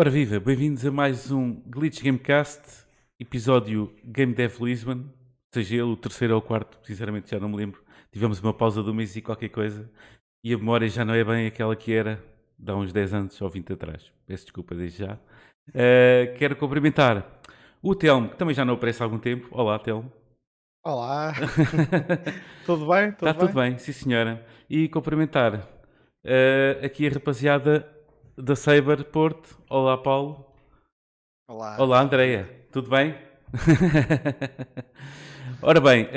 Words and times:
Ora 0.00 0.08
viva, 0.08 0.40
bem-vindos 0.40 0.86
a 0.86 0.90
mais 0.90 1.30
um 1.30 1.60
Glitch 1.66 2.02
Gamecast, 2.02 2.86
episódio 3.20 3.94
Game 4.02 4.32
Dev 4.32 4.58
Lisbon, 4.58 5.04
seja 5.52 5.74
ele 5.74 5.82
o 5.82 5.94
terceiro 5.94 6.32
ou 6.32 6.40
o 6.40 6.42
quarto, 6.42 6.78
sinceramente 6.82 7.30
já 7.30 7.38
não 7.38 7.50
me 7.50 7.56
lembro. 7.58 7.84
Tivemos 8.10 8.40
uma 8.40 8.54
pausa 8.54 8.82
do 8.82 8.94
mês 8.94 9.14
e 9.14 9.20
qualquer 9.20 9.50
coisa, 9.50 9.90
e 10.42 10.54
a 10.54 10.56
memória 10.56 10.88
já 10.88 11.04
não 11.04 11.12
é 11.12 11.22
bem 11.22 11.46
aquela 11.46 11.76
que 11.76 11.92
era 11.92 12.18
de 12.58 12.72
há 12.72 12.74
uns 12.76 12.94
10 12.94 13.12
anos 13.12 13.42
ou 13.42 13.50
20 13.50 13.74
atrás. 13.74 14.10
Peço 14.26 14.44
desculpa 14.44 14.74
desde 14.74 15.00
já. 15.00 15.18
Uh, 15.68 16.34
quero 16.38 16.56
cumprimentar 16.56 17.38
o 17.82 17.94
Telmo, 17.94 18.30
que 18.30 18.38
também 18.38 18.54
já 18.54 18.64
não 18.64 18.76
aparece 18.76 19.02
há 19.02 19.04
algum 19.04 19.18
tempo. 19.18 19.48
Olá, 19.50 19.78
Telmo. 19.78 20.10
Olá, 20.82 21.34
tudo 22.64 22.88
bem? 22.88 23.12
Tudo 23.12 23.28
Está 23.28 23.32
bem? 23.34 23.46
tudo 23.46 23.52
bem, 23.52 23.76
sim 23.76 23.92
senhora. 23.92 24.46
E 24.66 24.88
cumprimentar 24.88 25.56
uh, 25.56 26.86
aqui 26.86 27.06
a 27.06 27.10
rapaziada 27.10 27.99
da 28.40 28.56
Saber 28.56 29.04
Porto. 29.04 29.58
Olá, 29.68 29.98
Paulo. 29.98 30.46
Olá. 31.46 31.76
Olá, 31.78 32.00
Andreia. 32.00 32.48
Tudo 32.72 32.88
bem? 32.88 33.14
Ora 35.62 35.78
bem, 35.80 36.08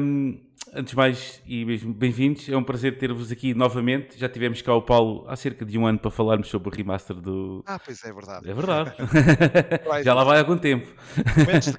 um, 0.00 0.40
antes 0.74 0.90
de 0.90 0.96
mais 0.96 1.40
e 1.46 1.64
bem-vindos, 1.64 2.48
é 2.48 2.56
um 2.56 2.64
prazer 2.64 2.98
ter-vos 2.98 3.30
aqui 3.30 3.54
novamente. 3.54 4.18
Já 4.18 4.28
tivemos 4.28 4.60
cá 4.60 4.74
o 4.74 4.82
Paulo 4.82 5.24
há 5.28 5.36
cerca 5.36 5.64
de 5.64 5.78
um 5.78 5.86
ano 5.86 6.00
para 6.00 6.10
falarmos 6.10 6.48
sobre 6.48 6.68
o 6.68 6.72
remaster 6.72 7.14
do. 7.16 7.62
Ah, 7.64 7.78
pois 7.78 8.02
é, 8.02 8.12
verdade. 8.12 8.50
É 8.50 8.54
verdade. 8.54 8.94
Já 10.02 10.14
lá 10.14 10.24
vai 10.24 10.38
há 10.38 10.40
algum 10.40 10.58
tempo. 10.58 10.92
Momentos 11.36 11.72
de 11.72 11.78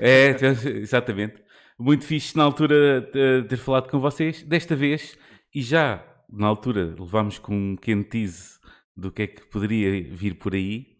é, 0.00 0.36
exatamente. 0.80 1.36
Muito 1.78 2.04
fixe 2.04 2.36
na 2.36 2.42
altura 2.42 3.08
de 3.12 3.44
ter 3.44 3.58
falado 3.58 3.88
com 3.88 4.00
vocês. 4.00 4.42
Desta 4.42 4.74
vez, 4.74 5.16
e 5.54 5.62
já 5.62 6.04
na 6.28 6.46
altura 6.46 6.94
levámos 6.98 7.38
com 7.38 7.54
um 7.54 7.76
pequeno 7.76 8.04
tease 8.04 8.59
do 9.00 9.10
que 9.10 9.22
é 9.22 9.26
que 9.26 9.46
poderia 9.46 10.02
vir 10.14 10.34
por 10.36 10.54
aí. 10.54 10.96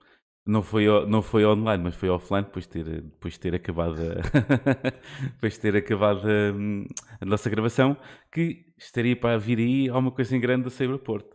Não 0.47 0.63
foi, 0.63 0.87
não 1.07 1.23
foi 1.23 1.45
online, 1.45 1.85
mas 1.85 1.95
foi 1.95 2.09
offline, 2.09 2.45
depois 2.45 2.67
de 2.67 2.71
ter, 2.73 3.03
depois 3.03 3.35
de 3.35 3.41
ter 3.41 3.55
acabado, 3.55 3.97
a, 4.01 5.27
depois 5.35 5.55
de 5.55 5.61
ter 5.61 5.77
acabado 5.77 6.27
a, 6.27 6.53
hum, 6.53 6.87
a, 7.21 7.25
nossa 7.25 7.51
gravação, 7.51 7.97
que 8.33 8.65
estaria 8.79 9.15
para 9.15 9.39
vir 9.39 9.59
aí 9.59 9.89
alguma 9.89 10.11
coisa 10.11 10.35
em 10.37 10.41
grande 10.41 10.65
da 10.65 10.71
Cyberport. 10.71 11.27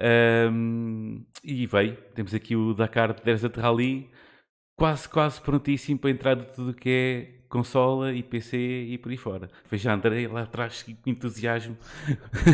Um, 0.00 1.24
e 1.44 1.66
veio, 1.66 1.96
temos 2.14 2.34
aqui 2.34 2.54
o 2.56 2.74
Dakar 2.74 3.14
Desert 3.22 3.56
Rally, 3.56 4.10
quase, 4.76 5.08
quase 5.08 5.40
prontíssimo 5.40 5.98
para 5.98 6.10
entrar 6.10 6.34
de 6.34 6.52
tudo 6.52 6.74
que 6.74 6.90
é 6.90 7.41
consola 7.52 8.14
e 8.14 8.22
PC 8.22 8.56
e 8.56 8.96
por 8.96 9.12
aí 9.12 9.18
fora. 9.18 9.50
Veja, 9.70 9.92
André 9.92 10.26
lá 10.26 10.42
atrás 10.42 10.82
com 10.82 11.10
entusiasmo 11.10 11.76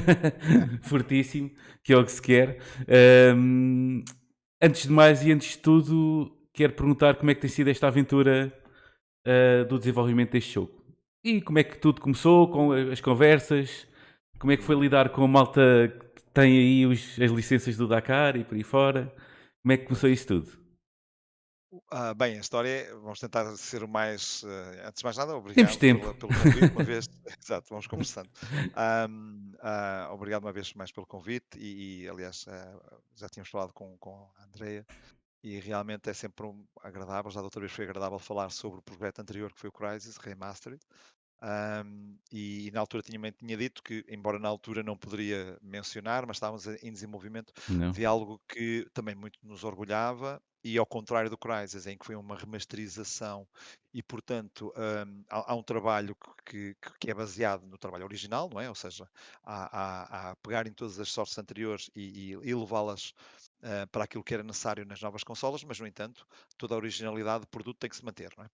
fortíssimo, 0.82 1.48
que 1.84 1.92
é 1.92 1.96
o 1.96 2.04
que 2.04 2.10
se 2.10 2.20
quer. 2.20 2.58
Um, 3.36 4.02
antes 4.60 4.82
de 4.82 4.90
mais 4.90 5.24
e 5.24 5.30
antes 5.30 5.52
de 5.52 5.58
tudo, 5.58 6.36
quero 6.52 6.72
perguntar 6.72 7.14
como 7.14 7.30
é 7.30 7.34
que 7.34 7.40
tem 7.40 7.48
sido 7.48 7.68
esta 7.68 7.86
aventura 7.86 8.52
uh, 9.24 9.64
do 9.66 9.78
desenvolvimento 9.78 10.32
deste 10.32 10.54
jogo. 10.54 10.72
E 11.22 11.40
como 11.40 11.60
é 11.60 11.62
que 11.62 11.78
tudo 11.78 12.00
começou, 12.00 12.48
com 12.48 12.72
as 12.72 13.00
conversas, 13.00 13.86
como 14.40 14.52
é 14.52 14.56
que 14.56 14.64
foi 14.64 14.74
lidar 14.74 15.10
com 15.10 15.22
a 15.22 15.28
malta 15.28 15.96
que 16.16 16.22
tem 16.34 16.58
aí 16.58 16.86
os, 16.86 17.20
as 17.20 17.30
licenças 17.30 17.76
do 17.76 17.86
Dakar 17.86 18.36
e 18.36 18.42
por 18.42 18.56
aí 18.56 18.64
fora. 18.64 19.14
Como 19.62 19.72
é 19.72 19.76
que 19.76 19.86
começou 19.86 20.10
isso 20.10 20.26
tudo? 20.26 20.67
Ah, 21.90 22.14
bem, 22.14 22.38
a 22.38 22.40
história, 22.40 22.88
vamos 22.96 23.20
tentar 23.20 23.54
ser 23.56 23.82
o 23.82 23.88
mais. 23.88 24.42
eh, 24.44 24.86
antes 24.86 25.00
de 25.00 25.04
mais 25.04 25.16
nada, 25.16 25.32
Temos 25.32 25.50
obrigado 25.50 25.78
tempo. 25.78 26.00
pela- 26.00 26.14
pelo 26.14 26.32
convite, 26.34 26.72
uma 26.72 26.84
vez. 26.84 27.08
Exato, 27.44 27.66
vamos 27.68 27.86
conversando. 27.86 28.30
Ahm, 28.74 29.52
ah, 29.60 30.08
obrigado 30.12 30.44
uma 30.44 30.52
vez 30.52 30.72
mais 30.74 30.90
pelo 30.90 31.06
convite 31.06 31.58
e, 31.58 32.02
e, 32.04 32.08
aliás, 32.08 32.46
ah, 32.48 32.80
já 33.14 33.28
tínhamos 33.28 33.50
falado 33.50 33.72
com, 33.74 33.96
com 33.98 34.30
a 34.38 34.44
Andrea 34.44 34.86
e 35.42 35.60
realmente 35.60 36.08
é 36.08 36.14
sempre 36.14 36.46
um 36.46 36.64
agradável. 36.82 37.30
Já 37.30 37.40
da 37.40 37.44
outra 37.44 37.60
vez 37.60 37.72
foi 37.72 37.84
agradável 37.84 38.18
falar 38.18 38.50
sobre 38.50 38.78
o 38.78 38.82
projeto 38.82 39.20
anterior 39.20 39.52
que 39.52 39.60
foi 39.60 39.68
o 39.68 39.72
Crisis 39.72 40.16
Remastered. 40.16 40.80
E, 42.32 42.70
na 42.72 42.80
altura 42.80 43.02
tinha, 43.02 43.30
tinha 43.32 43.56
dito 43.56 43.82
que, 43.82 44.04
embora 44.08 44.38
na 44.38 44.48
altura 44.48 44.82
não 44.82 44.96
poderia 44.96 45.56
mencionar, 45.62 46.26
mas 46.26 46.36
estávamos 46.36 46.66
em 46.66 46.92
desenvolvimento 46.92 47.52
não. 47.68 47.92
de 47.92 48.04
algo 48.04 48.40
que 48.48 48.86
também 48.92 49.14
muito 49.14 49.38
nos 49.42 49.62
orgulhava, 49.64 50.42
e 50.62 50.76
ao 50.76 50.86
contrário 50.86 51.30
do 51.30 51.38
Crysis, 51.38 51.86
em 51.86 51.96
que 51.96 52.04
foi 52.04 52.16
uma 52.16 52.36
remasterização, 52.36 53.46
e 53.92 54.02
portanto 54.02 54.72
um, 54.76 55.24
há, 55.30 55.52
há, 55.52 55.54
um 55.54 55.62
trabalho 55.62 56.16
que, 56.44 56.76
que, 57.00 57.10
é 57.10 57.14
baseado 57.14 57.66
no 57.66 57.78
trabalho 57.78 58.04
original, 58.04 58.50
não 58.52 58.60
é? 58.60 58.68
Ou 58.68 58.74
seja, 58.74 59.08
a, 59.42 60.28
a, 60.28 60.30
a 60.30 60.36
pegar 60.36 60.66
em 60.66 60.72
todas 60.72 60.98
as 60.98 61.10
sortes 61.10 61.38
anteriores 61.38 61.90
e, 61.94 62.32
e, 62.32 62.32
e 62.32 62.54
levá-las 62.54 63.14
uh, 63.62 63.86
para 63.90 64.04
aquilo 64.04 64.24
que 64.24 64.34
era 64.34 64.42
necessário 64.42 64.84
nas 64.84 65.00
novas 65.00 65.22
consolas, 65.22 65.64
mas 65.64 65.78
no 65.80 65.86
entanto, 65.86 66.26
toda 66.56 66.74
a 66.74 66.78
originalidade 66.78 67.42
do 67.42 67.48
produto 67.48 67.78
tem 67.78 67.90
que 67.90 67.96
se 67.96 68.04
manter, 68.04 68.32
não 68.36 68.44
é? 68.44 68.50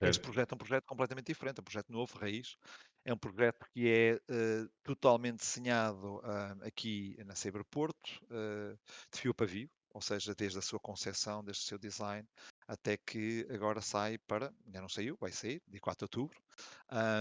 Este 0.00 0.20
projeto 0.20 0.52
é 0.52 0.54
um 0.54 0.58
projeto 0.58 0.84
completamente 0.84 1.26
diferente, 1.26 1.58
é 1.58 1.60
um 1.60 1.64
projeto 1.64 1.90
novo, 1.90 2.18
raiz. 2.18 2.56
É 3.04 3.12
um 3.12 3.16
projeto 3.16 3.66
que 3.72 3.88
é 3.88 4.14
uh, 4.14 4.68
totalmente 4.82 5.38
desenhado 5.38 6.16
uh, 6.16 6.66
aqui 6.66 7.16
na 7.24 7.34
Cyberporto, 7.34 8.10
uh, 8.24 8.78
de 9.12 9.20
fio 9.20 9.34
para 9.34 9.46
fio, 9.46 9.70
ou 9.94 10.00
seja, 10.00 10.34
desde 10.34 10.58
a 10.58 10.62
sua 10.62 10.80
concepção, 10.80 11.42
desde 11.42 11.62
o 11.62 11.66
seu 11.66 11.78
design, 11.78 12.28
até 12.66 12.96
que 12.96 13.46
agora 13.48 13.80
sai 13.80 14.18
para, 14.18 14.52
ainda 14.66 14.80
não 14.80 14.88
saiu, 14.88 15.16
vai 15.20 15.30
sair, 15.30 15.62
dia 15.68 15.80
4 15.80 15.98
de 16.00 16.04
outubro, 16.04 16.42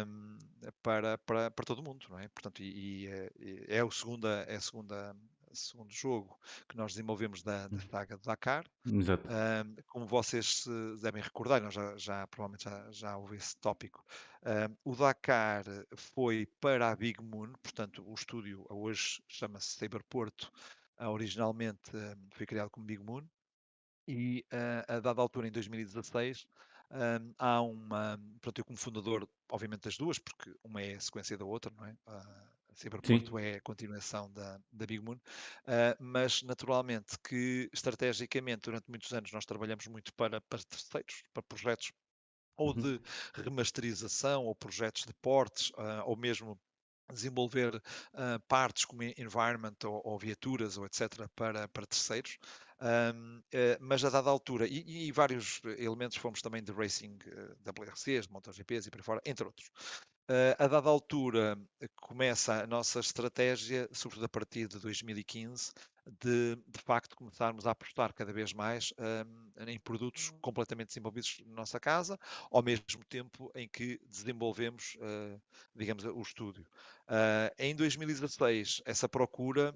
um, 0.07 0.39
para, 0.81 1.17
para, 1.19 1.51
para 1.51 1.65
todo 1.65 1.83
mundo, 1.83 2.07
não 2.09 2.19
é? 2.19 2.27
Portanto, 2.29 2.63
e, 2.63 3.05
e 3.05 3.07
é, 3.07 3.77
é, 3.77 3.83
o 3.83 3.91
segunda, 3.91 4.43
é 4.47 4.55
a 4.55 4.61
segunda 4.61 5.15
segundo 5.53 5.91
jogo 5.91 6.35
que 6.67 6.75
nós 6.75 6.93
desenvolvemos 6.93 7.43
da, 7.43 7.67
da 7.67 7.79
saga 7.79 8.17
de 8.17 8.23
Dakar. 8.23 8.65
Exato. 8.85 9.27
Um, 9.27 9.75
como 9.87 10.07
vocês 10.07 10.63
se 10.63 10.97
devem 10.99 11.21
recordar, 11.21 11.61
nós 11.61 11.75
já, 11.75 11.95
já 11.95 12.27
provavelmente 12.27 12.63
já, 12.63 12.91
já 12.91 13.17
houve 13.17 13.35
esse 13.35 13.55
tópico, 13.57 14.03
um, 14.43 14.91
o 14.91 14.95
Dakar 14.95 15.63
foi 15.95 16.47
para 16.59 16.89
a 16.89 16.95
Big 16.95 17.21
Moon, 17.21 17.53
portanto 17.61 18.03
o 18.05 18.13
estúdio 18.15 18.65
hoje 18.67 19.21
chama-se 19.27 19.77
Cyberporto, 19.77 20.51
uh, 20.99 21.09
originalmente 21.09 21.91
foi 22.31 22.45
criado 22.45 22.69
como 22.69 22.85
Big 22.85 23.03
Moon, 23.03 23.27
e 24.07 24.45
uh, 24.51 24.93
a 24.93 24.99
dada 24.99 25.21
altura, 25.21 25.47
em 25.47 25.51
2016, 25.51 26.45
um, 26.91 27.33
há 27.37 27.61
uma. 27.61 28.19
Pronto, 28.41 28.59
eu 28.59 28.65
como 28.65 28.77
fundador, 28.77 29.27
obviamente, 29.49 29.83
das 29.83 29.97
duas, 29.97 30.19
porque 30.19 30.53
uma 30.63 30.81
é 30.81 30.95
a 30.95 30.99
sequência 30.99 31.37
da 31.37 31.45
outra, 31.45 31.71
não 31.75 31.85
é? 31.85 31.91
Uh, 32.07 32.53
a 32.69 32.75
Cyberporto 32.75 33.37
é 33.37 33.55
a 33.55 33.61
continuação 33.61 34.31
da, 34.31 34.59
da 34.71 34.85
Big 34.85 34.99
Moon, 35.03 35.15
uh, 35.15 35.95
mas 35.99 36.41
naturalmente 36.41 37.17
que 37.19 37.69
estrategicamente 37.71 38.63
durante 38.63 38.89
muitos 38.89 39.11
anos 39.13 39.31
nós 39.31 39.45
trabalhamos 39.45 39.85
muito 39.87 40.13
para, 40.15 40.41
para 40.41 40.63
terceiros, 40.63 41.23
para 41.31 41.43
projetos 41.43 41.91
ou 42.57 42.69
uhum. 42.69 42.81
de 42.81 43.01
remasterização, 43.35 44.45
ou 44.45 44.55
projetos 44.55 45.05
de 45.05 45.13
portes, 45.15 45.71
ou 46.05 46.15
mesmo 46.15 46.59
desenvolver 47.11 47.75
uh, 47.75 48.39
partes 48.47 48.85
como 48.85 49.03
environment 49.03 49.75
ou, 49.85 50.01
ou, 50.03 50.17
viaturas 50.17 50.77
ou 50.77 50.85
etc 50.85 51.27
para, 51.35 51.67
para 51.67 51.85
terceiros. 51.85 52.37
Um, 52.81 53.39
uh, 53.39 53.77
mas 53.79 54.03
a 54.03 54.09
dada 54.09 54.29
altura, 54.29 54.67
e, 54.67 55.07
e, 55.07 55.11
vários 55.11 55.61
elementos 55.77 56.17
fomos 56.17 56.41
também 56.41 56.61
de 56.61 56.71
racing 56.71 57.17
uh, 57.27 57.69
WRCs, 57.69 58.27
de 58.27 58.33
MotoGPs 58.33 58.87
e 58.87 58.91
por 58.91 58.99
aí 58.99 59.03
fora, 59.03 59.21
entre 59.25 59.45
outros. 59.45 59.71
Uh, 60.29 60.55
a 60.57 60.67
dada 60.67 60.89
altura 60.89 61.57
começa 61.97 62.63
a 62.63 62.67
nossa 62.67 63.01
estratégia, 63.01 63.89
sobretudo 63.91 64.25
a 64.25 64.29
partir 64.29 64.67
de 64.67 64.79
2015, 64.79 65.73
de, 66.21 66.55
de 66.55 66.81
facto 66.81 67.15
começarmos 67.15 67.67
a 67.67 67.71
apostar 67.71 68.13
cada 68.13 68.31
vez 68.31 68.53
mais 68.53 68.93
um, 68.97 69.67
em 69.67 69.77
produtos 69.79 70.33
completamente 70.41 70.87
desenvolvidos 70.87 71.41
na 71.45 71.55
nossa 71.55 71.79
casa, 71.79 72.17
ao 72.49 72.61
mesmo 72.61 73.03
tempo 73.09 73.51
em 73.53 73.67
que 73.67 73.99
desenvolvemos, 74.07 74.95
uh, 74.95 75.41
digamos, 75.75 76.05
o 76.05 76.21
estúdio. 76.21 76.65
Uh, 77.07 77.53
em 77.57 77.75
2016, 77.75 78.81
essa 78.85 79.09
procura, 79.09 79.75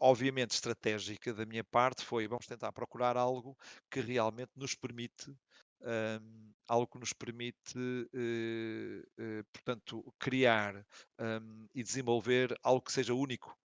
obviamente 0.00 0.50
estratégica 0.50 1.32
da 1.32 1.46
minha 1.46 1.62
parte, 1.62 2.04
foi 2.04 2.26
vamos 2.26 2.46
tentar 2.46 2.72
procurar 2.72 3.16
algo 3.16 3.56
que 3.88 4.00
realmente 4.00 4.50
nos 4.56 4.74
permite 4.74 5.32
um, 5.84 6.52
algo 6.66 6.86
que 6.86 6.98
nos 6.98 7.12
permite, 7.12 7.78
uh, 7.78 9.22
uh, 9.22 9.44
portanto, 9.52 10.14
criar 10.18 10.84
um, 11.18 11.66
e 11.74 11.82
desenvolver 11.82 12.58
algo 12.62 12.80
que 12.80 12.92
seja 12.92 13.14
único, 13.14 13.56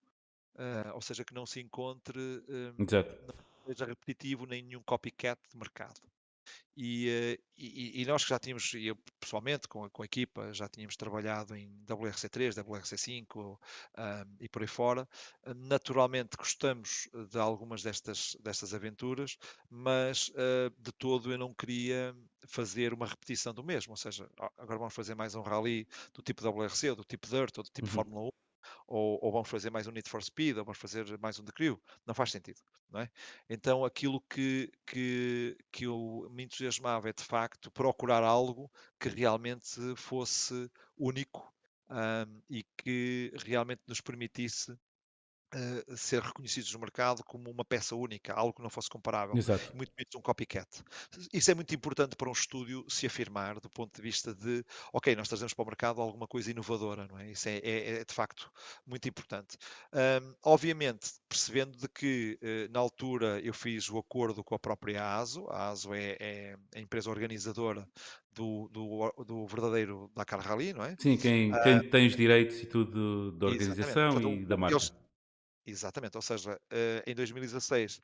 uh, 0.55 0.93
ou 0.93 1.01
seja, 1.01 1.23
que 1.23 1.33
não 1.33 1.45
se 1.45 1.59
encontre, 1.59 2.19
um, 2.19 2.85
não 3.27 3.65
seja 3.67 3.85
repetitivo 3.85 4.45
nem 4.45 4.61
nenhum 4.61 4.83
copycat 4.83 5.39
de 5.49 5.57
mercado. 5.57 6.01
E, 6.81 7.37
e, 7.57 8.01
e, 8.01 8.05
nós 8.05 8.23
que 8.23 8.29
já 8.29 8.39
tínhamos, 8.39 8.73
eu 8.73 8.95
pessoalmente 9.19 9.67
com 9.67 9.83
a, 9.83 9.89
com 9.89 10.01
a, 10.01 10.05
equipa, 10.05 10.53
já 10.53 10.69
tínhamos 10.69 10.95
trabalhado 10.95 11.53
em 11.53 11.69
WRC3, 11.85 12.53
WRC5 12.63 13.35
um, 13.35 13.57
e 14.39 14.47
por 14.47 14.61
aí 14.61 14.67
fora, 14.67 15.07
naturalmente 15.57 16.37
gostamos 16.37 17.09
de 17.29 17.37
algumas 17.37 17.83
destas, 17.83 18.37
destas 18.39 18.73
aventuras, 18.73 19.37
mas 19.69 20.29
uh, 20.29 20.73
de 20.77 20.93
todo 20.93 21.33
eu 21.33 21.37
não 21.37 21.53
queria 21.53 22.15
fazer 22.47 22.93
uma 22.93 23.07
repetição 23.07 23.53
do 23.53 23.63
mesmo, 23.63 23.91
ou 23.91 23.97
seja, 23.97 24.29
agora 24.57 24.79
vamos 24.79 24.93
fazer 24.93 25.15
mais 25.15 25.35
um 25.35 25.41
rally 25.41 25.85
do 26.13 26.21
tipo 26.21 26.47
WRC, 26.47 26.91
ou 26.91 26.95
do 26.95 27.03
tipo 27.03 27.27
Dirt, 27.27 27.57
ou 27.57 27.63
do 27.63 27.69
tipo 27.69 27.87
uhum. 27.87 27.93
Fórmula 27.93 28.27
1, 28.27 28.29
ou, 28.89 29.19
ou, 29.21 29.31
vamos 29.31 29.47
fazer 29.47 29.69
mais 29.69 29.87
um 29.87 29.91
Need 29.91 30.09
for 30.09 30.21
Speed, 30.21 30.57
ou 30.57 30.65
vamos 30.65 30.79
fazer 30.79 31.17
mais 31.19 31.39
um 31.39 31.45
The 31.45 31.51
Crew. 31.51 31.79
Não 32.05 32.15
faz 32.15 32.31
sentido. 32.31 32.59
Não 32.89 33.01
é? 33.01 33.09
Então 33.47 33.85
aquilo 33.85 34.19
que, 34.21 34.71
que, 34.85 35.55
que 35.71 35.85
eu 35.85 36.27
me 36.31 36.43
entusiasmava 36.43 37.07
é 37.09 37.13
de 37.13 37.23
facto 37.23 37.69
procurar 37.69 38.23
algo 38.23 38.69
que 38.99 39.07
realmente 39.07 39.95
fosse 39.95 40.69
único 40.97 41.53
um, 41.89 42.41
e 42.49 42.63
que 42.77 43.31
realmente 43.45 43.81
nos 43.87 44.01
permitisse 44.01 44.75
uh, 45.53 45.97
ser 45.97 46.21
reconhecidos 46.21 46.73
no 46.73 46.79
mercado 46.79 47.23
como 47.23 47.49
uma 47.49 47.65
peça 47.65 47.95
única, 47.95 48.33
algo 48.33 48.53
que 48.53 48.61
não 48.61 48.69
fosse 48.69 48.89
comparável, 48.89 49.35
Exato. 49.35 49.75
muito 49.75 49.91
menos 49.97 50.15
um 50.15 50.21
copycat. 50.21 50.67
Isso 51.33 51.51
é 51.51 51.55
muito 51.55 51.73
importante 51.73 52.15
para 52.15 52.29
um 52.29 52.33
estúdio 52.33 52.85
se 52.89 53.05
afirmar 53.05 53.59
do 53.59 53.69
ponto 53.69 53.95
de 53.95 54.01
vista 54.01 54.33
de, 54.33 54.63
ok, 54.93 55.15
nós 55.15 55.27
trazemos 55.27 55.53
para 55.53 55.63
o 55.63 55.65
mercado 55.65 56.01
alguma 56.01 56.27
coisa 56.27 56.51
inovadora, 56.51 57.07
não 57.07 57.17
é? 57.19 57.31
Isso 57.31 57.49
é, 57.49 57.57
é, 57.57 57.91
é 57.99 58.05
de 58.05 58.13
facto 58.13 58.51
muito 58.85 59.07
importante. 59.07 59.57
Um, 59.93 60.33
obviamente, 60.43 61.11
percebendo 61.27 61.77
de 61.77 61.87
que 61.87 62.37
uh, 62.41 62.71
na 62.71 62.79
altura 62.79 63.39
eu 63.41 63.53
fiz 63.53 63.89
o 63.89 63.97
acordo 63.97 64.43
com 64.43 64.55
a 64.55 64.59
própria 64.59 65.15
ASO, 65.15 65.47
a 65.49 65.69
ASO 65.69 65.93
é, 65.93 66.17
é 66.19 66.55
a 66.75 66.79
empresa 66.79 67.09
organizadora 67.09 67.87
do, 68.33 68.69
do, 68.69 69.25
do, 69.25 69.47
verdadeiro 69.47 70.09
Dakar 70.15 70.39
Rally, 70.39 70.73
não 70.73 70.83
é? 70.83 70.95
Sim, 70.97 71.17
quem, 71.17 71.51
quem 71.63 71.89
tem 71.89 72.07
os 72.07 72.15
direitos 72.15 72.61
e 72.61 72.65
tudo 72.65 73.31
da 73.33 73.47
organização 73.47 74.33
e 74.33 74.45
da 74.45 74.55
marca. 74.55 74.75
Eles, 74.75 74.93
Exatamente, 75.69 76.15
ou 76.15 76.21
seja, 76.21 76.59
eh, 76.71 77.03
em 77.05 77.15
2016 77.15 78.01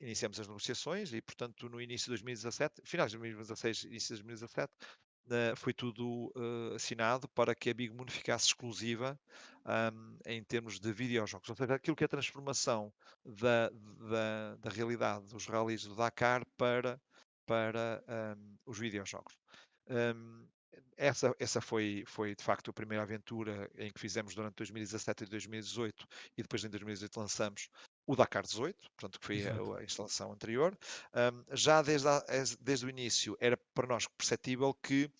iniciamos 0.00 0.38
as 0.38 0.46
negociações 0.46 1.12
e, 1.12 1.20
portanto, 1.20 1.68
no 1.68 1.80
início 1.80 2.04
de 2.04 2.10
2017, 2.10 2.82
finais 2.84 3.10
de 3.10 3.18
2016, 3.18 3.84
início 3.84 4.14
de 4.14 4.22
2017, 4.22 4.72
eh, 5.30 5.54
foi 5.56 5.74
tudo 5.74 6.32
uh, 6.36 6.74
assinado 6.74 7.28
para 7.28 7.54
que 7.54 7.68
a 7.68 7.74
Big 7.74 7.92
Moon 7.92 8.06
ficasse 8.08 8.46
exclusiva 8.46 9.18
um, 9.66 10.18
em 10.24 10.42
termos 10.42 10.80
de 10.80 10.90
videojogos. 10.92 11.48
Ou 11.50 11.56
seja, 11.56 11.74
aquilo 11.74 11.94
que 11.94 12.04
é 12.04 12.06
a 12.06 12.08
transformação 12.08 12.92
da, 13.24 13.68
da, 13.68 14.56
da 14.56 14.70
realidade 14.70 15.26
dos 15.26 15.46
rallies 15.46 15.84
do 15.84 15.94
Dakar 15.94 16.42
para, 16.56 17.00
para 17.44 18.02
um, 18.38 18.56
os 18.64 18.78
videojogos. 18.78 19.36
Essa, 20.96 21.34
essa 21.38 21.60
foi, 21.60 22.04
foi 22.06 22.34
de 22.34 22.42
facto 22.42 22.70
a 22.70 22.72
primeira 22.72 23.02
aventura 23.02 23.70
em 23.76 23.90
que 23.90 24.00
fizemos 24.00 24.34
durante 24.34 24.56
2017 24.56 25.24
e 25.24 25.26
2018 25.26 26.08
e 26.36 26.42
depois 26.42 26.64
em 26.64 26.68
2018 26.68 27.20
lançamos 27.20 27.68
o 28.06 28.16
Dakar 28.16 28.42
18, 28.42 28.76
portanto 28.96 29.20
que 29.20 29.26
foi 29.26 29.46
a, 29.46 29.78
a, 29.78 29.84
instalação 29.84 30.32
anterior. 30.32 30.76
Um, 31.14 31.44
já 31.56 31.82
desde, 31.82 32.08
a, 32.08 32.22
desde 32.60 32.86
o 32.86 32.90
início 32.90 33.36
era 33.40 33.56
para 33.74 33.86
nós 33.86 34.06
perceptível 34.08 34.74
que 34.74 35.10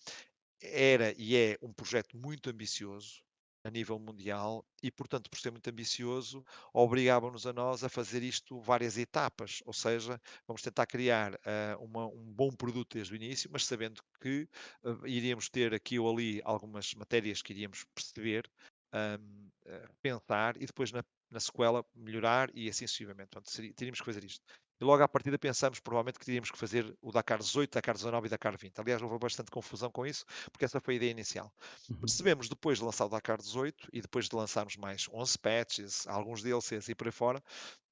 era 0.61 1.13
e 1.17 1.35
é 1.35 1.57
um 1.61 1.71
projeto 1.71 2.17
muito 2.17 2.49
ambicioso, 2.49 3.23
a 3.63 3.69
nível 3.69 3.99
mundial 3.99 4.65
e, 4.81 4.91
portanto, 4.91 5.29
por 5.29 5.39
ser 5.39 5.51
muito 5.51 5.69
ambicioso, 5.69 6.45
obrigavam-nos 6.73 7.45
a 7.45 7.53
nós 7.53 7.83
a 7.83 7.89
fazer 7.89 8.23
isto 8.23 8.59
várias 8.61 8.97
etapas, 8.97 9.61
ou 9.65 9.73
seja, 9.73 10.21
vamos 10.47 10.61
tentar 10.61 10.85
criar 10.85 11.33
uh, 11.35 11.83
uma, 11.83 12.07
um 12.07 12.33
bom 12.33 12.51
produto 12.51 12.95
desde 12.95 13.13
o 13.13 13.15
início, 13.15 13.49
mas 13.51 13.65
sabendo 13.65 14.01
que 14.21 14.47
uh, 14.83 15.07
iríamos 15.07 15.49
ter 15.49 15.73
aqui 15.73 15.99
ou 15.99 16.09
ali 16.11 16.41
algumas 16.43 16.93
matérias 16.93 17.41
que 17.41 17.53
iríamos 17.53 17.85
perceber, 17.93 18.49
um, 18.93 19.49
uh, 19.65 19.69
eh, 19.69 19.87
pensar 20.01 20.57
e 20.57 20.65
depois 20.65 20.91
na, 20.91 21.03
na 21.29 21.39
sequela 21.39 21.85
melhorar 21.95 22.49
e 22.55 22.69
assim 22.69 22.87
sucessivamente. 22.87 23.29
Portanto, 23.29 23.75
teríamos 23.75 23.99
que 23.99 24.05
fazer 24.05 24.23
isto. 24.23 24.43
E 24.79 24.85
logo 24.85 25.03
à 25.03 25.07
partida 25.07 25.37
pensamos 25.37 25.79
provavelmente 25.79 26.17
que 26.17 26.25
teríamos 26.25 26.49
que 26.49 26.57
fazer 26.57 26.97
o 27.01 27.11
Dakar 27.11 27.39
18, 27.39 27.73
Dakar 27.73 27.95
19 27.95 28.27
e 28.27 28.29
Dakar 28.29 28.57
20. 28.57 28.79
Aliás, 28.79 29.01
houve 29.01 29.19
bastante 29.19 29.51
confusão 29.51 29.91
com 29.91 30.05
isso, 30.05 30.25
porque 30.51 30.63
essa 30.63 30.79
foi 30.79 30.93
a 30.93 30.97
ideia 30.97 31.11
inicial. 31.11 31.51
Uhum. 31.89 31.97
Percebemos 31.97 32.47
depois 32.47 32.77
de 32.77 32.85
lançar 32.85 33.05
o 33.05 33.09
Dakar 33.09 33.37
18 33.37 33.89
e 33.91 34.01
depois 34.01 34.29
de 34.29 34.35
lançarmos 34.35 34.77
mais 34.77 35.07
11 35.11 35.37
patches, 35.39 36.07
alguns 36.07 36.41
DLCs 36.41 36.87
e 36.87 36.95
por 36.95 37.07
aí 37.07 37.11
fora, 37.11 37.43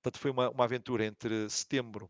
portanto 0.02 0.20
foi 0.20 0.32
uma, 0.32 0.50
uma 0.50 0.64
aventura 0.64 1.06
entre 1.06 1.50
setembro 1.50 2.10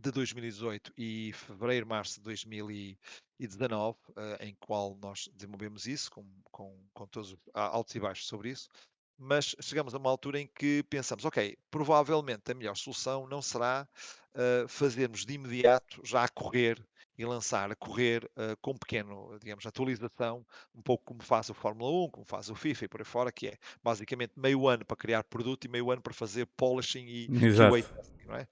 de 0.00 0.10
2018 0.10 0.92
e 0.96 1.32
fevereiro, 1.34 1.86
março 1.86 2.16
de 2.16 2.22
2019, 2.22 3.98
uh, 4.08 4.12
eh, 4.16 4.48
em 4.48 4.56
qual 4.58 4.96
nós 5.00 5.28
desenvolvemos 5.34 5.86
isso, 5.86 6.10
com, 6.10 6.26
com, 6.50 6.76
com 6.94 7.06
todos 7.06 7.32
os 7.32 7.38
altos 7.52 7.94
e 7.94 8.00
baixos 8.00 8.26
sobre 8.26 8.50
isso 8.50 8.68
mas 9.22 9.54
chegamos 9.60 9.94
a 9.94 9.98
uma 9.98 10.10
altura 10.10 10.40
em 10.40 10.48
que 10.52 10.82
pensamos, 10.90 11.24
ok, 11.24 11.56
provavelmente 11.70 12.50
a 12.50 12.54
melhor 12.54 12.76
solução 12.76 13.26
não 13.28 13.40
será 13.40 13.86
uh, 14.34 14.68
fazermos 14.68 15.24
de 15.24 15.34
imediato, 15.34 16.00
já 16.04 16.24
a 16.24 16.28
correr 16.28 16.84
e 17.16 17.24
lançar 17.24 17.70
a 17.70 17.76
correr 17.76 18.24
uh, 18.24 18.56
com 18.60 18.76
pequeno, 18.76 19.38
digamos, 19.38 19.64
atualização, 19.64 20.44
um 20.74 20.82
pouco 20.82 21.04
como 21.04 21.22
faz 21.22 21.48
o 21.50 21.54
Fórmula 21.54 22.06
1, 22.06 22.10
como 22.10 22.26
faz 22.26 22.50
o 22.50 22.54
FIFA 22.54 22.84
e 22.84 22.88
por 22.88 23.00
aí 23.00 23.04
fora, 23.04 23.30
que 23.30 23.48
é 23.48 23.56
basicamente 23.82 24.32
meio 24.36 24.66
ano 24.66 24.84
para 24.84 24.96
criar 24.96 25.22
produto 25.24 25.64
e 25.66 25.68
meio 25.68 25.90
ano 25.90 26.02
para 26.02 26.12
fazer 26.12 26.46
polishing 26.56 27.06
e 27.06 27.28
QA 27.56 27.82
testing, 27.82 28.26
não 28.26 28.34
é? 28.34 28.46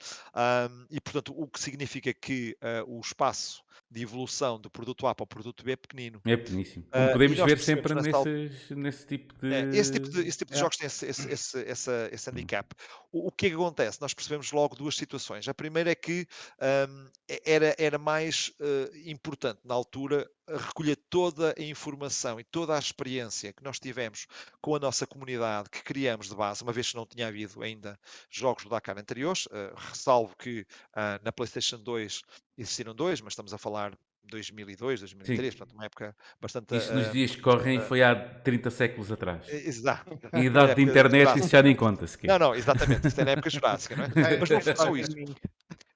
Um, 0.68 0.86
e 0.88 1.00
portanto, 1.00 1.34
o 1.36 1.48
que 1.48 1.60
significa 1.60 2.14
que 2.14 2.56
uh, 2.62 2.96
o 2.96 3.00
espaço 3.00 3.64
de 3.90 4.02
evolução 4.02 4.58
do 4.60 4.70
produto 4.70 5.06
A 5.06 5.14
para 5.14 5.24
o 5.24 5.26
produto 5.26 5.64
B 5.64 5.72
é 5.72 5.76
pequenino. 5.76 6.20
É 6.24 6.36
pequeníssimo. 6.36 6.86
Como 6.90 7.04
uh, 7.04 7.12
podemos 7.12 7.38
ver 7.38 7.58
sempre 7.58 7.94
nesses, 7.94 8.70
nesse 8.70 9.06
tipo 9.06 9.34
de. 9.34 9.52
É, 9.52 9.68
esse 9.76 9.92
tipo 9.92 10.08
de, 10.08 10.20
esse 10.26 10.38
tipo 10.38 10.52
de 10.52 10.56
é. 10.58 10.60
jogos 10.60 10.76
tem 10.76 10.86
esse, 10.86 11.06
esse, 11.06 11.28
esse, 11.28 11.58
esse, 11.60 11.90
esse 12.12 12.30
handicap. 12.30 12.74
O, 13.10 13.28
o, 13.28 13.32
que 13.32 13.46
é 13.46 13.48
que 13.50 13.54
acontece? 13.54 14.00
Nós 14.00 14.14
percebemos 14.14 14.50
logo 14.52 14.76
duas 14.76 14.96
situações. 14.96 15.48
A 15.48 15.54
primeira 15.54 15.90
é 15.90 15.94
que 15.94 16.26
um, 16.88 17.08
era, 17.44 17.74
era 17.78 17.98
mais 17.98 18.52
uh, 18.60 18.96
importante 19.04 19.60
na 19.64 19.74
altura 19.74 20.30
recolher 20.56 20.96
toda 21.08 21.54
a 21.56 21.62
informação 21.62 22.40
e 22.40 22.44
toda 22.44 22.74
a 22.74 22.78
experiência 22.78 23.52
que 23.52 23.62
nós 23.62 23.78
tivemos 23.78 24.26
com 24.60 24.74
a 24.74 24.78
nossa 24.78 25.06
comunidade 25.06 25.70
que 25.70 25.82
criamos 25.82 26.28
de 26.28 26.34
base, 26.34 26.62
uma 26.62 26.72
vez 26.72 26.90
que 26.90 26.96
não 26.96 27.06
tinha 27.06 27.28
havido 27.28 27.62
ainda 27.62 27.98
jogos 28.30 28.64
do 28.64 28.70
Dakar 28.70 28.98
anteriores, 28.98 29.46
uh, 29.46 29.74
ressalvo 29.76 30.36
que 30.36 30.60
uh, 30.60 31.22
na 31.22 31.32
PlayStation 31.32 31.78
2 31.78 32.22
existiram 32.58 32.94
dois, 32.94 33.20
mas 33.20 33.32
estamos 33.32 33.54
a 33.54 33.58
falar 33.58 33.96
2002, 34.24 35.00
2003, 35.00 35.52
Sim. 35.52 35.58
portanto, 35.58 35.74
uma 35.74 35.84
época 35.84 36.16
bastante. 36.40 36.76
Isso 36.76 36.94
nos 36.94 37.08
uh, 37.08 37.12
dias 37.12 37.34
que 37.34 37.40
correm 37.40 37.78
uh, 37.78 37.82
foi 37.82 38.02
há 38.02 38.14
30 38.14 38.70
séculos 38.70 39.10
atrás. 39.10 39.48
Exato. 39.48 40.18
E 40.34 40.44
idade 40.44 40.74
de 40.76 40.82
internet, 40.82 41.38
isso 41.38 41.48
já 41.48 41.62
nem 41.62 41.74
conta 41.74 42.06
sequer. 42.06 42.28
Não, 42.28 42.38
não, 42.38 42.54
exatamente, 42.54 43.08
isso 43.08 43.20
é 43.20 43.24
na 43.24 43.30
época 43.32 43.50
jurássica, 43.50 43.96
não 43.96 44.04
é? 44.04 44.08
Mas 44.38 44.50
não 44.50 44.60
foi 44.60 44.76
só 44.76 44.96
isso. 44.96 45.12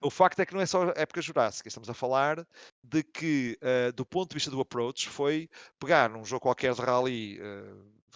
O 0.05 0.11
facto 0.11 0.41
é 0.41 0.47
que 0.47 0.53
não 0.53 0.61
é 0.61 0.67
só 0.67 0.93
época 0.97 1.23
jurássica, 1.23 1.69
estamos 1.69 1.89
a 1.89 1.95
falar 1.95 2.47
de 2.83 3.03
que, 3.03 3.59
uh, 3.63 3.93
do 3.93 4.05
ponto 4.05 4.29
de 4.31 4.35
vista 4.35 4.51
do 4.51 4.61
approach, 4.61 5.09
foi 5.09 5.49
pegar 5.79 6.11
num 6.11 6.25
jogo 6.25 6.43
qualquer 6.43 6.75
de 6.75 6.81
rally 6.83 7.41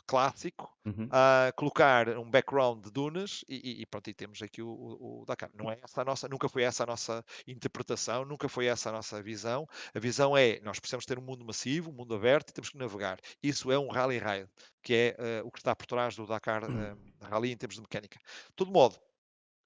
clássico, 0.08 0.74
uhum. 0.86 1.04
uh, 1.04 1.54
colocar 1.54 2.08
um 2.16 2.28
background 2.28 2.82
de 2.82 2.90
dunas 2.90 3.44
e, 3.46 3.82
e, 3.82 3.86
pronto, 3.86 4.08
e 4.08 4.14
temos 4.14 4.40
aqui 4.40 4.62
o, 4.62 4.68
o, 4.68 5.20
o, 5.20 5.24
Dakar. 5.26 5.50
Não 5.54 5.70
é 5.70 5.78
essa 5.84 6.00
a 6.00 6.04
nossa, 6.04 6.26
nunca 6.26 6.48
foi 6.48 6.62
essa 6.62 6.82
a 6.82 6.86
nossa 6.86 7.22
interpretação, 7.46 8.24
nunca 8.24 8.48
foi 8.48 8.66
essa 8.66 8.88
a 8.88 8.92
nossa 8.92 9.22
visão. 9.22 9.68
A 9.94 9.98
visão 10.00 10.34
é, 10.34 10.60
nós 10.60 10.80
precisamos 10.80 11.04
ter 11.04 11.18
um 11.18 11.22
mundo 11.22 11.44
massivo, 11.44 11.90
um 11.90 11.92
mundo 11.92 12.14
aberto 12.14 12.48
e 12.48 12.52
temos 12.54 12.70
que 12.70 12.78
navegar. 12.78 13.20
Isso 13.42 13.70
é 13.70 13.78
um 13.78 13.88
rally 13.88 14.18
ride, 14.18 14.48
que 14.82 14.94
é 14.94 15.42
uh, 15.42 15.46
o 15.46 15.50
que 15.50 15.58
está 15.58 15.76
por 15.76 15.86
trás 15.86 16.16
do 16.16 16.26
Dakar 16.26 16.64
uh, 16.64 16.98
Rally 17.20 17.52
em 17.52 17.56
termos 17.56 17.76
de 17.76 17.82
mecânica. 17.82 18.18
De 18.18 18.56
todo 18.56 18.72
modo, 18.72 18.98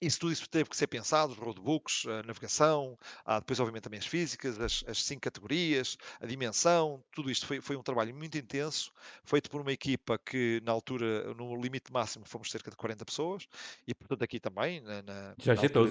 isso 0.03 0.19
tudo 0.19 0.33
isso 0.33 0.49
teve 0.49 0.69
que 0.69 0.77
ser 0.77 0.89
pensado, 0.89 1.33
os 1.33 1.39
roadbooks, 1.39 2.07
a 2.07 2.23
navegação, 2.25 2.99
ah, 3.25 3.39
depois 3.39 3.61
obviamente 3.61 3.85
também 3.85 4.01
as 4.01 4.07
físicas, 4.07 4.59
as, 4.59 4.85
as, 4.87 5.03
cinco 5.03 5.21
categorias, 5.21 5.97
a 6.21 6.27
dimensão, 6.27 7.03
tudo 7.13 7.31
isto 7.31 7.47
foi, 7.47 7.61
foi 7.61 7.77
um 7.77 7.83
trabalho 7.83 8.13
muito 8.15 8.37
intenso, 8.37 8.93
feito 9.25 9.49
por 9.49 9.61
uma 9.61 9.73
equipa 9.73 10.19
que 10.19 10.61
na 10.65 10.73
altura, 10.73 11.33
no 11.35 11.55
limite 11.57 11.93
máximo, 11.93 12.25
fomos 12.27 12.51
cerca 12.51 12.71
de 12.71 12.77
40 12.77 13.05
pessoas, 13.05 13.47
e 13.87 13.95
portanto 13.95 14.23
aqui 14.25 14.41
também, 14.41 14.81
na, 14.81 15.03
na, 15.03 15.35
Já 15.39 15.55
na 15.55 15.63
altura, 15.63 15.91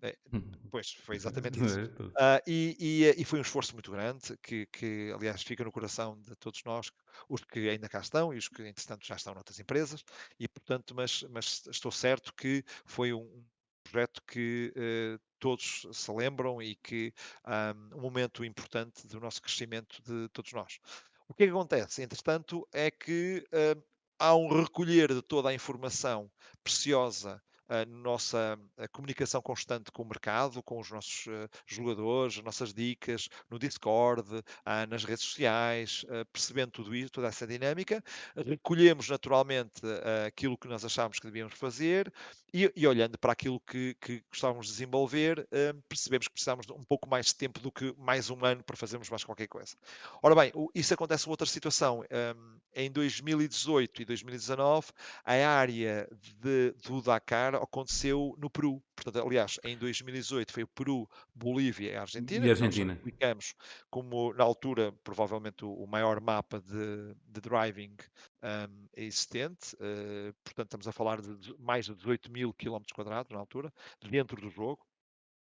é, 0.00 0.16
uhum. 0.32 0.50
pois, 0.70 0.92
foi 0.92 1.16
exatamente 1.54 1.58
isso. 1.64 1.80
Uh, 1.80 2.40
e, 2.46 2.76
e, 2.78 3.20
e, 3.20 3.24
foi 3.24 3.38
um 3.38 3.42
esforço 3.42 3.72
muito 3.74 3.90
grande, 3.90 4.36
que, 4.42 4.66
que, 4.66 5.12
aliás 5.14 5.42
fica 5.42 5.64
no 5.64 5.72
coração 5.72 6.20
de 6.20 6.34
todos 6.36 6.62
nós, 6.64 6.90
os 7.28 7.42
que 7.42 7.68
ainda 7.68 7.88
cá 7.88 8.00
estão 8.00 8.32
e 8.32 8.38
os 8.38 8.48
que 8.48 8.62
entretanto 8.62 9.06
já 9.06 9.16
estão 9.16 9.34
noutras 9.34 9.58
empresas, 9.58 10.04
e 10.38 10.46
portanto, 10.46 10.94
mas, 10.94 11.24
mas 11.30 11.62
estou 11.68 11.90
certo 11.90 12.32
que 12.34 12.64
foi 12.84 13.12
um 13.12 13.44
projeto 13.82 14.22
que 14.26 14.72
uh, 14.76 15.20
todos 15.38 15.86
se 15.92 16.12
lembram 16.12 16.60
e 16.62 16.76
que 16.76 17.12
um, 17.46 17.98
um 17.98 18.02
momento 18.02 18.44
importante 18.44 19.06
do 19.08 19.18
nosso 19.20 19.42
crescimento 19.42 20.02
de 20.02 20.28
todos 20.28 20.52
nós. 20.52 20.78
O 21.28 21.34
que, 21.34 21.42
é 21.42 21.46
que 21.46 21.52
acontece, 21.52 22.02
entretanto, 22.02 22.66
é 22.72 22.90
que 22.90 23.44
uh, 23.52 23.82
há 24.18 24.34
um 24.34 24.62
recolher 24.62 25.12
de 25.12 25.22
toda 25.22 25.48
a 25.48 25.54
informação 25.54 26.30
preciosa 26.62 27.42
a 27.68 27.84
nossa 27.84 28.58
a 28.76 28.88
comunicação 28.88 29.42
constante 29.42 29.92
com 29.92 30.02
o 30.02 30.06
mercado, 30.06 30.62
com 30.62 30.80
os 30.80 30.90
nossos 30.90 31.26
uh, 31.26 31.48
jogadores, 31.66 32.38
as 32.38 32.44
nossas 32.44 32.72
dicas, 32.72 33.28
no 33.50 33.58
Discord, 33.58 34.22
uh, 34.22 34.42
nas 34.88 35.04
redes 35.04 35.24
sociais, 35.24 36.04
uh, 36.04 36.24
percebendo 36.32 36.72
tudo 36.72 36.94
isso, 36.94 37.10
toda 37.12 37.28
essa 37.28 37.46
dinâmica, 37.46 38.02
recolhemos 38.36 39.08
naturalmente 39.08 39.82
aquilo 40.26 40.56
que 40.56 40.68
nós 40.68 40.84
achámos 40.84 41.18
que 41.18 41.26
devíamos 41.26 41.54
fazer 41.54 42.12
e, 42.52 42.70
e 42.74 42.86
olhando 42.86 43.18
para 43.18 43.32
aquilo 43.32 43.60
que, 43.60 43.94
que 44.00 44.22
gostávamos 44.30 44.66
de 44.66 44.72
desenvolver, 44.72 45.46
percebemos 45.88 46.28
que 46.28 46.32
precisávamos 46.32 46.66
de 46.66 46.72
um 46.72 46.84
pouco 46.84 47.08
mais 47.08 47.26
de 47.26 47.34
tempo 47.34 47.60
do 47.60 47.70
que 47.70 47.94
mais 47.98 48.30
um 48.30 48.44
ano 48.44 48.62
para 48.62 48.76
fazermos 48.76 49.10
mais 49.10 49.24
qualquer 49.24 49.48
coisa. 49.48 49.76
Ora 50.22 50.34
bem, 50.34 50.52
isso 50.74 50.94
acontece 50.94 51.28
outra 51.28 51.46
situação. 51.46 52.04
Um, 52.10 52.58
em 52.74 52.90
2018 52.90 54.02
e 54.02 54.04
2019, 54.04 54.88
a 55.24 55.32
área 55.32 56.08
de, 56.40 56.72
do 56.84 57.02
Dakar 57.02 57.57
aconteceu 57.62 58.34
no 58.38 58.50
Peru. 58.50 58.82
Portanto, 58.94 59.24
aliás, 59.24 59.58
em 59.64 59.76
2018 59.76 60.52
foi 60.52 60.62
o 60.62 60.68
Peru, 60.68 61.08
Bolívia 61.34 61.92
e 61.92 61.96
Argentina. 61.96 62.46
E 62.46 62.50
Argentina. 62.50 62.94
Nós 62.94 63.02
ficamos 63.02 63.54
como, 63.90 64.32
na 64.34 64.44
altura, 64.44 64.92
provavelmente 65.04 65.64
o, 65.64 65.72
o 65.72 65.86
maior 65.86 66.20
mapa 66.20 66.60
de, 66.60 67.14
de 67.26 67.40
driving 67.40 67.96
um, 68.42 68.86
existente. 68.96 69.74
Uh, 69.76 70.32
portanto, 70.42 70.68
estamos 70.68 70.88
a 70.88 70.92
falar 70.92 71.20
de 71.20 71.54
mais 71.58 71.86
de 71.86 71.94
18 71.94 72.30
mil 72.30 72.52
quilómetros 72.54 72.92
quadrados 72.92 73.30
na 73.30 73.38
altura, 73.38 73.72
dentro 74.08 74.40
do 74.40 74.50
jogo 74.50 74.87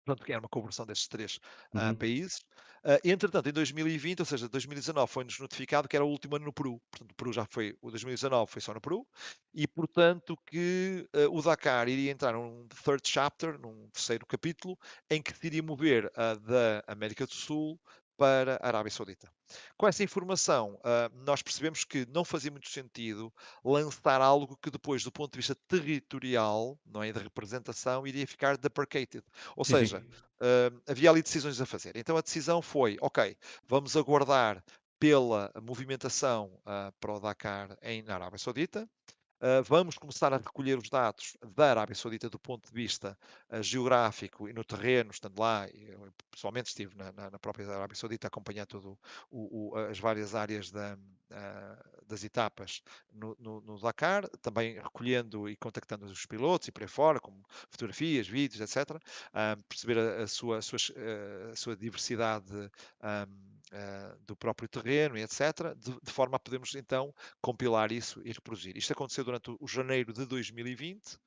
portanto, 0.09 0.25
que 0.25 0.31
era 0.31 0.41
uma 0.41 0.49
conversão 0.49 0.85
destes 0.85 1.07
três 1.07 1.39
uh, 1.73 1.95
países. 1.95 2.39
Uh, 2.83 2.99
entretanto, 3.03 3.49
em 3.49 3.51
2020, 3.51 4.21
ou 4.21 4.25
seja, 4.25 4.47
2019, 4.47 5.11
foi-nos 5.11 5.39
notificado 5.39 5.87
que 5.87 5.95
era 5.95 6.05
o 6.05 6.09
último 6.09 6.35
ano 6.35 6.45
no 6.45 6.53
Peru. 6.53 6.81
Portanto, 6.89 7.11
o 7.11 7.15
Peru 7.15 7.33
já 7.33 7.45
foi, 7.45 7.77
o 7.81 7.89
2019 7.89 8.51
foi 8.51 8.61
só 8.61 8.73
no 8.73 8.81
Peru, 8.81 9.05
e 9.53 9.67
portanto 9.67 10.37
que 10.45 11.07
uh, 11.15 11.37
o 11.37 11.41
Dakar 11.41 11.87
iria 11.87 12.11
entrar 12.11 12.33
num 12.33 12.67
third 12.83 13.01
chapter, 13.07 13.59
num 13.59 13.89
terceiro 13.89 14.25
capítulo, 14.25 14.77
em 15.09 15.21
que 15.21 15.35
se 15.35 15.47
iria 15.47 15.61
mover 15.63 16.11
da 16.15 16.83
América 16.87 17.25
do 17.25 17.33
Sul 17.33 17.79
para 18.19 18.59
a 18.61 18.67
Arábia 18.67 18.91
Saudita. 18.91 19.31
Com 19.77 19.87
essa 19.87 20.03
informação, 20.03 20.75
uh, 20.75 21.23
nós 21.25 21.41
percebemos 21.41 21.85
que 21.85 22.05
não 22.09 22.25
fazia 22.25 22.51
muito 22.51 22.69
sentido 22.69 23.33
lançar 23.63 24.19
algo 24.19 24.57
que 24.61 24.69
depois, 24.69 25.01
do 25.05 25.11
ponto 25.11 25.31
de 25.31 25.37
vista 25.37 25.55
territorial, 25.69 26.77
não 26.85 27.01
é, 27.01 27.13
de 27.13 27.19
representação, 27.19 28.05
iria 28.05 28.27
ficar 28.27 28.57
deprecated. 28.57 29.23
Ou 29.55 29.63
Sim, 29.63 29.75
seja, 29.75 29.99
uh, 29.99 30.81
havia 30.85 31.09
ali 31.09 31.23
decisões 31.23 31.61
a 31.61 31.65
fazer. 31.65 31.95
Então 31.95 32.17
a 32.17 32.21
decisão 32.21 32.61
foi, 32.61 32.97
ok, 32.99 33.37
vamos 33.65 33.95
aguardar 33.95 34.61
pela 34.99 35.49
movimentação 35.63 36.59
uh, 36.65 36.91
para 36.99 37.13
o 37.13 37.19
Dakar 37.21 37.77
em 37.81 38.01
na 38.01 38.15
Arábia 38.15 38.37
Saudita, 38.37 38.87
Uh, 39.41 39.63
vamos 39.63 39.97
começar 39.97 40.33
a 40.33 40.37
recolher 40.37 40.77
os 40.77 40.89
dados 40.89 41.37
da 41.55 41.69
Arábia 41.69 41.95
Saudita 41.95 42.29
do 42.29 42.37
ponto 42.37 42.67
de 42.67 42.73
vista 42.73 43.17
uh, 43.49 43.63
geográfico 43.63 44.49
e 44.49 44.53
no 44.53 44.65
terreno, 44.65 45.11
estando 45.11 45.39
lá, 45.39 45.65
eu 45.69 46.11
pessoalmente 46.29 46.67
estive 46.67 46.93
na, 46.97 47.09
na, 47.13 47.29
na 47.31 47.39
própria 47.39 47.65
Arábia 47.69 47.95
Saudita 47.95 48.27
a 48.27 48.29
acompanhar 48.29 48.65
todo 48.65 48.99
o, 49.31 49.71
o, 49.71 49.77
as 49.77 49.97
várias 49.97 50.35
áreas 50.35 50.69
da, 50.71 50.95
uh, 50.95 52.05
das 52.05 52.21
etapas 52.25 52.81
no, 53.13 53.33
no, 53.39 53.61
no, 53.61 53.79
Dakar, 53.79 54.27
também 54.41 54.73
recolhendo 54.73 55.47
e 55.47 55.55
contactando 55.55 56.05
os 56.05 56.25
pilotos 56.25 56.67
e 56.67 56.71
por 56.73 56.81
aí 56.83 56.89
fora, 56.89 57.21
como 57.21 57.41
fotografias, 57.69 58.27
vídeos, 58.27 58.59
etc., 58.59 59.01
perceber 59.69 59.99
a, 59.99 60.23
a, 60.23 60.27
sua, 60.27 60.57
a, 60.57 60.61
sua, 60.61 60.77
a 61.49 61.55
sua 61.55 61.77
diversidade 61.77 62.51
um, 62.51 63.58
uh, 63.71 64.17
do 64.25 64.35
próprio 64.35 64.67
terreno 64.67 65.17
etc., 65.17 65.75
de, 65.77 65.91
de, 66.01 66.11
forma 66.11 66.35
a 66.35 66.39
podermos 66.39 66.73
então 66.75 67.13
compilar 67.41 67.91
isso 67.91 68.21
e 68.23 68.31
reproduzir. 68.31 68.77
Isto 68.77 68.93
aconteceu 68.93 69.23
durante 69.23 69.55
o 69.59 69.67
janeiro 69.67 70.13
de 70.13 70.25
2020. 70.25 71.17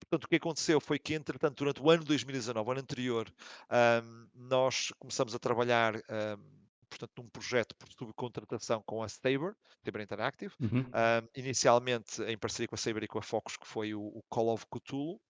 Portanto, 0.00 0.24
o 0.24 0.28
que 0.28 0.36
aconteceu 0.36 0.80
foi 0.80 0.98
que, 0.98 1.14
entretanto, 1.14 1.56
durante 1.58 1.80
o 1.82 1.90
ano 1.90 2.02
de 2.02 2.08
2019, 2.08 2.68
o 2.68 2.72
ano 2.72 2.80
anterior, 2.80 3.32
um, 4.04 4.28
nós 4.34 4.92
começamos 4.98 5.34
a 5.34 5.38
trabalhar. 5.38 5.96
Um, 5.96 6.66
portanto, 6.88 7.12
num 7.18 7.28
projeto 7.28 7.74
por 7.74 7.88
subcontratação 7.92 8.82
com 8.86 9.02
a 9.02 9.08
Saber, 9.08 9.56
Saber 9.84 10.00
Interactive, 10.00 10.54
uhum. 10.60 10.80
um, 10.80 11.28
inicialmente 11.34 12.22
em 12.22 12.38
parceria 12.38 12.68
com 12.68 12.74
a 12.74 12.78
Saber 12.78 13.02
e 13.02 13.08
com 13.08 13.18
a 13.18 13.22
Focus, 13.22 13.56
que 13.56 13.66
foi 13.66 13.94
o, 13.94 14.00
o 14.00 14.22
Call 14.28 14.52
of 14.52 14.64
Cthulhu, 14.66 15.20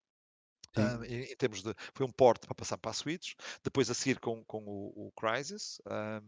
um, 0.81 1.05
em, 1.05 1.23
em, 1.25 1.37
termos 1.37 1.63
de. 1.63 1.75
Foi 1.95 2.07
um 2.07 2.11
porte 2.11 2.47
para 2.47 2.55
passar 2.55 2.79
para 2.79 2.91
a 2.91 2.95
Switch, 2.95 3.35
depois 3.63 3.91
a 3.91 3.95
seguir 3.95 4.19
com, 4.19 4.45
com 4.45 4.65
o, 4.65 5.07
o 5.07 5.13
Crysis, 5.13 5.81
um, 5.87 6.21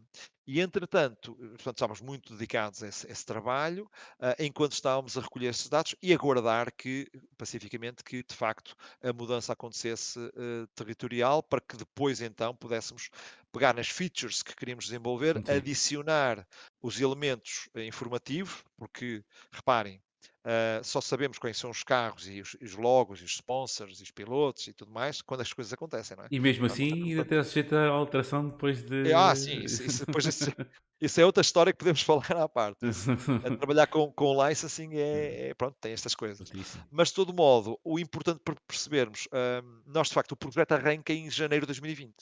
e 0.51 0.63
entretanto, 0.63 1.35
portanto, 1.35 1.77
estávamos 1.77 2.01
muito 2.01 2.33
dedicados 2.33 2.83
a 2.83 2.89
esse, 2.89 3.07
a 3.07 3.11
esse 3.11 3.27
trabalho, 3.27 3.85
uh, 4.19 4.35
enquanto 4.39 4.73
estávamos 4.73 5.19
a 5.19 5.21
recolher 5.21 5.49
esses 5.49 5.69
dados 5.69 5.95
e 6.03 6.11
aguardar 6.11 6.73
que, 6.75 7.07
pacificamente, 7.37 8.03
que 8.03 8.23
de 8.23 8.35
facto 8.35 8.75
a 9.03 9.13
mudança 9.13 9.53
acontecesse 9.53 10.19
uh, 10.19 10.67
territorial, 10.75 11.43
para 11.43 11.61
que 11.61 11.77
depois 11.77 12.23
então 12.23 12.57
pudéssemos 12.57 13.11
pegar 13.53 13.75
nas 13.75 13.89
features 13.89 14.43
que 14.43 14.57
queríamos 14.57 14.87
desenvolver, 14.87 15.37
adicionar 15.51 16.49
os 16.81 16.99
elementos 16.99 17.69
uh, 17.75 17.81
informativos, 17.81 18.65
porque 18.75 19.23
reparem, 19.53 20.01
Uh, 20.49 20.83
só 20.83 21.01
sabemos 21.01 21.39
quais 21.39 21.59
são 21.59 21.69
os 21.69 21.83
carros 21.83 22.27
e 22.27 22.41
os, 22.41 22.57
os, 22.63 22.75
logos 22.75 23.21
e 23.21 23.25
os 23.25 23.33
sponsors 23.33 24.01
e 24.01 24.05
os 24.05 24.11
pilotos 24.11 24.67
e 24.67 24.73
tudo 24.73 24.91
mais 24.91 25.21
quando 25.21 25.43
as 25.43 25.53
coisas 25.53 25.73
acontecem, 25.73 26.17
não 26.17 26.25
é? 26.25 26.29
E 26.31 26.41
mesmo 26.41 26.65
assim 26.65 27.11
ainda 27.11 27.25
tem 27.25 27.43
sujeito 27.45 27.75
a 27.75 27.89
alteração 27.89 28.49
depois 28.49 28.83
de... 28.83 29.13
Ah, 29.13 29.35
sim, 29.35 29.59
isso, 29.59 29.83
isso, 29.83 30.07
depois, 30.07 30.25
isso, 30.25 30.51
isso, 31.03 31.21
é 31.21 31.27
outra 31.27 31.43
história 31.43 31.71
que 31.71 31.79
podemos 31.79 32.01
falar 32.03 32.33
à 32.33 32.49
parte. 32.49 32.79
a 32.87 33.57
trabalhar 33.59 33.89
com, 33.89 34.11
com 34.13 34.47
licensing 34.49 34.95
é, 34.95 35.49
é, 35.49 35.55
pronto, 35.55 35.77
tem 35.81 35.93
estas 35.93 36.15
coisas. 36.15 36.51
Mas 36.91 37.09
de 37.09 37.15
todo 37.15 37.35
modo, 37.35 37.79
o 37.85 37.99
importante 37.99 38.41
para 38.43 38.55
percebermos, 38.67 39.29
um, 39.31 39.83
nós 39.93 40.09
de 40.09 40.15
facto 40.15 40.33
o 40.33 40.37
projeto 40.37 40.73
arranca 40.73 41.13
em 41.13 41.31
janeiro 41.31 41.67
de 41.67 41.73
2020. 41.73 42.15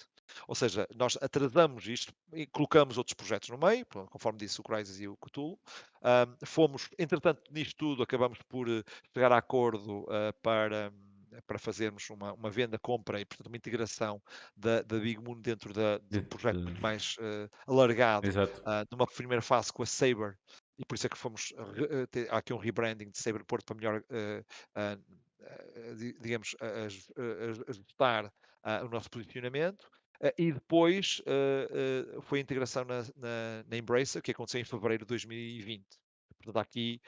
Ou 0.46 0.54
seja, 0.54 0.86
nós 0.94 1.16
atrasamos 1.20 1.86
isto 1.86 2.12
e 2.32 2.46
colocamos 2.46 2.98
outros 2.98 3.14
projetos 3.14 3.48
no 3.48 3.58
meio, 3.58 3.86
conforme 3.86 4.38
disse 4.38 4.60
o 4.60 4.64
Crysis 4.64 5.00
e 5.00 5.08
o 5.08 5.16
Cthulhu. 5.16 5.58
Uh, 6.00 6.46
fomos, 6.46 6.88
entretanto, 6.98 7.42
nisto 7.52 7.76
tudo, 7.76 8.02
acabamos 8.02 8.38
por 8.48 8.68
eh, 8.68 8.82
chegar 9.12 9.32
a 9.32 9.38
acordo 9.38 10.02
uh, 10.04 10.32
para 10.42 10.92
para 11.46 11.58
fazermos 11.58 12.08
uma, 12.10 12.32
uma 12.32 12.50
venda, 12.50 12.78
compra 12.78 13.20
e, 13.20 13.24
portanto, 13.24 13.48
uma 13.48 13.56
integração 13.56 14.22
da, 14.56 14.82
da 14.82 14.98
Big 14.98 15.20
Moon 15.20 15.40
dentro 15.40 15.72
da, 15.72 15.98
de 15.98 16.18
um 16.18 16.24
projeto 16.24 16.62
muito 16.62 16.80
mais 16.80 17.16
uh, 17.18 17.50
alargado, 17.66 18.28
uh, 18.28 18.86
numa 18.90 19.06
primeira 19.06 19.42
fase 19.42 19.72
com 19.72 19.82
a 19.82 19.86
Saber, 19.86 20.38
e 20.78 20.84
por 20.84 20.94
isso 20.94 21.06
é 21.06 21.10
que 21.10 21.18
fomos, 21.18 21.52
uh, 21.52 22.06
ter, 22.08 22.30
há 22.30 22.38
aqui 22.38 22.52
um 22.52 22.58
rebranding 22.58 23.10
de 23.10 23.18
Saber 23.18 23.44
Porto 23.44 23.66
para 23.66 23.76
melhor, 23.76 24.02
digamos, 26.20 26.56
ajustar 27.68 28.32
o 28.84 28.88
nosso 28.88 29.08
posicionamento. 29.10 29.88
Uh, 30.20 30.32
e 30.38 30.52
depois 30.52 31.20
uh, 31.26 32.16
uh, 32.18 32.22
foi 32.22 32.38
a 32.38 32.42
integração 32.42 32.84
na, 32.84 33.02
na, 33.16 33.64
na 33.68 33.76
Embracer, 33.76 34.22
que 34.22 34.30
aconteceu 34.30 34.60
em 34.60 34.64
fevereiro 34.64 35.04
de 35.04 35.08
2020. 35.08 35.84
Portanto, 36.38 36.62
aqui 36.62 37.00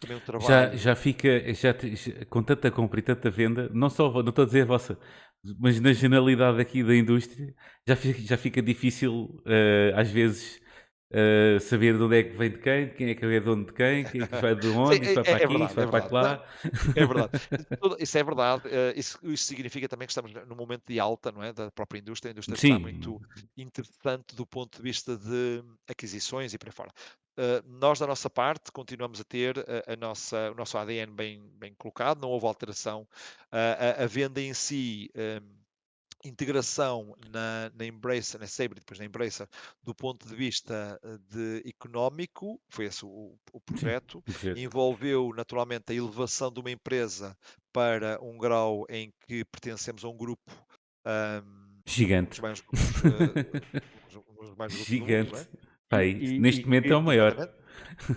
também 0.00 0.16
um 0.16 0.20
trabalho. 0.20 0.48
Já, 0.48 0.76
já 0.76 0.94
fica, 0.94 1.52
já, 1.52 1.72
já, 1.72 2.24
com 2.26 2.42
tanta 2.44 2.70
compra 2.70 3.00
e 3.00 3.02
tanta 3.02 3.28
venda, 3.28 3.68
não 3.74 3.90
só, 3.90 4.22
não 4.22 4.28
estou 4.28 4.44
a 4.44 4.46
dizer 4.46 4.62
a 4.62 4.66
vossa, 4.66 4.96
mas 5.58 5.80
na 5.80 5.92
generalidade 5.92 6.60
aqui 6.60 6.84
da 6.84 6.94
indústria, 6.94 7.52
já 7.84 7.96
fica, 7.96 8.20
já 8.20 8.36
fica 8.36 8.62
difícil, 8.62 9.42
às 9.96 10.08
vezes, 10.12 10.60
Uh, 11.10 11.58
saber 11.58 11.96
de 11.96 12.02
onde 12.02 12.18
é 12.18 12.22
que 12.22 12.36
vem 12.36 12.50
de 12.50 12.58
quem, 12.58 12.88
quem 12.90 13.08
é 13.08 13.14
que 13.14 13.24
é 13.24 13.40
dono 13.40 13.64
de 13.64 13.72
quem, 13.72 14.04
quem 14.04 14.20
é 14.20 14.26
que 14.26 14.36
vai 14.36 14.54
de 14.54 14.68
onde, 14.76 15.06
Sim, 15.06 15.14
vai 15.14 15.22
é, 15.22 15.22
para 15.22 15.30
é 15.30 15.34
aqui, 15.36 15.46
verdade, 15.46 15.74
vai 15.74 15.84
é 15.84 15.88
para 15.88 16.10
lá. 16.10 16.44
É 16.94 17.06
verdade. 17.06 17.30
Isso 17.98 18.18
é 18.18 18.24
verdade. 18.24 18.68
Uh, 18.68 18.92
isso, 18.94 19.18
isso, 19.22 19.44
significa 19.44 19.88
também 19.88 20.06
que 20.06 20.12
estamos 20.12 20.34
num 20.46 20.54
momento 20.54 20.82
de 20.86 21.00
alta 21.00 21.32
não 21.32 21.42
é? 21.42 21.50
da 21.50 21.70
própria 21.70 21.98
indústria. 21.98 22.30
A 22.30 22.32
indústria 22.32 22.58
Sim. 22.58 22.68
está 22.68 22.78
muito 22.78 23.22
interessante 23.56 24.36
do 24.36 24.44
ponto 24.44 24.76
de 24.76 24.82
vista 24.82 25.16
de 25.16 25.64
aquisições 25.88 26.52
e 26.52 26.58
para 26.58 26.70
fora. 26.70 26.90
Uh, 27.38 27.66
nós, 27.66 27.98
da 27.98 28.06
nossa 28.06 28.28
parte, 28.28 28.70
continuamos 28.70 29.18
a 29.18 29.24
ter 29.24 29.58
a, 29.60 29.94
a, 29.94 29.96
nossa, 29.96 30.50
o 30.50 30.54
nosso 30.54 30.76
ADN 30.76 31.10
bem, 31.12 31.42
bem 31.56 31.72
colocado, 31.78 32.20
não 32.20 32.28
houve 32.28 32.46
alteração. 32.46 33.08
A, 33.50 34.02
a, 34.02 34.06
venda 34.06 34.42
em 34.42 34.52
si 34.52 35.10
integração 36.24 37.14
na, 37.30 37.70
na 37.74 37.86
Embracer, 37.86 38.40
na 38.40 38.46
Sabre, 38.46 38.80
depois 38.80 38.98
na 38.98 39.04
Embracer, 39.04 39.46
do 39.82 39.94
ponto 39.94 40.26
de 40.26 40.34
vista 40.34 40.98
eh, 41.02 41.18
de 41.30 41.68
económico, 41.68 42.60
foi 42.68 42.86
esse 42.86 43.04
o, 43.04 43.36
o 43.52 43.60
projeto, 43.60 44.22
Sim, 44.28 44.54
envolveu 44.56 45.32
naturalmente 45.34 45.92
a 45.92 45.94
elevação 45.94 46.52
de 46.52 46.60
uma 46.60 46.70
empresa 46.70 47.36
para 47.72 48.18
um 48.22 48.36
grau 48.36 48.84
em 48.88 49.12
que 49.26 49.44
pertencemos 49.44 50.04
a 50.04 50.08
um 50.08 50.16
grupo 50.16 50.50
um, 51.06 51.80
gigante. 51.86 52.40
Mais, 52.42 52.60
uh, 52.60 52.64
mais 54.56 54.72
gigante. 54.72 55.32
Mundo, 55.32 55.40
é? 55.40 55.68
Pai, 55.88 56.10
e, 56.10 56.38
neste 56.38 56.62
e, 56.62 56.64
momento 56.64 56.88
e, 56.88 56.92
é 56.92 56.96
o 56.96 57.02
maior. 57.02 57.32
Exatamente. 57.32 57.67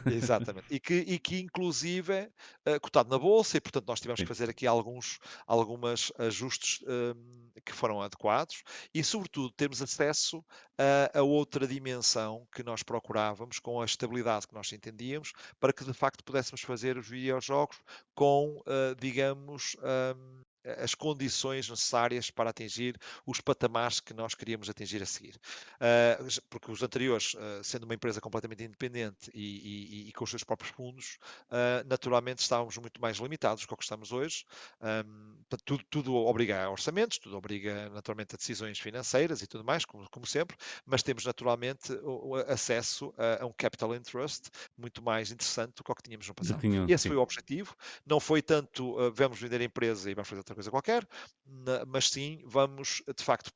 Exatamente. 0.05 0.67
E 0.69 0.79
que, 0.79 0.93
e 0.93 1.19
que 1.19 1.39
inclusive 1.39 2.29
é 2.65 2.79
cotado 2.79 3.09
na 3.09 3.17
bolsa, 3.17 3.57
e 3.57 3.61
portanto 3.61 3.87
nós 3.87 3.99
tivemos 3.99 4.19
Sim. 4.19 4.25
que 4.25 4.27
fazer 4.27 4.49
aqui 4.49 4.67
alguns 4.67 5.19
algumas 5.45 6.11
ajustes 6.17 6.83
um, 6.87 7.49
que 7.65 7.73
foram 7.73 8.01
adequados 8.01 8.63
e, 8.93 9.03
sobretudo, 9.03 9.51
termos 9.51 9.81
acesso 9.81 10.43
a, 10.77 11.19
a, 11.19 11.23
outra 11.23 11.67
dimensão 11.67 12.47
que 12.53 12.63
nós 12.63 12.83
procurávamos, 12.83 13.59
com 13.59 13.81
a 13.81 13.85
estabilidade 13.85 14.47
que 14.47 14.53
nós 14.53 14.71
entendíamos, 14.71 15.33
para 15.59 15.73
que 15.73 15.83
de 15.83 15.93
facto 15.93 16.23
pudéssemos 16.23 16.61
fazer 16.61 16.97
os 16.97 17.07
videojogos 17.07 17.77
com, 18.15 18.57
uh, 18.59 18.95
digamos, 18.99 19.75
um, 20.15 20.41
as 20.63 20.93
condições 20.93 21.69
necessárias 21.69 22.29
para 22.29 22.49
atingir 22.49 22.97
os 23.25 23.41
patamares 23.41 23.99
que 23.99 24.13
nós 24.13 24.35
queríamos 24.35 24.69
atingir 24.69 25.01
a 25.01 25.05
seguir. 25.05 25.35
Uh, 25.75 26.41
porque 26.49 26.71
os 26.71 26.83
anteriores, 26.83 27.33
uh, 27.33 27.63
sendo 27.63 27.83
uma 27.83 27.93
empresa 27.93 28.21
completamente 28.21 28.63
independente 28.63 29.31
e, 29.33 30.05
e, 30.05 30.09
e 30.09 30.13
com 30.13 30.23
os 30.23 30.29
seus 30.29 30.43
próprios 30.43 30.71
fundos, 30.71 31.17
uh, 31.49 31.87
naturalmente 31.87 32.39
estávamos 32.39 32.77
muito 32.77 33.01
mais 33.01 33.17
limitados 33.17 33.65
do 33.65 33.75
que 33.75 33.83
estamos 33.83 34.11
hoje. 34.11 34.45
Um, 34.81 35.35
tudo, 35.65 35.83
tudo, 35.89 36.15
obriga 36.15 36.63
a 36.63 36.69
orçamentos, 36.69 37.17
tudo 37.17 37.37
obriga 37.37 37.89
naturalmente 37.89 38.35
a 38.35 38.37
decisões 38.37 38.79
financeiras 38.79 39.41
e 39.41 39.47
tudo 39.47 39.63
mais, 39.63 39.85
como, 39.85 40.09
como 40.09 40.25
sempre, 40.25 40.55
mas 40.85 41.03
temos 41.03 41.25
naturalmente 41.25 41.91
o, 42.03 42.29
o 42.29 42.35
acesso 42.35 43.13
a, 43.17 43.43
a, 43.43 43.45
um 43.45 43.53
capital 43.53 43.95
interest 43.95 44.49
muito 44.77 45.01
mais 45.01 45.31
interessante 45.31 45.75
do 45.75 45.83
que 45.83 45.91
o 45.91 45.95
que 45.95 46.03
tínhamos 46.03 46.27
no 46.27 46.33
passado. 46.33 46.59
Tinha, 46.61 46.85
e 46.87 46.93
esse 46.93 47.03
sim. 47.03 47.09
foi 47.09 47.17
o 47.17 47.21
objetivo. 47.21 47.75
Não 48.05 48.19
foi 48.19 48.41
tanto 48.41 49.11
vamos 49.11 49.39
vender 49.39 49.61
a 49.61 49.63
empresa 49.63 50.09
e 50.09 50.13
vamos 50.13 50.29
fazer 50.29 50.43
outra 50.51 50.55
coisa 50.55 50.71
qualquer, 50.71 51.07
mas 51.87 52.09
sim 52.09 52.41
vamos, 52.45 53.01
de 53.15 53.23
facto, 53.23 53.51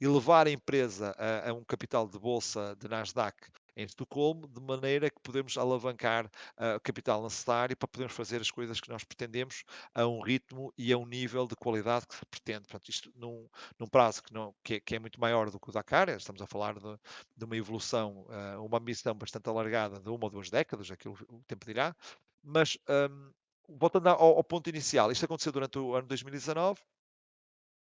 elevar 0.00 0.46
a 0.46 0.50
empresa 0.50 1.14
a, 1.16 1.50
a 1.50 1.52
um 1.54 1.64
capital 1.64 2.08
de 2.08 2.18
bolsa 2.18 2.76
de 2.80 2.88
Nasdaq 2.88 3.36
em 3.74 3.84
Estocolmo, 3.84 4.46
de 4.46 4.60
maneira 4.60 5.08
que 5.08 5.20
podemos 5.22 5.56
alavancar 5.56 6.26
uh, 6.26 6.76
o 6.76 6.80
capital 6.80 7.22
necessário 7.22 7.74
para 7.76 7.88
podermos 7.88 8.14
fazer 8.14 8.40
as 8.40 8.50
coisas 8.50 8.80
que 8.80 8.90
nós 8.90 9.02
pretendemos 9.02 9.64
a 9.94 10.06
um 10.06 10.20
ritmo 10.20 10.72
e 10.76 10.92
a 10.92 10.98
um 10.98 11.06
nível 11.06 11.46
de 11.46 11.56
qualidade 11.56 12.06
que 12.06 12.14
se 12.14 12.26
pretende. 12.26 12.68
Portanto, 12.68 12.88
isto 12.90 13.10
num, 13.14 13.48
num 13.78 13.86
prazo 13.86 14.22
que, 14.22 14.34
não, 14.34 14.54
que, 14.62 14.74
é, 14.74 14.80
que, 14.80 14.96
é, 14.96 14.98
muito 14.98 15.18
maior 15.18 15.50
do 15.50 15.58
que 15.58 15.70
o 15.70 15.72
Dakar, 15.72 16.10
estamos 16.10 16.42
a 16.42 16.46
falar 16.46 16.74
de, 16.74 16.98
de 17.36 17.44
uma 17.44 17.56
evolução, 17.56 18.26
uh, 18.28 18.62
uma 18.62 18.78
missão 18.78 19.14
bastante 19.14 19.48
alargada 19.48 19.98
de 20.00 20.08
uma 20.10 20.24
ou 20.24 20.30
duas 20.30 20.50
décadas, 20.50 20.90
aquilo 20.90 21.16
o 21.28 21.42
tempo 21.46 21.64
dirá, 21.64 21.96
mas 22.42 22.76
um, 22.88 23.32
voltando 23.68 24.08
ao, 24.08 24.36
ao, 24.36 24.44
ponto 24.44 24.68
inicial, 24.68 25.10
isto 25.12 25.24
aconteceu 25.24 25.52
durante 25.52 25.78
o 25.78 25.94
ano 25.94 26.06
2019. 26.06 26.80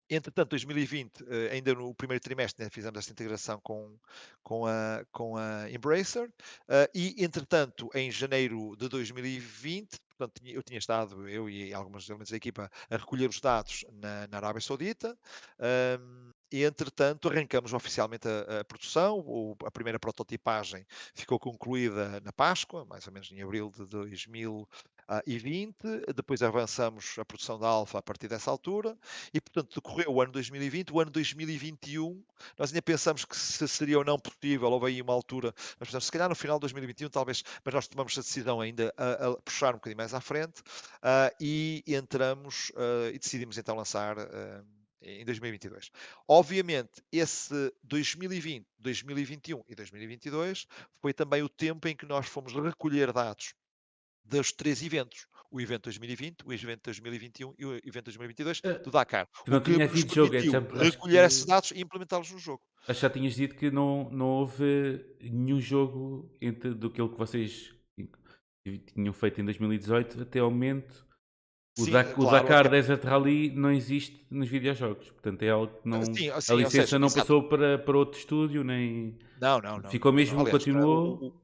Entretanto, 0.08 0.50
2020, 0.50 1.24
eh, 1.28 1.50
ainda 1.52 1.74
no 1.74 1.92
primeiro 1.92 2.22
trimestre, 2.22 2.64
né, 2.64 2.70
fizemos 2.70 2.96
esta 2.96 3.10
integração 3.10 3.60
com, 3.60 3.98
com, 4.40 4.64
a, 4.64 5.04
com 5.10 5.36
a 5.36 5.68
Embracer, 5.68 6.28
uh, 6.28 6.88
e 6.94 7.16
entretanto, 7.24 7.90
em 7.92 8.08
janeiro 8.08 8.76
de 8.76 8.88
2020, 8.88 9.98
portanto, 10.16 10.40
eu 10.44 10.62
tinha 10.62 10.78
estado, 10.78 11.28
eu 11.28 11.50
e 11.50 11.74
alguns 11.74 12.08
elementos 12.08 12.30
da 12.30 12.36
equipa, 12.36 12.70
a 12.88 12.96
recolher 12.96 13.28
os 13.28 13.40
dados 13.40 13.84
na, 13.94 14.28
na 14.28 14.36
Arábia 14.36 14.60
Saudita, 14.60 15.18
um, 15.98 16.30
e 16.50 16.64
entretanto 16.64 17.28
arrancamos 17.28 17.72
oficialmente 17.72 18.28
a, 18.28 18.60
a 18.60 18.64
produção, 18.64 19.56
a 19.64 19.70
primeira 19.70 19.98
prototipagem 19.98 20.86
ficou 21.14 21.38
concluída 21.38 22.20
na 22.20 22.32
Páscoa, 22.32 22.84
mais 22.84 23.06
ou 23.06 23.12
menos 23.12 23.30
em 23.32 23.42
abril 23.42 23.70
de 23.70 23.84
2020, 23.86 24.66
uh, 25.08 25.22
e 25.26 25.38
20, 25.38 25.76
depois 26.14 26.42
avançamos 26.42 27.18
a 27.18 27.24
produção 27.24 27.58
da 27.58 27.66
Alfa 27.66 27.98
a 27.98 28.02
partir 28.02 28.28
dessa 28.28 28.50
altura, 28.50 28.96
e 29.32 29.40
portanto 29.40 29.74
decorreu 29.74 30.10
o 30.10 30.22
ano 30.22 30.32
2020, 30.32 30.92
o 30.92 31.00
ano 31.00 31.10
2021, 31.10 32.22
nós 32.58 32.70
ainda 32.70 32.82
pensamos 32.82 33.24
que 33.24 33.36
se 33.36 33.66
seria 33.68 33.98
ou 33.98 34.04
não 34.04 34.18
possível, 34.18 34.70
houve 34.70 34.86
aí 34.86 35.02
uma 35.02 35.12
altura, 35.12 35.52
mas 35.78 35.88
portanto, 35.88 36.02
se 36.02 36.12
calhar 36.12 36.28
no 36.28 36.34
final 36.34 36.58
de 36.58 36.62
2021 36.62 37.08
talvez, 37.08 37.42
mas 37.64 37.74
nós 37.74 37.88
tomamos 37.88 38.16
a 38.16 38.20
decisão 38.20 38.60
ainda 38.60 38.92
a, 38.96 39.28
a 39.28 39.36
puxar 39.36 39.70
um 39.70 39.78
bocadinho 39.78 39.98
mais 39.98 40.14
à 40.14 40.20
frente, 40.20 40.60
uh, 40.60 41.34
e 41.40 41.82
entramos 41.86 42.70
uh, 42.70 43.10
e 43.12 43.18
decidimos 43.18 43.58
então 43.58 43.76
lançar 43.76 44.16
em 45.06 45.24
2022. 45.24 45.90
Obviamente, 46.28 47.02
esse 47.12 47.72
2020, 47.84 48.66
2021 48.78 49.62
e 49.68 49.74
2022 49.74 50.66
foi 51.00 51.12
também 51.12 51.42
o 51.42 51.48
tempo 51.48 51.86
em 51.88 51.96
que 51.96 52.06
nós 52.06 52.26
fomos 52.26 52.52
recolher 52.52 53.12
dados 53.12 53.54
dos 54.24 54.52
três 54.52 54.82
eventos. 54.82 55.26
O 55.50 55.60
evento 55.60 55.84
2020, 55.84 56.42
o 56.44 56.52
evento 56.52 56.82
2021 56.84 57.54
e 57.56 57.64
o 57.64 57.76
evento 57.76 58.06
2022 58.06 58.58
uh, 58.58 58.82
do 58.82 58.90
Dakar. 58.90 59.28
Não 59.46 59.60
tinha 59.60 59.84
havido 59.84 60.12
jogo, 60.12 60.34
é, 60.34 60.40
recolher 60.40 61.20
que... 61.20 61.26
esses 61.26 61.44
dados 61.44 61.70
e 61.70 61.80
implementá-los 61.80 62.30
no 62.32 62.38
jogo. 62.38 62.62
Acho 62.80 62.94
que 62.94 63.02
já 63.02 63.10
tinhas 63.10 63.34
dito 63.34 63.54
que 63.54 63.70
não, 63.70 64.10
não 64.10 64.26
houve 64.26 65.04
nenhum 65.20 65.60
jogo 65.60 66.28
entre 66.40 66.74
do 66.74 66.90
que 66.90 67.00
vocês 67.00 67.72
tinham 68.92 69.12
feito 69.12 69.40
em 69.40 69.44
2018 69.44 70.22
até 70.22 70.40
ao 70.40 70.50
momento. 70.50 71.05
O, 71.78 71.84
Sim, 71.84 71.90
da, 71.90 72.04
claro, 72.04 72.22
o 72.22 72.30
Dakar 72.30 72.66
é... 72.66 72.68
Desert 72.70 73.04
Rally 73.04 73.50
não 73.50 73.70
existe 73.70 74.26
nos 74.30 74.48
videojogos, 74.48 75.10
portanto 75.10 75.42
é 75.42 75.50
algo 75.50 75.72
que 75.82 75.88
não. 75.88 76.02
Sim, 76.02 76.30
a 76.30 76.54
licença 76.54 76.70
seja, 76.70 76.98
não 76.98 77.10
passou 77.10 77.42
para, 77.42 77.78
para 77.78 77.96
outro 77.98 78.18
estúdio, 78.18 78.64
nem. 78.64 79.18
Não, 79.38 79.60
não, 79.60 79.78
não. 79.78 79.90
Ficou 79.90 80.10
mesmo, 80.10 80.40
Aliás, 80.40 80.52
continuou. 80.52 81.36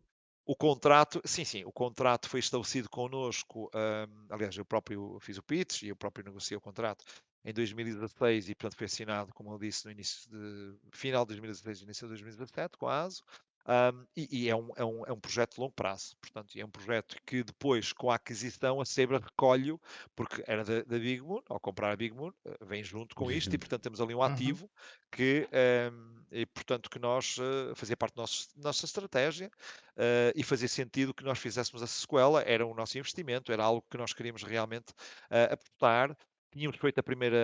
O, 0.47 0.53
o 0.53 0.57
contrato, 0.57 1.21
sim, 1.25 1.45
sim, 1.45 1.65
o 1.65 1.73
contrato 1.73 2.29
foi 2.29 2.41
estabelecido 2.41 2.89
connosco. 2.89 3.71
Um, 3.75 4.27
aliás, 4.35 4.57
eu 4.57 4.65
próprio 4.65 5.19
fiz 5.21 5.37
o 5.37 5.43
pitch 5.43 5.83
e 5.83 5.89
eu 5.89 5.97
próprio 5.97 6.25
negociei 6.25 6.57
o 6.57 6.61
contrato 6.61 7.05
em 7.45 7.53
2016 7.53 8.49
e, 8.49 8.55
portanto, 8.55 8.77
foi 8.77 8.87
assinado, 8.87 9.33
como 9.35 9.53
eu 9.53 9.59
disse, 9.59 9.85
no 9.85 9.91
início 9.91 10.31
de 10.31 10.77
final 10.93 11.25
de 11.25 11.29
2016 11.29 11.83
início 11.83 12.07
de 12.07 12.13
2017 12.13 12.79
com 12.79 12.89
a 12.89 13.03
ASO. 13.03 13.23
Um, 13.65 14.05
e, 14.17 14.45
e 14.45 14.49
é, 14.49 14.57
um, 14.57 14.71
é, 14.77 14.85
um, 14.85 15.07
é 15.07 15.13
um 15.13 15.21
projeto 15.21 15.55
de 15.55 15.61
longo 15.61 15.73
prazo, 15.73 16.17
portanto, 16.21 16.57
é 16.57 16.65
um 16.65 16.71
projeto 16.71 17.17
que 17.25 17.45
depois, 17.45 17.93
com 17.93 18.11
a 18.11 18.17
aquisição, 18.17 18.81
a 18.81 18.85
Sebra 18.85 19.19
recolhe, 19.19 19.79
porque 20.17 20.43
era 20.47 20.65
da, 20.65 20.83
da 20.83 20.99
Big 20.99 21.21
Moon, 21.21 21.41
ao 21.49 21.61
comprar 21.61 21.93
a 21.93 21.97
Big 21.97 22.13
Moon, 22.13 22.33
eh, 22.45 22.57
vem 22.63 22.83
junto 22.83 23.15
com 23.15 23.31
isto, 23.31 23.55
e 23.55 23.59
portanto 23.59 23.83
temos 23.83 24.01
ali 24.01 24.15
um 24.15 24.19
uhum. 24.19 24.25
ativo 24.25 24.65
uhum. 24.65 24.71
que, 25.13 25.49
um, 25.93 26.25
e, 26.33 26.45
portanto, 26.47 26.91
que 26.91 26.99
nós 26.99 27.37
uh, 27.39 27.75
fazia 27.77 27.97
parte 27.97 28.17
da 28.17 28.25
nossa 28.57 28.85
estratégia 28.85 29.49
uh, 29.97 30.33
e 30.35 30.43
fazia 30.43 30.69
sentido 30.69 31.15
que 31.15 31.23
nós 31.23 31.39
fizéssemos 31.39 31.83
a 31.83 31.87
sequela, 31.87 32.43
era 32.43 32.67
o 32.67 32.75
nosso 32.75 32.99
investimento, 32.99 33.53
era 33.53 33.63
algo 33.63 33.85
que 33.89 33.97
nós 33.97 34.13
queríamos 34.13 34.43
realmente 34.43 34.91
uh, 35.31 35.53
aportar. 35.53 36.17
Tínhamos 36.51 36.77
feito 36.77 36.99
a 36.99 37.03
primeira, 37.03 37.39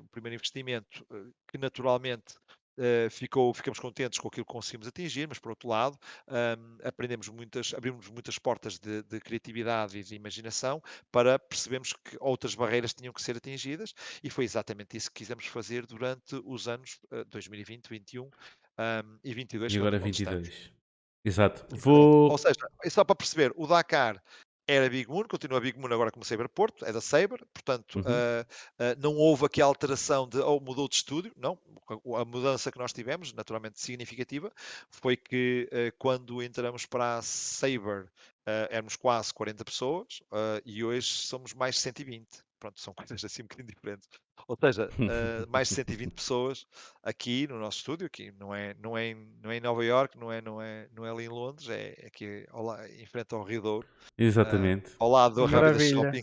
o 0.00 0.08
primeiro 0.10 0.36
investimento, 0.36 1.04
que 1.48 1.58
naturalmente 1.58 2.36
Uh, 2.78 3.10
ficou, 3.10 3.54
ficamos 3.54 3.78
contentes 3.78 4.18
com 4.18 4.28
aquilo 4.28 4.44
que 4.44 4.52
conseguimos 4.52 4.86
atingir, 4.86 5.26
mas 5.26 5.38
por 5.38 5.50
outro 5.50 5.68
lado, 5.68 5.98
um, 6.28 6.78
aprendemos 6.86 7.28
muitas, 7.28 7.72
abrimos 7.74 8.08
muitas 8.10 8.38
portas 8.38 8.78
de, 8.78 9.02
de, 9.02 9.18
criatividade 9.20 9.98
e 9.98 10.02
de 10.02 10.14
imaginação 10.14 10.82
para 11.10 11.38
percebermos 11.38 11.92
que 11.92 12.16
outras 12.20 12.54
barreiras 12.54 12.92
tinham 12.92 13.12
que 13.12 13.22
ser 13.22 13.36
atingidas 13.36 13.94
e 14.22 14.28
foi 14.28 14.44
exatamente 14.44 14.96
isso 14.96 15.10
que 15.10 15.20
quisemos 15.20 15.46
fazer 15.46 15.86
durante 15.86 16.36
os 16.44 16.68
anos 16.68 17.00
uh, 17.10 17.24
2020, 17.26 17.88
2021 17.88 18.24
um, 18.24 19.18
e 19.24 19.34
22. 19.34 19.72
E 19.72 19.78
agora 19.78 19.98
22. 19.98 20.70
Exato. 21.24 21.66
Vou... 21.76 22.30
Ou 22.30 22.38
seja, 22.38 22.54
é 22.84 22.90
só 22.90 23.02
para 23.02 23.16
perceber, 23.16 23.52
o 23.56 23.66
Dakar 23.66 24.22
era 24.66 24.88
Big 24.88 25.08
Moon, 25.08 25.24
continua 25.24 25.60
Big 25.60 25.78
Moon 25.78 25.92
agora 25.92 26.10
como 26.10 26.24
Saber 26.24 26.48
Porto, 26.48 26.84
é 26.84 26.92
da 26.92 27.00
Saber, 27.00 27.44
portanto 27.52 27.96
uhum. 27.96 28.02
uh, 28.02 28.04
uh, 28.04 29.00
não 29.00 29.14
houve 29.14 29.46
aqui 29.46 29.62
a 29.62 29.64
alteração 29.64 30.28
de 30.28 30.38
ou 30.38 30.60
mudou 30.60 30.88
de 30.88 30.96
estúdio, 30.96 31.32
não. 31.36 31.58
A 32.16 32.24
mudança 32.24 32.72
que 32.72 32.78
nós 32.78 32.92
tivemos, 32.92 33.32
naturalmente 33.32 33.80
significativa, 33.80 34.50
foi 34.90 35.16
que 35.16 35.68
uh, 35.70 35.94
quando 35.98 36.42
entramos 36.42 36.84
para 36.84 37.18
a 37.18 37.22
Saber 37.22 38.10
éramos 38.70 38.94
quase 38.94 39.34
40 39.34 39.64
pessoas 39.64 40.22
e 40.64 40.84
hoje 40.84 41.08
somos 41.08 41.52
mais 41.52 41.74
de 41.74 41.80
120. 41.80 42.45
Pronto, 42.58 42.80
são 42.80 42.94
coisas 43.14 43.24
assim 43.24 43.42
um 43.42 43.46
bocadinho 43.46 43.68
diferentes. 43.68 44.08
Ou 44.48 44.56
seja, 44.56 44.88
uh, 44.88 45.46
mais 45.50 45.68
de 45.68 45.74
120 45.74 46.12
pessoas 46.12 46.66
aqui 47.02 47.46
no 47.46 47.58
nosso 47.58 47.78
estúdio, 47.78 48.06
aqui 48.06 48.32
não 48.32 48.54
é, 48.54 48.74
não 48.74 48.96
é, 48.96 49.16
não 49.42 49.50
é 49.50 49.56
em 49.56 49.60
Nova 49.60 49.84
York, 49.84 50.18
não 50.18 50.32
é, 50.32 50.40
não 50.40 50.60
é, 50.60 50.88
não 50.94 51.04
é 51.04 51.10
ali 51.10 51.24
em 51.24 51.28
Londres, 51.28 51.68
é 51.68 52.06
aqui 52.06 52.46
ao 52.50 52.64
la, 52.64 52.88
em 52.88 53.06
frente 53.06 53.34
ao 53.34 53.42
Rio 53.42 53.62
Douro. 53.62 53.88
Exatamente. 54.16 54.90
Uh, 54.92 54.96
ao 55.00 55.10
lado 55.10 55.34
do 55.34 55.48
Maravilha. 55.48 55.90
Shopping. 55.90 56.22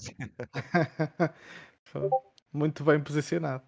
Muito 2.52 2.84
bem 2.84 3.02
posicionado. 3.02 3.64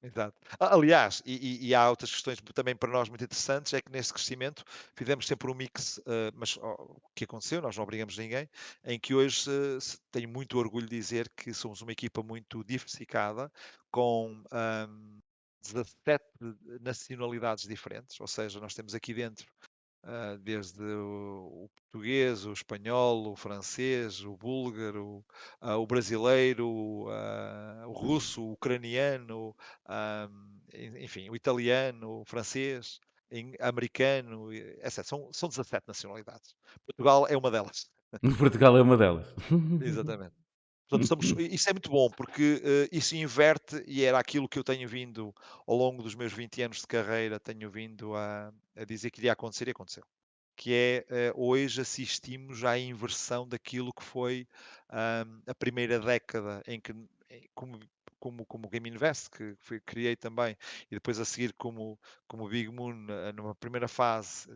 Exato. 0.00 0.36
Aliás, 0.60 1.22
e, 1.26 1.68
e, 1.68 1.74
há 1.74 1.90
outras 1.90 2.12
questões 2.12 2.38
também 2.54 2.76
para 2.76 2.90
nós 2.90 3.08
muito 3.08 3.24
interessantes, 3.24 3.72
é 3.72 3.80
que 3.80 3.90
neste 3.90 4.12
crescimento 4.12 4.64
fizemos 4.94 5.26
sempre 5.26 5.50
um 5.50 5.54
mix, 5.54 5.98
uh, 5.98 6.32
mas 6.34 6.56
oh, 6.56 7.00
o 7.04 7.10
que 7.16 7.24
aconteceu, 7.24 7.60
nós 7.60 7.76
não 7.76 7.82
obrigamos 7.82 8.16
ninguém, 8.16 8.48
em 8.84 8.98
que 8.98 9.12
hoje 9.12 9.50
uh, 9.50 9.78
tenho 10.12 10.28
muito 10.28 10.56
orgulho 10.56 10.86
de 10.86 10.96
dizer 10.96 11.28
que 11.36 11.52
somos 11.52 11.82
uma 11.82 11.90
equipa 11.90 12.22
muito 12.22 12.62
diversificada, 12.62 13.50
com 13.90 14.40
um, 14.52 15.18
17 15.62 16.24
nacionalidades 16.80 17.66
diferentes, 17.66 18.20
ou 18.20 18.28
seja, 18.28 18.60
nós 18.60 18.74
temos 18.74 18.94
aqui 18.94 19.12
dentro 19.12 19.46
Uh, 20.04 20.38
desde 20.38 20.82
o, 20.82 21.64
o, 21.64 21.70
português, 21.74 22.46
o 22.46 22.52
espanhol, 22.52 23.32
o 23.32 23.36
francês, 23.36 24.24
o 24.24 24.36
búlgaro, 24.36 25.24
uh, 25.60 25.72
o 25.72 25.86
brasileiro, 25.86 26.68
uh, 26.68 27.86
o 27.86 27.92
russo, 27.92 28.42
o 28.42 28.52
ucraniano, 28.52 29.54
enfim, 31.02 31.28
o 31.28 31.36
italiano, 31.36 32.20
o 32.20 32.24
francês, 32.24 33.00
americano, 33.60 34.52
etc. 34.52 35.04
São, 35.04 35.28
são 35.32 35.48
17 35.48 35.84
nacionalidades. 35.86 36.54
Portugal 36.86 37.26
é 37.28 37.36
uma 37.36 37.50
delas. 37.50 37.90
Portugal 38.38 38.78
é 38.78 38.82
uma 38.82 38.96
delas. 38.96 39.26
Exatamente. 39.82 40.34
Portanto, 40.88 41.02
estamos, 41.02 41.26
isso 41.52 41.68
é 41.68 41.72
muito 41.72 41.90
bom, 41.90 42.10
porque 42.10 42.62
uh, 42.64 42.88
isso 42.96 43.14
inverte, 43.14 43.82
e 43.86 44.04
era 44.04 44.18
aquilo 44.18 44.48
que 44.48 44.58
eu 44.58 44.64
tenho 44.64 44.88
vindo 44.88 45.34
ao 45.66 45.76
longo 45.76 46.02
dos 46.02 46.14
meus 46.14 46.32
20 46.32 46.62
anos 46.62 46.80
de 46.80 46.86
carreira, 46.86 47.38
tenho 47.38 47.70
vindo 47.70 48.14
a, 48.16 48.52
a 48.74 48.84
dizer 48.84 49.10
que 49.10 49.20
iria 49.20 49.32
acontecer 49.32 49.68
e 49.68 49.72
aconteceu. 49.72 50.02
Que 50.56 51.04
é, 51.10 51.32
uh, 51.34 51.42
hoje 51.48 51.80
assistimos 51.82 52.64
à 52.64 52.78
inversão 52.78 53.46
daquilo 53.46 53.92
que 53.92 54.02
foi 54.02 54.48
uh, 54.90 55.42
a 55.46 55.54
primeira 55.54 56.00
década 56.00 56.62
em 56.66 56.80
que, 56.80 56.94
como, 57.54 57.78
como, 58.18 58.46
como 58.46 58.68
Game 58.68 58.88
Invest, 58.88 59.30
que 59.30 59.54
fui, 59.58 59.80
criei 59.80 60.16
também, 60.16 60.56
e 60.90 60.94
depois 60.94 61.18
a 61.20 61.24
seguir 61.24 61.52
como, 61.54 61.98
como 62.26 62.48
Big 62.48 62.70
Moon, 62.70 63.06
eh, 63.08 63.32
numa 63.32 63.54
primeira 63.54 63.88
fase, 63.88 64.48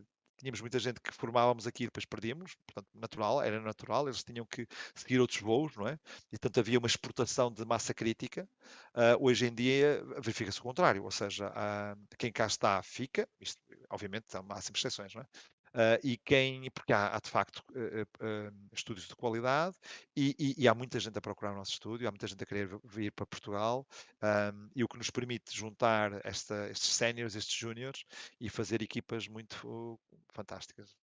tínhamos 0.43 0.61
muita 0.61 0.79
gente 0.81 1.01
que 1.01 1.15
formávamos 1.15 1.69
aqui 1.69 1.85
e 1.85 1.87
depois 1.87 2.05
perdíamos, 2.05 2.57
portanto, 2.67 2.89
natural, 2.95 3.41
era 3.41 3.61
natural, 3.61 4.09
eles 4.09 4.25
tinham 4.25 4.45
que 4.45 4.67
seguir 4.93 5.21
outros 5.21 5.41
voos, 5.41 5.77
não 5.77 5.87
é? 5.87 5.95
E, 6.33 6.39
portanto, 6.39 6.59
havia 6.59 6.79
uma 6.79 6.89
exportação 6.89 7.51
de 7.53 7.65
massa 7.65 7.95
crítica. 7.95 8.49
Uh, 8.95 9.25
hoje 9.25 9.47
em 9.47 9.55
dia 9.55 10.05
verifica-se 10.19 10.59
o 10.59 10.63
contrário, 10.63 11.05
ou 11.05 11.11
seja, 11.13 11.49
uh, 11.49 12.17
quem 12.19 12.33
cá 12.33 12.47
está 12.47 12.83
fica, 12.83 13.29
isto, 13.41 13.61
obviamente 13.89 14.27
há 14.37 14.61
sempre 14.61 14.81
exceções, 14.81 15.15
não 15.15 15.23
é? 15.23 15.27
Uh, 15.75 15.97
e 16.05 16.19
quem, 16.19 16.71
porque 16.71 16.93
há, 16.93 17.17
há 17.17 17.19
de 17.19 17.31
facto 17.31 17.65
uh, 17.71 18.03
uh, 18.03 18.53
estúdios 18.75 19.09
de 19.09 19.17
qualidade 19.17 19.75
e, 20.15 20.37
e, 20.39 20.65
e, 20.65 20.69
há 20.69 20.75
muita 20.75 21.01
gente 21.01 21.17
a 21.17 21.21
procurar 21.21 21.53
o 21.53 21.57
nosso 21.57 21.73
estúdio, 21.73 22.07
há 22.07 22.11
muita 22.11 22.27
gente 22.27 22.43
a 22.45 22.47
querer 22.47 22.69
vir 22.85 23.11
para 23.11 23.25
Portugal 23.25 23.87
um, 24.23 24.69
e 24.77 24.85
o 24.85 24.89
que 24.89 24.99
nos 24.99 25.09
permite 25.09 25.57
juntar 25.57 26.21
esta, 26.27 26.69
estes 26.71 26.95
séniores, 26.95 27.35
estes 27.35 27.57
júniores 27.57 28.05
e 28.39 28.51
fazer 28.51 28.83
equipas 28.83 29.27
muito 29.27 29.99
fantásticas. 30.35 30.95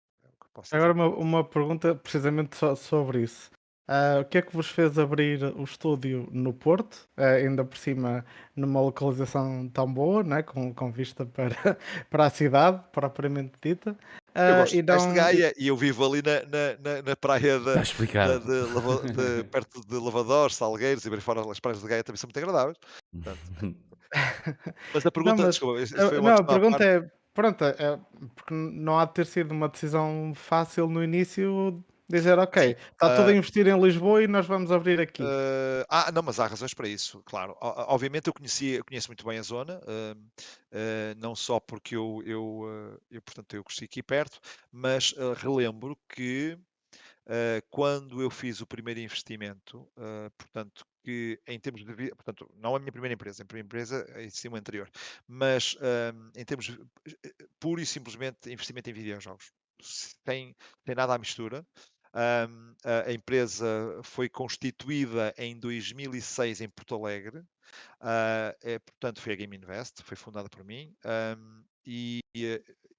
É 0.70 0.76
Agora 0.76 0.92
uma, 0.92 1.08
uma, 1.08 1.44
pergunta 1.44 1.94
precisamente 1.94 2.54
so, 2.54 2.76
sobre 2.76 3.22
isso. 3.22 3.50
Uh, 3.88 4.20
o 4.20 4.24
que 4.26 4.36
é 4.36 4.42
que 4.42 4.54
vos 4.54 4.68
fez 4.68 4.98
abrir 4.98 5.42
o 5.44 5.64
estúdio 5.64 6.28
no 6.30 6.52
Porto, 6.52 7.08
ainda 7.16 7.64
por 7.64 7.78
cima 7.78 8.22
numa 8.54 8.82
localização 8.82 9.66
tão 9.70 9.90
boa, 9.90 10.22
né? 10.22 10.42
com, 10.42 10.74
com 10.74 10.92
vista 10.92 11.24
para, 11.24 11.56
para 12.10 12.26
a 12.26 12.30
cidade, 12.30 12.84
propriamente 12.92 13.54
dita? 13.62 13.96
Eu 14.38 14.56
gosto 14.56 14.76
e 14.76 14.82
não... 14.82 15.08
de 15.08 15.14
Gaia 15.14 15.54
e 15.58 15.66
eu 15.66 15.76
vivo 15.76 16.04
ali 16.04 16.22
na, 16.22 16.40
na, 16.42 17.02
na 17.02 17.16
praia 17.16 17.58
da, 17.58 17.74
da, 17.74 17.82
de, 17.82 19.12
de, 19.12 19.44
perto 19.50 19.80
de 19.86 19.96
Lavadores, 19.96 20.56
Salgueiros 20.56 21.04
e 21.04 21.10
bem 21.10 21.20
fora 21.20 21.40
as 21.50 21.60
praias 21.60 21.80
de 21.80 21.88
Gaia 21.88 22.04
também 22.04 22.18
são 22.18 22.28
muito 22.28 22.38
agradáveis. 22.38 22.76
mas 24.94 25.04
a 25.04 25.10
pergunta, 25.10 25.36
não, 25.36 25.44
mas, 25.44 25.58
desculpa, 25.90 26.20
não, 26.20 26.34
a 26.34 26.44
pergunta 26.44 26.84
é, 26.84 27.10
pronto, 27.34 27.64
é, 27.64 27.98
porque 28.36 28.54
não 28.54 28.98
há 28.98 29.04
de 29.04 29.14
ter 29.14 29.26
sido 29.26 29.52
uma 29.52 29.68
decisão 29.68 30.32
fácil 30.34 30.88
no 30.88 31.02
início 31.02 31.84
Dizer, 32.10 32.38
ok, 32.38 32.74
está 32.92 33.16
tudo 33.16 33.28
a 33.28 33.34
investir 33.34 33.66
em 33.66 33.78
Lisboa 33.78 34.22
e 34.22 34.26
nós 34.26 34.46
vamos 34.46 34.72
abrir 34.72 34.98
aqui. 34.98 35.22
Uh, 35.22 35.84
ah, 35.90 36.10
não, 36.10 36.22
mas 36.22 36.40
há 36.40 36.46
razões 36.46 36.72
para 36.72 36.88
isso, 36.88 37.22
claro. 37.22 37.54
Obviamente 37.60 38.28
eu, 38.28 38.32
conheci, 38.32 38.70
eu 38.70 38.84
conheço 38.84 39.10
muito 39.10 39.26
bem 39.26 39.38
a 39.38 39.42
zona, 39.42 39.78
uh, 39.78 40.16
uh, 40.16 41.14
não 41.18 41.36
só 41.36 41.60
porque 41.60 41.94
eu, 41.94 42.22
eu, 42.24 42.98
eu, 43.10 43.20
portanto, 43.20 43.54
eu 43.54 43.62
cresci 43.62 43.84
aqui 43.84 44.02
perto, 44.02 44.40
mas 44.72 45.14
relembro 45.36 45.98
que 46.08 46.58
quando 47.68 48.22
eu 48.22 48.30
fiz 48.30 48.62
o 48.62 48.66
primeiro 48.66 49.00
investimento, 49.00 49.86
portanto, 50.38 50.86
que 51.04 51.38
em 51.46 51.60
termos 51.60 51.84
de, 51.84 51.94
portanto, 52.14 52.50
não 52.56 52.74
a 52.74 52.78
minha 52.78 52.90
primeira 52.90 53.12
empresa, 53.12 53.42
a 53.42 53.46
primeira 53.46 53.66
empresa 53.66 54.06
existia 54.16 54.50
uma 54.50 54.58
anterior, 54.58 54.88
mas 55.26 55.76
em 56.34 56.44
termos 56.46 56.64
de, 56.64 56.80
puro 57.60 57.82
e 57.82 57.84
simplesmente 57.84 58.50
investimento 58.50 58.88
em 58.88 58.94
videojogos, 58.94 59.52
sem, 59.80 60.56
sem 60.86 60.94
nada 60.94 61.14
à 61.14 61.18
mistura, 61.18 61.66
a, 62.12 63.12
empresa 63.12 63.66
foi 64.02 64.28
constituída 64.28 65.34
em 65.36 65.58
2006 65.58 66.60
em 66.60 66.68
Porto 66.68 66.94
Alegre, 66.94 67.38
uh, 67.38 68.54
é, 68.62 68.78
portanto 68.78 69.20
foi 69.20 69.32
a 69.32 69.36
Game 69.36 69.56
Invest, 69.56 70.02
foi 70.02 70.16
fundada 70.16 70.48
por 70.48 70.64
mim, 70.64 70.94
e, 71.86 72.20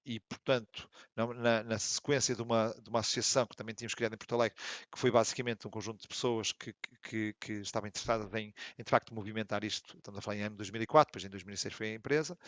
e, 0.04 0.20
portanto, 0.20 0.88
na, 1.14 1.62
na, 1.62 1.78
sequência 1.78 2.34
de 2.34 2.42
uma, 2.42 2.74
de 2.82 2.88
uma 2.88 3.00
associação 3.00 3.46
que 3.46 3.56
também 3.56 3.74
tínhamos 3.74 3.94
criado 3.94 4.14
em 4.14 4.18
Porto 4.18 4.34
Alegre, 4.34 4.58
que 4.90 4.98
foi 4.98 5.10
basicamente 5.10 5.66
um 5.66 5.70
conjunto 5.70 6.02
de 6.02 6.08
pessoas 6.08 6.52
que, 6.52 6.74
que, 7.02 7.34
que 7.40 7.52
estavam 7.54 7.88
interessadas 7.88 8.32
em, 8.34 8.54
em, 8.78 8.82
de 8.82 8.90
facto, 8.90 9.14
movimentar 9.14 9.64
isto, 9.64 9.96
estamos 9.96 10.18
a 10.18 10.22
falar 10.22 10.36
em 10.36 10.42
ano 10.42 10.56
2004, 10.56 11.10
depois 11.10 11.24
em 11.24 11.30
2006 11.30 11.74
foi 11.74 11.90
a 11.92 11.94
empresa, 11.94 12.38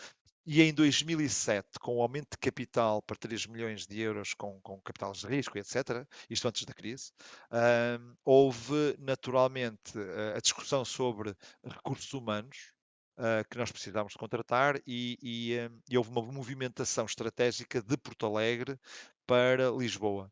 e 0.45 0.61
em 0.61 0.73
2007, 0.73 1.79
com 1.79 1.97
o 1.97 2.01
aumento 2.01 2.31
de 2.31 2.37
capital 2.37 3.01
para 3.01 3.15
3 3.15 3.47
milhões 3.47 3.87
de 3.87 4.01
euros 4.01 4.33
com, 4.33 4.59
com 4.61 4.81
capitais 4.81 5.19
de 5.19 5.27
risco, 5.27 5.57
etc., 5.57 6.05
isto 6.29 6.47
antes 6.47 6.65
da 6.65 6.73
crise, 6.73 7.13
um, 7.49 8.15
houve 8.25 8.97
naturalmente 8.99 9.93
a 10.35 10.39
discussão 10.41 10.83
sobre 10.83 11.33
recursos 11.63 12.11
humanos, 12.13 12.73
uh, 13.17 13.47
que 13.49 13.57
nós 13.57 13.71
precisávamos 13.71 14.15
contratar 14.15 14.79
e, 14.87 15.17
e, 15.21 15.59
um, 15.59 15.79
e, 15.89 15.97
houve 15.97 16.09
uma 16.09 16.21
movimentação 16.21 17.05
estratégica 17.05 17.81
de 17.81 17.97
Porto 17.97 18.25
Alegre 18.25 18.79
para 19.25 19.69
Lisboa. 19.71 20.31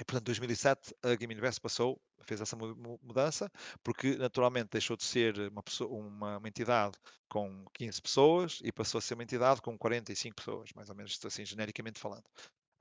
E, 0.00 0.04
portanto, 0.04 0.22
em 0.22 0.24
2007 0.24 0.94
a 1.02 1.14
Game 1.14 1.34
Invest 1.34 1.60
passou, 1.60 2.00
fez 2.22 2.40
essa 2.40 2.56
mudança, 2.56 3.50
porque 3.82 4.16
naturalmente 4.16 4.70
deixou 4.72 4.96
de 4.96 5.04
ser 5.04 5.38
uma, 5.50 5.62
pessoa, 5.62 5.90
uma, 5.90 6.38
uma, 6.38 6.48
entidade 6.48 6.96
com 7.28 7.64
15 7.74 8.02
pessoas 8.02 8.58
e 8.62 8.72
passou 8.72 8.98
a 8.98 9.02
ser 9.02 9.14
uma 9.14 9.22
entidade 9.22 9.60
com 9.60 9.76
45 9.76 10.36
pessoas, 10.36 10.70
mais 10.74 10.88
ou 10.88 10.96
menos 10.96 11.18
assim, 11.24 11.44
genericamente 11.44 12.00
falando. 12.00 12.24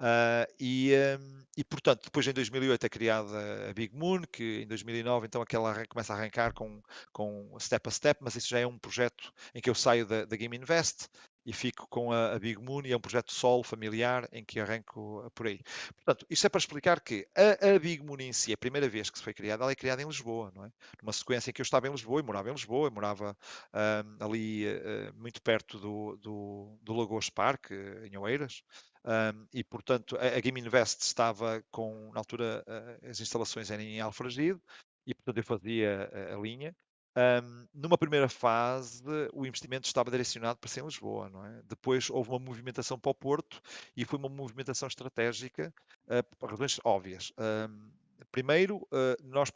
Uh, 0.01 0.49
e, 0.59 0.93
um, 1.19 1.43
e, 1.55 1.63
portanto, 1.63 2.05
depois 2.05 2.25
em 2.25 2.33
2008 2.33 2.83
é 2.83 2.89
criada 2.89 3.69
a 3.69 3.73
Big 3.73 3.95
Moon, 3.95 4.23
que 4.23 4.61
em 4.63 4.67
2009 4.67 5.27
então 5.27 5.43
aquela 5.43 5.85
começa 5.85 6.11
a 6.11 6.17
arrancar 6.17 6.53
com, 6.53 6.81
com 7.13 7.55
step 7.59 7.87
a 7.87 7.91
step, 7.91 8.19
mas 8.23 8.35
isso 8.35 8.49
já 8.49 8.57
é 8.57 8.65
um 8.65 8.79
projeto 8.79 9.31
em 9.53 9.61
que 9.61 9.69
eu 9.69 9.75
saio 9.75 10.07
da, 10.07 10.25
da 10.25 10.35
Game 10.35 10.57
Invest 10.57 11.07
e 11.45 11.53
fico 11.53 11.87
com 11.87 12.11
a, 12.11 12.33
a, 12.33 12.39
Big 12.39 12.61
Moon 12.61 12.81
e 12.85 12.91
é 12.91 12.97
um 12.97 12.99
projeto 12.99 13.31
solo, 13.31 13.63
familiar, 13.63 14.27
em 14.31 14.43
que 14.43 14.59
arranco 14.59 15.29
por 15.33 15.47
aí. 15.47 15.59
Portanto, 15.95 16.25
isto 16.29 16.45
é 16.45 16.49
para 16.49 16.59
explicar 16.59 17.01
que 17.01 17.27
a, 17.35 17.75
a, 17.75 17.79
Big 17.79 18.03
Moon 18.03 18.17
em 18.19 18.33
si, 18.33 18.53
a 18.53 18.57
primeira 18.57 18.87
vez 18.87 19.09
que 19.09 19.17
se 19.17 19.23
foi 19.23 19.33
criada, 19.33 19.63
ela 19.63 19.71
é 19.71 19.75
criada 19.75 20.01
em 20.01 20.05
Lisboa, 20.05 20.51
não 20.55 20.65
é? 20.65 20.71
Numa 21.01 21.13
sequência 21.13 21.49
em 21.49 21.53
que 21.53 21.61
eu 21.61 21.63
estava 21.63 21.87
em 21.87 21.91
Lisboa 21.91 22.19
e 22.19 22.23
morava 22.23 22.49
em 22.49 22.53
Lisboa, 22.53 22.87
eu 22.87 22.91
morava 22.91 23.35
um, 23.73 24.25
ali 24.25 24.65
uh, 24.67 25.13
muito 25.15 25.41
perto 25.41 25.79
do, 25.79 26.17
do, 26.17 26.77
do 26.81 26.93
Lagos 26.93 27.29
Park, 27.29 27.71
em 27.71 28.17
Oeiras, 28.17 28.63
um, 29.03 29.47
e 29.53 29.63
portanto 29.63 30.15
a, 30.17 30.37
a, 30.37 30.39
Game 30.39 30.59
Invest 30.59 31.01
estava 31.01 31.63
com, 31.71 32.11
na 32.13 32.19
altura, 32.19 32.63
uh, 32.67 33.09
as 33.09 33.19
instalações 33.19 33.71
eram 33.71 33.83
em 33.83 33.99
Alfragide, 33.99 34.59
e 35.05 35.13
portanto 35.15 35.37
eu 35.37 35.43
fazia 35.43 36.09
a, 36.13 36.35
a 36.35 36.39
linha, 36.39 36.75
um, 37.15 37.67
numa 37.73 37.97
primeira 37.97 38.29
fase, 38.29 39.03
o 39.33 39.45
investimento 39.45 39.85
estava 39.85 40.09
direcionado 40.09 40.59
para 40.59 40.69
ser 40.69 40.79
em 40.79 40.85
Lisboa, 40.85 41.29
não 41.29 41.45
é? 41.45 41.61
Depois 41.63 42.09
houve 42.09 42.29
uma 42.29 42.39
movimentação 42.39 42.97
para 42.97 43.11
o 43.11 43.15
Porto 43.15 43.61
e 43.95 44.05
foi 44.05 44.17
uma 44.17 44.29
movimentação 44.29 44.87
estratégica 44.87 45.73
uh, 46.05 46.35
por 46.37 46.49
razões 46.49 46.79
óbvias. 46.85 47.33
Um, 47.37 47.91
primeiro, 48.31 48.77
uh, 48.77 49.17
nós, 49.23 49.51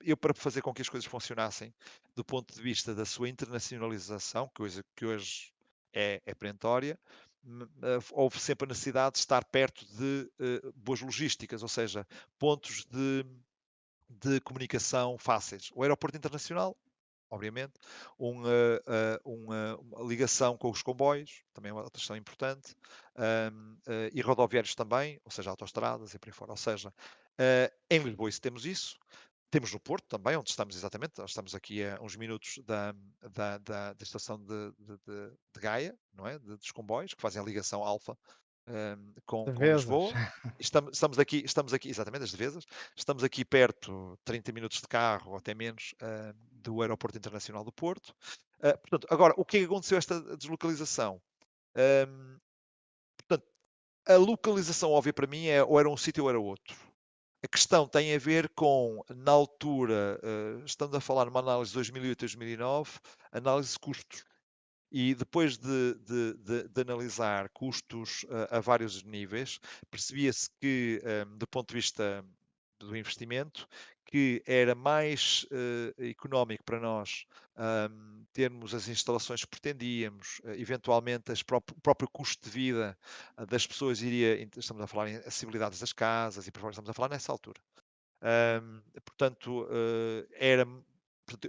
eu 0.00 0.16
para 0.16 0.32
fazer 0.32 0.62
com 0.62 0.72
que 0.72 0.82
as 0.82 0.88
coisas 0.88 1.08
funcionassem 1.08 1.74
do 2.14 2.24
ponto 2.24 2.54
de 2.54 2.62
vista 2.62 2.94
da 2.94 3.04
sua 3.04 3.28
internacionalização, 3.28 4.48
coisa 4.54 4.84
que 4.94 5.04
hoje 5.04 5.52
é, 5.92 6.22
é 6.24 6.34
perentória, 6.34 6.96
uh, 7.44 8.04
houve 8.12 8.38
sempre 8.38 8.64
a 8.64 8.68
necessidade 8.68 9.14
de 9.14 9.18
estar 9.18 9.44
perto 9.44 9.84
de 9.96 10.30
boas 10.76 11.00
logísticas, 11.00 11.62
ou 11.62 11.68
seja, 11.68 12.06
pontos 12.38 12.84
de 12.84 13.26
de 14.20 14.40
comunicação 14.40 15.16
fáceis. 15.16 15.70
O 15.74 15.82
aeroporto 15.82 16.16
internacional 16.16 16.76
obviamente, 17.32 17.72
um, 18.18 18.42
uh, 18.42 19.24
uh, 19.24 19.78
uma, 19.80 20.02
ligação 20.06 20.56
com 20.56 20.70
os 20.70 20.82
comboios, 20.82 21.42
também 21.54 21.70
é 21.70 21.72
uma 21.72 21.90
questão 21.90 22.14
importante, 22.14 22.76
um, 23.16 23.72
uh, 23.72 24.10
e 24.12 24.20
rodoviários 24.20 24.74
também, 24.74 25.18
ou 25.24 25.30
seja, 25.30 25.48
autoestradas 25.48 26.12
e 26.12 26.18
por 26.18 26.28
aí 26.28 26.32
fora. 26.32 26.50
Ou 26.52 26.56
seja, 26.58 26.92
em 27.90 27.98
Lisboa 27.98 28.28
isso 28.28 28.40
temos 28.40 28.66
isso, 28.66 28.98
temos 29.50 29.72
no 29.72 29.80
Porto 29.80 30.06
também, 30.06 30.36
onde 30.36 30.50
estamos 30.50 30.76
exatamente, 30.76 31.18
nós 31.18 31.30
estamos 31.30 31.54
aqui 31.54 31.82
a 31.82 31.98
uns 32.02 32.16
minutos 32.16 32.58
da, 32.66 32.94
da, 33.32 33.58
da, 33.58 33.92
da 33.94 34.02
estação 34.02 34.38
de, 34.38 34.72
de, 34.78 34.98
de, 34.98 35.30
de, 35.54 35.60
Gaia, 35.60 35.98
não 36.12 36.26
é? 36.26 36.38
De, 36.38 36.56
dos 36.56 36.70
comboios, 36.70 37.14
que 37.14 37.22
fazem 37.22 37.40
a 37.40 37.44
ligação 37.44 37.82
alfa 37.82 38.16
um, 38.68 39.12
com, 39.26 39.44
com 39.44 39.64
Lisboa. 39.64 40.12
Estamos, 40.58 40.92
estamos, 40.94 41.18
aqui, 41.18 41.42
estamos 41.44 41.72
aqui, 41.72 41.88
exatamente, 41.88 42.24
as 42.24 42.32
devesas, 42.32 42.64
estamos 42.96 43.24
aqui 43.24 43.44
perto, 43.44 44.18
30 44.24 44.52
minutos 44.52 44.80
de 44.80 44.88
carro, 44.88 45.32
ou 45.32 45.36
até 45.36 45.54
menos, 45.54 45.94
uh, 46.02 46.34
do 46.52 46.82
Aeroporto 46.82 47.18
Internacional 47.18 47.64
do 47.64 47.72
Porto. 47.72 48.14
Uh, 48.58 48.78
portanto, 48.78 49.06
agora, 49.10 49.34
o 49.36 49.44
que 49.44 49.56
é 49.56 49.60
que 49.60 49.66
aconteceu 49.66 49.98
esta 49.98 50.20
deslocalização? 50.36 51.20
Um, 51.76 52.38
portanto, 53.16 53.48
a 54.06 54.16
localização 54.16 54.90
óbvia 54.90 55.12
para 55.12 55.26
mim 55.26 55.46
é 55.46 55.62
ou 55.62 55.78
era 55.78 55.88
um 55.88 55.96
sítio 55.96 56.24
ou 56.24 56.30
era 56.30 56.40
outro. 56.40 56.76
A 57.44 57.48
questão 57.48 57.88
tem 57.88 58.14
a 58.14 58.18
ver 58.18 58.48
com, 58.50 59.02
na 59.10 59.32
altura, 59.32 60.20
uh, 60.22 60.64
estamos 60.64 60.94
a 60.94 61.00
falar 61.00 61.24
numa 61.24 61.40
análise 61.40 61.72
de 61.72 61.80
2008-2009, 61.80 63.00
análise 63.32 63.72
de 63.72 63.78
custos. 63.80 64.24
E 64.94 65.14
depois 65.14 65.56
de, 65.56 65.94
de, 65.94 66.34
de, 66.34 66.68
de 66.68 66.80
analisar 66.82 67.48
custos 67.48 68.24
uh, 68.24 68.56
a 68.56 68.60
vários 68.60 69.02
níveis, 69.02 69.58
percebia-se 69.90 70.50
que, 70.60 71.00
um, 71.02 71.08
ehm, 71.08 71.38
do 71.38 71.46
ponto 71.46 71.68
de 71.68 71.76
vista 71.76 72.22
do 72.78 72.94
investimento, 72.94 73.66
que 74.04 74.42
era 74.46 74.74
mais 74.74 75.44
uh, 75.44 76.02
económico 76.02 76.62
para 76.64 76.78
nós 76.78 77.24
um, 77.56 77.62
ehm, 77.62 78.26
termos 78.34 78.74
as 78.74 78.86
instalações 78.86 79.42
que 79.42 79.48
pretendíamos, 79.48 80.40
uh, 80.44 80.50
eventualmente 80.50 81.32
o 81.32 81.80
próprio 81.80 82.08
custo 82.12 82.44
de 82.44 82.50
vida 82.50 82.98
uh, 83.38 83.46
das 83.46 83.66
pessoas 83.66 84.02
iria, 84.02 84.46
estamos 84.58 84.82
a 84.82 84.86
falar 84.86 85.08
em 85.08 85.16
acessibilidades 85.16 85.80
das 85.80 85.94
casas 85.94 86.46
e 86.46 86.52
por 86.52 86.68
estamos 86.68 86.90
a 86.90 86.92
falar 86.92 87.08
nessa 87.08 87.32
altura. 87.32 87.62
Um, 88.20 88.26
ehm, 88.26 88.82
portanto, 89.06 89.66
era, 90.34 90.66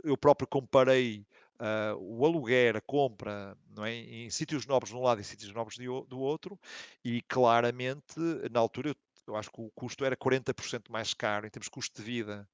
eu 0.01 0.17
próprio 0.17 0.47
comparei 0.47 1.25
uh, 1.59 1.95
o 1.99 2.25
aluguer, 2.25 2.75
a 2.77 2.81
compra, 2.81 3.57
é? 3.85 3.91
em 3.93 4.29
sítios 4.29 4.65
nobres 4.65 4.91
de 4.91 4.97
um 4.97 5.01
lado 5.01 5.21
e 5.21 5.23
sítios 5.23 5.51
nobres 5.53 5.77
do 5.77 6.19
outro, 6.19 6.59
e 7.03 7.21
claramente, 7.23 8.15
na 8.51 8.59
altura, 8.59 8.89
eu, 8.89 8.95
eu 9.27 9.35
acho 9.35 9.51
que 9.51 9.61
o 9.61 9.71
custo 9.71 10.05
era 10.05 10.15
40% 10.15 10.89
mais 10.89 11.13
caro 11.13 11.45
em 11.45 11.49
termos 11.49 11.65
de 11.65 11.71
custo 11.71 12.01
de 12.01 12.05
vida 12.05 12.47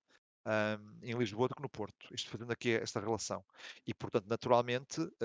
um, 0.45 0.99
em 1.01 1.13
Lisboa 1.17 1.47
do 1.47 1.55
que 1.55 1.61
no 1.61 1.69
Porto. 1.69 2.13
Isto 2.13 2.29
fazendo 2.29 2.51
aqui 2.51 2.71
esta 2.71 2.99
relação. 2.99 3.43
E, 3.85 3.93
portanto, 3.93 4.25
naturalmente, 4.27 5.01
uh, 5.01 5.15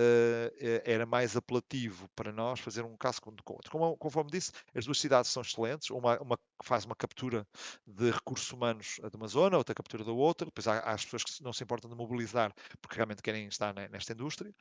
era 0.85 1.07
mais 1.07 1.37
apelativo 1.37 2.09
para 2.14 2.33
nós 2.33 2.61
fazer 2.61 2.85
um 2.85 2.96
caso 2.96 3.20
com 3.20 3.31
o 3.31 3.35
outro. 3.53 3.70
Como, 3.70 3.96
conforme 3.96 4.31
disse, 4.31 4.53
as 4.74 4.85
duas 4.85 4.98
cidades 4.98 5.31
são 5.31 5.42
excelentes. 5.42 5.90
Uma, 5.90 6.18
uma 6.20 6.38
faz 6.62 6.85
uma 6.85 6.94
captura 6.94 7.46
de 7.87 8.11
recursos 8.11 8.50
humanos 8.50 9.00
de 9.11 9.16
uma 9.16 9.29
zona, 9.29 9.57
outra 9.57 9.74
captura 9.74 10.05
da 10.05 10.12
outra. 10.12 10.46
Depois 10.46 10.66
há, 10.66 10.79
há 10.79 10.92
as 10.92 11.05
pessoas 11.05 11.24
que 11.24 11.42
não 11.42 11.53
se 11.53 11.62
importam 11.62 11.90
de 11.90 11.96
mobilizar 11.96 12.53
porque 12.81 12.96
realmente 12.96 13.22
querem 13.22 13.46
estar 13.46 13.74
nesta 13.90 14.12
indústria. 14.12 14.55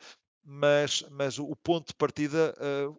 Mas, 0.45 1.03
mas 1.09 1.39
o 1.39 1.55
ponto 1.55 1.87
de 1.87 1.95
partida 1.95 2.53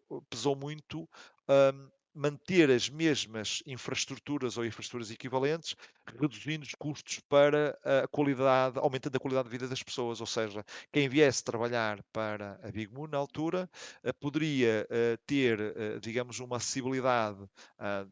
uh, 0.08 0.22
pesou 0.30 0.56
muito 0.56 1.08
um, 1.48 1.90
manter 2.14 2.70
as 2.70 2.88
mesmas 2.88 3.62
infraestruturas 3.66 4.56
ou 4.56 4.64
infraestruturas 4.64 5.10
equivalentes, 5.10 5.74
reduzindo 6.20 6.64
os 6.64 6.74
custos 6.74 7.18
para 7.28 7.78
a 7.82 8.06
qualidade, 8.08 8.78
aumentando 8.78 9.16
a 9.16 9.20
qualidade 9.20 9.48
de 9.48 9.52
vida 9.52 9.68
das 9.68 9.82
pessoas. 9.82 10.20
Ou 10.20 10.26
seja, 10.26 10.64
quem 10.92 11.08
viesse 11.08 11.42
trabalhar 11.42 12.02
para 12.12 12.58
a 12.62 12.70
Big 12.70 12.92
Moon 12.92 13.08
na 13.08 13.18
altura 13.18 13.68
eh, 14.02 14.12
poderia 14.12 14.86
eh, 14.88 15.18
ter, 15.26 15.60
eh, 15.60 15.98
digamos, 16.00 16.38
uma 16.38 16.56
acessibilidade 16.56 17.44
ah, 17.78 18.06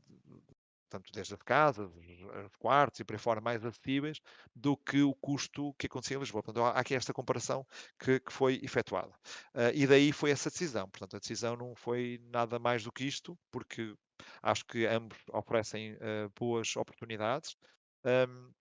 tanto 0.93 1.11
desde 1.11 1.33
as 1.33 1.43
casas, 1.43 1.91
os 1.91 2.57
quartos 2.59 3.01
e 3.01 3.05
por 3.05 3.15
aí 3.15 3.19
fora, 3.19 3.41
mais 3.41 3.65
acessíveis 3.65 4.21
do 4.55 4.77
que 4.77 5.03
o 5.03 5.15
custo 5.15 5.73
que 5.79 5.87
acontecia 5.87 6.19
em 6.19 6.21
Lisboa. 6.21 6.43
Portanto, 6.43 6.65
há 6.65 6.79
aqui 6.79 6.95
esta 6.95 7.15
comparação 7.15 7.67
que, 7.99 8.21
que 8.21 8.33
foi 8.33 8.61
efetuada. 8.63 9.13
Uh, 9.55 9.73
e 9.75 9.87
daí 9.87 10.13
foi 10.13 10.31
essa 10.31 10.51
decisão. 10.51 10.89
Portanto, 10.91 11.17
a 11.17 11.19
decisão 11.19 11.57
não 11.57 11.75
foi 11.75 12.21
nada 12.31 12.59
mais 12.59 12.85
do 12.85 12.93
que 12.93 13.05
isto, 13.05 13.39
porque 13.51 13.95
acho 14.43 14.67
que 14.67 14.87
ambos 14.87 15.19
oferecem 15.33 15.95
uh, 15.95 16.31
boas 16.39 16.77
oportunidades. 16.77 17.57
Um, 18.05 18.53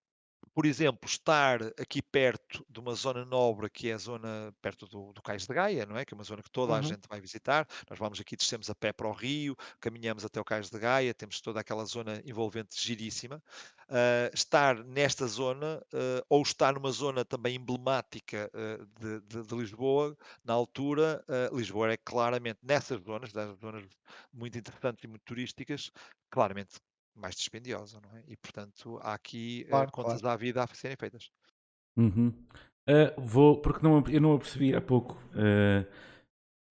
por 0.54 0.66
exemplo, 0.66 1.08
estar 1.08 1.60
aqui 1.80 2.02
perto 2.02 2.64
de 2.68 2.78
uma 2.80 2.94
zona 2.94 3.24
nobre, 3.24 3.70
que 3.70 3.88
é 3.90 3.94
a 3.94 3.98
zona 3.98 4.54
perto 4.60 4.86
do, 4.86 5.12
do 5.12 5.22
Cais 5.22 5.46
de 5.46 5.54
Gaia, 5.54 5.86
não 5.86 5.96
é? 5.96 6.04
Que 6.04 6.14
é 6.14 6.16
uma 6.16 6.24
zona 6.24 6.42
que 6.42 6.50
toda 6.50 6.74
a 6.74 6.76
Uhum. 6.76 6.82
gente 6.82 7.08
vai 7.08 7.20
visitar. 7.20 7.66
Nós 7.88 7.98
vamos 7.98 8.20
aqui, 8.20 8.36
descemos 8.36 8.68
a 8.68 8.74
pé 8.74 8.92
para 8.92 9.08
o 9.08 9.12
rio, 9.12 9.56
caminhamos 9.80 10.24
até 10.24 10.40
o 10.40 10.44
Cais 10.44 10.68
de 10.70 10.78
Gaia, 10.78 11.14
temos 11.14 11.40
toda 11.40 11.60
aquela 11.60 11.84
zona 11.84 12.20
envolvente 12.24 12.80
giríssima. 12.80 13.42
Uh, 13.88 14.32
estar 14.34 14.82
nesta 14.84 15.26
zona, 15.26 15.78
uh, 15.92 16.24
ou 16.28 16.42
estar 16.42 16.74
numa 16.74 16.90
zona 16.90 17.24
também 17.24 17.56
emblemática 17.56 18.50
uh, 18.54 18.86
de, 19.00 19.20
de, 19.20 19.46
de, 19.46 19.54
Lisboa, 19.54 20.16
na 20.44 20.54
altura, 20.54 21.24
Lisboa 21.52 21.92
é 21.92 21.96
claramente 21.96 22.58
nessas 22.62 23.02
zonas, 23.02 23.32
das 23.32 23.58
zonas 23.58 23.84
muito 24.32 24.58
interessantes 24.58 25.04
e 25.04 25.06
muito 25.08 25.22
turísticas, 25.24 25.90
claramente 26.30 26.80
mais 27.14 27.34
dispendiosa, 27.34 28.00
não 28.00 28.16
é? 28.16 28.24
E 28.26 28.36
portanto 28.36 28.98
há 29.02 29.14
aqui 29.14 29.66
uh, 29.68 29.90
contas 29.90 30.20
claro. 30.20 30.22
da 30.22 30.36
vida 30.36 30.62
a 30.62 30.66
serem 30.74 30.96
feitas. 30.96 31.30
Uhum. 31.96 32.28
Uh, 32.88 33.20
vou, 33.20 33.60
porque 33.60 33.82
não, 33.82 34.02
eu 34.08 34.20
não 34.20 34.34
a 34.34 34.38
percebi 34.38 34.74
há 34.74 34.80
pouco. 34.80 35.14
Uh, 35.34 35.86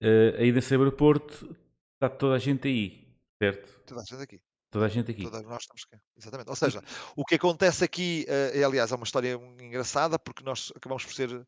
uh, 0.04 0.38
aí 0.40 0.52
nesse 0.52 0.74
aeroporto 0.74 1.56
está 1.96 2.10
toda 2.10 2.36
a 2.36 2.40
gente 2.40 2.68
aí, 2.68 3.08
certo? 3.42 3.82
Toda 3.86 4.02
a 4.02 4.04
gente 4.04 4.22
aqui. 4.22 4.42
Toda 4.72 4.86
a 4.86 4.90
gente 4.90 5.12
aqui. 5.12 5.24
Todas 5.24 5.44
nós 5.44 5.64
estamos 5.64 5.86
aqui. 5.92 6.02
Exatamente. 6.18 6.50
Ou 6.50 6.56
seja, 6.56 6.82
o 7.16 7.26
que 7.26 7.36
acontece 7.36 7.84
aqui, 7.84 8.26
uh, 8.30 8.66
aliás, 8.66 8.92
é 8.92 8.96
uma 8.96 9.04
história 9.04 9.34
engraçada, 9.60 10.18
porque 10.18 10.44
nós 10.44 10.72
acabamos 10.74 11.04
por 11.06 11.14
ser, 11.14 11.30
uh, 11.30 11.46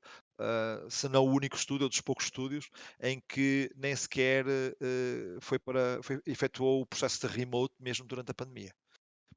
se 0.90 1.08
não 1.08 1.26
o 1.26 1.32
único 1.32 1.56
estúdio, 1.56 1.86
ou 1.86 1.90
dos 1.90 2.02
poucos 2.02 2.26
estúdios, 2.26 2.70
em 3.02 3.22
que 3.28 3.72
nem 3.78 3.96
sequer 3.96 4.46
uh, 4.46 5.40
foi 5.40 5.58
para, 5.58 6.04
foi, 6.04 6.22
efetuou 6.26 6.82
o 6.82 6.86
processo 6.86 7.26
de 7.26 7.34
remote 7.34 7.74
mesmo 7.80 8.06
durante 8.06 8.32
a 8.32 8.34
pandemia. 8.34 8.74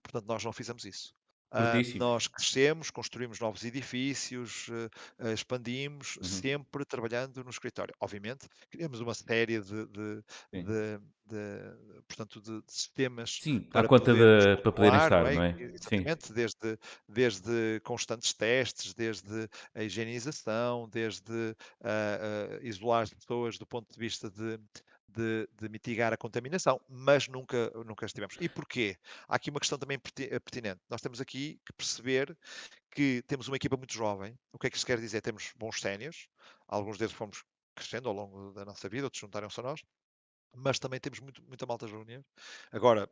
Portanto, 0.07 0.29
nós 0.29 0.45
não 0.45 0.53
fizemos 0.53 0.85
isso. 0.85 1.15
Uh, 1.53 1.99
nós 1.99 2.27
crescemos, 2.27 2.91
construímos 2.91 3.39
novos 3.39 3.65
edifícios, 3.65 4.69
uh, 4.69 5.29
expandimos, 5.33 6.17
uhum. 6.17 6.25
sempre 6.25 6.85
trabalhando 6.85 7.43
no 7.45 7.51
escritório. 7.51 7.95
Obviamente, 8.01 8.49
criamos 8.69 9.01
uma 9.01 9.15
série 9.15 9.61
de, 9.61 9.87
de, 9.87 10.23
de, 10.53 10.99
de 11.25 12.03
portanto, 12.09 12.41
de, 12.41 12.63
sistemas 12.67 13.39
Sim, 13.41 13.61
para, 13.61 13.87
conta 13.87 14.13
poder, 14.13 14.61
para 14.61 14.73
poderem 14.73 14.99
estar, 14.99 15.23
não 15.23 15.29
é? 15.29 15.35
Não 15.35 15.43
é? 15.45 15.63
Exatamente, 15.63 16.33
desde, 16.33 16.79
desde 17.09 17.81
constantes 17.85 18.35
testes, 18.35 18.93
desde 18.93 19.49
a 19.73 19.85
higienização, 19.85 20.89
desde 20.89 21.33
uh, 21.33 22.59
isolar 22.61 23.05
as 23.05 23.15
pessoas 23.15 23.57
do 23.57 23.67
ponto 23.67 23.93
de 23.93 23.99
vista 23.99 24.29
de, 24.29 24.59
de, 25.17 25.49
de, 25.59 25.69
mitigar 25.69 26.13
a 26.13 26.17
contaminação, 26.17 26.81
mas 26.89 27.27
nunca, 27.27 27.71
nunca 27.85 28.05
estivemos. 28.05 28.37
E 28.41 28.49
porquê? 28.49 28.97
Há 29.27 29.37
aqui 29.37 29.51
uma 29.51 29.59
questão 29.59 29.79
também 29.79 29.99
eh, 30.19 30.39
pertinente. 30.39 30.81
Nós 30.91 31.01
temos 31.01 31.21
aqui 31.21 31.59
que 31.65 31.73
perceber 31.73 32.37
que 32.91 33.23
temos 33.27 33.49
uma 33.49 33.57
equipa 33.57 33.77
muito 33.77 33.95
jovem. 33.95 34.39
O 34.53 34.59
que 34.59 34.67
é 34.67 34.71
que 34.71 34.77
isto 34.77 34.87
quer 34.87 35.01
dizer? 35.01 35.23
Temos 35.23 35.53
bons 35.57 35.81
sénios, 35.81 36.29
alguns 36.69 36.99
deles 36.99 37.15
fomos 37.15 37.43
crescendo 37.75 38.09
ao 38.09 38.15
longo 38.15 38.53
da 38.53 38.65
nossa 38.65 38.89
vida, 38.89 39.07
outros 39.07 39.21
juntaram-se 39.21 39.61
a 39.61 39.63
nós, 39.63 39.83
mas 40.55 40.79
também 40.79 41.01
temos 41.01 41.21
muito, 41.21 41.43
muita 41.45 41.67
malta 41.67 41.87
júnior. 41.87 42.25
Agora, 42.71 43.09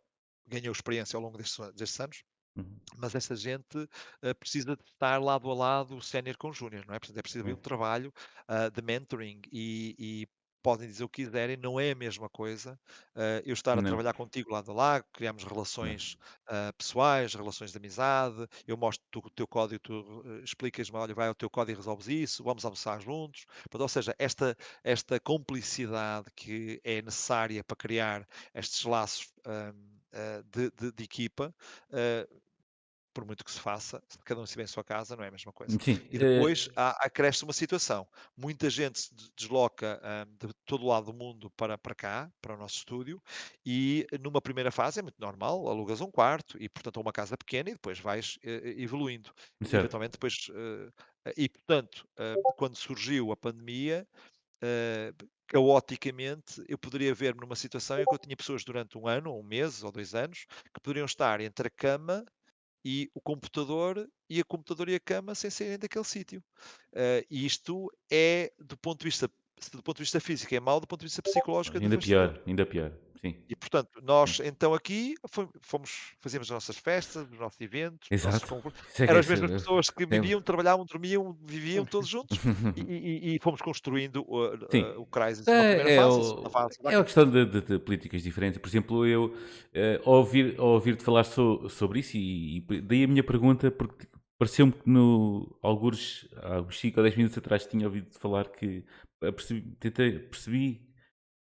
ganhou 0.46 0.72
experiência 0.72 1.16
ao 1.16 1.22
longo 1.22 1.38
destes, 1.38 1.58
destes 1.74 2.00
anos, 2.00 2.24
Uhum. 2.56 2.78
Mas 2.96 3.14
essa 3.14 3.34
gente 3.34 3.76
uh, 3.78 4.34
precisa 4.38 4.76
de 4.76 4.82
estar 4.84 5.20
lado 5.20 5.50
a 5.50 5.54
lado, 5.54 6.00
sénior 6.00 6.36
com 6.36 6.52
júnior, 6.52 6.84
não 6.86 6.94
é? 6.94 6.98
Portanto, 6.98 7.18
é 7.18 7.22
preciso 7.22 7.42
haver 7.42 7.54
um 7.54 7.60
trabalho 7.60 8.12
uh, 8.48 8.70
de 8.70 8.80
mentoring 8.80 9.40
e, 9.50 9.96
e, 9.98 10.28
podem 10.64 10.88
dizer 10.88 11.04
o 11.04 11.08
que 11.10 11.22
quiserem, 11.22 11.58
não 11.58 11.78
é 11.78 11.90
a 11.90 11.94
mesma 11.94 12.26
coisa 12.26 12.80
uh, 13.14 13.42
eu 13.44 13.52
estar 13.52 13.72
a 13.78 13.82
não. 13.82 13.88
trabalhar 13.88 14.14
contigo 14.14 14.50
lado 14.50 14.70
a 14.70 14.74
lado, 14.74 15.04
criamos 15.12 15.44
relações 15.44 16.16
uh, 16.48 16.72
pessoais, 16.78 17.34
relações 17.34 17.70
de 17.70 17.76
amizade, 17.76 18.48
eu 18.66 18.74
mostro 18.74 19.04
o 19.14 19.28
teu 19.28 19.46
código, 19.46 19.78
tu 19.78 19.92
uh, 19.92 20.42
explicas-me, 20.42 20.96
olha, 20.96 21.14
vai 21.14 21.28
ao 21.28 21.34
teu 21.34 21.50
código 21.50 21.76
e 21.76 21.80
resolves 21.80 22.08
isso, 22.08 22.42
vamos 22.42 22.64
almoçar 22.64 22.98
juntos. 23.02 23.44
ou 23.70 23.88
seja, 23.88 24.16
esta, 24.18 24.56
esta 24.82 25.20
complicidade 25.20 26.30
que 26.34 26.80
é 26.82 27.02
necessária 27.02 27.62
para 27.62 27.76
criar 27.76 28.26
estes 28.54 28.84
laços 28.84 29.30
de, 30.50 30.70
de, 30.70 30.92
de, 30.92 31.04
equipa, 31.04 31.54
por 33.14 33.24
muito 33.24 33.44
que 33.44 33.50
se 33.50 33.60
faça, 33.60 34.02
se 34.08 34.18
cada 34.18 34.40
um 34.40 34.44
estiver 34.44 34.64
em 34.64 34.66
sua 34.66 34.84
casa, 34.84 35.16
não 35.16 35.24
é 35.24 35.28
a 35.28 35.30
mesma 35.30 35.52
coisa. 35.52 35.78
Sim, 35.80 36.00
e 36.10 36.18
depois 36.18 36.68
é... 36.68 36.72
há, 36.74 36.90
acresce 37.06 37.44
uma 37.44 37.52
situação. 37.52 38.06
Muita 38.36 38.68
gente 38.68 38.98
se 39.00 39.14
desloca 39.36 40.00
de 40.38 40.52
todo 40.66 40.84
lado 40.84 41.06
do 41.06 41.14
mundo 41.14 41.48
para, 41.52 41.78
para 41.78 41.94
cá, 41.94 42.30
para 42.42 42.54
o 42.54 42.58
nosso 42.58 42.76
estúdio, 42.76 43.22
e 43.64 44.06
numa 44.20 44.42
primeira 44.42 44.70
fase 44.70 44.98
é 44.98 45.02
muito 45.02 45.20
normal, 45.20 45.68
alugas 45.68 46.00
um 46.00 46.10
quarto 46.10 46.60
e, 46.60 46.68
portanto, 46.68 47.00
uma 47.00 47.12
casa 47.12 47.36
pequena 47.36 47.70
e 47.70 47.74
depois 47.74 47.98
vais 48.00 48.36
uh, 48.44 48.68
evoluindo. 48.76 49.32
Certo. 49.62 49.76
Eventualmente 49.76 50.12
depois... 50.12 50.50
E, 51.38 51.48
portanto, 51.48 52.06
quando 52.58 52.76
surgiu 52.76 53.32
a 53.32 53.36
pandemia, 53.36 54.06
caoticamente, 55.46 56.62
eu 56.68 56.76
poderia 56.76 57.14
ver-me 57.14 57.40
numa 57.40 57.56
situação 57.56 57.98
em 57.98 58.04
que 58.04 58.14
eu 58.14 58.18
tinha 58.18 58.36
pessoas 58.36 58.62
durante 58.62 58.98
um 58.98 59.08
ano, 59.08 59.32
ou 59.32 59.40
um 59.40 59.42
mês, 59.42 59.82
ou 59.82 59.90
dois 59.90 60.14
anos, 60.14 60.44
que 60.74 60.80
poderiam 60.82 61.06
estar 61.06 61.40
entre 61.40 61.68
a 61.68 61.70
cama 61.70 62.26
e 62.84 63.10
o 63.14 63.20
computador 63.20 64.08
e 64.28 64.40
a 64.40 64.44
computador 64.44 64.88
e 64.88 64.94
a 64.94 65.00
cama 65.00 65.34
sem 65.34 65.50
saírem 65.50 65.78
daquele 65.78 66.04
sítio. 66.04 66.42
Uh, 66.92 67.24
isto 67.30 67.90
é, 68.10 68.52
do 68.58 68.76
ponto 68.76 68.98
de 68.98 69.04
vista 69.06 69.30
do 69.72 69.82
ponto 69.82 69.96
de 69.96 70.02
vista 70.02 70.20
físico 70.20 70.54
é 70.54 70.60
mau, 70.60 70.80
do 70.80 70.86
ponto 70.86 71.00
de 71.00 71.06
vista 71.06 71.22
psicológico 71.22 71.76
é 71.76 71.80
Ainda 71.80 71.98
pior, 71.98 72.40
ainda 72.46 72.66
pior. 72.66 72.92
Sim. 73.24 73.36
E 73.48 73.56
portanto, 73.56 74.02
nós 74.02 74.38
então 74.40 74.74
aqui 74.74 75.14
fomos, 75.62 76.12
fazíamos 76.20 76.46
as 76.48 76.54
nossas 76.54 76.76
festas, 76.76 77.26
os 77.32 77.38
nossos 77.38 77.58
eventos, 77.58 78.06
Exato. 78.10 78.54
Nossos 78.54 79.00
é 79.00 79.04
Eram 79.04 79.18
as 79.18 79.26
mesmas 79.26 79.50
pessoas 79.50 79.88
que 79.88 80.04
viviam, 80.04 80.42
trabalhavam, 80.42 80.84
dormiam, 80.84 81.34
viviam 81.42 81.86
todos 81.86 82.06
juntos 82.06 82.36
e, 82.76 82.82
e, 82.82 83.34
e, 83.34 83.38
fomos 83.38 83.62
construindo 83.62 84.16
uh, 84.28 84.54
uh, 84.54 85.00
o 85.00 85.06
Crisis 85.06 85.48
é, 85.48 85.94
é, 85.94 85.96
fase, 85.96 86.50
fase, 86.50 86.78
é 86.84 86.98
uma 86.98 87.04
questão 87.04 87.30
de, 87.30 87.46
de, 87.46 87.60
de, 87.62 87.78
políticas 87.78 88.22
diferentes. 88.22 88.58
Por 88.58 88.68
exemplo, 88.68 89.06
eu 89.06 89.24
uh, 89.24 89.34
ouvir, 90.04 90.60
ouvir-te 90.60 91.02
falar 91.02 91.24
so, 91.24 91.66
sobre 91.70 92.00
isso 92.00 92.18
e, 92.18 92.58
e 92.58 92.80
daí 92.82 93.04
a 93.04 93.08
minha 93.08 93.24
pergunta, 93.24 93.70
porque 93.70 94.06
pareceu-me 94.38 94.72
que 94.72 94.88
no 94.88 95.58
alguns, 95.62 96.28
há 96.36 96.60
uns 96.60 96.78
5 96.78 96.98
ou 96.98 97.04
10 97.04 97.16
minutos 97.16 97.38
atrás 97.38 97.66
tinha 97.66 97.86
ouvido 97.86 98.10
falar 98.18 98.48
que 98.48 98.84
percebi, 99.20 99.62
tentei, 99.78 100.18
percebi 100.18 100.94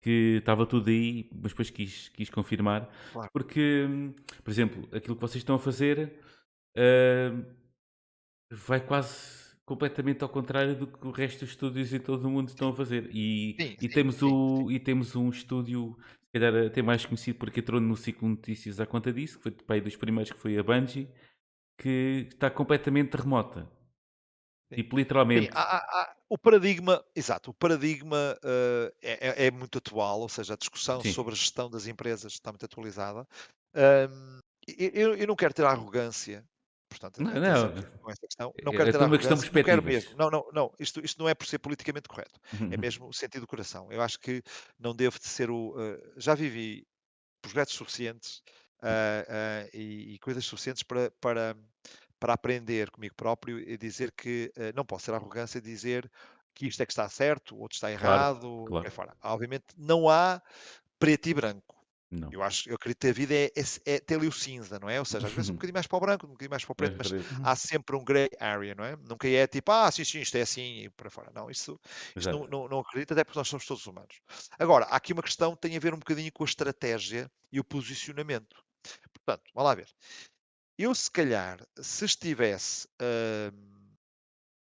que 0.02 0.38
estava 0.40 0.66
tudo 0.66 0.90
aí, 0.90 1.30
mas 1.34 1.52
depois 1.52 1.70
quis, 1.70 2.10
quis 2.10 2.30
confirmar. 2.30 2.90
Claro. 3.12 3.30
Porque, 3.34 3.88
por 4.44 4.52
exemplo, 4.52 4.88
aquilo 4.94 5.16
que 5.16 5.22
vocês 5.22 5.42
estão 5.42 5.56
a 5.56 5.60
fazer 5.60 6.20
uh, 6.78 7.46
vai 8.52 8.80
quase 8.80 9.48
completamente 9.66 10.24
ao 10.24 10.30
contrário 10.30 10.76
do 10.76 10.88
que 10.88 11.06
o 11.06 11.12
resto 11.12 11.42
dos 11.42 11.50
estúdios 11.50 11.92
em 11.92 12.00
todo 12.00 12.26
o 12.26 12.32
mundo 12.32 12.48
estão 12.48 12.70
a 12.70 12.76
fazer. 12.76 13.10
E, 13.14 13.56
sim, 13.60 13.76
e, 13.76 13.82
sim, 13.82 13.90
temos, 13.90 14.16
sim. 14.16 14.26
O, 14.26 14.72
e 14.72 14.80
temos 14.80 15.16
um 15.16 15.30
estúdio, 15.30 15.98
se 16.00 16.32
calhar 16.32 16.68
até 16.68 16.82
mais 16.82 17.06
conhecido 17.06 17.38
porque 17.38 17.60
entrou 17.60 17.82
no 17.82 17.98
ciclo 17.98 18.30
de 18.30 18.36
notícias 18.36 18.80
à 18.80 18.86
conta 18.86 19.12
disso, 19.12 19.38
que 19.38 19.44
foi 19.44 19.52
pai 19.52 19.82
dos 19.82 19.98
primeiros 19.98 20.32
que 20.32 20.40
foi 20.40 20.58
a 20.58 20.64
Bungie, 20.64 21.10
que 21.78 22.28
está 22.32 22.50
completamente 22.50 23.16
remota. 23.16 23.70
Tipo, 24.74 24.98
literalmente. 24.98 25.50
Há, 25.54 25.78
há, 25.78 26.16
o 26.30 26.38
paradigma, 26.38 27.04
exato, 27.16 27.52
o 27.52 27.54
paradigma 27.54 28.38
uh, 28.44 28.94
é, 29.02 29.46
é, 29.48 29.52
muito 29.52 29.78
atual, 29.78 30.20
ou 30.20 30.28
seja, 30.28 30.56
a 30.56 30.58
discussão 30.58 31.02
Sim. 31.02 31.14
sobre 31.14 31.34
a 31.34 31.38
gestão 31.38 31.70
das 31.70 31.88
empresas 31.88 32.34
está 32.34 32.52
muito 32.52 32.66
atualizada. 32.66 33.26
Um, 33.74 34.40
eu, 34.68 35.16
eu, 35.16 35.28
não 35.28 35.38
quero 35.38 35.54
ter 35.54 35.64
arrogância, 35.64 36.44
portanto, 36.90 37.22
não, 37.22 37.32
não. 37.32 37.82
com 38.02 38.12
esta 38.12 38.28
questão. 38.28 38.54
Não 38.62 38.74
é, 38.74 38.76
quero 38.76 38.92
ter 38.92 38.98
arrogância, 38.98 39.30
questão 39.30 39.54
não 39.54 39.64
quero 39.64 39.84
mesmo. 39.84 40.18
Não, 40.18 40.30
não, 40.30 40.50
não. 40.52 40.74
Isto, 40.78 41.00
isto 41.00 41.18
não 41.18 41.30
é 41.30 41.34
por 41.34 41.48
ser 41.48 41.60
politicamente 41.60 42.10
correto. 42.10 42.38
Uhum. 42.60 42.74
É 42.74 42.76
mesmo 42.76 43.08
o 43.08 43.14
sentido 43.14 43.42
do 43.42 43.48
coração. 43.48 43.90
Eu 43.90 44.02
acho 44.02 44.20
que 44.20 44.44
não 44.78 44.94
devo 44.94 45.18
de 45.18 45.28
ser 45.28 45.50
o. 45.50 45.70
Uh, 45.78 46.14
já 46.18 46.36
vivi 46.36 46.86
projetos 47.42 47.76
suficientes 47.76 48.42
uh, 48.82 49.70
e, 49.74 50.16
e, 50.16 50.20
coisas 50.20 50.46
suficientes 50.46 50.84
para, 50.84 51.12
para 51.20 51.56
para 52.20 52.34
aprender 52.34 52.90
comigo 52.90 53.14
próprio 53.16 53.60
e 53.60 53.78
dizer 53.78 54.12
que 54.12 54.52
uh, 54.58 54.76
não 54.76 54.84
posso 54.84 55.06
ser 55.06 55.14
arrogância 55.14 55.62
dizer 55.62 56.10
que 56.54 56.66
isto 56.66 56.82
é 56.82 56.86
que 56.86 56.92
está 56.92 57.08
certo, 57.08 57.56
outro 57.56 57.76
está 57.76 57.92
errado, 57.92 58.66
claro, 58.68 58.68
claro. 58.68 58.92
fora. 58.92 59.18
Obviamente 59.22 59.66
não 59.78 60.10
há 60.10 60.42
preto 60.98 61.30
e 61.30 61.34
branco. 61.34 61.78
Não. 62.10 62.32
Eu 62.32 62.42
acho, 62.42 62.70
eu 62.70 62.76
acredito 62.76 63.02
que 63.02 63.08
a 63.08 63.14
vida 63.14 63.34
é, 63.36 63.46
é, 63.48 63.96
é 63.96 64.00
ter 64.00 64.16
ali 64.16 64.28
o 64.28 64.32
cinza, 64.32 64.80
não 64.80 64.90
é? 64.90 64.98
Ou 64.98 65.06
seja, 65.06 65.28
às 65.28 65.34
vezes 65.34 65.50
um 65.50 65.56
bocadinho 65.60 65.74
mais 65.74 65.88
para 65.88 65.98
o 65.98 66.00
branco, 66.00 66.26
um 66.26 66.30
bocadinho 66.30 66.50
mais 66.50 66.64
para 66.64 66.72
o 66.72 66.76
preto, 66.76 66.96
mas 66.98 67.12
há 67.44 67.56
sempre 67.56 67.98
um 67.98 68.04
grey 68.04 68.30
area, 68.40 68.74
não 68.74 68.86
é? 68.86 68.96
Nunca 68.96 69.28
é 69.28 69.46
tipo, 69.46 69.72
ah, 69.72 69.92
sim, 69.92 70.06
sim, 70.06 70.20
isto 70.20 70.36
é 70.38 70.42
assim 70.42 70.84
e 70.84 70.90
para 70.90 71.10
fora. 71.10 71.30
Não, 71.36 71.52
isso, 71.52 71.78
isso 72.16 72.32
não, 72.32 72.48
não, 72.48 72.68
não, 72.70 72.80
acredito, 72.80 73.12
até 73.12 73.26
porque 73.26 73.38
nós 73.38 73.48
somos 73.50 73.66
todos 73.66 73.86
humanos. 73.86 74.22
Agora, 74.58 74.86
há 74.86 74.96
aqui 74.96 75.12
uma 75.12 75.22
questão 75.22 75.54
que 75.54 75.68
tem 75.68 75.76
a 75.76 75.80
ver 75.80 75.94
um 75.94 76.00
bocadinho 76.00 76.32
com 76.32 76.44
a 76.44 76.48
estratégia 76.48 77.30
e 77.52 77.60
o 77.60 77.64
posicionamento. 77.64 78.64
Portanto, 79.28 79.52
vamos 79.54 79.68
lá 79.68 79.76
ver. 79.76 79.90
Eu, 80.78 80.96
se 80.96 81.12
calhar, 81.12 81.60
se 81.76 82.06
estivesse 82.06 82.88
hum, 83.52 83.94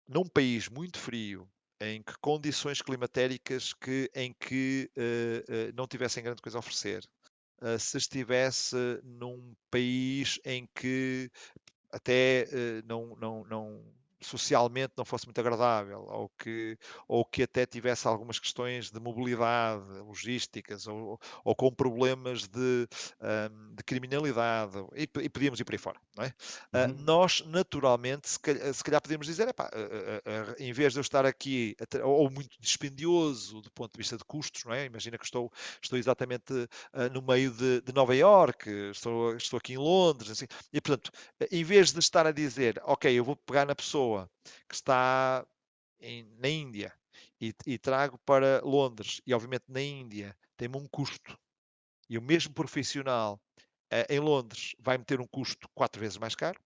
num 0.06 0.24
país 0.28 0.68
muito 0.68 0.98
frio, 0.98 1.50
em 1.80 2.02
que 2.02 2.12
condições 2.20 2.82
climatéricas 2.82 3.72
que, 3.72 4.10
em 4.14 4.34
que 4.38 4.90
uh, 4.98 5.70
uh, 5.70 5.72
não 5.74 5.86
tivessem 5.86 6.22
grande 6.22 6.42
coisa 6.42 6.58
a 6.58 6.60
oferecer, 6.60 7.08
uh, 7.62 7.78
se 7.78 7.96
estivesse 7.96 8.76
num 9.02 9.54
país 9.70 10.38
em 10.44 10.68
que 10.74 11.30
até 11.90 12.46
não, 12.84 13.16
não, 13.16 13.44
não, 13.44 13.94
socialmente 14.20 14.92
não 14.96 15.04
fosse 15.04 15.26
muito 15.26 15.40
agradável, 15.40 16.06
ou 16.08 16.28
que, 16.38 16.78
ou 17.08 17.24
que 17.24 17.42
até 17.42 17.64
tivesse 17.64 18.06
algumas 18.06 18.38
questões 18.38 18.90
de 18.90 19.00
mobilidade, 19.00 19.84
logísticas, 20.06 20.86
ou, 20.86 21.18
ou 21.44 21.54
com 21.54 21.72
problemas 21.72 22.46
de, 22.46 22.88
um, 23.20 23.74
de 23.74 23.82
criminalidade, 23.84 24.76
e, 24.94 25.02
e, 25.02 25.28
podíamos 25.28 25.58
ir 25.60 25.64
por 25.64 25.74
aí 25.74 25.78
fora. 25.78 25.98
Não 26.16 26.24
é? 26.24 26.34
Ah, 26.72 26.86
uhum. 26.86 26.90
Uh, 26.90 27.02
nós, 27.02 27.42
naturalmente, 27.46 28.28
se 28.28 28.38
calhar, 28.38 28.74
se 28.74 28.84
calhar 28.84 29.00
podemos 29.00 29.26
dizer, 29.26 29.48
epá, 29.48 29.70
uh, 29.72 30.50
uh, 30.50 30.54
em 30.58 30.72
vez 30.72 30.92
de 30.92 30.98
eu 30.98 31.02
estar 31.02 31.24
aqui, 31.24 31.74
ou 32.04 32.30
muito 32.30 32.50
dispendioso 32.60 33.60
do 33.62 33.70
ponto 33.70 33.92
de 33.92 33.98
vista 33.98 34.16
de 34.16 34.24
custos, 34.24 34.64
não 34.64 34.72
é? 34.72 34.84
imagina 34.84 35.16
que 35.16 35.24
estou, 35.24 35.50
estou 35.82 35.98
exatamente 35.98 36.52
no 37.12 37.22
meio 37.22 37.50
de, 37.50 37.80
de 37.80 37.92
Nova 37.92 38.14
Iorque, 38.14 38.70
estou, 38.90 39.36
estou 39.36 39.58
aqui 39.58 39.74
em 39.74 39.78
Londres, 39.78 40.30
assim, 40.30 40.46
e 40.72 40.80
portanto, 40.80 41.10
em 41.50 41.64
vez 41.64 41.92
de 41.92 41.98
estar 41.98 42.26
a 42.26 42.32
dizer, 42.32 42.80
ok, 42.84 43.12
eu 43.12 43.24
vou 43.24 43.36
pegar 43.36 43.66
na 43.66 43.74
pessoa 43.74 44.09
pessoa 44.10 44.30
que 44.68 44.74
está 44.74 45.46
em, 46.00 46.24
na 46.38 46.48
Índia 46.48 46.92
e, 47.40 47.54
e, 47.66 47.78
trago 47.78 48.18
para 48.24 48.60
Londres, 48.64 49.20
e 49.26 49.32
obviamente 49.32 49.64
na 49.68 49.80
Índia 49.80 50.36
tem-me 50.56 50.76
um 50.76 50.86
custo, 50.88 51.38
e 52.08 52.18
o 52.18 52.22
mesmo 52.22 52.52
profissional 52.52 53.40
uh, 53.92 54.12
em 54.12 54.18
Londres 54.18 54.74
vai 54.78 54.98
meter 54.98 55.20
um 55.20 55.26
custo 55.26 55.68
quatro 55.74 56.00
vezes 56.00 56.18
mais 56.18 56.34
caro, 56.34 56.60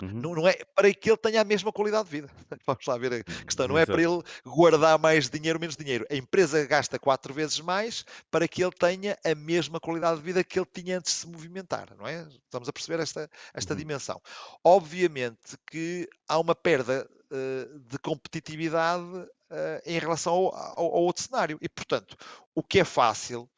Uhum. 0.00 0.08
Não, 0.08 0.34
não, 0.34 0.48
é 0.48 0.54
para 0.74 0.92
que 0.92 1.10
ele 1.10 1.16
tenha 1.16 1.40
a 1.40 1.44
mesma 1.44 1.72
qualidade 1.72 2.04
de 2.04 2.10
vida. 2.10 2.30
Vamos 2.66 2.86
lá 2.86 2.96
ver 2.96 3.12
a 3.12 3.44
questão. 3.44 3.68
Não 3.68 3.78
é 3.78 3.86
para 3.86 4.02
ele 4.02 4.22
guardar 4.44 4.98
mais 4.98 5.28
dinheiro 5.28 5.58
ou 5.58 5.60
menos 5.60 5.76
dinheiro. 5.76 6.06
A 6.10 6.14
empresa 6.14 6.64
gasta 6.66 6.98
quatro 6.98 7.32
vezes 7.32 7.60
mais 7.60 8.04
para 8.30 8.48
que 8.48 8.62
ele 8.62 8.72
tenha 8.72 9.16
a 9.24 9.34
mesma 9.34 9.78
qualidade 9.78 10.18
de 10.18 10.24
vida 10.24 10.42
que 10.42 10.58
ele 10.58 10.66
tinha 10.72 10.98
antes 10.98 11.12
de 11.12 11.18
se 11.20 11.28
movimentar. 11.28 11.94
Não 11.96 12.06
é? 12.06 12.26
Estamos 12.44 12.68
a 12.68 12.72
perceber 12.72 13.00
esta, 13.00 13.30
esta 13.54 13.74
uhum. 13.74 13.78
dimensão. 13.78 14.20
Obviamente 14.64 15.56
que 15.70 16.08
há 16.28 16.38
uma 16.38 16.54
perda 16.54 17.08
uh, 17.30 17.78
de 17.80 17.98
competitividade 17.98 19.04
uh, 19.04 19.28
em 19.84 19.98
relação 19.98 20.34
ao, 20.34 20.54
ao, 20.54 20.86
ao 20.86 21.02
outro 21.02 21.22
cenário. 21.22 21.58
E, 21.60 21.68
portanto, 21.68 22.16
o 22.54 22.62
que 22.62 22.80
é 22.80 22.84
fácil 22.84 23.48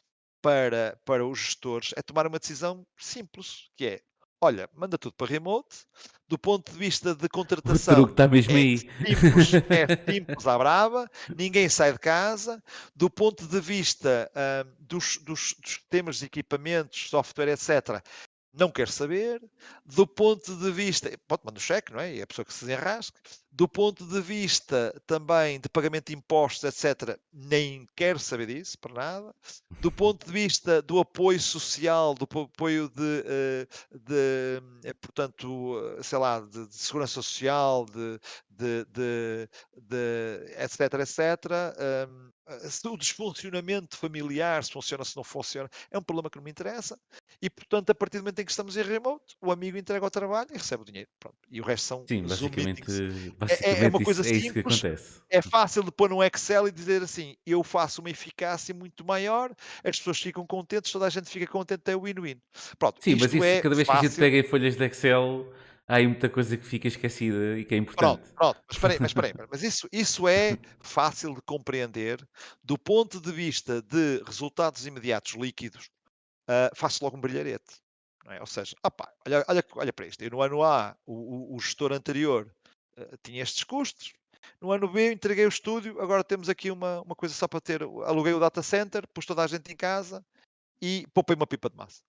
para, 0.42 1.00
para 1.06 1.26
os 1.26 1.38
gestores 1.38 1.94
é 1.96 2.02
tomar 2.02 2.26
uma 2.26 2.38
decisão 2.38 2.86
simples, 2.98 3.70
que 3.76 3.86
é 3.86 4.00
olha, 4.44 4.68
manda 4.74 4.98
tudo 4.98 5.14
para 5.14 5.26
remote. 5.26 5.86
Do 6.26 6.38
ponto 6.38 6.72
de 6.72 6.78
vista 6.78 7.14
de 7.14 7.28
contratação, 7.28 7.94
o 7.94 7.96
truque 7.96 8.12
está 8.12 8.26
mesmo 8.26 8.52
é 8.52 8.56
aí. 8.56 8.78
Simples, 8.78 9.54
é 9.54 9.86
simples 10.12 10.46
à 10.46 10.56
brava, 10.56 11.10
ninguém 11.36 11.68
sai 11.68 11.92
de 11.92 11.98
casa. 11.98 12.62
Do 12.96 13.10
ponto 13.10 13.46
de 13.46 13.60
vista 13.60 14.30
uh, 14.32 14.70
dos, 14.80 15.18
dos, 15.18 15.54
dos 15.60 15.78
temas 15.90 16.18
de 16.18 16.26
equipamentos, 16.26 17.10
software, 17.10 17.52
etc., 17.52 18.02
não 18.52 18.70
quer 18.70 18.88
saber. 18.88 19.42
Do 19.84 20.06
ponto 20.06 20.56
de 20.56 20.70
vista, 20.70 21.10
pode 21.26 21.42
mandar 21.44 21.58
o 21.58 21.62
cheque, 21.62 21.92
não 21.92 22.00
é? 22.00 22.14
E 22.14 22.22
a 22.22 22.26
pessoa 22.26 22.44
que 22.44 22.54
se 22.54 22.64
desenrasque. 22.64 23.18
Do 23.56 23.68
ponto 23.68 24.04
de 24.04 24.20
vista 24.20 25.00
também 25.06 25.60
de 25.60 25.68
pagamento 25.68 26.08
de 26.08 26.16
impostos, 26.16 26.64
etc., 26.64 27.16
nem 27.32 27.86
quer 27.94 28.18
saber 28.18 28.48
disso, 28.48 28.76
para 28.76 28.92
nada. 28.94 29.34
Do 29.80 29.92
ponto 29.92 30.26
de 30.26 30.32
vista 30.32 30.82
do 30.82 30.98
apoio 30.98 31.38
social, 31.38 32.14
do 32.14 32.24
apoio 32.24 32.88
de, 32.88 33.24
eh, 33.24 33.66
de, 33.92 34.62
eh, 34.82 34.94
portanto, 34.94 35.78
eh, 35.98 36.02
sei 36.02 36.18
lá, 36.18 36.40
de, 36.40 36.66
de 36.66 36.74
segurança 36.74 37.14
social, 37.14 37.86
de, 37.86 38.18
de, 38.50 39.48
etc, 40.58 40.80
etc. 41.00 41.44
Um, 42.08 42.92
o 42.92 42.96
desfuncionamento 42.96 43.96
familiar, 43.96 44.62
se 44.62 44.72
funciona, 44.72 45.04
se 45.04 45.16
não 45.16 45.24
funciona, 45.24 45.68
é 45.90 45.98
um 45.98 46.02
problema 46.02 46.28
que 46.28 46.36
não 46.36 46.44
me 46.44 46.50
interessa. 46.50 46.98
E, 47.40 47.48
portanto, 47.48 47.90
a 47.90 47.94
partir 47.94 48.18
do 48.18 48.22
momento 48.22 48.38
em 48.38 48.44
que 48.44 48.50
estamos 48.50 48.76
em 48.76 48.82
remote, 48.82 49.36
o 49.40 49.50
amigo 49.50 49.78
entrega 49.78 50.04
o 50.04 50.10
trabalho 50.10 50.48
e 50.52 50.58
recebe 50.58 50.82
o 50.82 50.84
dinheiro. 50.86 51.08
Pronto. 51.18 51.36
E 51.50 51.60
o 51.60 51.64
resto 51.64 51.86
são 51.86 52.04
Sim, 52.06 52.22
basicamente, 52.22 52.82
basicamente 52.82 53.43
é, 53.50 53.84
é, 53.84 53.88
uma 53.88 54.02
coisa 54.02 54.22
isso, 54.22 54.30
simples. 54.30 54.44
É, 54.44 54.46
isso 54.46 54.52
que 54.52 54.60
acontece. 54.60 55.20
é 55.30 55.42
fácil 55.42 55.82
de 55.82 55.92
pôr 55.92 56.10
no 56.10 56.22
Excel 56.22 56.68
e 56.68 56.72
dizer 56.72 57.02
assim: 57.02 57.36
eu 57.46 57.62
faço 57.62 58.00
uma 58.00 58.10
eficácia 58.10 58.74
muito 58.74 59.04
maior, 59.04 59.54
as 59.82 59.98
pessoas 59.98 60.20
ficam 60.20 60.46
contentes, 60.46 60.92
toda 60.92 61.06
a 61.06 61.10
gente 61.10 61.28
fica 61.28 61.46
contente, 61.46 61.82
é 61.90 61.96
win-win. 61.96 62.40
Pronto. 62.78 63.02
Sim, 63.02 63.16
mas 63.16 63.32
isso, 63.32 63.44
é 63.44 63.60
cada 63.60 63.74
vez 63.74 63.86
fácil. 63.86 64.00
que 64.00 64.06
a 64.06 64.08
gente 64.10 64.18
pega 64.18 64.36
em 64.38 64.42
folhas 64.44 64.76
de 64.76 64.84
Excel 64.84 65.52
há 65.86 65.96
aí 65.96 66.06
muita 66.06 66.28
coisa 66.28 66.56
que 66.56 66.64
fica 66.64 66.88
esquecida 66.88 67.58
e 67.58 67.64
que 67.64 67.74
é 67.74 67.78
importante. 67.78 68.22
Pronto, 68.34 68.34
pronto, 68.34 68.60
mas 68.66 68.76
espera 68.76 68.96
mas, 69.00 69.10
espera 69.10 69.26
aí, 69.26 69.48
mas 69.50 69.62
isso, 69.62 69.88
isso 69.92 70.26
é 70.28 70.58
fácil 70.80 71.34
de 71.34 71.42
compreender 71.42 72.26
do 72.62 72.78
ponto 72.78 73.20
de 73.20 73.30
vista 73.32 73.82
de 73.82 74.22
resultados 74.26 74.86
imediatos 74.86 75.34
líquidos, 75.34 75.90
uh, 76.48 76.74
faço 76.74 77.04
logo 77.04 77.16
um 77.16 77.20
brilharete. 77.20 77.82
É? 78.26 78.40
Ou 78.40 78.46
seja, 78.46 78.74
opa, 78.82 79.06
olha, 79.26 79.44
olha, 79.46 79.64
olha 79.76 79.92
para 79.92 80.06
isto, 80.06 80.22
eu 80.22 80.30
no 80.30 80.40
ano 80.40 80.62
A, 80.62 80.96
o, 81.04 81.52
o, 81.52 81.56
o 81.56 81.60
gestor 81.60 81.92
anterior 81.92 82.50
uh, 82.98 83.18
tinha 83.22 83.42
estes 83.42 83.64
custos, 83.64 84.12
no 84.60 84.72
ano 84.72 84.88
B 84.88 85.12
entreguei 85.12 85.46
o 85.46 85.48
estúdio, 85.48 86.00
agora 86.00 86.22
temos 86.22 86.48
aqui 86.48 86.70
uma, 86.70 87.00
uma 87.02 87.14
coisa 87.14 87.34
só 87.34 87.48
para 87.48 87.60
ter, 87.60 87.82
aluguei 87.82 88.32
o 88.32 88.40
data 88.40 88.62
center, 88.62 89.06
pus 89.08 89.24
toda 89.24 89.42
a 89.42 89.46
gente 89.46 89.72
em 89.72 89.76
casa 89.76 90.24
e 90.80 91.06
poupei 91.14 91.34
uma 91.34 91.46
pipa 91.46 91.70
de 91.70 91.76
massa 91.76 92.02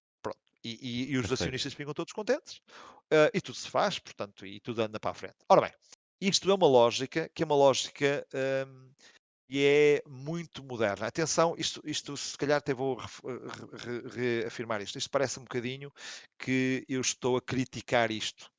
e, 0.65 0.79
e, 0.81 1.11
e 1.11 1.17
os 1.17 1.21
Perfeito. 1.21 1.33
acionistas 1.33 1.73
ficam 1.73 1.93
todos 1.93 2.11
contentes 2.11 2.57
uh, 3.11 3.29
e 3.33 3.39
tudo 3.39 3.55
se 3.55 3.69
faz, 3.69 3.99
portanto, 3.99 4.45
e 4.45 4.59
tudo 4.59 4.81
anda 4.81 4.99
para 4.99 5.11
a 5.11 5.13
frente. 5.13 5.35
Ora 5.47 5.61
bem, 5.61 5.71
isto 6.19 6.49
é 6.49 6.53
uma 6.53 6.67
lógica 6.67 7.29
que 7.33 7.43
é 7.43 7.45
uma 7.45 7.55
lógica 7.55 8.25
um, 8.67 8.89
e 9.47 9.63
é 9.63 10.01
muito 10.07 10.63
moderna. 10.63 11.05
Atenção, 11.05 11.53
isto, 11.55 11.79
isto 11.85 12.17
se 12.17 12.35
calhar 12.35 12.57
até 12.57 12.73
vou 12.73 12.97
reafirmar 14.15 14.81
isto. 14.81 14.97
Isto 14.97 15.11
parece 15.11 15.39
um 15.39 15.43
bocadinho 15.43 15.91
que 16.39 16.83
eu 16.89 16.99
estou 16.99 17.37
a 17.37 17.41
criticar 17.41 18.09
isto 18.09 18.51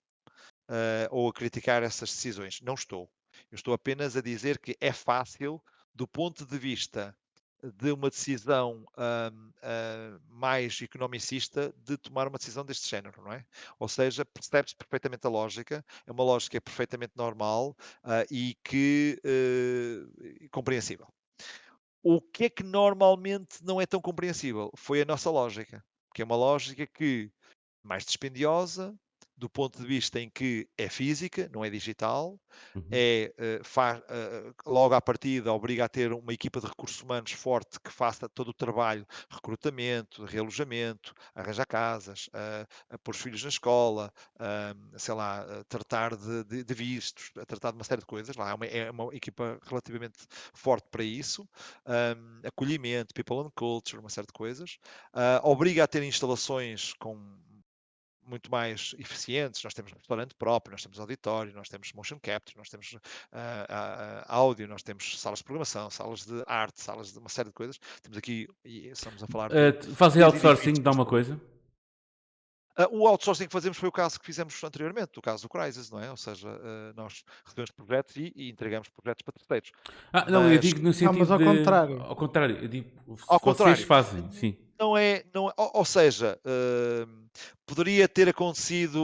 uh, 0.69 1.09
ou 1.11 1.29
a 1.29 1.33
criticar 1.33 1.83
essas 1.83 2.11
decisões. 2.11 2.61
Não 2.61 2.75
estou. 2.75 3.11
Eu 3.51 3.57
estou 3.57 3.75
apenas 3.75 4.17
a 4.17 4.21
dizer 4.21 4.59
que 4.59 4.77
é 4.81 4.93
fácil, 4.93 5.63
do 5.95 6.07
ponto 6.07 6.45
de 6.45 6.59
vista 6.59 7.17
de 7.63 7.91
uma 7.91 8.11
decisão 8.11 8.85
uh, 8.97 9.35
uh, 9.35 10.21
mais 10.29 10.81
economicista 10.81 11.75
de 11.79 11.97
tomar 11.97 12.29
uma 12.29 12.39
decisão 12.39 12.65
deste 12.65 12.89
género, 12.89 13.23
não 13.23 13.33
é? 13.33 13.45
Ou 13.79 13.89
seja, 13.89 14.25
percebe-se 14.25 14.77
perfeitamente 14.77 15.27
a 15.27 15.31
lógica, 15.31 15.85
é 16.07 16.13
uma 16.13 16.25
lógica 16.25 16.61
perfeitamente 16.61 17.13
normal 17.17 17.77
uh, 18.05 18.27
e 18.31 18.57
que 18.63 19.21
compreensível. 20.51 21.09
O 22.03 22.21
que 22.21 22.45
é 22.45 22.51
que 22.51 22.63
normalmente 22.63 23.65
não 23.65 23.81
é 23.81 23.87
tão 23.87 24.01
compreensível? 24.01 24.71
Foi 24.77 25.03
a 25.03 25.05
nossa 25.05 25.31
lógica, 25.31 25.85
que 26.15 26.23
é 26.23 26.25
uma 26.25 26.37
lógica 26.37 26.87
que 26.87 27.33
mais 27.83 28.05
dispendiosa, 28.05 28.95
do 29.37 29.49
ponto 29.51 29.79
de 29.81 29.87
vista 29.87 30.21
em 30.21 30.31
que 30.31 30.69
é 30.79 30.89
física, 30.89 31.49
não 31.53 31.65
é 31.65 31.71
digital, 31.71 32.41
Uhum. 32.75 32.99
é, 32.99 33.35
eh, 33.37 33.61
faz, 33.65 34.01
eh, 34.09 34.53
logo 34.65 34.95
à 34.95 35.01
partida 35.01 35.53
obriga 35.53 35.85
a 35.85 35.89
ter 35.89 36.13
uma 36.13 36.33
equipa 36.33 36.61
de 36.61 36.67
recursos 36.69 37.03
humanos 37.03 37.33
forte 37.33 37.81
que 37.81 37.91
faça 37.91 38.29
todo 38.29 38.49
o 38.49 38.55
trabalho, 38.55 39.05
recrutamento, 39.29 40.25
realojamento, 40.25 41.13
arranjar 41.35 41.67
casas, 41.67 42.31
a 42.91 42.99
pôr 42.99 43.11
os 43.15 43.21
filhos 43.21 43.43
na 43.43 43.49
escola, 43.49 44.13
a, 44.39 44.75
sei 44.99 45.15
lá, 45.15 45.45
tratar 45.69 46.17
de, 46.17 46.45
de- 46.45 46.65
de 46.65 46.75
vistos, 46.75 47.31
tratar 47.47 47.71
de 47.73 47.77
uma 47.79 47.85
série 47.85 48.01
de 48.01 48.07
coisas. 48.07 48.37
Lá 48.37 48.51
é 48.51 48.55
uma, 48.55 48.67
é 48.67 48.91
uma 48.91 49.15
equipa 49.15 49.59
relativamente 49.65 50.19
forte 50.55 50.89
para 50.91 51.03
isso, 51.03 51.49
acolhimento, 52.45 53.15
people 53.15 53.39
and 53.41 53.51
culture, 53.57 53.99
uma 54.01 54.11
série 54.11 54.27
de 54.27 54.33
coisas. 54.33 54.79
Ah, 55.13 55.41
obriga 55.45 55.85
a 55.85 55.87
ter 55.89 56.03
instalações 56.03 56.93
com 56.95 57.17
muito 58.27 58.51
mais 58.51 58.95
eficientes. 58.99 59.63
Nós 59.63 59.75
temos 59.75 59.93
restaurante 59.93 60.35
próprio, 60.35 60.73
nós 60.73 60.83
temos 60.83 60.99
auditório, 60.99 61.53
nós 61.55 61.69
temos 61.69 61.93
motion 61.93 62.19
capture, 62.21 62.57
nós 62.59 62.69
temos 62.69 62.97
ah, 63.33 63.67
ah, 63.69 64.37
áudio, 64.37 64.69
nós 64.69 64.83
temos 64.83 65.21
salas 65.21 65.39
de 65.39 65.45
programação, 65.45 65.91
salas 65.91 66.25
de 66.27 66.43
arte, 66.47 66.81
salas 66.81 67.13
de 67.13 67.19
uma 67.19 67.29
série 67.29 67.49
de 67.49 67.55
coisas. 67.55 67.79
Temos 68.03 68.19
aqui, 68.19 68.49
e 68.65 68.89
estamos 68.89 69.23
a 69.23 69.27
falar 69.27 69.51
Uh, 69.53 69.73
Três 69.73 70.17
outsourcing 70.23 70.75
dá 70.81 70.91
uma 70.91 71.07
coisa? 71.07 71.41
Ah, 72.77 72.89
o 72.91 73.07
outsourcing 73.07 73.47
que 73.47 73.53
fazemos 73.53 73.79
foi 73.79 73.89
o 73.89 73.93
caso 73.93 74.19
que 74.21 74.27
fizemos 74.27 74.63
anteriormente, 74.63 75.19
o 75.19 75.23
caso 75.23 75.43
do 75.43 75.49
Crisis, 75.49 75.91
não 75.91 75.99
é? 76.01 76.11
Ou 76.11 76.17
seja, 76.17 76.49
ah, 76.49 76.93
nós 76.95 77.25
recebemos 77.45 77.71
projetos 77.71 78.17
e, 78.17 78.33
e 78.37 78.51
entregamos 78.51 78.89
projetos 78.89 79.23
para 79.23 79.33
terceiros. 79.33 79.73
Ah, 80.13 80.31
não, 80.31 80.43
eu 80.45 80.51
Mas- 80.51 80.61
digo 80.61 80.81
no 80.83 80.93
sentido 80.93 81.19
mas 81.21 81.31
ao 81.31 81.39
de... 81.39 81.45
contrário. 81.45 82.03
Ao 82.03 82.17
contrário, 82.17 82.59
eu 82.59 82.69
digo, 82.69 82.91
Ao 83.07 83.39
vocês 83.39 83.41
contrário. 83.41 83.87
fazem, 83.87 84.31
sim. 84.33 84.57
Não 84.79 84.95
é, 84.97 85.25
não 85.35 85.49
é- 85.49 85.55
ou, 85.57 85.71
ou 85.77 85.85
seja, 85.87 86.39
hum, 86.45 87.27
poderia 87.65 88.07
ter 88.07 88.29
acontecido 88.29 88.99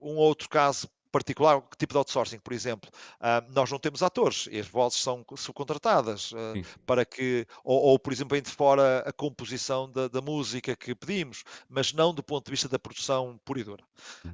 um 0.00 0.16
outro 0.16 0.48
caso 0.48 0.88
particular, 1.10 1.60
que 1.62 1.76
tipo 1.76 1.92
de 1.94 1.98
outsourcing, 1.98 2.38
por 2.38 2.52
exemplo, 2.52 2.90
ah, 3.20 3.44
nós 3.50 3.70
não 3.70 3.78
temos 3.78 4.02
atores 4.02 4.48
as 4.52 4.66
vozes 4.66 5.00
são 5.00 5.24
subcontratadas 5.36 6.22
Sim. 6.22 6.64
para 6.86 7.04
que, 7.04 7.46
ou, 7.64 7.80
ou, 7.82 7.98
por 7.98 8.12
exemplo, 8.12 8.40
de 8.40 8.50
fora 8.50 9.00
a 9.06 9.12
composição 9.12 9.90
da, 9.90 10.08
da 10.08 10.20
música 10.20 10.76
que 10.76 10.94
pedimos, 10.94 11.44
mas 11.68 11.92
não 11.92 12.14
do 12.14 12.22
ponto 12.22 12.44
de 12.46 12.50
vista 12.50 12.68
da 12.68 12.78
produção 12.78 13.38
pura 13.44 13.60
e 13.60 13.64
dura. 13.64 13.84
Uhum. 14.24 14.32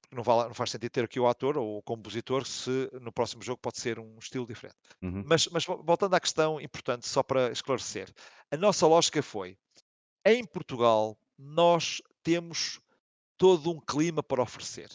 Porque 0.00 0.16
não, 0.16 0.22
vale- 0.22 0.48
não 0.48 0.54
faz 0.54 0.70
sentido 0.70 0.90
ter 0.90 1.04
aqui 1.04 1.20
o 1.20 1.26
ator 1.28 1.58
ou 1.58 1.78
o 1.78 1.82
compositor 1.82 2.46
se 2.46 2.90
no 3.00 3.12
próximo 3.12 3.42
jogo 3.42 3.60
pode 3.60 3.78
ser 3.78 3.98
um 3.98 4.18
estilo 4.18 4.46
diferente. 4.46 4.76
Uhum. 5.02 5.22
Mas, 5.26 5.46
mas 5.48 5.64
vo- 5.64 5.82
voltando 5.82 6.14
à 6.14 6.20
questão 6.20 6.60
importante, 6.60 7.08
só 7.08 7.22
para 7.22 7.50
esclarecer, 7.50 8.12
a 8.50 8.56
nossa 8.56 8.86
lógica 8.86 9.22
foi: 9.22 9.56
em 10.24 10.44
Portugal, 10.44 11.18
nós 11.38 12.02
temos 12.22 12.80
todo 13.38 13.70
um 13.70 13.80
clima 13.80 14.22
para 14.22 14.42
oferecer. 14.42 14.90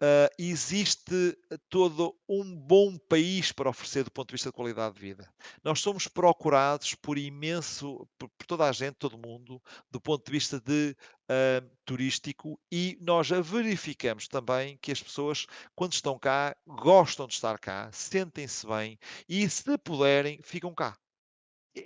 Ah, 0.00 0.30
existe 0.38 1.36
todo 1.68 2.16
um 2.28 2.54
bom 2.54 2.96
país 2.96 3.50
para 3.50 3.70
oferecer 3.70 4.04
do 4.04 4.10
ponto 4.12 4.28
de 4.28 4.34
vista 4.34 4.48
de 4.50 4.54
qualidade 4.54 4.94
de 4.94 5.00
vida. 5.00 5.28
Nós 5.64 5.80
somos 5.80 6.06
procurados 6.06 6.94
por 6.94 7.18
imenso, 7.18 8.06
por, 8.16 8.28
por 8.28 8.46
toda 8.46 8.68
a 8.68 8.72
gente, 8.72 8.94
todo 8.94 9.18
mundo, 9.18 9.60
do 9.90 10.00
ponto 10.00 10.24
de 10.24 10.30
vista 10.30 10.60
de 10.60 10.96
ah, 11.28 11.62
turístico 11.84 12.60
e 12.70 12.96
nós 13.00 13.28
verificamos 13.28 14.28
também 14.28 14.78
que 14.78 14.92
as 14.92 15.02
pessoas, 15.02 15.46
quando 15.74 15.94
estão 15.94 16.18
cá, 16.18 16.56
gostam 16.66 17.26
de 17.26 17.34
estar 17.34 17.58
cá, 17.58 17.90
sentem-se 17.92 18.66
bem 18.66 18.98
e, 19.28 19.48
se 19.50 19.76
puderem, 19.78 20.40
ficam 20.42 20.72
cá. 20.74 20.96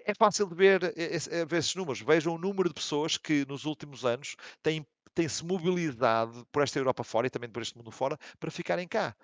É 0.06 0.12
é 0.12 0.14
fácil 0.14 0.46
de 0.46 0.54
ver, 0.54 0.82
eh, 0.96 1.44
ver 1.44 1.58
esses 1.58 1.74
números. 1.74 2.00
Vejam 2.00 2.34
o 2.34 2.38
número 2.38 2.68
de 2.68 2.74
pessoas 2.74 3.16
que 3.16 3.44
nos 3.48 3.64
últimos 3.64 4.04
anos 4.04 4.36
têm, 4.62 4.86
têm 5.14 5.28
se 5.28 5.44
mobilizado 5.44 6.46
por 6.52 6.62
esta 6.62 6.78
Europa 6.78 7.04
fora 7.04 7.26
e 7.26 7.30
também 7.30 7.50
por 7.50 7.62
este 7.62 7.76
mundo 7.76 7.90
fora 7.90 8.18
para 8.38 8.50
ficarem 8.50 8.86
cá. 8.88 9.14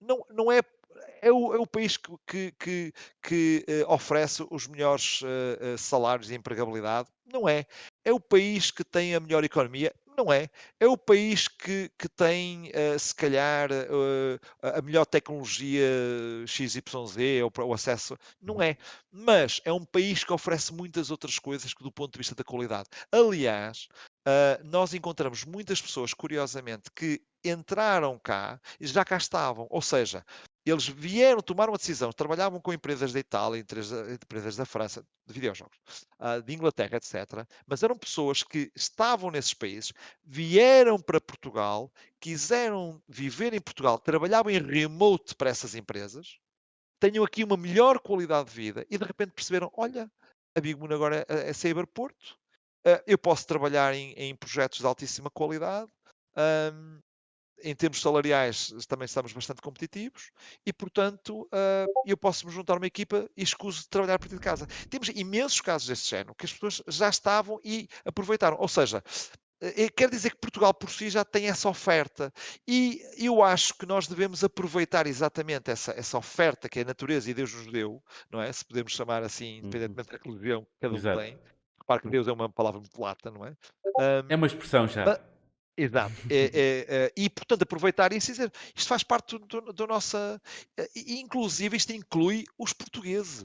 Não, 0.00 0.24
não 0.30 0.50
é. 0.52 0.60
É 1.20 1.30
o, 1.30 1.54
é 1.54 1.58
o 1.58 1.66
país 1.66 1.96
que, 1.96 2.12
que, 2.26 2.52
que, 2.58 2.92
que, 3.22 3.64
eh, 3.68 3.84
oferece 3.86 4.46
os 4.50 4.66
melhores 4.66 5.20
eh, 5.24 5.76
salários 5.76 6.30
e 6.30 6.34
empregabilidade? 6.34 7.08
Não 7.30 7.48
é. 7.48 7.66
É 8.04 8.12
o 8.12 8.20
país 8.20 8.70
que 8.70 8.84
tem 8.84 9.14
a 9.14 9.20
melhor 9.20 9.44
economia? 9.44 9.92
Não 10.16 10.32
é. 10.32 10.48
É 10.80 10.86
o 10.86 10.96
país 10.96 11.46
que, 11.46 11.90
que 11.98 12.08
tem, 12.08 12.70
eh, 12.72 12.96
se 12.98 13.14
calhar, 13.14 13.68
eh, 13.70 14.38
a 14.62 14.80
melhor 14.80 15.04
tecnologia 15.04 15.84
XYZ, 16.46 17.42
ou 17.42 17.52
o 17.66 17.74
acesso? 17.74 18.16
Não 18.40 18.62
é. 18.62 18.78
Mas 19.10 19.60
é 19.64 19.72
um 19.72 19.84
país 19.84 20.24
que 20.24 20.32
oferece 20.32 20.72
muitas 20.72 21.10
outras 21.10 21.38
coisas 21.38 21.74
que 21.74 21.82
do 21.84 21.92
ponto 21.92 22.12
de 22.12 22.18
vista 22.18 22.34
da 22.34 22.44
qualidade. 22.44 22.88
Aliás, 23.12 23.88
ah, 24.26 24.58
nós 24.64 24.94
encontramos 24.94 25.44
muitas 25.44 25.80
pessoas, 25.82 26.14
curiosamente, 26.14 26.90
que 26.94 27.20
entraram 27.44 28.18
cá 28.18 28.60
e 28.80 28.86
já 28.86 29.04
cá 29.04 29.16
estavam. 29.18 29.66
Ou 29.70 29.82
seja, 29.82 30.24
eles 30.66 30.88
vieram, 30.88 31.40
tomaram 31.40 31.72
uma 31.72 31.78
decisão, 31.78 32.12
trabalhavam 32.12 32.60
com 32.60 32.72
empresas 32.72 33.12
da 33.12 33.20
Itália, 33.20 33.60
empresas 33.60 34.56
da 34.56 34.64
França, 34.64 35.06
de 35.24 35.32
videojogos, 35.32 35.78
ah, 36.18 36.40
de 36.40 36.52
Inglaterra, 36.54 36.96
etc. 36.96 37.46
Mas 37.66 37.84
eram 37.84 37.96
pessoas 37.96 38.42
que 38.42 38.72
estavam 38.74 39.30
nesses 39.30 39.54
países, 39.54 39.92
vieram 40.24 40.98
para 41.00 41.20
Portugal, 41.20 41.92
quiseram 42.20 43.00
viver 43.08 43.54
em 43.54 43.60
Portugal, 43.60 43.98
trabalhavam 43.98 44.50
em 44.50 44.60
remote 44.60 45.36
para 45.36 45.50
essas 45.50 45.76
empresas, 45.76 46.38
tenham 46.98 47.24
aqui 47.24 47.44
uma 47.44 47.56
melhor 47.56 48.00
qualidade 48.00 48.50
de 48.50 48.56
vida 48.56 48.84
e 48.90 48.98
de 48.98 49.04
repente 49.04 49.32
perceberam: 49.32 49.70
olha, 49.74 50.10
a 50.56 50.60
Big 50.60 50.78
Moon 50.78 50.92
agora 50.92 51.24
é, 51.28 51.50
é 51.50 51.52
Cyberporto, 51.52 52.36
ah, 52.84 53.02
eu 53.06 53.18
posso 53.18 53.46
trabalhar 53.46 53.94
em, 53.94 54.12
em 54.14 54.34
projetos 54.34 54.80
de 54.80 54.86
altíssima 54.86 55.30
qualidade. 55.30 55.90
ahm, 56.36 57.00
em 57.62 57.74
termos 57.74 58.00
salariais 58.00 58.72
também 58.88 59.06
estamos 59.06 59.32
bastante 59.32 59.62
competitivos 59.62 60.30
e, 60.64 60.72
portanto, 60.72 61.48
ah, 61.52 61.86
eu 62.06 62.16
posso 62.16 62.46
me 62.46 62.52
juntar 62.52 62.74
a 62.74 62.76
uma 62.76 62.86
equipa 62.86 63.28
e 63.36 63.42
escuso 63.42 63.82
de 63.82 63.88
trabalhar 63.88 64.14
a 64.14 64.18
partir 64.18 64.34
de 64.34 64.40
casa. 64.40 64.66
Temos 64.90 65.08
imensos 65.08 65.60
casos 65.60 65.88
desse 65.88 66.08
género, 66.08 66.34
que 66.34 66.44
as 66.46 66.52
pessoas 66.52 66.82
já 66.88 67.08
estavam 67.08 67.60
e 67.64 67.88
aproveitaram. 68.04 68.56
Ou 68.60 68.68
seja, 68.68 69.02
eh, 69.60 69.88
quer 69.88 70.10
dizer 70.10 70.30
que 70.30 70.36
Portugal 70.38 70.74
por 70.74 70.90
si 70.90 71.08
já 71.08 71.24
tem 71.24 71.48
essa 71.48 71.68
oferta 71.68 72.30
e 72.68 73.00
eu 73.18 73.42
acho 73.42 73.74
que 73.74 73.86
nós 73.86 74.06
devemos 74.06 74.44
aproveitar 74.44 75.06
exatamente 75.06 75.70
essa, 75.70 75.92
essa 75.92 76.18
oferta 76.18 76.68
que 76.68 76.80
a 76.80 76.84
natureza 76.84 77.30
e 77.30 77.34
Deus 77.34 77.54
nos 77.54 77.72
deu, 77.72 78.02
não 78.30 78.40
é? 78.40 78.52
Se 78.52 78.64
podemos 78.64 78.92
chamar 78.92 79.22
assim, 79.22 79.58
independentemente 79.58 80.10
da 80.10 80.18
religião 80.22 80.62
que 80.62 80.68
cada 80.80 80.94
um 80.94 80.96
Exato. 80.98 81.18
tem. 81.20 81.38
Repare 81.80 82.02
que 82.02 82.10
Deus 82.10 82.28
é 82.28 82.32
uma 82.32 82.50
palavra 82.50 82.80
muito 82.80 83.00
lata, 83.00 83.30
não 83.30 83.46
é? 83.46 83.56
Ahm, 83.98 84.26
É 84.28 84.36
uma 84.36 84.46
expressão 84.46 84.86
já. 84.86 85.04
Mas- 85.06 85.35
Exato. 85.76 86.14
É, 86.30 86.44
é, 86.54 86.86
é, 87.06 87.12
e, 87.16 87.28
portanto, 87.30 87.62
aproveitar 87.62 88.12
isso 88.12 88.30
e 88.30 88.32
dizer, 88.32 88.52
isto 88.74 88.88
faz 88.88 89.02
parte 89.02 89.38
do, 89.38 89.46
do, 89.46 89.72
do 89.72 89.86
nossa... 89.86 90.40
eh, 90.76 90.88
e, 90.96 91.20
Inclusive, 91.20 91.76
isto 91.76 91.92
inclui 91.92 92.44
os 92.58 92.72
portugueses. 92.72 93.44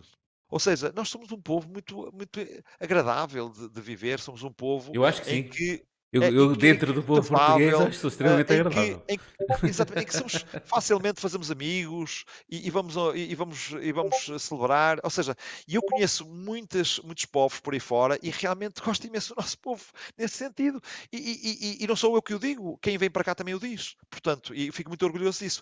Ou 0.49 0.59
seja, 0.59 0.91
nós 0.93 1.07
somos 1.09 1.31
um 1.31 1.41
povo 1.41 1.69
muito, 1.69 2.11
muito 2.13 2.39
agradável 2.79 3.49
de, 3.49 3.69
de 3.69 3.81
viver, 3.81 4.19
somos 4.19 4.43
um 4.43 4.51
povo 4.51 4.91
Eu 4.93 5.05
acho 5.05 5.21
que 5.21 5.31
em 5.31 5.43
sim. 5.43 5.49
que 5.49 5.85
Eu, 6.13 6.23
é, 6.23 6.27
eu 6.29 6.51
que- 6.51 6.57
dentro 6.57 6.91
do 6.91 7.01
povo 7.01 7.25
português, 7.29 7.73
acho 7.73 8.07
extremamente 8.07 8.43
em 8.43 8.45
que, 8.47 8.53
agradável. 8.59 9.03
em 9.07 9.17
que- 9.17 9.65
exatamente, 9.67 10.03
em 10.03 10.07
que 10.07 10.13
somos 10.13 10.33
facilmente 10.65 11.21
fazemos 11.21 11.49
amigos 11.49 12.25
e, 12.49 12.67
e 12.67 12.69
vamos, 12.69 12.95
e, 13.15 13.33
vamos, 13.33 13.69
e 13.81 13.91
vamos 13.93 14.43
celebrar. 14.43 14.99
Ou 15.03 15.09
seja, 15.09 15.35
eu 15.67 15.81
conheço 15.81 16.25
muitas, 16.27 16.99
muitos 16.99 17.25
povos 17.25 17.61
por 17.61 17.73
aí 17.73 17.79
fora 17.79 18.19
e 18.21 18.29
realmente 18.29 18.81
gosto 18.83 19.07
imenso 19.07 19.33
do 19.33 19.41
nosso 19.41 19.57
povo 19.59 19.85
nesse 20.17 20.35
sentido. 20.35 20.81
E, 21.13 21.17
e- 21.17 21.77
e- 21.79 21.83
e 21.83 21.87
não 21.87 21.95
sou 21.95 22.13
eu 22.15 22.21
que 22.21 22.33
o 22.33 22.39
digo, 22.39 22.77
quem 22.81 22.97
vem 22.97 23.09
para 23.09 23.23
cá 23.23 23.33
também 23.33 23.55
o 23.55 23.59
diz. 23.59 23.95
Portanto, 24.09 24.53
e 24.53 24.69
fico 24.71 24.89
muito 24.89 25.05
orgulhoso 25.05 25.39
disso. 25.39 25.61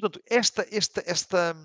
Portanto, 0.00 0.20
esta, 0.28 0.66
esta, 0.70 1.02
esta, 1.06 1.56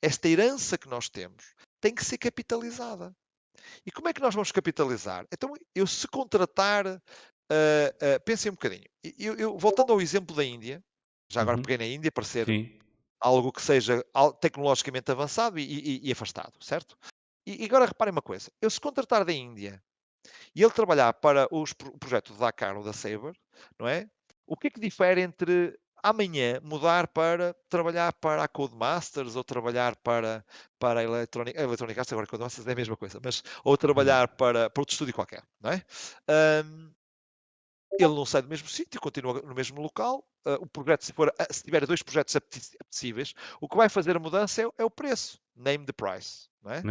esta 0.00 0.28
herança 0.28 0.78
que 0.78 0.88
nós 0.88 1.08
temos 1.08 1.44
tem 1.80 1.92
que 1.92 2.04
ser 2.04 2.18
capitalizada. 2.18 3.12
E 3.84 3.90
como 3.90 4.08
é 4.08 4.12
que 4.12 4.20
nós 4.20 4.34
vamos 4.34 4.52
capitalizar? 4.52 5.26
Então, 5.32 5.54
eu 5.74 5.86
se 5.86 6.06
contratar, 6.08 7.00
ah, 7.50 8.16
ah, 8.16 8.20
pensem 8.20 8.50
um 8.50 8.54
bocadinho. 8.54 8.84
Eu, 9.18 9.34
eu- 9.36 9.58
voltando 9.58 9.92
ao 9.92 10.00
exemplo 10.00 10.34
da 10.36 10.44
Índia, 10.44 10.82
já 11.30 11.40
agora 11.42 11.58
Uhum. 11.58 11.62
peguei 11.62 11.78
na 11.78 11.86
Índia 11.86 12.12
para 12.12 12.24
ser 12.24 12.46
Sim. 12.46 12.78
algo 13.20 13.52
que 13.52 13.62
seja 13.62 14.04
tecnologicamente 14.40 15.10
avançado 15.12 15.58
e, 15.58 15.64
e- 15.64 16.08
e 16.08 16.12
afastado, 16.12 16.54
certo? 16.64 16.96
E, 17.46 17.62
e 17.64 17.66
agora 17.66 17.86
reparem 17.86 18.12
uma 18.12 18.22
coisa: 18.22 18.50
eu 18.62 18.70
se 18.70 18.80
contratar 18.80 19.24
da 19.24 19.32
Índia 19.32 19.82
e 20.54 20.62
ele 20.62 20.72
trabalhar 20.72 21.12
para 21.14 21.46
os, 21.50 21.72
o 21.72 21.98
projeto 21.98 22.32
da 22.34 22.46
Dakar 22.46 22.76
ou 22.76 22.84
da 22.84 22.92
Saber, 22.92 23.32
não 23.78 23.88
é? 23.88 24.08
O 24.46 24.56
que 24.56 24.68
é 24.68 24.70
que 24.70 24.80
difere 24.80 25.20
entre 25.22 25.78
amanhã 26.02 26.60
mudar 26.62 27.08
para 27.08 27.54
trabalhar 27.68 28.12
para 28.14 28.44
a 28.44 28.48
Codemasters 28.48 29.36
ou 29.36 29.44
trabalhar 29.44 29.96
para, 29.96 30.44
para 30.78 31.00
a 31.00 31.02
Electronic, 31.04 31.58
a 31.58 31.62
Electronic 31.62 31.98
Arts, 31.98 32.12
agora 32.12 32.26
Codemasters 32.26 32.66
é 32.66 32.72
a 32.72 32.74
mesma 32.74 32.96
coisa, 32.96 33.18
mas 33.24 33.42
ou 33.64 33.76
trabalhar 33.78 34.28
para, 34.36 34.68
para 34.70 34.80
outro 34.82 34.92
estúdio 34.92 35.14
qualquer, 35.14 35.42
não 35.60 35.70
é? 35.72 35.82
Ahm, 36.28 36.92
ele 37.98 38.14
não 38.14 38.24
sai 38.26 38.42
do 38.42 38.48
mesmo 38.48 38.68
sítio, 38.68 39.00
continua 39.00 39.40
no 39.42 39.54
mesmo 39.54 39.80
local. 39.80 40.24
ah, 40.46 40.58
o 40.60 40.66
projeto, 40.66 41.04
se, 41.04 41.12
for, 41.12 41.32
ah, 41.38 41.46
se 41.50 41.62
tiver 41.62 41.86
dois 41.86 42.02
projetos 42.02 42.34
apetecíveis, 42.36 43.32
o 43.60 43.68
que 43.68 43.76
vai 43.76 43.88
fazer 43.88 44.16
a 44.16 44.20
mudança 44.20 44.62
é, 44.62 44.66
o- 44.66 44.74
é 44.78 44.84
o 44.84 44.90
preço. 44.90 45.40
Name 45.56 45.86
the 45.86 45.92
price. 45.92 46.48
Não 46.62 46.72
é? 46.72 46.82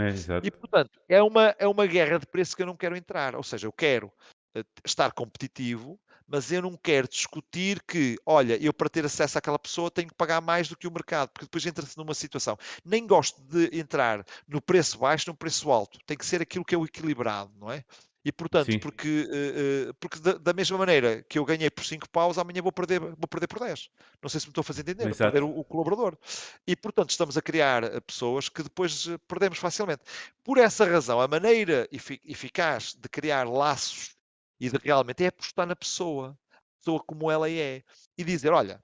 É. 0.44 0.48
E, 0.48 0.52
portanto, 0.52 1.00
é 1.10 1.22
uma, 1.22 1.56
é 1.60 1.68
uma 1.68 1.86
guerra 1.86 2.18
de 2.20 2.26
preço 2.26 2.56
que 2.56 2.62
eu 2.62 2.66
não 2.68 2.76
quero 2.78 2.96
entrar. 2.96 3.36
Ou 3.36 3.44
seja, 3.44 3.68
eu 3.68 3.72
quero 3.72 4.12
eh, 4.56 4.64
estar 4.86 5.12
competitivo, 5.12 6.00
mas 6.28 6.52
eu 6.52 6.62
não 6.62 6.78
quero 6.78 7.08
discutir 7.08 7.82
que, 7.84 8.16
olha, 8.26 8.56
eu 8.64 8.72
para 8.74 8.90
ter 8.90 9.04
acesso 9.06 9.38
àquela 9.38 9.60
pessoa 9.60 9.92
tenho 9.92 10.08
que 10.08 10.16
pagar 10.16 10.42
mais 10.42 10.68
do 10.68 10.78
que 10.78 10.88
o 10.88 10.92
mercado, 10.92 11.30
porque 11.30 11.46
depois 11.46 11.66
entra-se 11.66 11.98
numa 11.98 12.14
situação. 12.14 12.58
Nem 12.86 13.06
gosto 13.06 13.42
de 13.44 13.70
entrar 13.78 14.24
no 14.48 14.62
preço 14.62 14.98
baixo, 15.00 15.30
no 15.30 15.36
preço 15.36 15.72
alto. 15.72 16.00
Tem 16.06 16.16
que 16.18 16.26
ser 16.26 16.42
aquilo 16.42 16.64
que 16.66 16.74
é 16.76 16.78
o 16.78 16.86
equilibrado, 16.86 17.52
não 17.60 17.72
é? 17.72 17.84
E 18.26 18.32
portanto, 18.32 18.72
Sim. 18.72 18.80
porque, 18.80 19.28
uh, 19.30 19.94
porque 19.96 20.18
da, 20.20 20.34
da, 20.34 20.54
mesma 20.54 20.78
maneira 20.78 21.22
que 21.24 21.38
eu 21.38 21.44
ganhei 21.44 21.70
por 21.70 21.84
5 21.84 22.10
paus, 22.10 22.38
amanhã 22.38 22.62
vou 22.62 22.72
perder, 22.72 23.00
vou 23.00 23.28
perder 23.28 23.48
por 23.48 23.60
10. 23.60 23.90
Não 24.22 24.30
sei 24.30 24.40
se 24.40 24.48
me 24.48 24.52
estou 24.52 24.62
a 24.62 24.64
fazer 24.64 24.82
entender, 24.82 25.10
vou 25.10 25.18
perder 25.18 25.44
o, 25.44 25.60
o, 25.60 25.64
colaborador. 25.66 26.18
E 26.66 26.74
portanto, 26.74 27.10
estamos 27.10 27.38
a 27.38 27.42
criar 27.42 27.84
eh, 27.84 28.00
pessoas 28.00 28.48
que 28.48 28.64
depois 28.64 29.08
perdemos 29.28 29.58
facilmente. 29.58 30.04
Por 30.42 30.58
essa 30.58 30.86
razão, 30.86 31.20
a 31.20 31.28
maneira 31.28 31.88
eficaz 31.92 32.94
de 32.94 33.10
criar 33.10 33.46
laços 33.46 34.16
e 34.58 34.70
de 34.70 34.78
realmente 34.78 35.26
é 35.26 35.28
apostar 35.28 35.68
na 35.68 35.76
pessoa, 35.76 36.38
pessoa 36.80 37.04
como 37.04 37.30
ela 37.30 37.50
é, 37.50 37.84
e 38.18 38.24
dizer: 38.24 38.54
olha, 38.54 38.78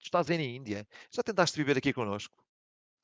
tu 0.00 0.06
estás 0.06 0.28
aí 0.28 0.38
na 0.38 0.42
Índia, 0.42 0.88
já 1.12 1.22
tentaste 1.22 1.56
viver 1.56 1.78
aqui 1.78 1.92
connosco? 1.92 2.34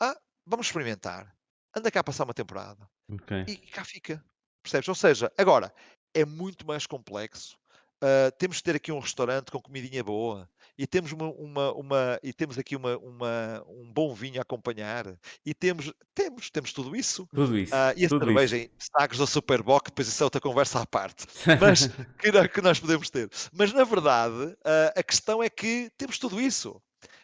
Ah, 0.01 0.19
vamos 0.45 0.67
experimentar. 0.67 1.33
Anda 1.73 1.89
cá 1.89 2.01
a 2.01 2.05
passar 2.05 2.25
uma 2.25 2.35
temporada. 2.35 2.91
Okay. 3.09 3.45
E 3.47 3.57
cá 3.57 3.85
fica. 3.85 4.23
Percebes? 4.63 4.89
Ou 4.89 4.95
seja, 4.95 5.33
agora, 5.37 5.73
é 6.15 6.25
muito 6.25 6.67
mais 6.67 6.87
complexo. 6.87 7.57
Uh, 8.03 8.33
temos 8.37 8.57
que 8.57 8.65
ter 8.65 8.75
aqui 8.75 8.91
um 8.91 8.99
restaurante 8.99 9.53
com 9.53 9.61
comidinha 9.61 10.03
boa 10.03 10.49
e 10.77 10.89
temos 10.89 11.13
uma, 11.13 11.31
uma, 11.31 11.73
uma, 11.73 12.21
e 12.21 12.33
temos 12.33 12.59
aqui 12.59 12.75
uma, 12.75 12.99
uma, 12.99 13.65
um 13.69 13.93
bom 13.93 14.13
vinho 14.13 14.41
a 14.41 14.43
acompanhar 14.43 15.17
e 15.47 15.55
temos 15.55 15.93
temos 16.13 16.51
temos 16.51 16.73
tudo 16.73 16.97
isso 16.97 17.29
tudo 17.33 17.57
isso 17.57 17.73
uh, 17.73 17.95
e 17.97 18.05
a 18.05 18.09
tudo 18.09 18.25
cerveja 18.25 18.57
em 18.57 18.69
sagres 18.77 19.21
da 19.21 19.27
Superboc 19.27 19.87
depois 19.87 20.09
isso 20.09 20.21
é 20.21 20.25
outra 20.25 20.41
conversa 20.41 20.81
à 20.81 20.87
parte 20.87 21.27
mas 21.61 21.87
que, 22.19 22.49
que, 22.49 22.61
nós 22.61 22.81
podemos 22.81 23.09
ter 23.09 23.31
mas 23.53 23.73
na 23.73 23.85
verdade 23.85 24.47
uh, 24.47 24.93
a 24.97 25.03
questão 25.05 25.41
é 25.41 25.49
que 25.49 25.89
temos 25.97 26.19
tudo 26.19 26.41
isso 26.41 26.83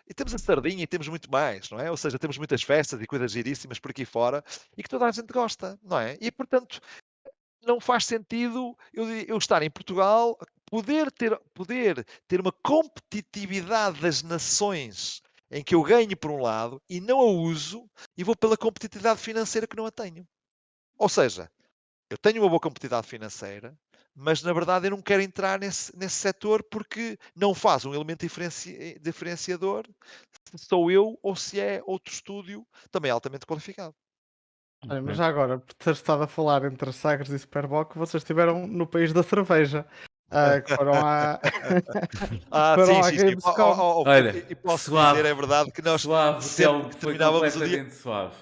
e 0.09 0.15
temos 0.15 0.33
a 0.33 0.39
sardinha 0.39 0.83
e 0.83 0.87
temos 0.87 1.07
muito 1.07 1.31
mais, 1.31 1.69
não 1.71 1.79
é? 1.79 1.91
Ou 1.91 1.97
seja, 1.97 2.19
temos 2.19 2.39
muitas 2.39 2.63
festas 2.63 3.01
e 3.01 3.07
coisas 3.07 3.31
giríssimas 3.31 3.79
por 3.79 3.91
aqui 3.91 4.07
fora 4.07 4.43
e 4.75 4.83
que 4.83 4.89
toda 4.89 5.05
a 5.05 5.11
gente 5.11 5.31
gosta, 5.31 5.79
não 5.83 5.99
é? 5.99 6.17
E 6.19 6.31
portanto, 6.31 6.81
não 7.69 7.81
faz 7.81 8.07
sentido 8.07 8.77
eu, 8.93 9.09
eu 9.09 9.39
estar 9.39 9.63
em 9.63 9.71
Portugal, 9.71 10.37
poder 10.67 11.13
ter, 11.13 11.39
poder 11.55 12.05
ter 12.27 12.41
uma 12.41 12.53
competitividade 12.63 14.01
das 14.01 14.23
nações 14.23 15.23
em 15.51 15.63
que 15.63 15.75
eu 15.75 15.83
ganho 15.83 16.17
por 16.17 16.31
um 16.31 16.43
lado 16.43 16.83
e 16.89 17.01
não 17.01 17.21
a 17.21 17.25
uso 17.25 17.89
e 18.17 18.25
vou 18.25 18.37
pela 18.37 18.57
competitividade 18.57 19.21
financeira 19.21 19.67
que 19.67 19.77
não 19.77 19.87
a 19.87 19.91
tenho. 19.91 20.27
Ou 20.99 21.09
seja, 21.09 21.51
eu 22.11 22.19
tenho 22.19 22.43
uma 22.43 22.49
boa 22.49 22.61
competitividade 22.61 23.07
financeira, 23.07 23.79
mas 24.15 24.43
na 24.43 24.53
verdade 24.53 24.87
eu 24.87 24.91
não 24.91 25.03
quero 25.03 25.23
entrar 25.23 25.61
nesse, 25.61 25.97
nesse 25.97 26.17
setor 26.17 26.63
porque 26.71 27.19
não 27.37 27.55
faz 27.55 27.85
um 27.85 27.95
elemento 27.95 28.21
diferenci, 28.21 28.99
diferenciador 29.01 29.87
se 30.57 30.65
sou 30.67 30.91
eu 30.91 31.19
ou 31.23 31.37
se 31.37 31.61
é 31.61 31.83
outro 31.85 32.13
estúdio 32.13 32.67
também 32.91 33.11
altamente 33.11 33.47
qualificado. 33.47 33.95
Olha, 34.89 35.03
mas 35.03 35.17
já 35.17 35.27
agora, 35.27 35.59
por 35.59 35.75
ter 35.75 35.93
estado 35.93 36.23
a 36.23 36.27
falar 36.27 36.65
entre 36.65 36.93
Sagres 36.93 37.31
e 37.31 37.39
Superboc, 37.39 37.97
vocês 37.97 38.23
estiveram 38.23 38.67
no 38.67 38.87
país 38.87 39.13
da 39.13 39.23
cerveja. 39.23 39.85
Uh, 40.31 40.63
que 40.63 40.77
foram 40.77 40.93
à. 40.95 41.41
ah, 42.53 42.75
foram 42.75 43.03
sim, 43.03 43.19
sim, 43.19 43.29
sim. 43.31 43.37
Oh, 43.45 43.63
oh, 43.63 44.03
oh, 44.03 44.09
Olha, 44.09 44.47
e 44.49 44.55
posso 44.55 44.91
suave, 44.91 45.17
dizer, 45.17 45.29
é 45.31 45.35
verdade, 45.35 45.73
que 45.73 45.83
nós 45.83 46.03
suave, 46.03 46.45
sempre 46.45 46.91
que 46.91 46.97
terminávamos 46.97 47.57
o 47.57 47.67
dia. 47.67 47.91
Suave, 47.91 48.35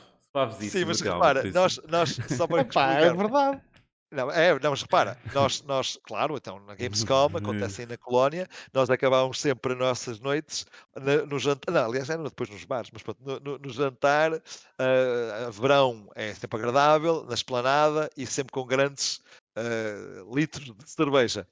Sim, 0.68 0.84
mas 0.84 1.00
repara, 1.00 1.50
nós, 1.50 1.80
nós 1.88 2.18
só 2.36 2.46
para 2.46 2.60
Epá, 2.60 2.92
é 2.94 3.12
verdade. 3.14 3.60
Não, 4.10 4.30
é, 4.30 4.56
não, 4.60 4.70
mas 4.70 4.82
repara, 4.82 5.18
nós, 5.34 5.62
nós, 5.64 5.98
claro, 6.04 6.36
então 6.36 6.60
na 6.60 6.76
Gamescom 6.76 7.28
acontece 7.36 7.80
aí 7.80 7.88
na 7.88 7.96
colónia, 7.96 8.46
nós 8.72 8.88
acabávamos 8.88 9.40
sempre 9.40 9.72
as 9.72 9.78
nossas 9.78 10.20
noites 10.20 10.64
no, 10.94 11.26
no 11.26 11.38
jantar, 11.40 11.72
não, 11.72 11.84
aliás, 11.86 12.08
era 12.08 12.22
depois 12.22 12.48
nos 12.48 12.64
bares, 12.64 12.88
mas 12.92 13.02
pronto, 13.02 13.18
no, 13.24 13.40
no, 13.40 13.58
no 13.58 13.68
jantar, 13.70 14.32
uh, 14.32 15.50
verão 15.50 16.08
é 16.14 16.32
sempre 16.34 16.56
agradável, 16.56 17.24
na 17.24 17.34
esplanada 17.34 18.08
e 18.16 18.24
sempre 18.26 18.52
com 18.52 18.64
grandes 18.64 19.20
uh, 19.58 20.34
litros 20.34 20.66
de 20.66 20.90
cerveja. 20.90 21.46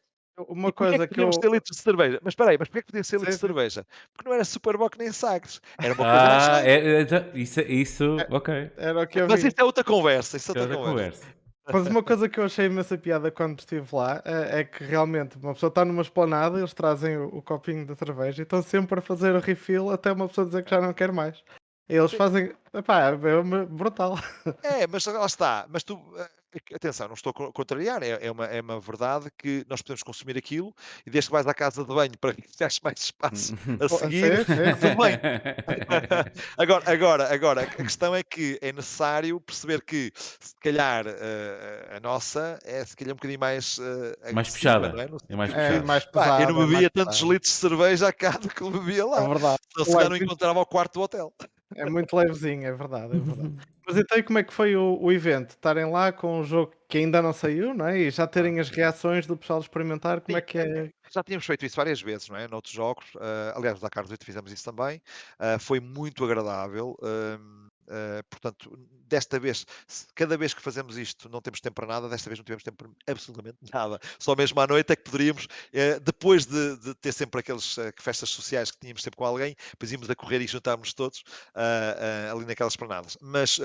Uma 0.49 0.73
coisa 0.73 1.05
é 1.05 1.07
que, 1.07 1.15
que 1.15 1.21
eu. 1.21 1.31
ter 1.31 1.51
litros 1.51 1.77
de 1.77 1.83
cerveja. 1.83 2.19
Mas 2.23 2.33
espera 2.33 2.51
aí, 2.51 2.57
mas 2.59 2.69
porquê 2.69 2.83
que 2.83 2.87
podia 2.87 3.05
ser 3.05 3.19
litros 3.19 3.37
de 3.37 3.41
cerveja? 3.41 3.87
Porque 4.13 4.29
não 4.29 4.35
era 4.35 4.45
Superboc 4.45 4.97
nem 4.99 5.13
Sagres. 5.13 5.61
Era 5.79 5.95
uma 5.95 5.97
coisa. 5.97 6.57
Ah, 6.57 6.67
é, 6.67 7.03
é, 7.03 7.31
isso, 7.35 7.61
isso, 7.61 8.17
é, 8.19 8.27
ok. 8.31 8.73
Era 8.77 9.03
o 9.03 9.07
que 9.07 9.21
eu 9.21 9.29
Mas 9.29 9.43
vi. 9.43 9.49
isso 9.49 9.57
é 9.61 9.65
outra 9.65 9.85
conversa. 9.85 10.37
Isso 10.37 10.51
é 10.51 10.61
outra, 10.61 10.77
outra 10.77 10.91
conversa. 10.91 11.21
conversa. 11.21 11.44
Mas 11.73 11.87
uma 11.87 12.03
coisa 12.03 12.29
que 12.29 12.39
eu 12.39 12.45
achei 12.45 12.67
imensa 12.67 12.99
piada 12.99 13.31
quando 13.31 13.59
estive 13.59 13.87
lá 13.93 14.23
é, 14.25 14.61
é 14.61 14.65
que 14.65 14.85
realmente 14.85 15.37
uma 15.39 15.55
pessoa 15.55 15.69
está 15.69 15.85
numa 15.85 16.03
esplanada, 16.03 16.59
eles 16.59 16.75
trazem 16.75 17.17
o, 17.17 17.39
o, 17.39 17.43
copinho 17.43 17.87
de 17.87 17.95
cerveja 17.97 18.43
e 18.43 18.45
estão 18.45 18.63
sempre 18.63 18.99
a 18.99 19.03
fazer 19.03 19.35
o 19.35 19.41
refill 19.41 19.91
até 19.91 20.13
uma 20.13 20.29
pessoa 20.29 20.47
dizer 20.47 20.63
que 20.63 20.71
já 20.71 20.81
não 20.81 20.93
quer 20.93 21.11
mais. 21.11 21.43
Eles 21.89 22.13
fazem. 22.13 22.53
Epá, 22.73 23.11
é 23.11 23.17
brutal. 23.67 24.19
É, 24.63 24.87
mas 24.87 25.05
lá 25.07 25.27
está. 25.27 25.67
Mas 25.69 25.85
tu 25.85 26.01
eh, 26.17 26.31
atenção, 26.75 27.09
não 27.09 27.15
estou 27.15 27.31
a 27.31 27.53
contrariar, 27.53 28.03
é, 28.03 28.27
é, 28.27 28.31
uma, 28.31 28.47
é 28.47 28.61
uma 28.61 28.81
verdade 28.81 29.31
que 29.39 29.65
nós 29.69 29.83
podemos 29.83 30.03
consumir 30.03 30.37
aquilo 30.37 30.75
e 31.07 31.11
desde 31.11 31.29
que 31.29 31.33
vais 31.33 31.47
à 31.47 31.55
casa 31.55 31.85
de 31.85 31.95
banho 31.95 32.17
para 32.19 32.35
que 32.35 32.57
tenhas 32.57 32.79
mais 32.83 33.01
espaço 33.01 33.55
a 33.81 33.89
seguir, 33.89 34.45
tudo 34.45 34.97
bem. 35.03 35.19
agora, 36.59 36.91
agora, 36.91 37.35
agora, 37.35 37.61
a 37.63 37.67
questão 37.67 38.15
é 38.15 38.23
que 38.23 38.59
é 38.61 38.73
necessário 38.73 39.41
perceber 39.41 39.83
que 39.83 40.13
se 40.17 40.55
calhar 40.61 41.07
uh, 41.07 41.97
a 41.97 42.01
nossa 42.01 42.59
é 42.65 42.85
se 42.85 42.97
calhar 42.97 43.13
um 43.13 43.17
bocadinho 43.17 43.41
mais 43.41 43.79
uh, 43.79 44.15
mais 44.33 44.51
puxada. 44.51 44.93
Não 44.93 45.01
é? 45.01 45.09
é 45.29 45.37
mais 45.37 45.51
puxada. 45.51 45.75
É, 45.75 45.83
mais 45.83 46.05
pesada, 46.05 46.43
eu 46.43 46.53
não 46.53 46.69
bebia 46.69 46.91
tantos 46.91 47.17
pesada. 47.17 47.33
litros 47.33 47.53
de 47.53 47.59
cerveja 47.59 48.09
a 48.09 48.13
cada 48.13 48.49
que 48.49 48.71
bebia 48.71 49.07
lá. 49.07 49.23
É 49.23 49.29
verdade. 49.29 49.59
Então, 49.71 49.85
se 49.85 49.93
calhar 49.93 50.11
não 50.11 50.17
encontrava 50.17 50.61
o 50.61 50.67
quarto 50.67 50.95
do 50.95 51.03
hotel. 51.03 51.33
É 51.77 51.87
muito 51.91 52.15
levezinho, 52.17 52.65
é 52.67 52.73
verdade, 52.73 53.17
é 53.17 53.21
verdade. 53.21 53.55
Mas 53.87 53.99
então 53.99 54.23
como 54.23 54.39
é 54.39 54.43
que 54.43 54.53
foi 54.53 54.75
o, 54.77 54.99
o 54.99 55.13
evento? 55.13 55.51
Estarem 55.51 55.91
lá 55.91 56.11
com 56.11 56.41
um 56.41 56.45
jogo 56.45 56.73
que 56.89 56.99
ainda 56.99 57.21
não 57.21 57.33
saiu, 57.33 57.75
não 57.75 57.87
é? 57.87 57.99
E 57.99 58.11
já 58.11 58.27
terem 58.27 58.59
as 58.59 58.71
reações 58.71 59.27
do 59.27 59.37
pessoal 59.37 59.61
experimentar, 59.61 60.23
como 60.23 60.37
Sim, 60.37 60.39
é 60.39 60.41
que 60.41 60.59
é? 60.59 60.91
Já 61.13 61.23
tínhamos 61.23 61.45
feito 61.45 61.67
isso 61.67 61.77
várias 61.77 62.01
vezes, 62.01 62.29
não 62.29 62.37
é? 62.37 62.49
Noutros 62.49 62.73
jogos, 62.73 63.05
uh, 63.17 63.55
aliás, 63.55 63.79
da 63.81 63.91
Carlos 63.91 64.11
8 64.11 64.25
fizemos 64.25 64.51
isso 64.51 64.65
também. 64.65 65.03
Uh, 65.39 65.59
foi 65.61 65.81
muito 65.81 66.25
agradável. 66.25 66.97
Uh, 67.01 67.64
Uh, 67.87 68.23
portanto, 68.31 68.77
desta 69.07 69.39
vez, 69.39 69.67
cada 70.15 70.37
vez 70.37 70.55
que 70.55 70.61
fazemos 70.61 70.97
isto, 70.97 71.29
não 71.29 71.41
temos 71.41 71.61
tempo 71.61 71.75
para 71.75 71.87
nada, 71.87 72.09
desta 72.09 72.29
vez 72.31 72.39
não 72.39 72.45
tivemos 72.45 72.65
tempo 72.65 72.77
para 72.77 72.91
absolutamente 73.13 73.59
nada. 73.73 73.99
Só 74.19 74.35
mesmo 74.35 74.61
à 74.61 74.67
noite 74.67 74.93
é 74.93 74.97
que 74.97 75.05
poderíamos, 75.05 75.45
uh, 75.45 76.01
depois 76.01 76.47
de, 76.47 76.77
de, 76.79 76.95
ter 76.95 77.13
sempre 77.13 77.41
aquelas 77.41 77.77
uh, 77.77 77.93
festas 77.99 78.31
sociais 78.31 78.71
que 78.71 78.79
tínhamos 78.79 79.03
sempre 79.03 79.17
com 79.17 79.25
alguém, 79.25 79.55
depois 79.71 79.93
íamos 79.93 80.09
a 80.09 80.15
correr 80.15 80.41
e 80.41 80.47
juntarmos 80.47 80.93
todos 80.93 81.23
ali 82.31 82.45
naquelas 82.45 82.77
planadas. 82.77 83.17
Mas 83.21 83.59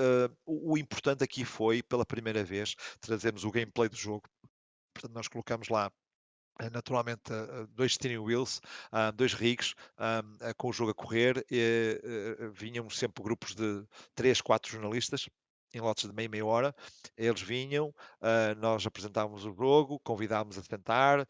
o, 0.46 0.72
o 0.72 0.78
importante 0.78 1.24
aqui 1.24 1.44
foi, 1.44 1.82
pela 1.82 2.04
primeira 2.04 2.44
vez, 2.44 2.74
trazermos 3.00 3.44
o 3.44 3.50
gameplay 3.50 3.88
do 3.88 3.96
jogo. 3.96 4.22
Portanto, 4.94 5.14
nós 5.14 5.28
colocamos 5.28 5.68
lá 5.68 5.86
eh, 5.86 5.92
naturalmente 6.72 7.32
eh, 7.32 7.66
dois 7.74 7.94
steering 7.94 8.18
wheels, 8.20 8.60
ah, 8.92 9.10
dois 9.10 9.32
rigs 9.32 9.74
ah, 9.96 10.22
com 10.56 10.68
o 10.68 10.72
jogo 10.72 10.90
a 10.90 10.94
correr, 10.94 11.44
e, 11.50 12.00
eh, 12.02 12.50
vinham 12.52 12.88
sempre 12.90 13.22
grupos 13.22 13.54
de 13.54 13.84
três, 14.14 14.40
quatro 14.40 14.70
jornalistas 14.70 15.28
em 15.72 15.80
lotes 15.80 16.08
de 16.08 16.14
meia, 16.14 16.28
meia 16.28 16.44
hora. 16.44 16.74
Eles 17.16 17.40
vinham, 17.40 17.88
uh, 17.88 18.54
nós 18.58 18.86
apresentávamos 18.86 19.44
o 19.44 19.52
jogo, 19.52 20.00
convidávamos 20.00 20.58
a 20.58 20.62
sentar, 20.62 21.20
uh, 21.20 21.26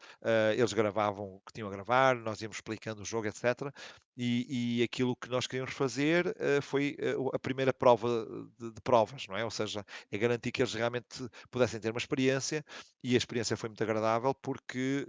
eles 0.55 0.73
gravavam 0.73 1.35
o 1.35 1.41
que 1.41 1.53
tinham 1.53 1.67
a 1.67 1.71
gravar, 1.71 2.15
nós 2.15 2.41
íamos 2.41 2.57
explicando 2.57 3.01
o 3.01 3.05
jogo, 3.05 3.27
etc. 3.27 3.71
E, 4.17 4.79
e 4.79 4.83
aquilo 4.83 5.15
que 5.15 5.29
nós 5.29 5.47
queríamos 5.47 5.73
fazer 5.73 6.27
uh, 6.27 6.61
foi 6.61 6.97
a 7.33 7.39
primeira 7.39 7.73
prova 7.73 8.25
de, 8.59 8.71
de, 8.71 8.81
provas, 8.81 9.27
não 9.27 9.37
é? 9.37 9.43
Ou 9.43 9.51
seja, 9.51 9.85
é 10.11 10.17
garantir 10.17 10.51
que 10.51 10.61
eles 10.61 10.73
realmente 10.73 11.27
pudessem 11.49 11.79
ter 11.79 11.91
uma 11.91 11.97
experiência 11.97 12.63
e 13.03 13.15
a 13.15 13.17
experiência 13.17 13.57
foi 13.57 13.69
muito 13.69 13.83
agradável 13.83 14.33
porque 14.35 15.07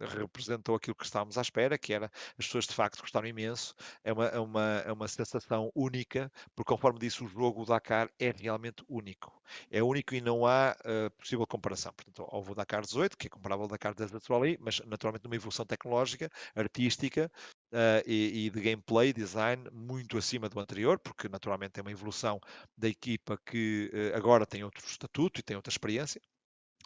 representou 0.00 0.76
aquilo 0.76 0.94
que 0.94 1.04
estávamos 1.04 1.36
à 1.36 1.42
espera, 1.42 1.76
que 1.76 1.92
era 1.92 2.10
as 2.38 2.46
pessoas 2.46 2.66
de 2.66 2.74
facto 2.74 3.00
gostaram 3.00 3.26
imenso, 3.26 3.74
é 4.02 4.12
uma, 4.12 4.26
é 4.26 4.38
uma, 4.38 4.82
é 4.86 4.92
uma 4.92 5.08
sensação 5.08 5.70
única, 5.74 6.30
porque 6.54 6.72
conforme 6.72 6.98
disse 6.98 7.24
o 7.24 7.28
jogo, 7.28 7.64
Dakar 7.64 8.10
é 8.18 8.30
realmente 8.30 8.84
único. 8.88 9.32
É 9.70 9.82
único 9.82 10.14
e 10.14 10.20
não 10.20 10.46
há 10.46 10.76
uh, 10.80 11.10
possível 11.18 11.46
comparação. 11.46 11.92
Portanto, 11.92 12.26
houve 12.30 12.52
o 12.52 12.54
Dakar 12.54 12.82
18, 12.82 13.16
que 13.16 13.26
é 13.26 13.30
comparável 13.30 13.64
ao 13.64 13.68
Dakar 13.68 13.94
10 13.94 14.14
atual 14.14 14.42
aí, 14.42 14.56
mas 14.60 14.80
naturalmente 14.86 15.24
numa 15.24 15.36
evolução 15.36 15.66
tecnológica, 15.66 16.30
artística 16.54 17.30
uh, 17.74 18.02
e, 18.06 18.46
e, 18.46 18.50
de 18.50 18.60
gameplay, 18.60 19.12
design, 19.12 19.68
muito 19.72 20.16
acima 20.16 20.48
do 20.48 20.60
anterior, 20.60 20.98
porque 20.98 21.28
naturalmente 21.28 21.78
é 21.78 21.82
uma 21.82 21.90
evolução 21.90 22.40
da 22.76 22.88
equipa 22.88 23.36
que 23.44 23.90
uh, 23.92 24.16
agora 24.16 24.46
tem 24.46 24.62
outro 24.62 24.86
estatuto 24.86 25.40
e 25.40 25.42
tem 25.42 25.56
outra 25.56 25.70
experiência. 25.70 26.20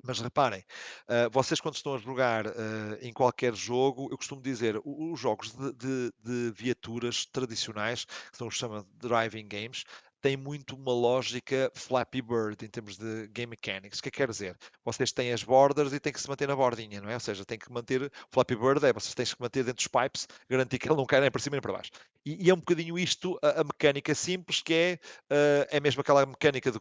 Mas 0.04 0.20
reparem, 0.20 0.60
uh, 1.08 1.28
vocês 1.30 1.60
quando 1.60 1.74
estão 1.74 1.94
a 1.94 1.98
jogar 1.98 2.46
uh, 2.46 2.52
em 3.00 3.12
qualquer 3.12 3.54
jogo, 3.54 4.08
eu 4.12 4.16
costumo 4.16 4.40
dizer, 4.40 4.80
os 4.84 5.18
jogos 5.18 5.52
de, 5.52 5.72
de, 5.72 6.12
de 6.22 6.52
viaturas 6.52 7.26
tradicionais, 7.26 8.04
que 8.04 8.36
são 8.36 8.46
os 8.46 8.54
chama 8.54 8.86
driving 8.94 9.48
games, 9.48 9.84
tem 10.20 10.36
muito 10.36 10.74
uma 10.74 10.92
lógica 10.92 11.70
Flappy 11.74 12.22
Bird 12.22 12.64
em 12.64 12.68
termos 12.68 12.96
de 12.96 13.28
game 13.28 13.50
mechanics. 13.50 13.98
O 13.98 14.02
que 14.02 14.08
é 14.08 14.10
que 14.10 14.18
quer 14.18 14.28
dizer? 14.28 14.56
Vocês 14.84 15.12
têm 15.12 15.32
as 15.32 15.42
borders 15.42 15.92
e 15.92 16.00
têm 16.00 16.12
que 16.12 16.20
se 16.20 16.28
manter 16.28 16.48
na 16.48 16.56
bordinha, 16.56 17.00
não 17.00 17.08
é? 17.08 17.14
Ou 17.14 17.20
seja, 17.20 17.44
tem 17.44 17.58
que 17.58 17.72
manter 17.72 18.10
Flappy 18.30 18.56
Bird 18.56 18.84
é 18.84 18.92
vocês 18.92 19.14
têm 19.14 19.26
que 19.26 19.40
manter 19.40 19.64
dentro 19.64 19.76
dos 19.76 19.88
pipes, 19.88 20.26
garantir 20.48 20.78
que 20.78 20.88
ele 20.88 20.96
não 20.96 21.06
cai 21.06 21.20
nem 21.20 21.30
para 21.30 21.40
cima 21.40 21.54
nem 21.54 21.60
para 21.60 21.72
baixo. 21.72 21.90
E, 22.24 22.46
e 22.46 22.50
é 22.50 22.54
um 22.54 22.58
bocadinho 22.58 22.98
isto 22.98 23.38
a, 23.42 23.60
a 23.60 23.64
mecânica 23.64 24.14
simples, 24.14 24.60
que 24.60 24.74
é, 24.74 24.98
uh, 25.32 25.66
é 25.70 25.80
mesmo 25.80 26.00
aquela 26.00 26.26
mecânica 26.26 26.70
de, 26.70 26.78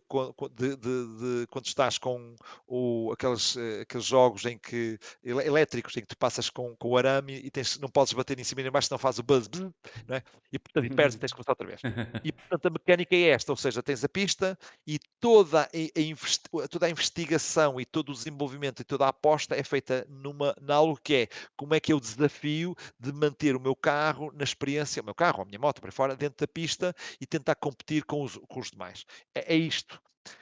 de, 0.52 0.76
de, 0.76 0.78
de 0.78 1.48
quando 1.50 1.66
estás 1.66 1.98
com 1.98 2.36
o, 2.68 3.12
aqueles, 3.14 3.56
uh, 3.56 3.82
aqueles 3.82 4.06
jogos 4.06 4.46
em 4.46 4.58
que 4.58 5.00
elétricos 5.24 5.96
em 5.96 6.02
que 6.02 6.08
tu 6.08 6.18
passas 6.18 6.50
com, 6.50 6.76
com 6.76 6.90
o 6.90 6.98
arame 6.98 7.40
e 7.44 7.50
tens, 7.50 7.78
não 7.80 7.88
podes 7.88 8.14
bater 8.14 8.38
em 8.40 8.44
cima 8.44 8.62
nem 8.62 8.70
em 8.70 8.72
baixo, 8.72 8.88
senão 8.88 9.00
faz 9.00 9.20
o 9.20 9.24
buzz, 9.24 9.48
buzz 9.48 9.72
não 10.08 10.16
é? 10.16 10.24
E 10.52 10.60
portanto, 10.60 10.86
e 10.86 10.90
perdes 10.90 11.16
e 11.16 11.20
tens 11.20 11.32
que 11.32 11.36
começar 11.36 11.52
outra 11.52 11.68
vez. 11.68 11.82
E 12.24 12.32
portanto, 12.32 12.66
a 12.66 12.70
mecânica 12.70 13.16
é 13.16 13.27
esta, 13.28 13.52
ou 13.52 13.56
seja, 13.56 13.84
tens 13.84 14.04
a 14.04 14.10
pista 14.10 14.58
e 14.86 15.00
toda 15.20 15.64
a, 15.64 16.68
toda 16.68 16.86
a 16.86 16.90
investigação 16.90 17.80
e 17.80 17.86
todo 17.86 18.10
o 18.10 18.14
desenvolvimento 18.14 18.82
e 18.82 18.86
toda 18.86 19.06
a 19.06 19.10
aposta 19.10 19.56
é 19.56 19.64
feita 19.64 20.06
numa, 20.10 20.56
na 20.62 20.76
algo 20.76 21.00
que 21.02 21.16
é 21.16 21.28
como 21.56 21.74
é 21.74 21.80
que 21.80 21.94
o 21.94 22.00
desafio 22.00 22.76
de 23.00 23.12
manter 23.12 23.56
o 23.56 23.60
meu 23.60 23.76
carro 23.76 24.32
na 24.34 24.44
experiência, 24.44 25.02
o 25.02 25.06
meu 25.06 25.16
carro, 25.16 25.42
a 25.42 25.46
minha 25.46 25.60
moto 25.60 25.82
para 25.82 25.92
fora, 25.92 26.16
dentro 26.16 26.46
da 26.46 26.52
pista 26.52 26.96
e 27.20 27.26
tentar 27.26 27.56
competir 27.56 28.04
com 28.04 28.24
os, 28.24 28.40
com 28.48 28.60
os 28.60 28.72
demais. 28.72 29.06
É, 29.36 29.54
é 29.54 29.58
isto. 29.58 30.02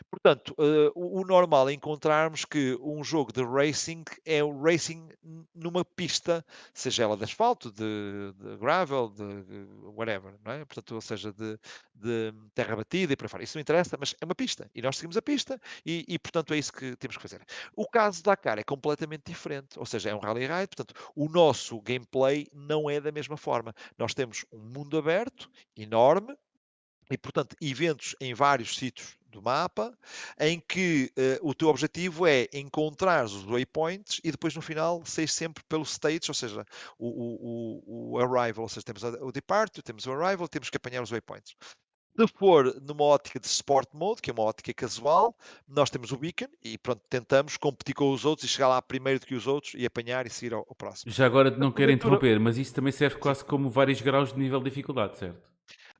Portanto, 0.09 0.55
uh, 0.57 0.91
o, 0.95 1.21
o, 1.21 1.25
normal 1.25 1.69
é 1.69 1.73
encontrarmos 1.73 2.45
que 2.45 2.77
um 2.81 3.03
jogo 3.03 3.31
de 3.31 3.43
racing 3.43 4.03
é 4.25 4.43
o 4.43 4.61
racing 4.61 5.07
numa 5.53 5.83
pista, 5.83 6.45
seja 6.73 7.03
ela 7.03 7.17
de 7.17 7.23
asfalto, 7.23 7.71
de, 7.71 8.33
de 8.37 8.57
gravel, 8.57 9.09
de, 9.09 9.43
de, 9.43 9.67
whatever, 9.95 10.35
não 10.43 10.51
é? 10.51 10.65
Portanto, 10.65 10.95
ou 10.95 11.01
seja, 11.01 11.31
de, 11.31 11.59
de, 11.93 12.33
terra 12.53 12.75
batida 12.75 13.13
e 13.13 13.15
para 13.15 13.27
fora. 13.27 13.43
Isso 13.43 13.57
não 13.57 13.61
interessa, 13.61 13.97
mas 13.99 14.15
é 14.21 14.25
uma 14.25 14.35
pista. 14.35 14.69
E 14.73 14.81
nós 14.81 14.97
seguimos 14.97 15.17
a 15.17 15.21
pista 15.21 15.59
e, 15.85 16.05
e, 16.07 16.19
portanto, 16.19 16.53
é 16.53 16.57
isso 16.57 16.71
que 16.71 16.95
temos 16.95 17.17
que 17.17 17.21
fazer. 17.21 17.43
O 17.75 17.87
caso 17.87 18.23
da 18.23 18.31
Dakar 18.31 18.59
é 18.59 18.63
completamente 18.63 19.23
diferente. 19.25 19.79
Ou 19.79 19.85
seja, 19.85 20.09
é 20.09 20.15
um 20.15 20.19
rally 20.19 20.41
ride, 20.41 20.67
portanto, 20.67 20.93
o 21.15 21.29
nosso 21.29 21.81
gameplay 21.81 22.47
não 22.53 22.89
é 22.89 22.99
da 22.99 23.11
mesma 23.11 23.37
forma. 23.37 23.73
Nós 23.97 24.13
temos 24.13 24.45
um 24.51 24.59
mundo 24.59 24.97
aberto, 24.97 25.49
enorme, 25.75 26.35
e, 27.09 27.17
portanto, 27.17 27.55
eventos 27.61 28.15
em 28.19 28.33
vários 28.33 28.75
sítios 28.75 29.17
do 29.35 29.41
mapa, 29.41 29.97
em 30.39 30.59
que 30.59 31.11
uh, 31.17 31.47
o 31.47 31.53
teu 31.53 31.67
objetivo 31.67 32.25
é 32.25 32.47
encontrar 32.53 33.25
os 33.25 33.43
waypoints 33.43 34.19
e 34.23 34.31
depois 34.31 34.55
no 34.55 34.61
final 34.61 35.03
sair 35.05 35.27
sempre 35.27 35.63
pelo 35.69 35.83
stage, 35.83 36.29
ou 36.29 36.33
seja, 36.33 36.65
o, 36.97 37.07
o, 37.07 38.13
o 38.13 38.19
arrival, 38.19 38.63
ou 38.63 38.69
seja, 38.69 38.83
temos 38.85 39.03
o 39.03 39.31
departure, 39.31 39.83
temos 39.83 40.05
o 40.05 40.11
arrival, 40.11 40.47
temos 40.47 40.69
que 40.69 40.77
apanhar 40.77 41.03
os 41.03 41.11
waypoints. 41.11 41.55
Se 42.17 42.27
for 42.27 42.73
numa 42.81 43.03
ótica 43.03 43.39
de 43.39 43.45
Sport 43.45 43.89
Mode, 43.93 44.21
que 44.21 44.29
é 44.29 44.33
uma 44.33 44.43
ótica 44.43 44.73
casual, 44.73 45.35
nós 45.67 45.89
temos 45.89 46.13
o 46.13 46.17
beacon 46.17 46.47
e 46.63 46.77
pronto, 46.77 47.01
tentamos 47.09 47.57
competir 47.57 47.93
com 47.93 48.09
os 48.09 48.23
outros 48.23 48.49
e 48.49 48.53
chegar 48.53 48.69
lá 48.69 48.81
primeiro 48.81 49.19
do 49.19 49.25
que 49.25 49.35
os 49.35 49.45
outros 49.47 49.73
e 49.73 49.85
apanhar 49.85 50.25
e 50.25 50.29
seguir 50.29 50.53
ao, 50.53 50.61
ao 50.61 50.75
próximo. 50.75 51.11
Já 51.11 51.25
agora 51.25 51.51
não 51.51 51.73
quero 51.73 51.91
interromper, 51.91 52.39
mas 52.39 52.57
isso 52.57 52.73
também 52.73 52.93
serve 52.93 53.17
quase 53.17 53.43
como 53.43 53.69
vários 53.69 53.99
graus 53.99 54.31
de 54.31 54.39
nível 54.39 54.59
de 54.59 54.69
dificuldade, 54.69 55.17
certo? 55.17 55.37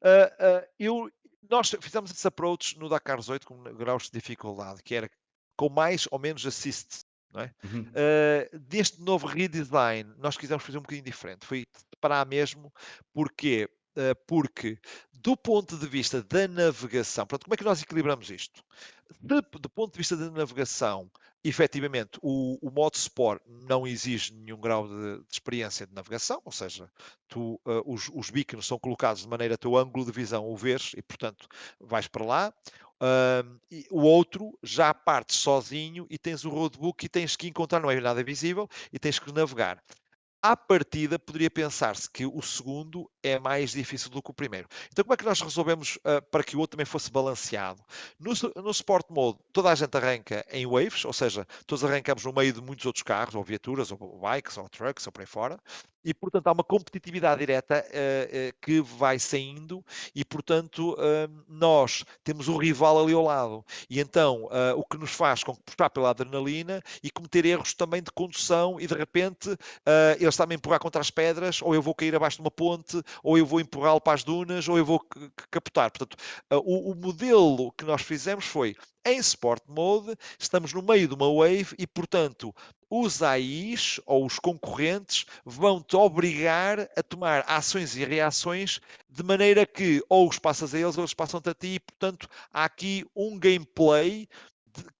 Uh, 0.02 0.62
uh, 0.62 0.68
eu, 0.80 1.12
nós 1.50 1.70
fizemos 1.82 2.12
esse 2.12 2.28
approach 2.28 2.78
no 2.78 2.90
Dakar 2.90 3.18
18 3.18 3.46
com 3.46 3.64
graus 3.76 4.04
de 4.04 4.12
dificuldade, 4.12 4.82
que 4.84 4.96
era 4.96 5.10
com 5.56 5.70
mais 5.70 6.08
ou 6.12 6.20
menos 6.20 6.46
assists. 6.46 7.06
Não 7.32 7.42
é? 7.42 7.54
Uhum. 7.66 7.82
Uh, 7.82 8.60
deste 8.60 9.02
novo 9.02 9.28
redesign, 9.28 10.14
nós 10.18 10.38
quisemos 10.38 10.64
fazer 10.64 10.78
um 10.78 10.82
bocadinho 10.82 11.06
diferente. 11.06 11.46
Foi 11.46 11.66
parar 12.00 12.26
mesmo, 12.26 12.72
porque 13.14 13.70
Uh, 13.98 14.14
porque, 14.28 14.78
do 15.14 15.38
ponto 15.38 15.78
de 15.78 15.88
vista 15.88 16.22
da 16.22 16.50
navegação, 16.50 17.26
portanto, 17.26 17.46
como 17.46 17.54
é 17.54 17.58
que 17.58 17.64
nós 17.64 17.82
equilibramos 17.82 18.30
isto? 18.30 18.62
De, 19.22 19.42
do 19.42 19.70
ponto 19.70 19.94
de 19.94 19.98
vista 20.00 20.18
da 20.18 20.30
navegação, 20.30 21.10
efetivamente, 21.48 22.18
o, 22.24 22.58
o 22.60 22.72
modo 22.72 22.96
Sport 22.96 23.40
não 23.48 23.86
exige 23.86 24.34
nenhum 24.34 24.60
grau 24.60 24.88
de, 24.88 25.20
de 25.20 25.26
experiência 25.32 25.86
de 25.86 25.94
navegação, 25.94 26.42
ou 26.44 26.52
seja, 26.52 26.90
tu, 27.28 27.62
uh, 27.66 27.84
os, 27.86 28.10
os 28.14 28.32
beacons 28.32 28.66
são 28.66 28.80
colocados 28.80 29.22
de 29.22 29.28
maneira 29.28 29.54
a 29.54 29.58
teu 29.58 29.78
ângulo 29.78 30.04
de 30.04 30.12
visão 30.12 30.50
o 30.50 30.58
vês 30.58 30.94
e, 30.98 31.04
portanto, 31.04 31.48
vais 31.80 32.08
para 32.08 32.26
lá. 32.26 32.54
Uh, 32.96 33.60
o 33.92 34.02
outro 34.02 34.58
já 34.64 34.92
partes 34.92 35.36
sozinho 35.38 36.08
e 36.10 36.18
tens 36.18 36.46
o 36.46 36.50
roadbook 36.50 37.06
e 37.06 37.10
tens 37.10 37.36
que 37.36 37.48
encontrar, 37.48 37.80
não 37.80 37.92
é 37.92 38.02
nada 38.02 38.24
visível, 38.24 38.68
e 38.92 38.98
tens 38.98 39.20
que 39.20 39.32
navegar 39.32 39.84
à 40.52 40.56
partida 40.56 41.18
poderia 41.18 41.50
pensar-se 41.50 42.08
que 42.08 42.24
o 42.24 42.40
segundo 42.40 43.10
é 43.24 43.40
mais 43.40 43.72
difícil 43.72 44.12
do 44.12 44.22
que 44.22 44.30
o 44.30 44.34
primeiro. 44.34 44.68
Então 44.92 45.04
como 45.04 45.16
é 45.16 45.18
que 45.18 45.26
nós 45.26 45.42
resolvemos 45.42 45.96
uh, 45.98 46.22
para 46.30 46.44
que 46.44 46.56
o 46.56 46.60
outro 46.60 46.78
também 46.78 46.86
fosse 46.86 47.12
balanceado? 47.12 47.82
No, 48.20 48.32
no 48.62 48.70
Sport 48.70 49.08
Mode, 49.10 49.40
toda 49.52 49.72
a 49.72 49.76
gente 49.76 49.98
arranca 49.98 50.46
em 50.52 50.68
waves, 50.68 51.04
ou 51.04 51.14
seja, 51.14 51.48
todos 51.66 51.84
arrancamos 51.84 52.24
no 52.24 52.32
meio 52.32 52.54
de 52.54 52.62
muitos 52.62 52.86
outros 52.86 53.02
carros, 53.02 53.34
ou 53.34 53.44
viaturas, 53.44 53.92
ou 53.92 54.20
bikes, 54.20 54.56
ou 54.58 54.70
trucks, 54.70 55.08
ou 55.08 55.12
por 55.12 55.22
aí 55.22 55.26
fora, 55.26 55.60
e 56.04 56.14
portanto 56.14 56.46
há 56.46 56.52
uma 56.52 56.64
competitividade 56.64 57.40
direta 57.40 57.84
uh, 57.84 58.50
uh, 58.50 58.54
que 58.62 58.80
vai 58.80 59.18
saindo 59.18 59.84
e 60.14 60.24
portanto 60.24 60.96
nós 61.48 62.04
temos 62.24 62.48
um 62.48 62.58
rival 62.58 63.04
ali 63.04 63.14
ao 63.14 63.24
lado. 63.24 63.66
E 63.90 64.00
então 64.00 64.48
o 64.78 64.84
que 64.86 64.98
nos 64.98 65.12
faz 65.12 65.44
com 65.44 65.56
que 65.56 65.64
puxar 65.64 65.90
pela 65.90 66.12
adrenalina 66.12 66.82
e 67.02 67.10
cometer 67.10 67.46
erros 67.46 67.74
também 67.74 68.04
de 68.04 68.12
condução 68.12 68.80
e 68.80 68.86
de 68.86 68.94
repente 68.94 69.50
eles 70.20 70.35
está-me 70.36 70.54
a 70.54 70.58
empurrar 70.58 70.80
contra 70.80 71.02
as 71.02 71.10
pedras, 71.10 71.62
ou 71.62 71.74
eu 71.74 71.82
vou 71.82 71.96
cair 71.96 72.16
abaixo 72.16 72.38
de 72.38 72.42
uma 72.42 72.52
ponte, 72.52 73.02
ou 73.24 73.38
eu 73.38 73.46
vou 73.46 73.60
empurrá-lo 73.60 74.02
para 74.02 74.14
as 74.14 74.24
dunas, 74.24 74.68
ou 74.68 74.78
eu 74.78 74.86
vou 74.86 75.00
captar. 75.50 75.92
Portanto, 75.92 76.16
uh, 76.52 76.58
o, 76.58 76.92
o 76.92 76.96
modelo 76.96 77.72
que 77.74 77.86
nós 77.86 78.02
fizemos 78.02 78.46
foi 78.46 78.76
em 79.06 79.18
Sport 79.20 79.64
Mode, 79.68 80.16
estamos 80.40 80.74
no 80.74 80.82
meio 80.82 81.08
de 81.08 81.14
uma 81.14 81.32
wave 81.32 81.76
e, 81.78 81.86
portanto, 81.86 82.54
os 82.90 83.22
AIs 83.22 84.00
ou 84.06 84.26
os 84.26 84.40
concorrentes 84.40 85.26
vão-te 85.46 85.96
obrigar 85.96 86.80
a 86.98 87.04
tomar 87.04 87.44
ações 87.48 87.96
e 87.96 88.04
reações 88.04 88.80
de 89.10 89.24
maneira 89.24 89.66
que 89.66 90.04
ou 90.10 90.28
os 90.28 90.40
passas 90.40 90.74
a 90.74 90.80
eles 90.80 90.98
ou 90.98 91.04
eles 91.04 91.14
passam-te 91.14 91.50
a 91.50 91.54
ti 91.54 91.76
e, 91.76 91.80
portanto, 91.80 92.28
há 92.52 92.66
aqui 92.66 93.06
um 93.16 93.38
gameplay 93.38 94.28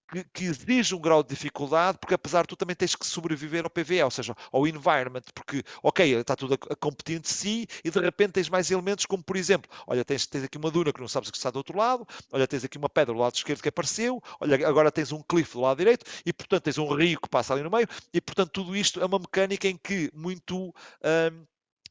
que, 0.08 0.24
que, 0.34 0.46
exige 0.46 0.96
um 0.96 1.00
grau 1.00 1.24
de 1.24 1.30
dificuldade, 1.30 1.98
porque 2.00 2.14
apesar 2.14 2.44
de 2.44 2.50
tu 2.50 2.56
também 2.56 2.76
tens 2.76 2.96
que 2.96 3.06
sobreviver 3.06 3.64
ao 3.64 3.70
PVE, 3.70 4.04
ou 4.04 4.12
seja, 4.12 4.36
ao 4.52 4.68
environment, 4.68 5.24
porque, 5.34 5.64
ok, 5.82 6.20
está 6.20 6.36
tudo 6.36 6.54
a, 6.54 6.74
a 6.74 6.76
competir 6.76 7.18
entre 7.18 7.32
si 7.32 7.68
e 7.84 7.90
de 7.90 8.00
repente 8.00 8.34
tens 8.34 8.50
mais 8.50 8.70
elementos, 8.72 9.06
como 9.06 9.24
por 9.24 9.36
exemplo, 9.36 9.70
olha, 9.88 10.06
tens, 10.06 10.26
tens 10.28 10.44
aqui 10.44 10.58
uma 10.58 10.72
duna 10.72 10.94
que 10.94 11.02
não 11.02 11.08
sabes 11.08 11.32
que 11.32 11.38
está 11.38 11.50
do 11.50 11.58
outro 11.58 11.78
lado, 11.78 12.08
olha, 12.32 12.48
tens 12.48 12.64
aqui 12.64 12.78
uma 12.78 12.90
pedra 12.90 13.14
do 13.14 13.20
lado 13.20 13.36
esquerdo 13.36 13.62
que 13.62 13.70
apareceu, 13.70 14.22
olha, 14.40 14.68
agora 14.68 14.92
tens 14.92 15.12
um 15.12 15.22
cliff 15.22 15.54
do 15.54 15.62
lado 15.62 15.78
direito 15.78 16.06
e, 16.26 16.34
portanto, 16.34 16.64
tens 16.64 16.78
um 16.78 16.88
rio 16.94 17.20
que 17.20 17.30
passa 17.30 17.54
ali 17.54 17.64
no 17.64 17.70
meio 17.70 17.88
e, 18.14 18.22
portanto, 18.22 18.52
tudo 18.52 18.76
isto 18.76 19.02
é 19.02 19.06
uma 19.06 19.20
mecânica 19.20 19.68
em 19.68 19.78
que 19.78 20.12
muito. 20.14 20.74
Um, 21.04 21.46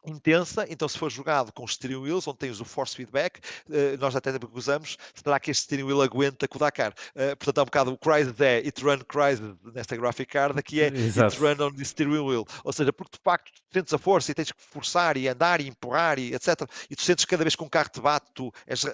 intensa, 0.04 0.66
então 0.68 0.88
se 0.88 0.98
for 0.98 1.10
jogado 1.10 1.52
com 1.52 1.66
steering 1.66 2.00
wheels, 2.00 2.26
onde 2.26 2.38
tens 2.38 2.60
o 2.60 2.64
force 2.64 2.94
feedback, 2.94 3.38
uh, 3.68 3.98
nós 3.98 4.14
até 4.16 4.30
usamos, 4.52 4.96
será 5.14 5.38
que 5.40 5.50
este 5.50 5.64
steering 5.64 5.84
wheel 5.84 6.02
aguenta 6.02 6.46
com 6.48 6.56
o 6.56 6.60
Dakar? 6.60 6.92
Uh, 7.14 7.36
portanto, 7.36 7.58
há 7.58 7.62
um 7.62 7.64
bocado 7.66 7.92
o 7.92 7.98
Crisis 7.98 8.40
é 8.40 8.56
It 8.58 8.82
Run 8.82 8.98
Crisis 9.00 9.54
nesta 9.74 9.96
graphic 9.96 10.32
card, 10.32 10.58
aqui 10.58 10.80
é 10.80 10.88
Exato. 10.88 11.34
It 11.34 11.40
Run 11.40 11.66
on 11.66 11.74
the 11.74 11.84
steering 11.84 12.18
wheel, 12.18 12.44
ou 12.62 12.72
seja, 12.72 12.92
porque 12.92 13.16
de 13.16 13.22
facto 13.22 13.52
sentes 13.72 13.92
a 13.92 13.98
força 13.98 14.30
e 14.30 14.34
tens 14.34 14.52
que 14.52 14.62
forçar 14.62 15.16
e 15.16 15.28
andar 15.28 15.60
e 15.60 15.68
empurrar 15.68 16.18
e 16.18 16.34
etc, 16.34 16.62
e 16.90 16.96
tu 16.96 17.02
sentes 17.02 17.24
cada 17.24 17.42
vez 17.44 17.56
que 17.56 17.62
um 17.62 17.68
carro 17.68 17.88
te 17.88 18.00
bate, 18.00 18.30
tu 18.34 18.52
és, 18.66 18.84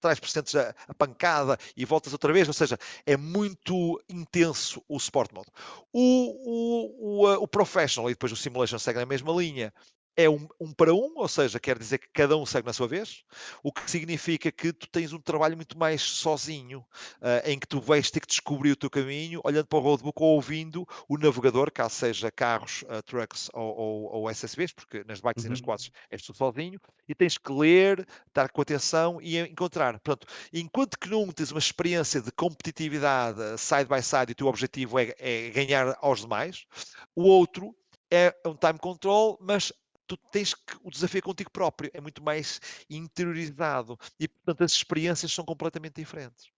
traz 0.00 0.20
por 0.20 0.28
sentes 0.28 0.54
a, 0.54 0.74
a, 0.86 0.94
pancada 0.94 1.58
e 1.76 1.84
voltas 1.84 2.12
outra 2.12 2.32
vez, 2.32 2.48
ou 2.48 2.54
seja, 2.54 2.78
é 3.06 3.16
muito 3.16 4.00
intenso 4.08 4.82
o 4.88 4.96
Sport 4.96 5.32
Mode. 5.32 5.48
O, 5.92 6.00
o, 6.00 7.26
o, 7.26 7.32
o 7.42 7.48
Professional 7.48 8.10
e 8.10 8.14
depois 8.14 8.32
o 8.32 8.36
Simulation 8.36 8.78
seguem 8.78 9.02
a 9.02 9.06
mesma 9.06 9.32
linha, 9.32 9.72
é 10.18 10.28
um, 10.28 10.48
um, 10.58 10.72
para 10.72 10.92
um, 10.92 11.12
ou 11.14 11.28
seja, 11.28 11.60
quer 11.60 11.78
dizer 11.78 11.98
que 11.98 12.08
cada 12.12 12.36
um 12.36 12.44
segue 12.44 12.66
na 12.66 12.72
sua 12.72 12.88
vez, 12.88 13.22
o 13.62 13.72
que 13.72 13.88
significa 13.88 14.50
que 14.50 14.72
tu 14.72 14.88
tens 14.88 15.12
um 15.12 15.20
trabalho 15.20 15.54
muito 15.54 15.78
mais 15.78 16.02
sozinho, 16.02 16.80
uh, 17.22 17.48
em 17.48 17.56
que 17.56 17.68
tu 17.68 17.80
vais 17.80 18.10
ter 18.10 18.18
que 18.18 18.26
descobrir 18.26 18.72
o 18.72 18.76
teu 18.76 18.90
caminho, 18.90 19.40
olhando 19.44 19.68
para 19.68 19.78
o 19.78 19.80
roadbook 19.80 20.20
ou 20.20 20.30
ouvindo 20.30 20.84
o 21.08 21.16
navegador, 21.16 21.70
caso 21.70 21.94
seja 21.94 22.32
carros, 22.32 22.82
uh, 22.82 23.00
trucks 23.04 23.48
ou, 23.54 23.76
ou, 23.76 24.12
ou, 24.12 24.30
SSVs, 24.30 24.72
porque 24.72 25.04
nas 25.06 25.20
bikes 25.20 25.44
uhum. 25.44 25.46
e 25.46 25.50
nas 25.50 25.60
uhum. 25.60 25.66
quads 25.66 25.92
és 26.10 26.20
tu 26.20 26.34
sozinho, 26.34 26.80
e 27.08 27.14
tens 27.14 27.38
que 27.38 27.52
ler, 27.52 28.04
estar 28.26 28.48
com 28.48 28.60
atenção 28.60 29.20
e 29.22 29.38
encontrar. 29.38 30.00
Portanto, 30.00 30.26
enquanto 30.52 30.98
que 30.98 31.08
num 31.08 31.30
tens 31.30 31.52
uma 31.52 31.60
experiência 31.60 32.20
de 32.20 32.32
competitividade 32.32 33.38
side 33.56 33.84
by 33.84 34.02
side 34.02 34.30
e 34.30 34.32
o 34.32 34.34
teu 34.34 34.48
objetivo 34.48 34.98
é, 34.98 35.14
é 35.16 35.50
ganhar 35.50 35.96
aos 36.00 36.22
demais, 36.22 36.66
o 37.14 37.22
outro 37.22 37.72
é 38.10 38.34
um 38.44 38.54
time 38.54 38.78
control, 38.78 39.38
mas 39.40 39.72
tu 40.08 40.16
tens 40.16 40.54
que 40.54 40.76
o 40.82 40.90
desafio 40.90 41.18
é 41.18 41.22
contigo 41.22 41.50
próprio, 41.50 41.90
é 41.94 42.00
muito 42.00 42.22
mais 42.22 42.60
interiorizado 42.90 43.96
e 44.18 44.26
portanto 44.26 44.64
as 44.64 44.72
experiências 44.72 45.32
são 45.32 45.44
completamente 45.44 45.94
diferentes. 45.94 46.50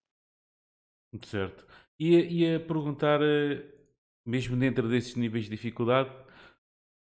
Certo. 1.24 1.66
E, 1.98 2.54
a 2.54 2.60
perguntar, 2.60 3.20
eh, 3.20 3.66
mesmo 4.24 4.56
dentro 4.56 4.88
desses 4.88 5.16
níveis 5.16 5.44
de 5.44 5.50
dificuldade, 5.50 6.10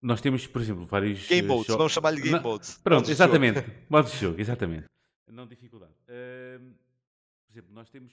nós 0.01 0.21
temos, 0.21 0.47
por 0.47 0.61
exemplo, 0.61 0.85
vários. 0.85 1.27
Game 1.27 1.49
modes, 1.49 1.75
vamos 1.75 1.93
chamar-lhe 1.93 2.21
game 2.21 2.39
modes. 2.41 2.79
Pronto, 2.79 3.11
exatamente. 3.11 3.65
Modos 3.91 4.13
de 4.13 4.19
jogo, 4.19 4.41
exatamente. 4.41 4.87
Não 5.27 5.47
dificuldade. 5.47 5.93
Uh, 6.09 6.73
exemplo, 7.51 7.73
nós 7.73 7.91
temos 7.91 8.13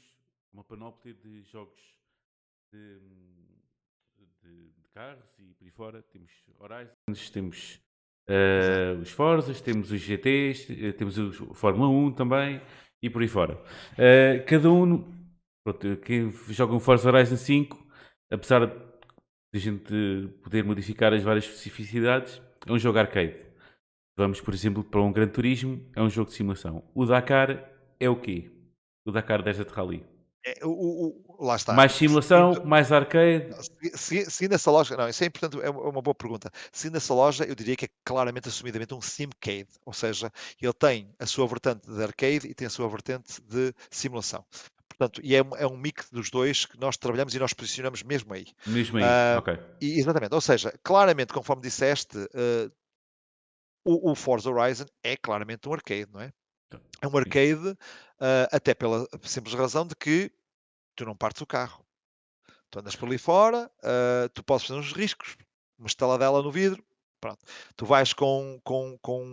uma 0.51 0.63
panóplia 0.63 1.13
de 1.13 1.43
jogos 1.43 1.79
de, 2.71 2.99
de- 4.41 4.71
de 4.71 4.89
carros 4.93 5.25
e 5.37 5.53
por 5.53 5.65
aí 5.65 5.71
fora. 5.71 6.01
Temos 6.01 6.31
Horizons, 6.57 7.29
temos 7.29 7.79
eh, 8.27 8.97
os 9.01 9.11
Forzas, 9.11 9.61
temos 9.61 9.91
os 9.91 9.99
GTs, 9.99 10.87
eh, 10.87 10.91
temos 10.93 11.17
o 11.17 11.53
Fórmula 11.53 11.89
1 11.89 12.11
também 12.13 12.61
e 13.01 13.09
por 13.09 13.21
aí 13.21 13.27
fora. 13.27 13.61
Eh, 13.97 14.43
cada 14.47 14.71
um, 14.71 15.03
pronto, 15.63 15.97
quem 15.97 16.31
joga 16.49 16.73
um 16.73 16.79
Forza 16.79 17.09
Horizon 17.09 17.37
5, 17.37 17.85
apesar 18.31 18.65
de 18.65 18.73
a 19.53 19.57
gente 19.57 20.29
poder 20.41 20.63
modificar 20.63 21.13
as 21.13 21.23
várias 21.23 21.45
especificidades, 21.45 22.41
é 22.65 22.71
um 22.71 22.79
jogo 22.79 22.99
arcade. 22.99 23.35
Vamos, 24.17 24.39
por 24.41 24.53
exemplo, 24.53 24.83
para 24.83 25.01
um 25.01 25.11
Gran 25.11 25.27
Turismo, 25.27 25.81
é 25.95 26.01
um 26.01 26.09
jogo 26.09 26.29
de 26.29 26.35
simulação. 26.35 26.83
O 26.93 27.05
Dakar 27.05 27.69
é 27.99 28.09
o 28.09 28.15
quê? 28.15 28.51
O 29.05 29.11
Dakar 29.11 29.41
Desert 29.41 29.69
Rally. 29.71 30.12
É, 30.45 30.65
o- 30.65 30.69
o- 31.37 31.45
lá 31.45 31.55
está. 31.55 31.71
Mais 31.73 31.93
simulação, 31.93 32.53
Seguindo- 32.53 32.67
mais 32.67 32.91
arcade. 32.91 33.47
se- 33.63 33.97
se- 33.97 34.31
Seguindo 34.31 34.53
essa 34.53 34.69
loja, 34.69 34.97
não, 34.97 35.07
isso 35.07 35.23
é 35.23 35.27
importante, 35.27 35.61
é 35.63 35.69
uma 35.69 35.99
é 35.99 36.01
boa 36.01 36.13
pergunta. 36.15 36.51
Seguindo 36.71 36.97
essa 36.97 37.13
loja, 37.13 37.45
eu 37.45 37.55
diria 37.55 37.75
que 37.77 37.85
é 37.85 37.89
claramente, 38.03 38.49
assumidamente, 38.49 38.93
um 38.93 39.01
simcade, 39.01 39.69
ou 39.85 39.93
seja, 39.93 40.29
ele 40.61 40.73
tem 40.73 41.09
a 41.17 41.25
sua 41.25 41.47
vertente 41.47 41.89
de 41.89 42.03
arcade 42.03 42.47
e 42.47 42.53
tem 42.53 42.67
a 42.67 42.69
sua 42.69 42.89
vertente 42.89 43.41
de 43.41 43.73
simulação. 43.89 44.43
Portanto, 44.89 45.21
e 45.23 45.33
é, 45.35 45.41
um- 45.41 45.55
é 45.55 45.65
um 45.65 45.77
mix 45.77 46.09
dos 46.11 46.29
dois 46.29 46.65
que 46.65 46.77
nós 46.79 46.97
trabalhamos 46.97 47.33
e 47.33 47.39
nós 47.39 47.53
posicionamos 47.53 48.03
mesmo 48.03 48.33
aí. 48.33 48.45
Mesmo 48.67 48.97
aí. 48.97 49.03
Ah, 49.03 49.37
ok. 49.39 49.57
E, 49.81 49.97
exatamente, 49.99 50.35
ou 50.35 50.41
seja, 50.41 50.71
claramente, 50.83 51.33
conforme 51.33 51.61
disseste, 51.63 52.17
eh, 52.33 52.69
o, 53.85 54.11
o 54.11 54.15
Forza 54.15 54.49
Horizon 54.51 54.85
é 55.03 55.15
claramente 55.17 55.67
um 55.67 55.73
arcade, 55.73 56.07
não 56.11 56.21
é? 56.21 56.31
É 57.01 57.07
um 57.07 57.17
arcade, 57.17 57.77
ah, 58.19 58.47
até 58.51 58.73
pela 58.73 59.07
simples 59.23 59.55
razão 59.55 59.85
de 59.85 59.95
que 59.95 60.31
tu 60.95 61.05
não 61.05 61.15
partes 61.15 61.41
o 61.41 61.45
carro. 61.45 61.85
Tu 62.69 62.79
andas 62.79 62.95
por 62.95 63.07
ali 63.07 63.17
fora, 63.17 63.71
ah, 63.83 64.29
tu 64.33 64.43
podes 64.43 64.67
fazer 64.67 64.79
uns 64.79 64.93
riscos, 64.93 65.37
uma 65.77 65.87
estaladela 65.87 66.41
no 66.41 66.51
vidro, 66.51 66.83
pronto. 67.23 67.39
Tu 67.77 67.85
vais 67.85 68.11
com, 68.11 68.59
com, 68.65 68.97
com 69.01 69.23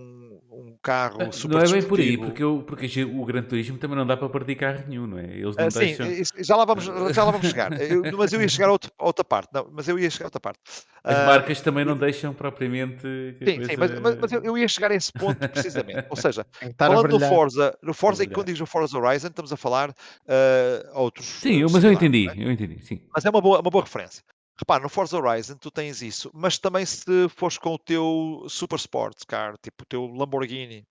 um 0.53 0.77
carro 0.81 1.33
super 1.33 1.57
Não 1.57 1.65
é 1.65 1.69
bem 1.69 1.83
por 1.89 1.99
aí, 1.99 2.17
porque, 2.17 2.41
eu- 2.41 2.63
porque 2.65 3.03
o 3.05 3.25
Gran 3.25 3.43
Turismo 3.43 3.79
também 3.79 3.97
não 3.97 4.07
dá 4.07 4.17
para 4.17 4.29
partir 4.29 4.55
carro 4.55 4.85
nenhum, 4.87 5.09
não 5.09 5.19
é? 5.19 5.25
Eles 5.25 5.57
não 5.57 5.67
Ah, 5.67 5.71
sim, 5.73 5.97
deixam. 5.97 6.07
já 6.39 6.55
lá 6.57 6.65
vamos, 6.65 6.85
já 7.13 7.25
lá 7.25 7.33
vamos 7.33 7.49
chegar. 7.49 7.73
Eu- 7.81 8.05
mas 8.17 8.33
eu 8.33 8.41
ia 8.41 8.49
chegar 8.49 8.69
a, 8.69 8.73
outro- 8.73 8.93
a 8.97 9.05
outra 9.05 9.25
parte. 9.25 9.51
Não, 9.53 9.69
mas 9.73 9.89
eu 9.89 9.99
ia 9.99 10.09
chegar 10.09 10.27
a 10.27 10.29
outra 10.29 10.39
parte. 10.41 10.61
As 11.03 11.17
Ah, 11.19 11.25
marcas 11.27 11.61
também 11.61 11.85
não 11.85 11.97
deixam 11.97 12.33
propriamente. 12.33 13.03
Sim, 13.03 13.45
sim, 13.45 13.59
mas, 13.59 13.77
coisa- 13.77 14.01
mas- 14.01 14.17
mas 14.21 14.33
eu, 14.33 14.43
eu 14.45 14.57
ia 14.57 14.69
chegar 14.69 14.93
a 14.93 14.95
esse 14.95 15.13
ponto 15.13 15.49
precisamente. 15.49 16.07
Ou 16.09 16.17
seja, 16.17 16.47
falando 16.79 17.09
do. 17.09 17.19
Forza, 17.19 17.77
no 17.83 17.93
Forza, 17.93 18.23
e 18.23 18.29
quando 18.29 18.47
digo 18.47 18.61
no 18.61 18.67
Forza 18.67 18.97
Horizon, 18.97 19.27
estamos 19.29 19.53
a 19.53 19.57
falar 19.57 19.93
ah, 20.29 20.91
outros. 20.95 21.27
Sim, 21.27 21.57
ah, 21.57 21.61
eu- 21.63 21.71
mas 21.71 21.83
eu 21.83 21.93
entendi, 21.93 22.29
é? 22.29 22.35
eu 22.47 22.53
entendi, 22.53 22.85
sim. 22.85 23.01
Mas 23.13 23.25
é 23.25 23.31
uma 23.31 23.41
boa, 23.41 23.61
uma 23.61 23.71
boa 23.71 23.83
referência. 23.83 24.23
Repara, 24.61 24.83
no 24.83 24.91
Forza 24.91 25.17
Horizon 25.17 25.57
tu 25.57 25.71
tens 25.71 26.03
isso, 26.03 26.31
mas 26.35 26.59
também 26.59 26.85
se 26.85 27.29
fores 27.31 27.57
com 27.57 27.73
o 27.75 27.79
teu 27.79 28.45
Super 28.47 28.77
Sports 28.77 29.25
Car, 29.25 29.57
tipo 29.57 29.85
o 29.85 29.87
teu 29.87 30.07
Lamborghini, 30.07 30.85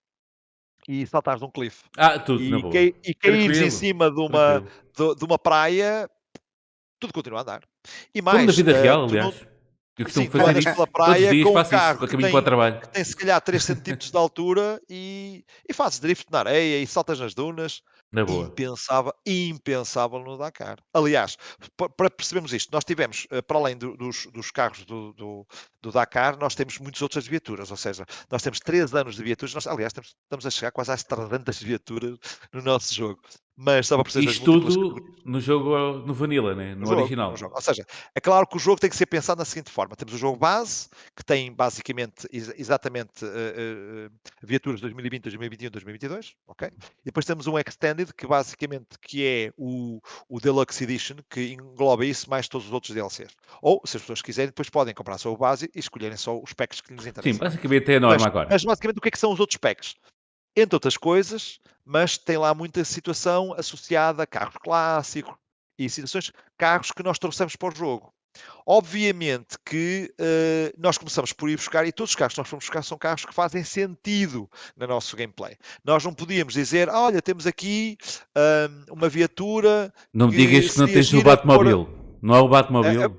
e 0.88 1.06
saltares 1.06 1.40
de 1.40 1.46
um 1.46 1.52
cliff 1.52 1.84
Ah, 1.96 2.18
tudo, 2.18 2.44
na 2.44 2.58
e, 2.58 2.62
boa. 2.62 2.74
cai- 2.74 2.96
e 3.06 3.14
caíres 3.14 3.60
em 3.60 3.70
cima 3.70 4.10
de 4.10 4.20
uma, 4.20 4.60
de, 4.62 5.16
de 5.16 5.24
uma 5.24 5.38
praia, 5.38 6.10
tudo 7.00 7.14
continua 7.14 7.40
a 7.40 7.42
andar. 7.44 7.62
E 8.14 8.20
Como 8.22 8.34
mais, 8.34 8.48
na 8.48 8.54
vida 8.54 8.76
ah, 8.76 8.82
real, 8.82 9.08
tu 9.08 9.14
não- 9.14 9.22
aliás. 9.28 9.48
Eu 10.00 10.06
Sim, 10.10 10.26
costumo 10.26 10.30
tu 10.32 10.38
fazer 10.38 10.60
isso 10.60 10.74
pela 10.74 10.88
praia 10.88 11.30
dias, 11.30 11.44
com 11.46 11.58
um 11.58 11.62
isso 11.62 11.70
carro 11.70 12.04
a 12.06 12.08
que 12.08 12.18
tem- 12.18 12.32
para 12.32 12.40
o 12.40 12.42
trabalho. 12.42 12.82
tem 12.94 13.04
se 13.04 13.16
calhar 13.16 13.42
3 13.42 13.64
centímetros 13.64 14.10
de 14.10 14.18
altura 14.18 14.82
e, 14.90 15.44
e 15.70 15.74
fazes 15.74 16.00
drift 16.00 16.26
na 16.32 16.40
areia 16.40 16.82
e 16.82 16.88
saltas 16.88 17.20
nas 17.20 17.34
dunas. 17.36 17.82
Na 18.12 18.26
boa. 18.26 18.48
Impensável, 18.48 19.14
impensável 19.26 20.20
no 20.20 20.36
Dakar. 20.38 20.80
Aliás, 20.94 21.38
pa- 21.78 21.90
para 21.90 22.10
percebermos 22.10 22.52
isto, 22.54 22.72
nós 22.74 22.84
tivemos, 22.84 23.28
eh, 23.30 23.42
para 23.42 23.58
além 23.58 23.78
do- 23.78 23.96
dos, 23.96 24.26
dos 24.34 24.50
carros 24.50 24.84
do, 24.86 25.14
do- 25.14 25.48
do 25.82 25.92
Dakar, 25.92 26.36
nós 26.38 26.56
temos 26.56 26.80
muitas 26.80 27.02
outras 27.04 27.28
viaturas, 27.28 27.70
ou 27.70 27.78
seja, 27.78 28.06
nós 28.32 28.42
temos 28.42 28.60
3 28.60 28.94
anos 28.96 29.16
de 29.16 29.24
viaturas, 29.24 29.54
nós, 29.54 29.68
aliás, 29.68 29.94
temos- 29.94 30.16
estamos 30.24 30.46
a 30.46 30.50
chegar 30.50 30.72
quase 30.72 30.92
às 30.92 31.04
300 31.04 31.62
viaturas 31.62 32.18
no 32.52 32.62
nosso 32.64 32.94
jogo. 32.96 33.22
Mas 33.62 33.90
perceber 33.90 34.30
as 34.30 34.36
Isto 34.36 34.46
tudo 34.46 35.04
no 35.26 35.42
jogo, 35.42 36.06
no 36.08 36.14
Vanilla, 36.14 36.56
né? 36.56 36.74
no 36.74 36.80
No 36.82 36.86
jogo, 36.88 37.02
original. 37.02 37.36
no. 37.38 37.52
Ou 37.54 37.62
seja, 37.62 37.86
é 38.16 38.22
claro 38.22 38.48
que 38.48 38.56
o 38.56 38.60
jogo 38.60 38.80
tem 38.80 38.90
que 38.90 38.96
ser 38.96 39.06
pensado 39.06 39.40
da 39.40 39.44
seguinte 39.44 39.70
forma: 39.70 39.98
temos 39.98 40.14
o 40.14 40.18
jogo 40.18 40.38
base, 40.38 40.88
que 41.14 41.26
tem 41.26 41.52
basicamente 41.52 42.26
ex- 42.32 42.54
exatamente 42.58 43.26
eh, 43.26 44.08
eh, 44.08 44.10
viaturas 44.42 44.80
2020, 44.80 45.24
2021, 45.24 45.72
2022, 45.72 46.36
ok? 46.48 46.70
E 46.70 47.06
depois 47.06 47.26
temos 47.26 47.48
um 47.48 47.60
Extended, 47.60 48.14
que 48.14 48.26
basicamente 48.26 48.98
que 49.02 49.26
é 49.26 49.52
o, 49.58 50.00
o 50.30 50.40
Deluxe 50.40 50.86
Edition, 50.86 51.18
que 51.30 51.52
engloba 51.52 52.06
isso 52.06 52.30
mais 52.30 52.48
todos 52.48 52.68
os 52.68 52.72
outros 52.74 52.94
DLCs. 52.96 53.36
Ou, 53.62 53.82
se 53.86 53.98
as 53.98 54.04
pessoas 54.04 54.22
quiserem, 54.22 54.48
depois 54.48 54.70
podem 54.70 54.94
comprar 54.94 55.18
só 55.18 55.34
o 55.34 55.38
base 55.38 55.70
e 55.76 55.80
escolherem 55.80 56.16
só 56.16 56.40
os 56.40 56.54
packs 56.54 56.80
que 56.80 56.94
lhes 56.94 57.04
Sim, 57.04 57.10
interessam. 57.10 57.40
basicamente 57.40 57.92
é 57.92 57.98
a 57.98 58.00
norma 58.00 58.16
Mas, 58.16 58.26
agora. 58.26 58.48
mas 58.50 58.64
basicamente 58.64 59.00
o 59.00 59.02
que 59.02 59.10
é 59.10 59.12
que 59.12 59.20
são 59.20 59.34
os 59.34 59.40
outros 59.42 59.58
packs? 59.58 59.96
Entre 60.56 60.76
outras 60.76 60.98
coisas, 60.98 61.60
mas 61.86 62.18
tem 62.18 62.38
lá 62.38 62.54
muita 62.54 62.84
situação 62.84 63.54
associada 63.58 64.24
a 64.24 64.28
carros 64.28 64.56
clássicos 64.62 65.34
e 65.78 65.90
situações, 65.90 66.32
carros 66.58 66.92
que 66.92 67.04
nós 67.04 67.18
trouxemos 67.18 67.56
para 67.56 67.74
o 67.74 67.76
jogo. 67.76 68.14
Obviamente 68.66 69.58
que 69.66 70.14
eh, 70.20 70.72
nós 70.78 70.98
começamos 70.98 71.34
por 71.34 71.50
ir 71.50 71.56
buscar, 71.56 71.86
e 71.88 71.92
todos 71.92 72.12
os 72.12 72.16
carros 72.16 72.36
que 72.36 72.40
nós 72.40 72.48
fomos 72.48 72.66
buscar 72.66 72.84
são 72.84 72.98
carros 72.98 73.26
que 73.26 73.34
fazem 73.34 73.64
sentido 73.64 74.50
no 74.78 74.86
nosso 74.88 75.16
gameplay. 75.18 75.58
Nós 75.84 76.04
não 76.04 76.14
podíamos 76.14 76.54
dizer, 76.54 76.90
olha, 76.90 77.22
temos 77.22 77.48
aqui 77.48 77.98
ahm, 78.36 78.86
uma 78.92 79.10
viatura. 79.10 79.92
Não 80.14 80.28
me 80.28 80.38
digas 80.38 80.72
que 80.74 80.80
não 80.80 80.88
tens 80.88 81.08
o 81.08 81.18
gira 81.18 81.24
pôr- 81.24 81.36
Batmobile. 81.38 81.88
Não 82.22 82.36
é 82.36 82.40
o 82.40 82.48
Batmobile? 82.48 83.04
É, 83.04 83.10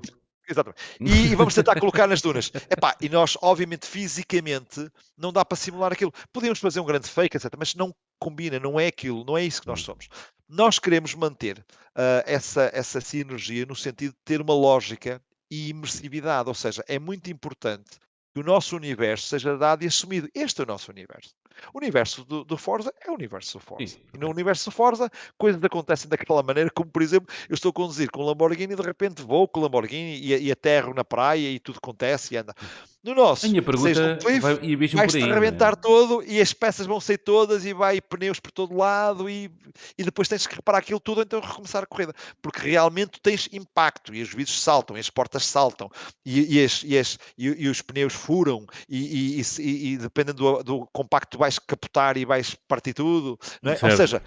Exatamente. 0.51 0.81
E, 0.99 1.31
e 1.31 1.35
vamos 1.35 1.55
tentar 1.55 1.79
colocar 1.79 2.07
nas 2.07 2.21
dunas. 2.21 2.51
Epá, 2.69 2.95
e 3.01 3.09
nós, 3.09 3.37
obviamente, 3.41 3.87
fisicamente, 3.87 4.89
não 5.17 5.31
dá 5.31 5.43
para 5.45 5.57
simular 5.57 5.91
aquilo. 5.91 6.13
Podemos 6.31 6.59
fazer 6.59 6.79
um 6.79 6.85
grande 6.85 7.07
fake, 7.07 7.37
etc. 7.37 7.51
Mas 7.57 7.73
não 7.75 7.93
combina, 8.19 8.59
não 8.59 8.79
é 8.79 8.87
aquilo, 8.87 9.23
não 9.25 9.37
é 9.37 9.43
isso 9.43 9.61
que 9.61 9.67
nós 9.67 9.81
somos. 9.81 10.07
Nós 10.47 10.77
queremos 10.77 11.15
manter 11.15 11.65
ah, 11.95 12.23
essa, 12.25 12.69
essa 12.73 13.01
sinergia 13.01 13.65
no 13.65 13.75
sentido 13.75 14.11
de 14.11 14.19
ter 14.23 14.41
uma 14.41 14.53
lógica 14.53 15.21
e 15.49 15.69
imersividade. 15.69 16.49
Ou 16.49 16.55
seja, 16.55 16.83
é 16.87 16.99
muito 16.99 17.31
importante 17.31 17.97
que 18.33 18.39
o 18.39 18.43
nosso 18.43 18.75
universo 18.75 19.27
seja 19.27 19.57
dado 19.57 19.83
e 19.83 19.87
assumido. 19.87 20.29
Este 20.33 20.61
é 20.61 20.63
o 20.63 20.67
nosso 20.67 20.91
universo. 20.91 21.33
O 21.73 21.77
universo 21.77 22.23
do, 22.25 22.43
do 22.43 22.57
Forza 22.57 22.93
é 23.05 23.09
o 23.09 23.13
universo 23.13 23.57
do 23.57 23.61
Forza. 23.61 23.97
E 24.13 24.17
no 24.17 24.29
universo 24.29 24.69
do 24.69 24.71
Forza, 24.71 25.09
coisas 25.37 25.63
acontecem 25.63 26.09
daquela 26.09 26.43
maneira, 26.43 26.69
como 26.69 26.89
por 26.89 27.01
exemplo, 27.01 27.33
eu 27.49 27.53
estou 27.53 27.69
a 27.69 27.73
conduzir 27.73 28.09
com 28.09 28.21
o 28.21 28.25
Lamborghini 28.25 28.73
e 28.73 28.75
de 28.75 28.81
repente 28.81 29.21
vou 29.21 29.47
com 29.47 29.59
o 29.59 29.63
Lamborghini 29.63 30.19
e, 30.19 30.47
e 30.47 30.51
aterro 30.51 30.93
na 30.93 31.03
praia 31.03 31.49
e 31.49 31.59
tudo 31.59 31.77
acontece 31.77 32.33
e 32.33 32.37
anda. 32.37 32.53
No 33.03 33.15
nosso, 33.15 33.47
A 33.47 33.49
minha 33.49 33.63
pergunta 33.63 34.17
cliff, 34.21 34.39
vai, 34.41 34.59
mesmo 34.59 34.97
vai-se 34.99 35.17
por 35.17 35.25
aí. 35.25 35.31
arrebentar 35.31 35.71
né? 35.75 35.81
todo 35.81 36.23
e 36.23 36.39
as 36.39 36.53
peças 36.53 36.85
vão 36.85 36.99
sair 36.99 37.17
todas 37.17 37.65
e 37.65 37.73
vai 37.73 37.99
pneus 37.99 38.39
por 38.39 38.51
todo 38.51 38.77
lado 38.77 39.27
e, 39.27 39.49
e 39.97 40.03
depois 40.03 40.27
tens 40.27 40.45
que 40.45 40.55
reparar 40.55 40.77
aquilo 40.77 40.99
tudo 40.99 41.21
então 41.23 41.39
recomeçar 41.41 41.81
a 41.81 41.87
corrida 41.87 42.13
porque 42.43 42.69
realmente 42.69 43.19
tens 43.19 43.49
impacto 43.51 44.13
e 44.13 44.21
os 44.21 44.29
vidros 44.29 44.61
saltam 44.61 44.95
e 44.95 44.99
as 44.99 45.09
portas 45.09 45.43
saltam 45.45 45.89
e, 46.23 46.59
e, 46.59 46.63
as- 46.63 46.83
e 46.85 46.95
as- 46.95 47.17
e- 47.35 47.63
e 47.63 47.69
os 47.69 47.81
pneus 47.81 48.13
furam 48.13 48.67
e, 48.87 48.99
e- 48.99 49.41
e 49.41 49.61
e- 49.61 49.93
e 49.93 49.97
dependendo 49.97 50.37
do, 50.37 50.63
do 50.63 50.87
compacto 50.93 51.39
vais 51.39 51.57
capotar 51.57 52.17
e 52.17 52.23
vais 52.25 52.53
partir 52.67 52.93
tudo 52.93 53.35
é? 53.63 53.71
ou 53.71 53.97
seja 53.97 54.21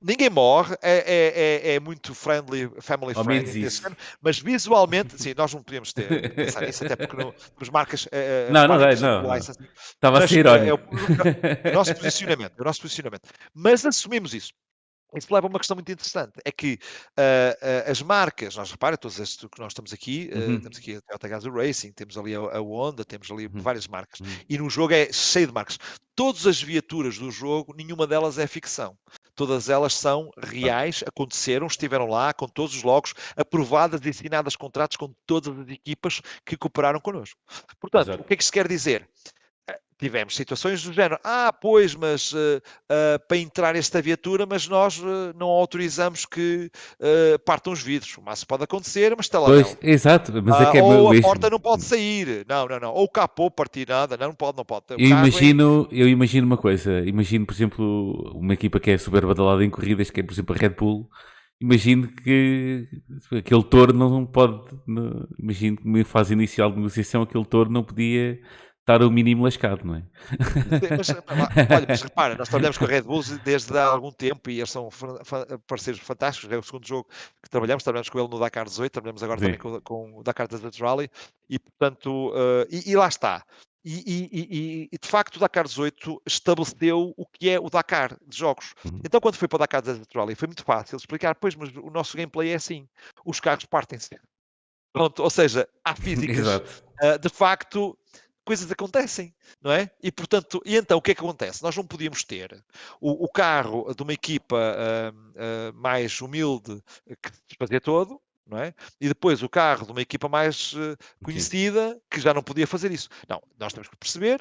Ninguém 0.00 0.30
morre, 0.30 0.76
é, 0.80 0.98
é- 0.98 1.70
é- 1.72 1.74
é 1.74 1.80
muito 1.80 2.14
friendly, 2.14 2.70
family 2.80 3.12
Ao 3.16 3.24
friendly, 3.24 3.68
género, 3.68 3.96
mas 4.20 4.38
visualmente, 4.38 5.20
sim, 5.20 5.34
nós 5.36 5.52
não 5.52 5.60
podíamos 5.62 5.92
ter 5.92 6.34
pensar 6.34 6.60
nisso, 6.64 6.84
até 6.84 6.94
porque 6.94 7.16
não, 7.16 7.32
temos 7.32 7.68
marcas. 7.70 8.08
eh, 8.12 8.48
Não, 8.50 8.68
não 8.68 8.78
marcas 8.78 9.00
dá, 9.00 9.08
não, 9.20 9.22
não. 9.28 9.34
licensing, 9.34 9.66
Estava 9.94 10.18
a 10.24 10.28
ser 10.28 10.46
eh, 10.46 10.50
é 10.50 10.66
irónico. 10.66 10.88
o, 10.94 11.68
o 11.70 11.72
nosso 11.74 11.94
posicionamento, 11.96 12.52
é 12.56 12.62
o 12.62 12.64
nosso 12.64 12.80
posicionamento. 12.80 13.28
Mas 13.52 13.84
assumimos 13.84 14.34
isso. 14.34 14.52
Isso 15.16 15.32
leva 15.32 15.46
a 15.46 15.50
uma 15.50 15.58
questão 15.58 15.74
muito 15.74 15.90
interessante, 15.90 16.32
é 16.44 16.52
que 16.52 16.78
ah, 17.16 17.56
ah, 17.86 17.90
as 17.90 18.02
marcas, 18.02 18.54
nós 18.56 18.70
repara, 18.70 18.94
todos 18.96 19.18
estes 19.18 19.38
que 19.50 19.58
nós 19.58 19.72
estamos 19.72 19.90
aqui, 19.92 20.30
ah, 20.34 20.36
Uhum. 20.38 20.60
temos 20.60 20.76
aqui 20.78 20.96
a 20.96 21.00
Toyota 21.00 21.28
Gazoo 21.28 21.50
Racing, 21.54 21.92
temos 21.92 22.16
ali 22.18 22.34
a, 22.36 22.38
a 22.40 22.60
Honda, 22.60 23.04
temos 23.06 23.30
ali 23.30 23.46
Uhum. 23.46 23.52
várias 23.54 23.88
marcas, 23.88 24.20
Uhum. 24.20 24.26
e 24.48 24.58
no 24.58 24.68
jogo 24.68 24.92
é 24.92 25.10
cheio 25.10 25.46
de 25.46 25.52
marcas. 25.54 25.78
Todas 26.14 26.46
as 26.46 26.60
viaturas 26.62 27.16
do 27.16 27.30
jogo, 27.30 27.74
nenhuma 27.74 28.06
delas 28.06 28.36
é 28.38 28.46
ficção. 28.46 28.98
Todas 29.38 29.68
elas 29.68 29.94
são 29.94 30.32
reais, 30.36 31.04
aconteceram, 31.06 31.68
estiveram 31.68 32.08
lá 32.08 32.34
com 32.34 32.48
todos 32.48 32.74
os 32.74 32.82
logos, 32.82 33.14
aprovadas 33.36 34.00
e 34.04 34.08
assinadas 34.08 34.56
contratos 34.56 34.96
com 34.96 35.14
todas 35.24 35.56
as 35.56 35.68
equipas 35.68 36.20
que 36.44 36.56
cooperaram 36.56 36.98
connosco. 36.98 37.38
Portanto, 37.78 38.08
Exato. 38.08 38.22
o 38.22 38.24
que 38.24 38.34
é 38.34 38.36
que 38.36 38.42
isto 38.42 38.52
quer 38.52 38.66
dizer? 38.66 39.08
Tivemos 39.98 40.36
situações 40.36 40.82
do 40.82 40.92
género, 40.92 41.18
ah, 41.24 41.52
pois, 41.52 41.94
mas 41.94 42.32
uh, 42.32 42.36
uh, 42.36 43.26
para 43.26 43.36
entrar 43.36 43.74
esta 43.74 44.00
viatura, 44.00 44.46
mas 44.46 44.68
nós 44.68 44.98
uh, 44.98 45.34
não 45.36 45.48
autorizamos 45.48 46.24
que 46.24 46.70
partam 47.44 47.72
os 47.72 47.82
vidros. 47.82 48.16
O 48.16 48.22
máximo 48.22 48.48
pode 48.48 48.64
acontecer, 48.64 49.14
mas 49.16 49.26
está 49.26 49.38
lá. 49.40 49.46
Pois, 49.46 49.76
exato, 49.82 50.32
mas 50.42 50.60
é 50.60 50.70
que 50.70 50.78
é 50.78 50.82
ou 50.82 51.10
mesmo. 51.10 51.26
a 51.26 51.28
porta 51.28 51.50
não 51.50 51.58
pode 51.58 51.82
sair. 51.82 52.44
Não, 52.48 52.66
não, 52.66 52.78
não. 52.78 52.92
Ou 52.92 53.04
o 53.04 53.08
capô 53.08 53.50
partir 53.50 53.88
nada. 53.88 54.16
Não, 54.16 54.28
não 54.28 54.34
pode, 54.34 54.56
não 54.56 54.64
pode. 54.64 54.84
Eu 54.90 54.98
imagino, 54.98 55.88
é... 55.90 56.02
eu 56.02 56.08
imagino 56.08 56.46
uma 56.46 56.56
coisa. 56.56 57.00
Imagino, 57.00 57.44
por 57.46 57.54
exemplo, 57.54 58.32
uma 58.34 58.54
equipa 58.54 58.78
que 58.78 58.90
é 58.90 58.98
super 58.98 59.26
badalada 59.26 59.64
em 59.64 59.70
corridas, 59.70 60.10
que 60.10 60.20
é, 60.20 60.22
por 60.22 60.32
exemplo, 60.32 60.54
a 60.54 60.58
Red 60.58 60.70
Bull. 60.70 61.08
Imagino 61.60 62.06
que 62.08 62.86
aquele 63.36 63.64
touro 63.64 63.92
não 63.92 64.24
pode. 64.24 64.60
Não, 64.86 65.26
imagino 65.38 65.76
que 65.76 65.84
numa 65.84 66.04
fase 66.04 66.32
inicial 66.32 66.70
de 66.70 66.76
negociação, 66.76 67.22
aquele 67.22 67.44
touro 67.44 67.70
não 67.70 67.82
podia 67.82 68.38
estar 68.88 69.02
o 69.02 69.10
mínimo 69.10 69.44
lascado, 69.44 69.84
não 69.84 69.96
é? 69.96 70.02
Mas, 70.96 71.10
olha, 71.10 71.86
mas 71.86 72.02
repara, 72.02 72.34
nós 72.34 72.48
trabalhamos 72.48 72.78
com 72.78 72.86
a 72.86 72.88
Red 72.88 73.02
Bull 73.02 73.22
desde 73.44 73.76
há 73.76 73.84
algum 73.84 74.10
tempo 74.10 74.48
e 74.48 74.58
eles 74.58 74.70
são 74.70 74.88
parceiros 75.66 76.00
fantásticos. 76.00 76.50
É 76.50 76.56
o 76.56 76.62
segundo 76.62 76.86
jogo 76.86 77.08
que 77.42 77.50
trabalhamos, 77.50 77.84
trabalhamos 77.84 78.08
com 78.08 78.18
ele 78.18 78.28
no 78.28 78.40
Dakar 78.40 78.64
18, 78.64 78.90
trabalhamos 78.90 79.22
agora 79.22 79.38
Sim. 79.40 79.46
também 79.46 79.58
com, 79.58 79.80
com, 79.82 80.18
o 80.18 80.22
Dakar 80.22 80.48
Desert 80.48 80.80
Rally 80.80 81.10
e, 81.50 81.58
portanto, 81.58 82.30
uh, 82.30 82.66
e, 82.70 82.90
e, 82.90 82.96
lá 82.96 83.08
está. 83.08 83.44
E, 83.84 84.02
e, 84.06 84.88
e, 84.92 84.98
de 84.98 85.08
facto 85.08 85.36
o 85.36 85.40
Dakar 85.40 85.64
18 85.64 86.22
estabeleceu 86.26 87.14
o 87.16 87.26
que 87.26 87.50
é 87.50 87.60
o 87.60 87.68
Dakar 87.68 88.16
de 88.26 88.38
jogos. 88.38 88.74
Uhum. 88.84 89.00
Então, 89.04 89.20
quando 89.20 89.36
foi 89.36 89.48
para 89.48 89.56
o 89.56 89.60
Dakar 89.60 89.82
Desert 89.82 90.08
Rally, 90.14 90.34
foi 90.34 90.48
muito 90.48 90.64
fácil 90.64 90.96
explicar, 90.96 91.34
pois, 91.34 91.54
mas 91.54 91.70
o 91.76 91.90
nosso 91.90 92.16
gameplay 92.16 92.50
é 92.50 92.54
assim: 92.54 92.88
os 93.24 93.38
carros 93.38 93.66
partem-se. 93.66 94.18
Pronto, 94.92 95.22
ou 95.22 95.30
seja, 95.30 95.68
há 95.84 95.94
físicas. 95.96 96.46
uh, 96.46 97.18
de 97.20 97.28
facto, 97.28 97.96
coisas 98.48 98.72
acontecem, 98.72 99.34
não 99.60 99.70
é? 99.70 99.90
E 100.02 100.10
portanto, 100.10 100.62
e 100.64 100.74
então 100.74 100.96
o 100.96 101.02
que 101.02 101.10
é 101.10 101.14
que 101.14 101.20
acontece? 101.20 101.62
Nós 101.62 101.76
não 101.76 101.84
podíamos 101.84 102.24
ter 102.24 102.64
o, 102.98 103.26
o 103.26 103.28
carro 103.28 103.92
de 103.94 104.02
uma 104.02 104.14
equipa 104.14 104.56
uh, 104.56 105.12
uh, 105.12 105.74
mais 105.74 106.18
humilde 106.22 106.82
que 107.22 107.30
se 107.30 107.56
fazia 107.58 107.78
todo, 107.78 108.18
não 108.46 108.56
é? 108.56 108.72
E 108.98 109.06
depois 109.06 109.42
o 109.42 109.50
carro 109.50 109.84
de 109.84 109.92
uma 109.92 110.00
equipa 110.00 110.30
mais 110.30 110.72
uh, 110.72 110.96
conhecida 111.22 112.00
que 112.10 112.22
já 112.22 112.32
não 112.32 112.42
podia 112.42 112.66
fazer 112.66 112.90
isso. 112.90 113.10
Não, 113.28 113.42
nós 113.58 113.74
temos 113.74 113.86
que 113.86 113.96
perceber 113.98 114.40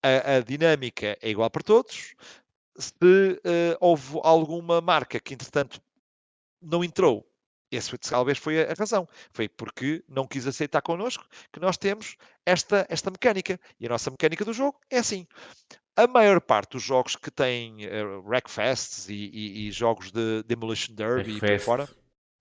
a, 0.00 0.36
a 0.36 0.40
dinâmica 0.40 1.18
é 1.20 1.28
igual 1.28 1.50
para 1.50 1.64
todos. 1.64 2.14
Se 2.78 2.94
houve 3.80 4.20
alguma 4.22 4.80
marca 4.80 5.18
que 5.18 5.34
entretanto 5.34 5.82
não 6.60 6.84
entrou 6.84 7.26
esse 7.76 7.96
talvez 7.98 8.38
foi 8.38 8.62
a 8.62 8.74
razão. 8.74 9.08
Foi 9.32 9.48
porque 9.48 10.04
não 10.08 10.26
quis 10.26 10.46
aceitar 10.46 10.82
connosco 10.82 11.24
que 11.52 11.60
nós 11.60 11.76
temos 11.76 12.16
esta, 12.44 12.86
esta 12.88 13.10
mecânica. 13.10 13.58
E 13.80 13.86
a 13.86 13.88
nossa 13.88 14.10
mecânica 14.10 14.44
do 14.44 14.52
jogo 14.52 14.78
é 14.90 14.98
assim. 14.98 15.26
A 15.96 16.06
maior 16.06 16.40
parte 16.40 16.72
dos 16.72 16.82
jogos 16.82 17.16
que 17.16 17.30
têm 17.30 17.86
uh, 17.86 18.22
Wreckfests 18.26 19.08
e, 19.08 19.30
e, 19.32 19.68
e, 19.68 19.72
jogos 19.72 20.10
de 20.10 20.42
Demolition 20.44 20.94
Derby 20.94 21.36
e 21.36 21.40
por 21.40 21.60
fora 21.60 21.88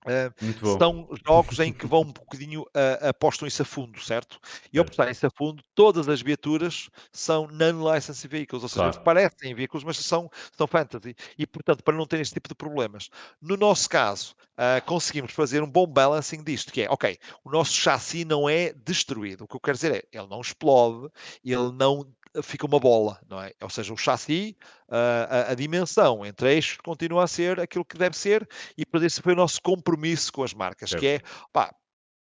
Uh, 0.03 0.79
são 0.79 1.07
jogos 1.25 1.59
em 1.59 1.71
que 1.71 1.85
vão 1.85 2.01
um 2.01 2.05
bocadinho 2.11 2.61
uh, 2.61 3.09
apostam 3.09 3.47
isso 3.47 3.61
a 3.61 3.65
fundo, 3.65 3.99
certo? 4.01 4.39
E 4.73 4.79
ao 4.79 4.83
apostar 4.83 5.09
isso 5.09 5.27
a 5.27 5.29
fundo, 5.29 5.63
todas 5.75 6.09
as 6.09 6.21
viaturas 6.21 6.89
são 7.11 7.47
non-licensed 7.47 8.27
vehicles, 8.27 8.63
ou 8.63 8.69
seja, 8.69 8.89
claro. 8.89 9.01
parecem 9.01 9.53
veículos, 9.53 9.83
mas 9.83 9.97
são, 9.97 10.29
são 10.57 10.65
fantasy. 10.65 11.15
E, 11.37 11.45
portanto, 11.45 11.83
para 11.83 11.95
não 11.95 12.07
ter 12.07 12.19
este 12.19 12.33
tipo 12.33 12.49
de 12.49 12.55
problemas. 12.55 13.09
No 13.39 13.55
nosso 13.55 13.87
caso, 13.87 14.35
uh, 14.53 14.83
conseguimos 14.85 15.33
fazer 15.33 15.61
um 15.61 15.69
bom 15.69 15.85
balancing 15.85 16.43
disto, 16.43 16.73
que 16.73 16.81
é, 16.81 16.89
ok, 16.89 17.17
o 17.43 17.51
nosso 17.51 17.73
chassi 17.73 18.25
não 18.25 18.49
é 18.49 18.73
destruído. 18.73 19.43
O 19.43 19.47
que 19.47 19.55
eu 19.55 19.59
quero 19.59 19.77
dizer 19.77 19.95
é, 19.95 20.17
ele 20.17 20.27
não 20.27 20.41
explode, 20.41 21.09
ele 21.43 21.71
não 21.73 22.07
fica 22.43 22.65
uma 22.65 22.79
bola, 22.79 23.19
não 23.27 23.41
é? 23.41 23.53
Ou 23.61 23.69
seja, 23.69 23.93
o 23.93 23.97
chassi, 23.97 24.57
a, 24.89 25.51
a, 25.51 25.55
dimensão 25.55 26.25
entre 26.25 26.53
eixos 26.53 26.77
continua 26.77 27.23
a 27.23 27.27
ser 27.27 27.59
aquilo 27.59 27.85
que 27.85 27.97
deve 27.97 28.17
ser 28.17 28.47
e 28.77 28.85
para 28.85 29.05
isso 29.05 29.21
foi 29.21 29.33
o 29.33 29.35
nosso 29.35 29.61
compromisso 29.61 30.31
com 30.31 30.43
as 30.43 30.53
marcas, 30.53 30.93
que 30.93 31.07
é, 31.07 31.21
pá, 31.51 31.73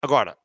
agora, 0.02 0.38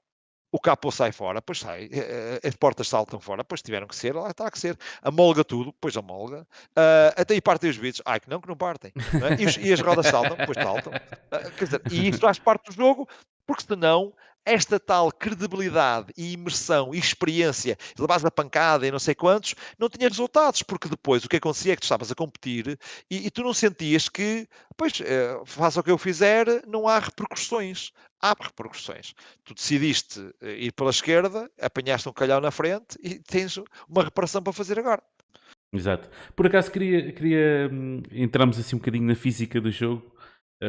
o 0.55 0.61
capô 0.61 0.93
sai 0.93 1.11
fora, 1.11 1.43
pois 1.43 1.59
sai, 1.59 1.89
eh, 1.91 2.39
eh, 2.45 2.49
as 2.49 2.55
portas 2.55 2.87
saltam 2.87 3.19
fora, 3.19 3.43
pois 3.43 3.61
tiveram 3.61 3.89
que 3.89 3.97
ser, 3.97 4.15
lá 4.15 4.31
está 4.31 4.49
que 4.49 4.59
ser, 4.59 4.79
amolga 5.03 5.43
tudo, 5.43 5.75
pois 5.81 5.97
amolga, 5.97 6.43
uh, 6.79 7.21
até 7.21 7.35
aí 7.35 7.41
partem 7.41 7.71
os 7.71 7.77
vidros, 7.77 8.01
ai 8.07 8.21
que 8.21 8.31
não, 8.31 8.41
que 8.41 8.47
não 8.47 8.57
partem, 8.57 8.93
não 9.21 9.27
é? 9.27 9.35
e, 9.37 9.47
os, 9.47 9.57
e, 9.57 9.73
as 9.73 9.81
rodas 9.81 10.07
saltam, 10.07 10.37
pois 10.47 10.57
saltam, 10.57 10.93
uh, 10.93 11.51
quer 11.59 11.65
dizer, 11.65 11.83
e 11.91 12.09
isso 12.09 12.21
faz 12.21 12.39
parte 12.39 12.71
do 12.71 12.73
jogo, 12.73 13.09
porque 13.45 13.65
senão 13.65 14.15
esta 14.45 14.79
tal 14.79 15.11
credibilidade 15.11 16.13
e 16.17 16.33
imersão 16.33 16.95
e 16.95 16.99
experiência, 16.99 17.77
levas 17.99 18.25
a 18.25 18.31
pancada 18.31 18.87
e 18.87 18.91
não 18.91 18.99
sei 18.99 19.15
quantos, 19.15 19.55
não 19.79 19.89
tinha 19.89 20.09
resultados, 20.09 20.63
porque 20.63 20.89
depois 20.89 21.25
o 21.25 21.29
que 21.29 21.37
acontecia 21.37 21.73
é 21.73 21.77
que 21.77 21.83
tu 21.83 21.85
estavas 21.85 22.11
a 22.11 22.15
competir 22.15 22.79
e, 23.11 23.27
e 23.27 23.31
tu 23.31 23.43
não 23.43 23.55
sentias 23.55 24.09
que, 24.09 24.47
pois, 24.77 25.01
eh, 25.01 25.41
faça 25.45 25.81
o 25.81 25.83
que 25.83 25.91
eu 25.91 25.99
fizer, 25.99 26.47
não 26.67 26.87
há 26.87 26.99
repercussões. 26.99 27.91
Há 28.21 28.35
repercussões. 28.41 29.15
Tu 29.45 29.55
decidiste 29.55 30.31
eh, 30.41 30.65
ir 30.65 30.73
pela 30.73 30.91
esquerda, 30.91 31.51
apanhaste 31.61 32.09
um 32.09 32.13
calhau 32.13 32.41
na 32.41 32.51
frente 32.51 32.99
e 33.03 33.19
tens 33.19 33.59
uma 33.89 34.05
reparação 34.05 34.43
para 34.43 34.53
fazer 34.53 34.79
agora. 34.79 35.03
Exato. 35.73 36.09
Por 36.37 36.47
acaso 36.47 36.71
queria, 36.71 37.13
queria 37.13 37.69
hum, 37.73 38.03
entramos 38.13 38.59
assim 38.59 38.77
um 38.77 38.79
bocadinho 38.79 39.07
na 39.07 39.15
física 39.15 39.61
do 39.61 39.71
jogo 39.71 40.14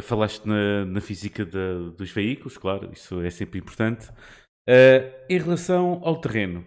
falaste 0.01 0.45
na, 0.47 0.85
na 0.85 1.01
física 1.01 1.45
de, 1.45 1.91
dos 1.97 2.11
veículos, 2.11 2.57
claro, 2.57 2.91
isso 2.91 3.21
é 3.21 3.29
sempre 3.29 3.59
importante. 3.59 4.09
Uh, 4.67 5.13
em 5.29 5.37
relação 5.37 6.01
ao 6.03 6.19
terreno, 6.19 6.65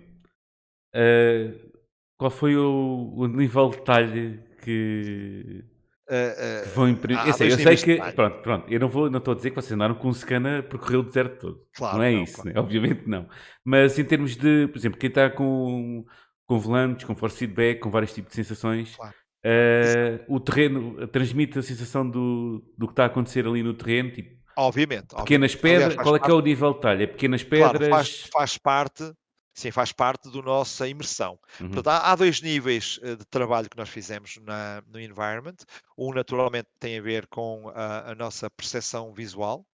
uh, 0.94 1.72
qual 2.16 2.30
foi 2.30 2.56
o, 2.56 3.12
o, 3.16 3.26
nível 3.26 3.70
de 3.70 3.76
detalhe 3.78 4.40
que, 4.62 5.64
que 6.06 6.68
vão 6.74 6.88
imprimir? 6.88 7.26
eu 7.26 7.32
sei, 7.32 7.52
eu 7.52 7.58
sei 7.58 7.76
que. 7.76 8.12
Pronto, 8.12 8.42
pronto, 8.42 8.72
eu 8.72 8.80
não, 8.80 8.88
vou, 8.88 9.10
não 9.10 9.18
estou 9.18 9.32
a 9.32 9.36
dizer 9.36 9.50
que 9.50 9.56
vocês 9.56 9.72
andaram 9.72 9.96
com 9.96 10.08
um 10.08 10.14
Scana 10.14 10.60
a 10.60 10.62
percorrer 10.62 10.98
o 10.98 11.02
deserto 11.02 11.40
todo. 11.40 11.66
Claro, 11.74 11.98
não 11.98 12.04
é 12.04 12.12
não, 12.12 12.22
isso, 12.22 12.34
claro. 12.34 12.50
né? 12.50 12.60
obviamente 12.60 13.08
não. 13.08 13.28
Mas 13.64 13.98
em 13.98 14.04
termos 14.04 14.36
de, 14.36 14.68
por 14.68 14.78
exemplo, 14.78 14.98
quem 14.98 15.08
está 15.08 15.28
com, 15.28 16.04
com 16.46 16.58
volantes, 16.58 17.04
com 17.04 17.16
force 17.16 17.36
feedback, 17.36 17.80
com 17.80 17.90
vários 17.90 18.14
tipos 18.14 18.30
de 18.30 18.36
sensações. 18.36 18.94
Claro 18.94 19.14
Uh, 19.44 20.34
o 20.34 20.40
terreno 20.40 21.06
transmite 21.08 21.58
a 21.58 21.62
sensação 21.62 22.08
do, 22.08 22.64
do 22.76 22.86
que 22.86 22.92
está 22.92 23.04
a 23.04 23.06
acontecer 23.06 23.46
ali 23.46 23.62
no 23.62 23.72
terreno, 23.72 24.10
tipo, 24.10 24.38
obviamente. 24.58 25.14
Pequenas 25.14 25.52
obviamente. 25.54 25.56
pedras, 25.58 25.86
Aliás, 25.86 26.02
qual 26.02 26.16
é 26.16 26.18
que 26.18 26.30
é 26.30 26.34
o 26.34 26.40
nível 26.40 26.70
de 26.70 26.76
detalhe? 26.76 27.04
É 27.04 27.06
pequenas 27.06 27.44
pedras. 27.44 27.70
Claro, 27.70 27.90
faz, 27.90 28.20
faz, 28.32 28.58
parte, 28.58 29.12
sim, 29.54 29.70
faz 29.70 29.92
parte 29.92 30.30
da 30.30 30.42
nossa 30.42 30.88
imersão. 30.88 31.38
Uhum. 31.60 31.68
Portanto, 31.68 31.88
há, 31.88 32.10
há, 32.10 32.16
dois 32.16 32.42
níveis 32.42 32.98
eh, 33.02 33.14
de 33.14 33.24
trabalho 33.26 33.70
que 33.70 33.76
nós 33.76 33.88
fizemos 33.88 34.38
na, 34.42 34.82
no 34.88 35.00
environment. 35.00 35.56
Um, 35.96 36.12
naturalmente, 36.12 36.68
tem 36.80 36.98
a 36.98 37.02
ver 37.02 37.26
com 37.28 37.70
a, 37.74 38.10
a 38.10 38.14
nossa 38.14 38.50
percepção 38.50 39.12
visual, 39.12 39.64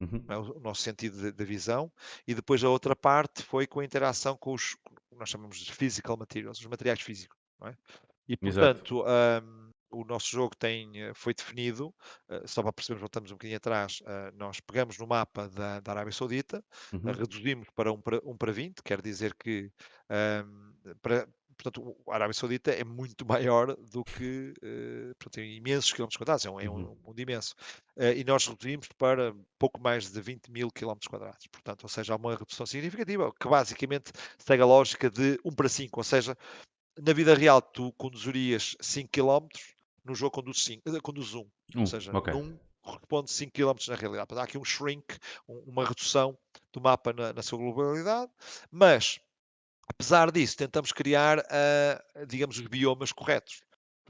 uhum. 0.00 0.24
É 0.28 0.36
o 0.36 0.60
nosso 0.60 0.82
sentido 0.82 1.32
de, 1.32 1.44
visão, 1.44 1.90
e 2.28 2.34
depois 2.34 2.62
a 2.62 2.68
outra 2.68 2.94
parte 2.94 3.42
foi 3.42 3.66
com 3.66 3.80
a 3.80 3.84
interação 3.84 4.36
com 4.36 4.52
os, 4.52 4.76
nós 5.12 5.30
chamamos 5.30 5.56
de 5.58 5.72
physical 5.72 6.16
materials, 6.18 6.58
os 6.60 6.66
materiais 6.66 7.00
físicos. 7.00 7.36
É? 7.64 7.74
E 8.28 8.36
portanto, 8.36 9.02
um, 9.02 9.66
o 9.90 10.04
nosso 10.04 10.30
jogo 10.30 10.54
tem, 10.56 11.00
eh, 11.00 11.12
foi 11.14 11.32
definido, 11.32 11.88
uh, 12.28 12.46
só 12.46 12.62
para 12.62 12.72
percebermos, 12.72 13.00
voltamos 13.00 13.30
um 13.30 13.34
bocadinho 13.34 13.56
atrás, 13.56 14.00
uh, 14.02 14.36
nós 14.36 14.60
pegamos 14.60 14.98
no 14.98 15.06
mapa 15.06 15.48
da, 15.48 15.80
da 15.80 15.92
Arábia 15.92 16.12
Saudita, 16.12 16.62
uhum. 16.92 17.00
uh, 17.00 17.12
reduzimos 17.12 17.68
para 17.74 17.92
1 17.92 18.00
para, 18.00 18.20
um 18.24 18.36
para 18.36 18.52
20, 18.52 18.82
quer 18.82 19.00
dizer 19.00 19.34
que 19.34 19.70
um, 20.10 20.72
para, 21.00 21.28
portanto, 21.56 21.96
a 22.08 22.14
Arábia 22.14 22.34
Saudita 22.34 22.70
é 22.70 22.84
muito 22.84 23.24
maior 23.26 23.74
do 23.76 24.04
que, 24.04 24.52
uh, 24.58 25.14
portanto, 25.18 25.34
tem 25.34 25.56
imensos 25.56 25.92
quilómetros 25.92 26.18
quadrados, 26.18 26.44
é 26.44 26.50
um, 26.50 26.60
é 26.60 26.68
um, 26.68 26.74
uhum. 26.74 26.92
um 26.92 27.06
mundo 27.06 27.20
imenso. 27.20 27.54
Uh, 27.96 28.12
e 28.16 28.24
nós 28.24 28.46
reduzimos 28.46 28.88
para 28.98 29.34
pouco 29.58 29.80
mais 29.80 30.10
de 30.10 30.20
20 30.20 30.50
mil 30.50 30.70
quilómetros 30.70 31.08
quadrados. 31.08 31.46
Portanto, 31.46 31.84
ou 31.84 31.88
seja, 31.88 32.12
há 32.12 32.16
uma 32.16 32.36
redução 32.36 32.66
significativa, 32.66 33.32
que 33.40 33.48
basicamente 33.48 34.12
segue 34.38 34.62
a 34.62 34.66
lógica 34.66 35.10
de 35.10 35.38
1 35.44 35.54
para 35.54 35.68
5, 35.68 36.00
ou 36.00 36.04
seja, 36.04 36.36
na 37.00 37.12
vida 37.12 37.34
real 37.34 37.60
tu 37.60 37.92
conduzirias 37.92 38.76
5 38.80 39.08
km, 39.10 39.48
no 40.04 40.14
jogo 40.14 40.32
conduz, 40.32 40.64
5, 40.64 41.02
conduz 41.02 41.34
1. 41.34 41.40
Um, 41.40 41.80
ou 41.80 41.86
seja, 41.86 42.16
okay. 42.16 42.32
num 42.32 42.58
corresponde 42.80 43.30
5 43.30 43.52
km 43.52 43.74
na 43.88 43.96
realidade. 43.96 44.34
Há 44.34 44.42
aqui 44.42 44.56
um 44.56 44.64
shrink, 44.64 45.18
uma 45.46 45.84
redução 45.84 46.38
do 46.72 46.80
mapa 46.80 47.12
na, 47.12 47.32
na 47.32 47.42
sua 47.42 47.58
globalidade, 47.58 48.30
mas 48.70 49.18
apesar 49.88 50.30
disso, 50.30 50.56
tentamos 50.56 50.92
criar, 50.92 51.38
uh, 51.38 52.26
digamos, 52.26 52.58
os 52.58 52.66
biomas 52.66 53.12
corretos. 53.12 53.62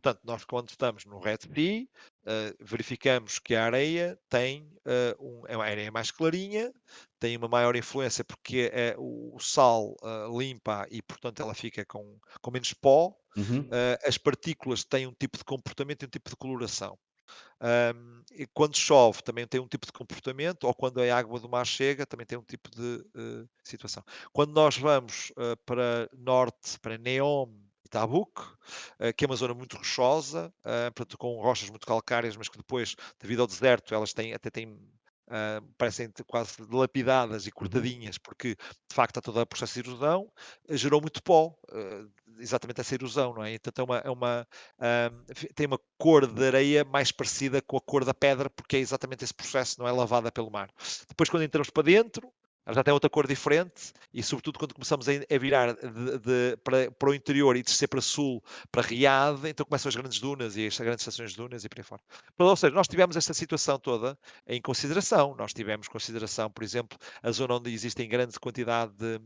Portanto, 0.06 0.22
nós 0.24 0.44
quando 0.44 0.68
estamos 0.68 1.04
no 1.04 1.18
Red 1.18 1.38
Sea, 1.52 1.82
uh, 1.82 2.56
verificamos 2.60 3.40
que 3.40 3.56
a 3.56 3.64
areia 3.64 4.16
tem 4.28 4.62
uh, 4.86 5.40
um, 5.40 5.42
é 5.48 5.56
uma 5.56 5.64
areia 5.64 5.90
mais 5.90 6.12
clarinha, 6.12 6.72
tem 7.18 7.36
uma 7.36 7.48
maior 7.48 7.74
influência 7.74 8.22
porque 8.22 8.70
é, 8.72 8.94
o, 8.96 9.36
sal 9.40 9.96
uh, 10.00 10.38
limpa 10.38 10.86
e, 10.92 11.02
portanto, 11.02 11.42
ela 11.42 11.54
fica 11.54 11.84
com, 11.84 12.20
com 12.40 12.50
menos 12.52 12.72
pó. 12.72 13.16
Uhum. 13.36 13.68
as 14.06 14.16
partículas 14.16 14.82
têm 14.82 15.06
um 15.06 15.12
tipo 15.12 15.36
de 15.36 15.44
comportamento 15.44 16.04
e 16.04 16.06
um 16.06 16.08
tipo 16.08 16.30
de 16.30 16.36
coloração. 16.36 16.96
Um, 17.60 18.22
e 18.32 18.46
quando 18.46 18.76
chove 18.76 19.22
também 19.22 19.46
tem 19.46 19.60
um 19.60 19.68
tipo 19.68 19.84
de 19.84 19.92
comportamento, 19.92 20.64
ou 20.64 20.74
quando 20.74 21.02
a 21.02 21.16
água 21.16 21.38
do 21.40 21.48
mar 21.48 21.66
chega 21.66 22.06
também 22.06 22.24
tem 22.24 22.38
um 22.38 22.42
tipo 22.42 22.70
de 22.70 23.04
uh, 23.14 23.48
situação. 23.62 24.02
Quando 24.32 24.52
nós 24.52 24.78
vamos 24.78 25.30
uh, 25.32 25.56
para 25.66 26.08
norte, 26.16 26.78
para 26.80 26.96
Neom, 26.96 27.50
Itabuk, 27.86 28.40
uh, 28.40 29.12
que 29.16 29.24
é 29.24 29.26
uma 29.26 29.36
zona 29.36 29.54
muito 29.54 29.76
rochosa, 29.76 30.52
uh, 30.60 30.92
portanto, 30.94 31.18
com 31.18 31.40
rochas 31.40 31.70
muito 31.70 31.86
calcárias, 31.86 32.36
mas 32.36 32.48
que 32.48 32.58
depois, 32.58 32.94
devido 33.20 33.40
ao 33.40 33.46
deserto, 33.46 33.94
elas 33.94 34.12
têm, 34.12 34.34
até 34.34 34.50
têm 34.50 34.78
Uh, 35.26 35.60
parecem 35.76 36.08
quase 36.24 36.52
lapidadas 36.70 37.46
e 37.46 37.48
uhum. 37.48 37.54
cortadinhas, 37.56 38.16
porque 38.16 38.54
de 38.54 38.94
facto 38.94 39.18
há 39.18 39.20
todo 39.20 39.40
o 39.40 39.44
processo 39.44 39.74
de 39.74 39.88
erosão, 39.88 40.30
gerou 40.70 41.00
muito 41.00 41.20
pó, 41.20 41.52
uh, 41.72 42.12
exatamente 42.38 42.80
essa 42.80 42.94
erosão, 42.94 43.34
não 43.34 43.42
é? 43.42 43.54
Então 43.54 43.72
é 43.72 43.82
uma, 43.82 43.98
é 43.98 44.10
uma 44.10 44.46
uh, 44.78 45.52
tem 45.52 45.66
uma 45.66 45.80
cor 45.98 46.28
de 46.28 46.46
areia 46.46 46.84
mais 46.84 47.10
parecida 47.10 47.60
com 47.60 47.76
a 47.76 47.80
cor 47.80 48.04
da 48.04 48.14
pedra, 48.14 48.48
porque 48.48 48.76
é 48.76 48.78
exatamente 48.78 49.24
esse 49.24 49.34
processo, 49.34 49.80
não 49.80 49.88
é 49.88 49.90
lavada 49.90 50.30
pelo 50.30 50.48
mar. 50.48 50.70
Depois, 51.08 51.28
quando 51.28 51.42
entramos 51.42 51.70
para 51.70 51.82
dentro, 51.82 52.32
já 52.74 52.82
tem 52.82 52.92
outra 52.92 53.08
cor 53.08 53.26
diferente 53.26 53.92
e, 54.12 54.22
sobretudo, 54.22 54.58
quando 54.58 54.74
começamos 54.74 55.06
a, 55.08 55.38
virar 55.38 55.74
de, 55.74 56.18
de, 56.18 56.56
para, 56.64 56.90
para, 56.90 57.10
o 57.10 57.14
interior 57.14 57.56
e 57.56 57.62
descer 57.62 57.86
para 57.86 58.00
sul, 58.00 58.42
para 58.72 58.82
Riad, 58.82 59.48
então 59.48 59.64
começam 59.64 59.88
as 59.88 59.94
grandes 59.94 60.18
dunas 60.18 60.56
e 60.56 60.66
as 60.66 60.76
grandes 60.78 61.02
estações 61.02 61.30
de 61.30 61.36
dunas 61.36 61.64
e 61.64 61.68
por 61.68 61.78
aí 61.78 61.84
fora. 61.84 62.02
Ou 62.38 62.56
seja, 62.56 62.74
nós 62.74 62.88
tivemos 62.88 63.16
esta 63.16 63.32
situação 63.32 63.78
toda 63.78 64.18
em 64.46 64.60
consideração. 64.60 65.34
Nós 65.36 65.52
tivemos 65.52 65.88
consideração, 65.88 66.50
por 66.50 66.64
exemplo, 66.64 66.98
a 67.22 67.30
zona 67.30 67.54
onde 67.54 67.72
existem 67.72 68.08
grande 68.08 68.38
quantidade 68.40 68.92
de, 68.94 69.20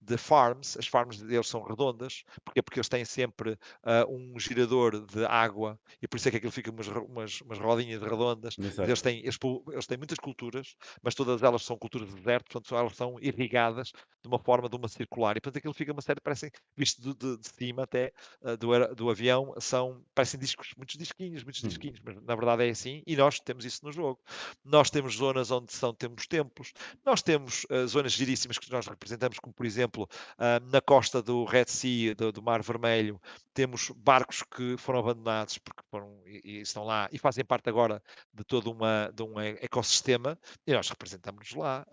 de 0.00 0.16
farms. 0.16 0.76
As 0.76 0.86
farms 0.86 1.20
deles 1.20 1.48
são 1.48 1.62
redondas. 1.62 2.22
Porquê? 2.44 2.62
Porque 2.62 2.78
eles 2.78 2.88
têm 2.88 3.04
sempre 3.04 3.52
uh, 3.52 4.08
um 4.08 4.38
girador 4.38 5.04
de 5.04 5.24
água 5.24 5.78
e 6.00 6.06
por 6.06 6.16
isso 6.16 6.28
é 6.28 6.30
que 6.30 6.36
aquilo 6.36 6.52
fica 6.52 6.70
umas, 6.70 6.86
umas, 6.86 7.40
umas 7.40 7.58
rodinhas 7.58 8.02
redondas. 8.02 8.56
Eles 8.58 9.02
têm, 9.02 9.20
eles, 9.20 9.38
eles 9.72 9.86
têm 9.86 9.98
muitas 9.98 10.18
culturas, 10.18 10.76
mas 11.02 11.14
todas 11.14 11.42
elas 11.42 11.62
são 11.64 11.76
culturas 11.76 12.08
de 12.08 12.14
deserto, 12.14 12.44
portanto, 12.44 12.83
elas 12.84 12.96
são 12.96 13.16
irrigadas 13.20 13.92
de 14.24 14.28
uma 14.28 14.38
forma 14.38 14.68
de 14.68 14.76
uma 14.76 14.88
circular. 14.88 15.36
E 15.36 15.40
portanto 15.40 15.58
aquilo 15.58 15.74
fica 15.74 15.92
uma 15.92 16.00
série, 16.00 16.18
parecem, 16.20 16.50
visto 16.74 17.00
de, 17.02 17.14
de, 17.14 17.38
de 17.38 17.48
cima 17.48 17.82
até 17.82 18.10
uh, 18.40 18.56
do, 18.56 18.94
do 18.94 19.10
avião, 19.10 19.54
são, 19.60 20.02
parecem 20.14 20.40
discos, 20.40 20.72
muitos 20.76 20.96
disquinhos, 20.96 21.44
muitos 21.44 21.62
hum. 21.62 21.68
disquinhos, 21.68 22.00
mas 22.02 22.16
na 22.22 22.34
verdade 22.34 22.66
é 22.66 22.70
assim, 22.70 23.02
e 23.06 23.14
nós 23.14 23.38
temos 23.38 23.66
isso 23.66 23.84
no 23.84 23.92
jogo. 23.92 24.18
Nós 24.64 24.90
temos 24.90 25.16
zonas 25.16 25.50
onde 25.50 25.72
são, 25.72 25.92
temos 25.92 26.26
templos, 26.26 26.72
nós 27.04 27.22
temos 27.22 27.64
uh, 27.64 27.86
zonas 27.86 28.12
giríssimas 28.12 28.58
que 28.58 28.70
nós 28.72 28.86
representamos, 28.86 29.38
como 29.38 29.52
por 29.52 29.66
exemplo 29.66 30.08
uh, 30.38 30.64
na 30.70 30.80
costa 30.80 31.22
do 31.22 31.44
Red 31.44 31.66
Sea, 31.68 32.14
do, 32.14 32.32
do, 32.32 32.42
Mar 32.42 32.62
Vermelho, 32.62 33.20
temos 33.52 33.90
barcos 33.94 34.42
que 34.42 34.76
foram 34.78 35.00
abandonados 35.00 35.58
porque 35.58 35.82
foram, 35.90 36.22
e, 36.26 36.40
e 36.44 36.60
estão 36.60 36.84
lá 36.84 37.08
e 37.12 37.18
fazem 37.18 37.44
parte 37.44 37.68
agora 37.68 38.02
de 38.32 38.42
todo 38.42 38.70
uma, 38.70 39.10
de 39.14 39.22
um 39.22 39.38
ecossistema, 39.38 40.38
e 40.66 40.72
nós 40.72 40.88
representamos 40.88 41.52
lá. 41.54 41.86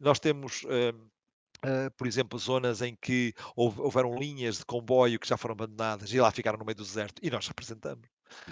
nós 0.00 0.18
temos 0.26 0.64
Uh, 1.64 1.90
por 1.96 2.06
exemplo, 2.06 2.38
zonas 2.38 2.82
em 2.82 2.94
que 2.94 3.34
houve, 3.56 3.80
houveram 3.80 4.14
linhas 4.14 4.58
de 4.58 4.64
comboio 4.66 5.18
que 5.18 5.26
já 5.26 5.38
foram 5.38 5.54
abandonadas 5.54 6.12
e 6.12 6.20
lá 6.20 6.30
ficaram 6.30 6.58
no 6.58 6.64
meio 6.66 6.76
do 6.76 6.84
deserto 6.84 7.18
e 7.22 7.30
nós 7.30 7.48
representamos. 7.48 8.06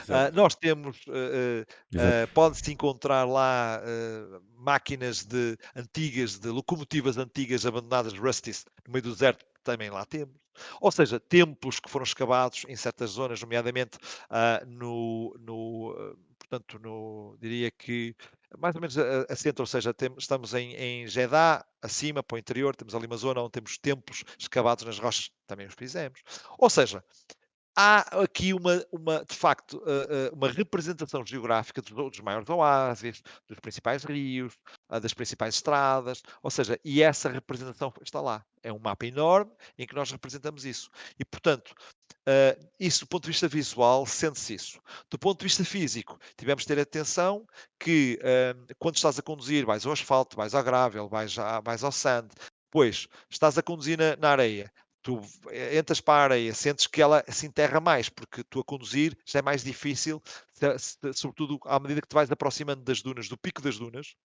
Uh, 0.08 0.32
nós 0.32 0.54
temos, 0.54 0.96
uh, 1.06 2.26
pode-se 2.32 2.72
encontrar 2.72 3.24
lá 3.24 3.80
máquinas 4.56 5.22
de, 5.22 5.56
antigas, 5.76 6.38
de 6.38 6.48
locomotivas 6.48 7.18
antigas 7.18 7.66
abandonadas, 7.66 8.14
rusties, 8.14 8.64
no 8.86 8.92
meio 8.92 9.02
do 9.02 9.12
deserto, 9.12 9.44
também 9.62 9.90
lá 9.90 10.06
temos. 10.06 10.34
Ou 10.80 10.90
seja, 10.90 11.20
templos 11.20 11.78
que 11.78 11.90
foram 11.90 12.04
escavados 12.04 12.64
em 12.68 12.74
certas 12.74 13.10
zonas, 13.10 13.40
nomeadamente 13.40 13.98
no, 14.66 15.36
no 15.38 16.16
portanto, 16.38 16.78
no, 16.78 17.36
diria 17.40 17.70
que 17.70 18.14
mais 18.58 18.74
ou 18.74 18.80
menos 18.80 18.96
a, 18.98 19.36
centro, 19.36 19.62
ou 19.62 19.66
seja, 19.66 19.92
tem, 19.92 20.12
estamos 20.18 20.54
em, 20.54 20.74
em 20.74 21.06
Jeddah, 21.06 21.64
acima, 21.82 22.22
para 22.22 22.36
o 22.36 22.38
interior, 22.38 22.74
temos 22.74 22.94
ali 22.94 23.06
uma 23.06 23.16
zona 23.16 23.40
onde 23.40 23.52
temos 23.52 23.78
templos 23.78 24.24
escavados 24.38 24.84
nas 24.84 24.98
rochas, 24.98 25.30
também 25.46 25.66
os 25.66 25.74
fizemos. 25.74 26.22
Ou 26.58 26.70
seja, 26.70 27.04
há 27.76 28.22
aqui 28.22 28.52
uma, 28.54 28.84
uma 28.92 29.24
de 29.24 29.34
facto, 29.34 29.82
uma 30.32 30.48
representação 30.48 31.24
geográfica 31.24 31.82
dos, 31.82 31.92
dos 31.92 32.20
maiores 32.20 32.48
oásis, 32.48 33.22
dos 33.48 33.58
principais 33.58 34.04
rios, 34.04 34.56
das 34.88 35.14
principais 35.14 35.56
estradas, 35.56 36.22
ou 36.42 36.50
seja, 36.50 36.78
e 36.84 37.02
essa 37.02 37.28
representação 37.28 37.92
está 38.02 38.20
lá. 38.20 38.44
É 38.62 38.72
um 38.72 38.78
mapa 38.78 39.06
enorme 39.06 39.52
em 39.78 39.86
que 39.86 39.94
nós 39.94 40.10
representamos 40.10 40.64
isso. 40.64 40.88
E, 41.18 41.24
portanto, 41.24 41.74
uh, 42.26 42.68
isso 42.80 43.04
do 43.04 43.08
ponto 43.08 43.24
de 43.24 43.30
vista 43.30 43.48
visual, 43.48 44.06
sente-se 44.06 44.54
isso. 44.54 44.80
Do 45.10 45.18
ponto 45.18 45.40
de 45.40 45.44
vista 45.44 45.64
físico, 45.64 46.18
tivemos 46.36 46.62
de 46.62 46.68
ter 46.68 46.80
atenção 46.80 47.46
que 47.78 48.18
quando 48.78 48.96
estás 48.96 49.18
a 49.18 49.22
conduzir, 49.22 49.66
vais 49.66 49.84
ao 49.84 49.92
asfalto, 49.92 50.36
vais 50.36 50.54
ao 50.54 50.64
gravel, 50.64 51.08
vais, 51.08 51.36
vais 51.62 51.84
ao 51.84 51.92
sand, 51.92 52.28
depois 52.74 53.06
estás 53.30 53.56
a 53.58 53.62
conduzir 53.62 53.98
na, 53.98 54.16
na 54.16 54.30
areia, 54.30 54.72
tu 55.04 55.20
entras 55.78 56.00
para 56.00 56.14
a 56.14 56.24
areia, 56.24 56.54
sentes 56.54 56.86
que 56.86 57.00
ela 57.00 57.22
se 57.28 57.46
enterra 57.46 57.78
mais, 57.78 58.08
porque 58.08 58.42
tu 58.42 58.58
a 58.58 58.64
conduzir 58.64 59.16
já 59.26 59.38
é 59.38 59.42
mais 59.42 59.62
difícil, 59.62 60.20
sobretudo 61.14 61.60
à 61.66 61.78
medida 61.78 62.00
que 62.00 62.08
te 62.08 62.14
vais 62.14 62.30
aproximando 62.30 62.82
das 62.82 63.02
dunas, 63.02 63.28
do 63.28 63.36
pico 63.36 63.60
das 63.60 63.78
dunas, 63.78 64.16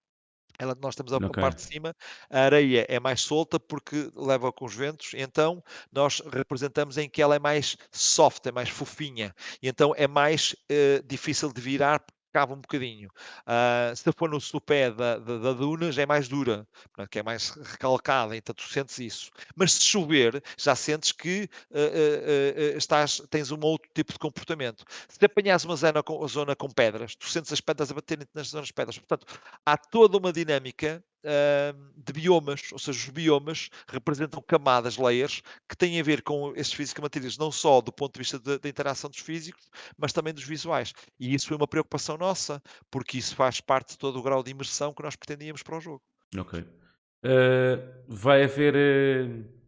ela, 0.57 0.75
nós 0.81 0.93
estamos 0.93 1.11
a, 1.11 1.17
okay. 1.17 1.29
parte 1.41 1.57
de 1.57 1.63
cima, 1.63 1.95
a 2.29 2.39
areia 2.39 2.85
é 2.87 2.97
mais 2.97 3.21
solta 3.21 3.59
porque 3.59 4.09
leva 4.15 4.53
com 4.53 4.65
os 4.65 4.73
ventos, 4.73 5.11
então 5.13 5.61
nós 5.91 6.21
representamos 6.31 6.97
em 6.97 7.09
que 7.09 7.21
ela 7.21 7.35
é 7.35 7.39
mais 7.39 7.75
soft, 7.91 8.45
é 8.45 8.51
mais 8.51 8.69
fofinha, 8.69 9.35
e 9.61 9.67
então 9.67 9.93
é 9.97 10.07
mais 10.07 10.55
uh, 10.71 11.05
difícil 11.05 11.51
de 11.51 11.59
virar 11.59 12.01
cava 12.33 12.53
um 12.53 12.61
bocadinho. 12.61 13.09
Uh, 13.41 13.95
se 13.95 14.11
for 14.11 14.29
no 14.29 14.39
sopé 14.39 14.91
da, 14.91 15.17
da, 15.17 15.37
da, 15.37 15.53
duna, 15.53 15.91
já 15.91 16.03
é 16.03 16.05
mais 16.05 16.27
dura, 16.27 16.67
que 17.09 17.19
é 17.19 17.23
mais 17.23 17.49
recalcada, 17.49 18.35
então 18.35 18.53
tu 18.53 18.63
sentes 18.63 18.97
isso. 18.99 19.31
Mas 19.55 19.73
se 19.73 19.83
chover, 19.83 20.41
já 20.57 20.75
sentes 20.75 21.11
que 21.11 21.49
uh, 21.71 22.73
uh, 22.73 22.77
estás, 22.77 23.21
tens 23.29 23.51
um 23.51 23.59
outro 23.61 23.89
tipo 23.93 24.13
de 24.13 24.19
comportamento. 24.19 24.83
Se 25.07 25.23
apanhas 25.25 25.65
uma 25.65 25.75
zona 25.75 26.03
com, 26.03 26.27
zona 26.27 26.55
com 26.55 26.69
pedras, 26.69 27.15
tu 27.15 27.27
sentes 27.27 27.51
as 27.51 27.61
pedras 27.61 27.91
a 27.91 27.93
baterem 27.93 28.25
nas 28.33 28.49
zonas 28.49 28.67
de 28.67 28.73
pedras. 28.73 28.97
Portanto, 28.97 29.25
há 29.65 29.77
toda 29.77 30.17
uma 30.17 30.31
dinâmica 30.31 31.03
de 31.23 32.13
biomas, 32.13 32.71
ou 32.71 32.79
seja, 32.79 32.97
os 32.97 33.09
biomas 33.09 33.69
representam 33.87 34.41
camadas, 34.41 34.97
layers, 34.97 35.41
que 35.67 35.75
têm 35.75 35.99
a 35.99 36.03
ver 36.03 36.21
com 36.21 36.53
esses 36.55 36.73
físicos 36.73 37.01
materiais, 37.01 37.37
não 37.37 37.51
só 37.51 37.81
do 37.81 37.91
ponto 37.91 38.13
de 38.13 38.19
vista 38.19 38.39
da 38.39 38.69
interação 38.69 39.09
dos 39.09 39.19
físicos, 39.19 39.69
mas 39.97 40.13
também 40.13 40.33
dos 40.33 40.43
visuais. 40.43 40.93
E 41.19 41.33
isso 41.33 41.47
foi 41.47 41.57
uma 41.57 41.67
preocupação 41.67 42.17
nossa, 42.17 42.61
porque 42.89 43.17
isso 43.17 43.35
faz 43.35 43.59
parte 43.59 43.91
de 43.91 43.97
todo 43.97 44.19
o 44.19 44.23
grau 44.23 44.43
de 44.43 44.51
imersão 44.51 44.93
que 44.93 45.03
nós 45.03 45.15
pretendíamos 45.15 45.63
para 45.63 45.77
o 45.77 45.81
jogo. 45.81 46.01
Ok. 46.37 46.59
Uh, 46.61 48.03
vai 48.07 48.43
haver. 48.43 48.75
Uh... 48.75 49.59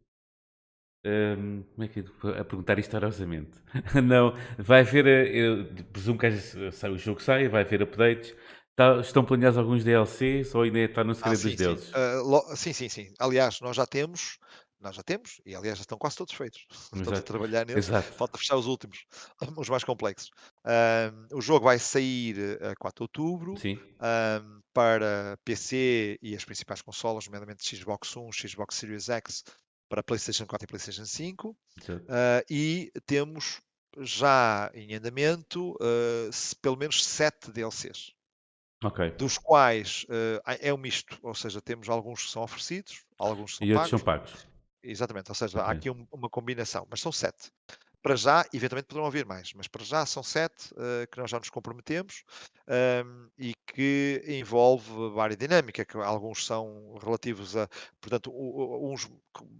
Um, 1.04 1.64
como 1.74 1.84
é 1.84 1.88
que 1.88 2.00
é 2.00 2.40
a 2.42 2.46
perguntar 2.46 2.78
isto 2.78 2.96
não, 4.06 4.36
vai 4.60 4.82
haver, 4.82 5.08
eu 5.34 5.66
presumo 5.92 6.20
que 6.20 6.28
o 6.28 6.98
jogo 7.00 7.20
sai, 7.20 7.48
vai 7.48 7.64
haver 7.64 7.82
updates. 7.82 8.36
Tá, 8.82 9.00
estão 9.00 9.24
planeados 9.24 9.60
alguns 9.60 9.84
DLCs 9.84 10.56
ou 10.56 10.64
ainda 10.64 10.80
está 10.80 11.04
no 11.04 11.12
ah, 11.12 11.16
segredo 11.16 11.34
ah, 11.34 11.38
sim, 11.38 11.48
dos 11.50 11.56
deuses? 11.56 11.86
Sim. 11.86 11.92
Uh, 11.92 12.28
lo, 12.28 12.56
sim, 12.56 12.74
sim, 12.74 12.90
sim. 12.90 13.14
Aliás, 13.20 13.62
nós 13.62 13.76
já 13.76 13.86
temos, 13.86 14.40
nós 14.80 14.96
já 14.96 15.04
temos, 15.04 15.40
e 15.46 15.54
aliás 15.54 15.78
já 15.78 15.84
estão 15.84 16.00
quase 16.00 16.16
todos 16.16 16.34
feitos. 16.34 16.66
Estamos 16.72 17.08
Exato. 17.08 17.20
a 17.20 17.22
trabalhar 17.22 17.66
neles. 17.68 17.88
Exato. 17.88 18.12
Falta 18.14 18.40
fechar 18.40 18.56
os 18.56 18.66
últimos, 18.66 19.06
os 19.56 19.70
mais 19.70 19.84
complexos. 19.84 20.32
Uh, 20.66 21.38
o 21.38 21.42
jogo 21.42 21.66
vai 21.66 21.78
sair 21.78 22.58
a 22.64 22.76
4 22.76 22.98
de 22.98 23.04
outubro 23.04 23.54
uh, 23.54 24.64
para 24.74 25.38
PC 25.46 26.18
e 26.20 26.36
as 26.36 26.44
principais 26.44 26.82
consolas, 26.82 27.28
nomeadamente 27.28 27.76
Xbox 27.76 28.18
One, 28.18 28.34
Xbox 28.34 28.78
Series 28.78 29.10
X, 29.10 29.44
para 29.88 30.02
PlayStation 30.02 30.48
4 30.48 30.66
e 30.66 30.68
PlayStation 30.68 31.06
5. 31.06 31.56
e 32.50 32.92
temos 33.06 33.62
já 34.00 34.72
em 34.74 34.96
andamento 34.96 35.78
pelo 36.62 36.78
menos 36.78 37.04
7 37.06 37.52
DLCs. 37.52 38.14
Ok. 38.84 39.12
dos 39.12 39.38
quais 39.38 40.06
uh, 40.10 40.42
é 40.60 40.74
um 40.74 40.78
misto, 40.78 41.18
ou 41.22 41.36
seja, 41.36 41.62
temos 41.62 41.88
alguns 41.88 42.24
que 42.24 42.32
são 42.32 42.42
oferecidos, 42.42 43.06
alguns 43.18 43.58
são 43.58 43.68
e 43.68 43.74
outros 43.74 43.90
são 43.92 44.00
pagos. 44.00 44.48
Exatamente, 44.84 45.30
ou 45.30 45.36
seja, 45.36 45.60
okay. 45.60 45.70
há 45.70 45.72
aqui 45.72 45.90
um, 45.90 46.08
uma 46.12 46.30
combinação, 46.30 46.88
mas 46.90 47.00
são 47.00 47.12
sete. 47.12 47.52
Para 48.02 48.16
já, 48.16 48.44
eventualmente 48.52 48.88
poderão 48.88 49.06
haver 49.06 49.28
mais, 49.28 49.54
mas 49.54 49.68
para 49.68 49.84
já 49.84 50.04
são 50.08 50.24
sete 50.24 50.74
uh, 50.74 51.08
que 51.12 51.20
nós 51.20 51.30
já 51.30 51.38
nos 51.38 51.52
comprometemos 51.52 52.24
um, 52.68 52.74
ehm, 52.74 53.28
e 53.38 53.54
que 53.68 54.24
envolve 54.28 54.90
várias 55.14 55.38
dinâmicas, 55.38 55.86
que 55.86 55.98
alguns 55.98 56.44
são 56.44 56.98
relativos 57.00 57.56
a, 57.56 57.70
portanto, 58.00 58.32
uns 58.34 59.08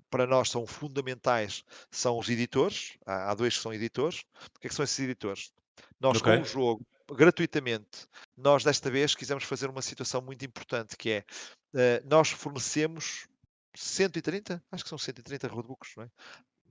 para 0.10 0.26
nós 0.26 0.50
são 0.50 0.66
fundamentais, 0.66 1.64
são 1.92 2.18
os 2.18 2.28
editores, 2.30 2.98
há, 3.06 3.30
há 3.30 3.36
dois 3.36 3.56
que 3.56 3.62
são 3.62 3.72
editores. 3.72 4.24
O 4.56 4.60
que 4.60 4.66
é 4.66 4.70
que 4.70 4.76
são 4.76 4.84
esses 4.84 5.00
editores? 5.00 5.52
Nós 6.00 6.18
okay. 6.18 6.38
com 6.38 6.42
o 6.42 6.46
jogo 6.46 6.86
gratuitamente. 7.16 8.08
Nós, 8.38 8.64
desta 8.64 8.90
vez, 8.90 9.16
quisemos 9.16 9.44
fazer 9.44 9.70
uma 9.70 9.82
situação 9.82 10.22
muito 10.22 10.46
importante, 10.46 10.98
que 10.98 11.12
é, 11.12 11.26
uh, 11.74 12.08
nós 12.08 12.30
fornecemos 12.30 13.28
130, 13.76 14.64
acho 14.72 14.84
que 14.84 14.90
são 14.90 14.98
130 14.98 15.48
roadbooks, 15.48 15.92
não 15.96 16.04
é? 16.04 16.10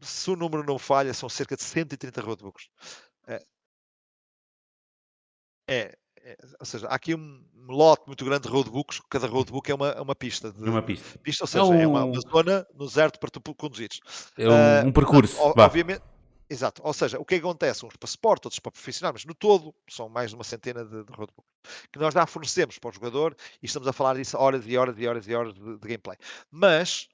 Se 0.03 0.31
o 0.31 0.37
número 0.37 0.65
não 0.65 0.79
falha, 0.79 1.13
são 1.13 1.29
cerca 1.29 1.57
de 1.57 1.63
130 1.63 2.21
roadbooks. 2.23 2.69
Uh, 3.29 3.45
é, 5.69 5.97
é, 6.23 6.37
ou 6.59 6.67
seja, 6.67 6.87
há 6.89 6.95
aqui 6.95 7.15
um 7.15 7.43
lote 7.69 8.03
muito 8.07 8.25
grande 8.25 8.43
de 8.43 8.49
roadbooks, 8.49 9.01
cada 9.09 9.27
roadbook 9.27 9.71
é 9.71 9.75
uma, 9.75 9.89
é 9.89 10.01
uma 10.01 10.15
pista. 10.15 10.53
De, 10.53 10.69
uma 10.69 10.83
pista. 10.83 11.19
pista 11.21 11.45
ou 11.45 11.47
é 11.47 11.51
seja, 11.51 11.65
é, 11.65 11.67
um... 11.67 11.81
é 11.81 11.87
uma, 11.87 12.05
uma, 12.05 12.21
zona 12.21 12.67
no 12.75 12.87
deserto 12.87 13.19
para 13.19 13.31
tu 13.31 13.41
conduzires. 13.55 14.01
É 14.37 14.49
um, 14.49 14.53
uh, 14.53 14.89
um 14.89 14.93
percurso. 14.93 15.37
obviamente, 15.41 16.03
Exato. 16.51 16.83
Ou 16.85 16.93
seja, 16.93 17.17
o 17.21 17.25
que 17.25 17.37
acontece? 17.37 17.87
Uns 17.87 17.97
para 17.97 18.09
suporte, 18.09 18.47
outros 18.47 18.59
para 18.59 18.73
profissional, 18.73 19.13
mas 19.13 19.25
no 19.25 19.35
todo 19.35 19.73
são 19.89 20.09
mais 20.09 20.31
de 20.31 20.35
uma 20.35 20.43
centena 20.43 20.85
de, 20.85 21.05
de 21.05 21.13
roadbooks 21.13 21.49
que 21.93 21.99
nós 21.99 22.13
já 22.13 22.27
fornecemos 22.27 22.77
para 22.77 22.91
o 22.91 22.93
jogador 22.93 23.37
e 23.63 23.67
estamos 23.67 23.87
a 23.87 23.93
falar 23.93 24.17
disso 24.17 24.37
horas 24.37 24.67
e 24.67 24.77
horas 24.77 24.99
e 24.99 25.07
horas 25.07 25.29
e 25.29 25.35
horas 25.35 25.55
de, 25.55 25.61
de 25.61 25.89
gameplay. 25.89 26.17
Mas 26.51 27.09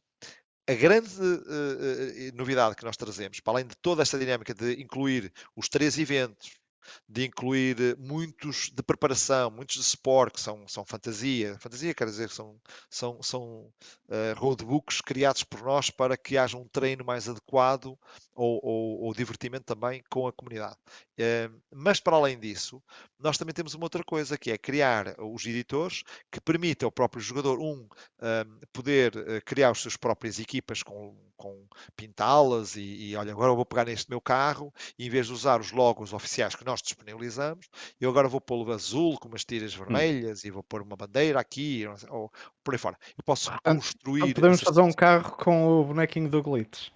a 0.67 0.73
grande 0.73 1.11
uh, 1.21 2.33
uh, 2.33 2.35
novidade 2.37 2.77
que 2.77 2.85
nós 2.85 2.97
trazemos, 2.97 3.39
para 3.41 3.53
além 3.55 3.67
de 3.67 3.77
toda 3.77 4.01
esta 4.03 4.19
dinâmica 4.19 4.55
de 4.55 4.81
incluir 4.81 5.31
os 5.55 5.69
três 5.69 5.99
eventos, 5.99 6.59
de 7.09 7.27
incluir 7.27 7.81
eh, 7.81 7.97
muitos 7.99 8.71
de 8.73 8.83
preparação, 8.83 9.51
muitos 9.51 9.77
de 9.77 9.83
suporte, 9.85 10.35
que 10.35 10.41
são, 10.41 10.67
são 10.69 10.85
fantasia. 10.85 11.57
Fantasia 11.59 11.95
quer 11.95 12.07
dizer 12.07 12.29
que 12.29 12.35
são, 12.35 12.61
são, 12.91 13.23
são 13.23 13.73
uh, 14.09 14.35
roadbooks 14.37 15.01
criados 15.01 15.45
por 15.45 15.63
nós 15.63 15.91
para 15.91 16.17
que 16.17 16.37
haja 16.37 16.57
um 16.57 16.67
treino 16.69 17.05
mais 17.05 17.29
adequado 17.29 17.99
ou, 18.35 18.61
ou, 18.63 19.01
ou 19.03 19.15
divertimento 19.15 19.65
também 19.65 20.03
com 20.11 20.27
a 20.27 20.33
comunidade. 20.33 20.77
Uh, 21.19 21.61
mas 21.71 22.01
para 22.01 22.17
além 22.17 22.39
disso, 22.39 22.83
nós 23.19 23.39
também 23.39 23.55
temos 23.55 23.75
uma 23.75 23.85
outra 23.85 24.05
coisa 24.05 24.37
que 24.37 24.51
é 24.51 24.59
criar 24.59 25.15
os 25.19 25.45
editores 25.47 26.03
que 26.31 26.41
permitem 26.41 26.87
ao 26.87 26.93
próprio 26.93 27.23
jogador, 27.23 27.59
um, 27.59 27.83
uh, 27.83 28.67
poder 28.73 29.43
criar 29.45 29.71
as 29.71 29.79
suas 29.79 29.97
próprias 29.97 30.39
equipas 30.39 30.83
com, 30.83 31.17
com 31.37 31.67
pintá-las 31.97 32.77
e, 32.77 33.11
e, 33.11 33.17
olha, 33.17 33.33
agora 33.33 33.53
eu 33.53 33.57
vou 33.57 33.67
pegar 33.67 33.85
neste 33.85 34.11
meu 34.11 34.21
carro 34.21 34.73
e 34.99 35.07
em 35.07 35.11
vez 35.11 35.27
de 35.27 35.33
usar 35.33 35.61
os 35.61 35.73
logos 35.73 36.13
oficiais 36.13 36.55
que 36.55 36.65
nós 36.65 36.83
disponibilizamos, 36.83 37.69
eu 38.01 38.11
agora 38.11 38.29
vou 38.29 38.41
pô-lo 38.41 38.73
azul 38.73 39.19
com 39.19 39.29
umas 39.29 39.45
tiras 39.45 39.75
hum. 39.75 39.79
vermelhas 39.79 40.45
hum. 40.45 40.49
e 40.49 40.51
vou 40.51 40.63
pôr 40.63 40.83
uma 40.83 40.97
bandeira 40.97 41.41
aqui 41.41 41.85
ou 42.09 42.31
por 42.65 42.75
aí 42.75 42.79
fora. 42.79 42.97
Eu 43.17 43.25
posso 43.25 43.51
reconstruir. 43.51 44.23
Então 44.23 44.35
podemos 44.35 44.61
fazer 44.61 44.81
um 44.81 44.93
carro 44.93 45.37
com 45.37 45.81
o 45.81 45.85
bonequinho 45.85 46.29
do 46.29 46.43
Glitch. 46.43 46.91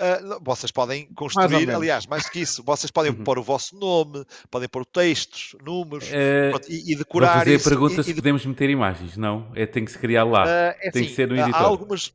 Uh, 0.00 0.38
vocês 0.42 0.70
podem 0.70 1.06
construir, 1.14 1.66
mais 1.66 1.68
aliás, 1.70 2.06
mais 2.06 2.24
do 2.24 2.30
que 2.30 2.40
isso, 2.40 2.62
vocês 2.62 2.90
podem 2.90 3.12
uhum. 3.12 3.24
pôr 3.24 3.38
o 3.38 3.42
vosso 3.42 3.76
nome, 3.76 4.24
podem 4.50 4.68
pôr 4.68 4.84
textos, 4.84 5.56
números 5.64 6.08
uh, 6.08 6.50
pronto, 6.50 6.70
e, 6.70 6.92
e, 6.92 6.96
decorar. 6.96 7.28
Vou 7.28 7.38
fazer 7.38 7.54
isso, 7.54 7.68
a 7.68 7.70
pergunta 7.70 8.00
e, 8.00 8.04
se 8.04 8.10
e, 8.10 8.14
podemos 8.14 8.44
meter 8.44 8.68
imagens, 8.68 9.16
não? 9.16 9.50
É, 9.54 9.64
tem 9.64 9.84
que 9.84 9.92
se 9.92 9.98
criar 9.98 10.24
lá, 10.24 10.44
uh, 10.44 10.48
é 10.48 10.90
tem 10.90 11.02
assim, 11.02 11.04
que 11.04 11.14
ser 11.14 11.28
no 11.28 11.34
editor. 11.34 11.54
Há 11.54 11.64
algumas, 11.64 12.12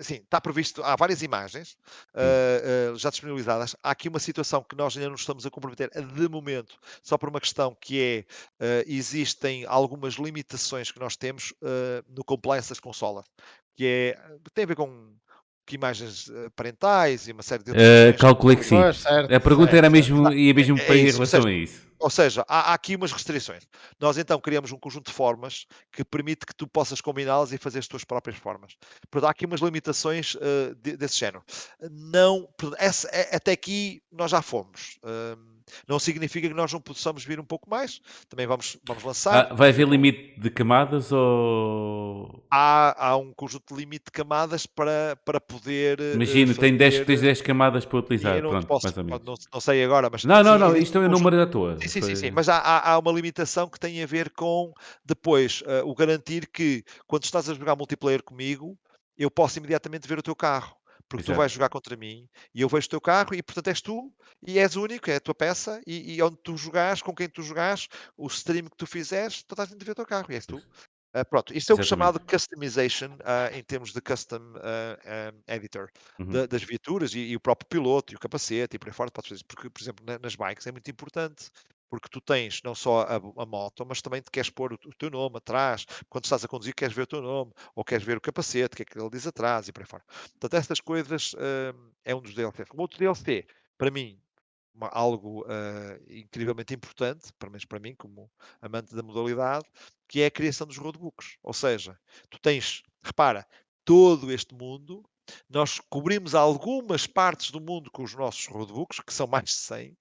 Sim, 0.00 0.16
está 0.16 0.40
previsto, 0.40 0.82
há 0.82 0.94
várias 0.96 1.22
imagens 1.22 1.76
uh, 2.14 2.92
uh, 2.92 2.98
já 2.98 3.10
disponibilizadas. 3.10 3.74
Há 3.82 3.90
aqui 3.90 4.08
uma 4.08 4.18
situação 4.18 4.62
que 4.62 4.76
nós 4.76 4.96
ainda 4.96 5.08
não 5.08 5.16
estamos 5.16 5.46
a 5.46 5.50
comprometer 5.50 5.90
de 5.90 6.28
momento, 6.28 6.76
só 7.02 7.16
por 7.16 7.28
uma 7.28 7.40
questão 7.40 7.76
que 7.80 8.26
é, 8.60 8.64
uh, 8.64 8.84
existem 8.86 9.64
algumas 9.66 10.14
limitações 10.14 10.90
que 10.90 11.00
nós 11.00 11.16
temos 11.16 11.52
no 12.08 12.24
compliance 12.24 12.68
das 12.68 12.80
consolas, 12.80 13.24
que 13.74 13.86
é, 13.86 14.18
tem 14.54 14.64
a 14.64 14.66
ver 14.66 14.76
com 14.76 15.14
que 15.66 15.74
imagens 15.74 16.30
parentais 16.54 17.26
e 17.26 17.32
uma 17.32 17.42
série 17.42 17.64
de 17.64 17.70
outras 17.70 18.14
uh, 18.14 18.18
Calculei 18.18 18.56
que 18.56 18.64
sim. 18.64 18.76
a 18.76 19.40
pergunta 19.40 19.72
certo, 19.72 19.76
era 19.76 19.90
mesmo, 19.90 20.32
ia 20.32 20.54
mesmo 20.54 20.78
é, 20.78 20.84
para 20.84 20.94
é 20.94 20.98
em 20.98 21.04
relação 21.10 21.42
seja, 21.42 21.48
a 21.48 21.52
isso. 21.52 21.85
Ou 21.98 22.10
seja, 22.10 22.44
há, 22.48 22.70
há, 22.70 22.74
aqui 22.74 22.94
umas 22.96 23.12
restrições. 23.12 23.66
Nós 23.98 24.18
então 24.18 24.40
criamos 24.40 24.72
um 24.72 24.78
conjunto 24.78 25.06
de 25.06 25.12
formas 25.12 25.66
que 25.92 26.04
permite 26.04 26.46
que 26.46 26.54
tu 26.54 26.66
possas 26.66 27.00
combiná-las 27.00 27.52
e 27.52 27.58
fazer 27.58 27.78
as 27.78 27.88
tuas 27.88 28.04
próprias 28.04 28.36
formas. 28.38 28.76
Portanto, 29.10 29.28
há 29.28 29.30
aqui 29.30 29.46
umas 29.46 29.60
limitações 29.60 30.34
uh, 30.34 30.74
de, 30.76 30.96
desse 30.96 31.18
género. 31.18 31.42
Não, 31.90 32.48
essa, 32.78 33.08
é, 33.08 33.36
até 33.36 33.52
aqui 33.52 34.02
nós 34.10 34.30
já 34.30 34.42
fomos. 34.42 34.98
Uh, 35.02 35.55
não 35.86 35.98
significa 35.98 36.48
que 36.48 36.54
nós 36.54 36.72
não 36.72 36.80
possamos 36.80 37.24
vir 37.24 37.40
um 37.40 37.44
pouco 37.44 37.68
mais. 37.68 38.00
Também 38.28 38.46
vamos, 38.46 38.78
vamos 38.86 39.02
lançar. 39.02 39.48
Ah, 39.50 39.54
vai 39.54 39.70
haver 39.70 39.88
limite 39.88 40.38
de 40.38 40.50
camadas 40.50 41.12
ou. 41.12 42.44
Há, 42.50 43.08
há 43.08 43.16
um 43.16 43.32
conjunto 43.32 43.74
de 43.74 43.80
limite 43.80 44.06
de 44.06 44.12
camadas 44.12 44.66
para, 44.66 45.16
para 45.24 45.40
poder. 45.40 46.00
Eh, 46.00 46.14
Imagino, 46.14 46.48
fazer... 46.48 46.60
tem 46.60 46.76
10, 46.76 47.06
tens 47.06 47.20
10 47.20 47.40
camadas 47.42 47.84
para 47.84 47.98
utilizar. 47.98 48.42
Não, 48.42 48.50
Pronto, 48.50 48.66
posso, 48.66 49.02
não, 49.02 49.34
não, 49.52 49.60
sei 49.60 49.84
agora, 49.84 50.08
mas. 50.10 50.24
Não, 50.24 50.42
não, 50.42 50.58
não, 50.58 50.76
isto 50.76 50.98
é 50.98 51.06
o 51.06 51.08
número 51.08 51.36
da 51.36 51.46
tua. 51.46 51.78
Sim, 51.80 51.88
sim, 51.88 52.02
sim, 52.02 52.16
sim, 52.16 52.30
mas 52.30 52.48
há, 52.48 52.92
há, 52.92 52.98
uma 52.98 53.12
limitação 53.12 53.68
que 53.68 53.78
tem 53.78 54.02
a 54.02 54.06
ver 54.06 54.30
com 54.30 54.72
depois 55.04 55.62
uh, 55.62 55.88
o 55.88 55.94
garantir 55.94 56.48
que 56.48 56.84
quando 57.06 57.24
estás 57.24 57.48
a 57.48 57.54
jogar 57.54 57.76
multiplayer 57.76 58.22
comigo, 58.22 58.76
eu 59.18 59.30
posso 59.30 59.58
imediatamente 59.58 60.06
ver 60.06 60.18
o 60.18 60.22
teu 60.22 60.36
carro 60.36 60.75
porque 61.08 61.22
Exato. 61.22 61.34
tu 61.34 61.38
vais 61.38 61.52
jogar 61.52 61.68
contra 61.68 61.96
mim 61.96 62.28
e 62.54 62.60
eu 62.60 62.68
vejo 62.68 62.86
o 62.86 62.90
teu 62.90 63.00
carro 63.00 63.34
e 63.34 63.42
portanto 63.42 63.68
és 63.68 63.80
tu 63.80 64.12
e 64.46 64.58
és 64.58 64.76
único, 64.76 65.10
é 65.10 65.16
a 65.16 65.20
tua 65.20 65.34
peça 65.34 65.80
e, 65.86 66.14
e 66.14 66.22
onde 66.22 66.36
tu 66.42 66.56
jogares, 66.56 67.02
com 67.02 67.14
quem 67.14 67.28
tu 67.28 67.42
jogares, 67.42 67.88
o 68.16 68.26
stream 68.26 68.64
que 68.64 68.76
tu 68.76 68.86
fizeres, 68.86 69.42
toda 69.42 69.62
a 69.62 69.66
gente 69.66 69.84
vê 69.84 69.92
o 69.92 69.94
teu 69.94 70.06
carro 70.06 70.26
e 70.30 70.34
és 70.34 70.46
tu. 70.46 70.56
Uh, 71.16 71.24
pronto, 71.30 71.56
isto 71.56 71.72
é 71.72 71.74
o 71.74 71.82
chamado 71.82 72.20
customization 72.20 73.12
uh, 73.14 73.54
em 73.54 73.62
termos 73.62 73.92
de 73.92 74.02
custom 74.02 74.36
uh, 74.36 75.32
um, 75.32 75.54
editor 75.54 75.88
uhum. 76.18 76.26
de, 76.26 76.46
das 76.46 76.62
viaturas 76.62 77.14
e, 77.14 77.20
e, 77.20 77.36
o 77.36 77.40
próprio 77.40 77.66
piloto 77.68 78.12
e 78.12 78.16
o 78.16 78.18
capacete 78.18 78.76
e 78.76 78.78
por 78.78 78.88
aí 78.88 78.92
fora, 78.92 79.10
podes 79.10 79.30
fazer 79.30 79.44
porque, 79.44 79.70
por 79.70 79.80
exemplo, 79.80 80.04
na, 80.04 80.18
nas 80.18 80.36
bikes 80.36 80.66
é 80.66 80.72
muito 80.72 80.90
importante 80.90 81.50
porque 81.88 82.08
tu 82.08 82.20
tens 82.20 82.60
não 82.62 82.74
só 82.74 83.02
a, 83.02 83.16
a 83.16 83.46
moto, 83.46 83.84
mas 83.86 84.02
também 84.02 84.20
te 84.20 84.30
queres 84.30 84.50
pôr 84.50 84.72
o, 84.72 84.76
o, 84.86 84.94
teu 84.94 85.10
nome 85.10 85.38
atrás, 85.38 85.86
quando 86.08 86.24
estás 86.24 86.44
a 86.44 86.48
conduzir 86.48 86.74
queres 86.74 86.94
ver 86.94 87.02
o 87.02 87.06
teu 87.06 87.22
nome, 87.22 87.52
ou 87.74 87.84
queres 87.84 88.04
ver 88.04 88.16
o 88.16 88.20
capacete, 88.20 88.74
o 88.74 88.76
que 88.76 88.82
é 88.82 88.84
que 88.84 88.98
ele 88.98 89.10
diz 89.10 89.26
atrás 89.26 89.68
e 89.68 89.72
por 89.72 89.82
aí 89.82 89.86
fora. 89.86 90.04
Portanto, 90.06 90.54
estas 90.54 90.80
coisas 90.80 91.32
uh, 91.34 91.92
é 92.04 92.14
um 92.14 92.20
dos 92.20 92.34
DLCs. 92.34 92.68
O 92.74 92.80
outro 92.80 92.98
DLC, 92.98 93.46
para 93.78 93.90
mim, 93.90 94.20
uma, 94.74 94.88
algo 94.88 95.42
uh, 95.42 96.02
incrivelmente 96.08 96.74
importante, 96.74 97.32
pelo 97.38 97.52
menos 97.52 97.64
para 97.64 97.80
mim, 97.80 97.94
como 97.94 98.30
amante 98.60 98.94
da 98.94 99.02
modalidade, 99.02 99.64
que 100.08 100.20
é 100.20 100.26
a 100.26 100.30
criação 100.30 100.66
dos 100.66 100.76
roadbooks. 100.76 101.38
Ou 101.42 101.52
seja, 101.52 101.98
tu 102.30 102.38
tens, 102.40 102.82
repara, 103.02 103.46
todo 103.84 104.30
este 104.30 104.54
mundo, 104.54 105.02
nós 105.48 105.80
cobrimos 105.88 106.34
algumas 106.34 107.06
partes 107.06 107.50
do 107.50 107.60
mundo 107.60 107.90
com 107.90 108.02
os 108.02 108.14
nossos 108.14 108.46
roadbooks, 108.46 109.00
que 109.00 109.12
são 109.12 109.26
mais 109.26 109.44
de 109.44 109.52
100, 109.52 109.96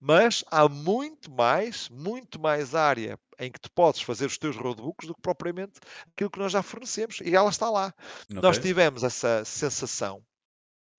mas 0.00 0.42
há 0.50 0.66
muito 0.68 1.30
mais, 1.30 1.88
muito 1.90 2.40
mais 2.40 2.74
área 2.74 3.18
em 3.38 3.50
que 3.50 3.60
tu 3.60 3.70
podes 3.70 4.00
fazer 4.00 4.26
os 4.26 4.38
teus 4.38 4.56
roadbooks 4.56 5.06
do 5.06 5.14
que 5.14 5.20
propriamente 5.20 5.78
aquilo 6.12 6.30
que 6.30 6.38
nós 6.38 6.52
já 6.52 6.62
fornecemos. 6.62 7.20
E 7.22 7.34
ela 7.34 7.50
está 7.50 7.68
lá. 7.70 7.94
Okay. 8.24 8.40
Nós 8.40 8.58
tivemos 8.58 9.04
essa 9.04 9.44
sensação 9.44 10.22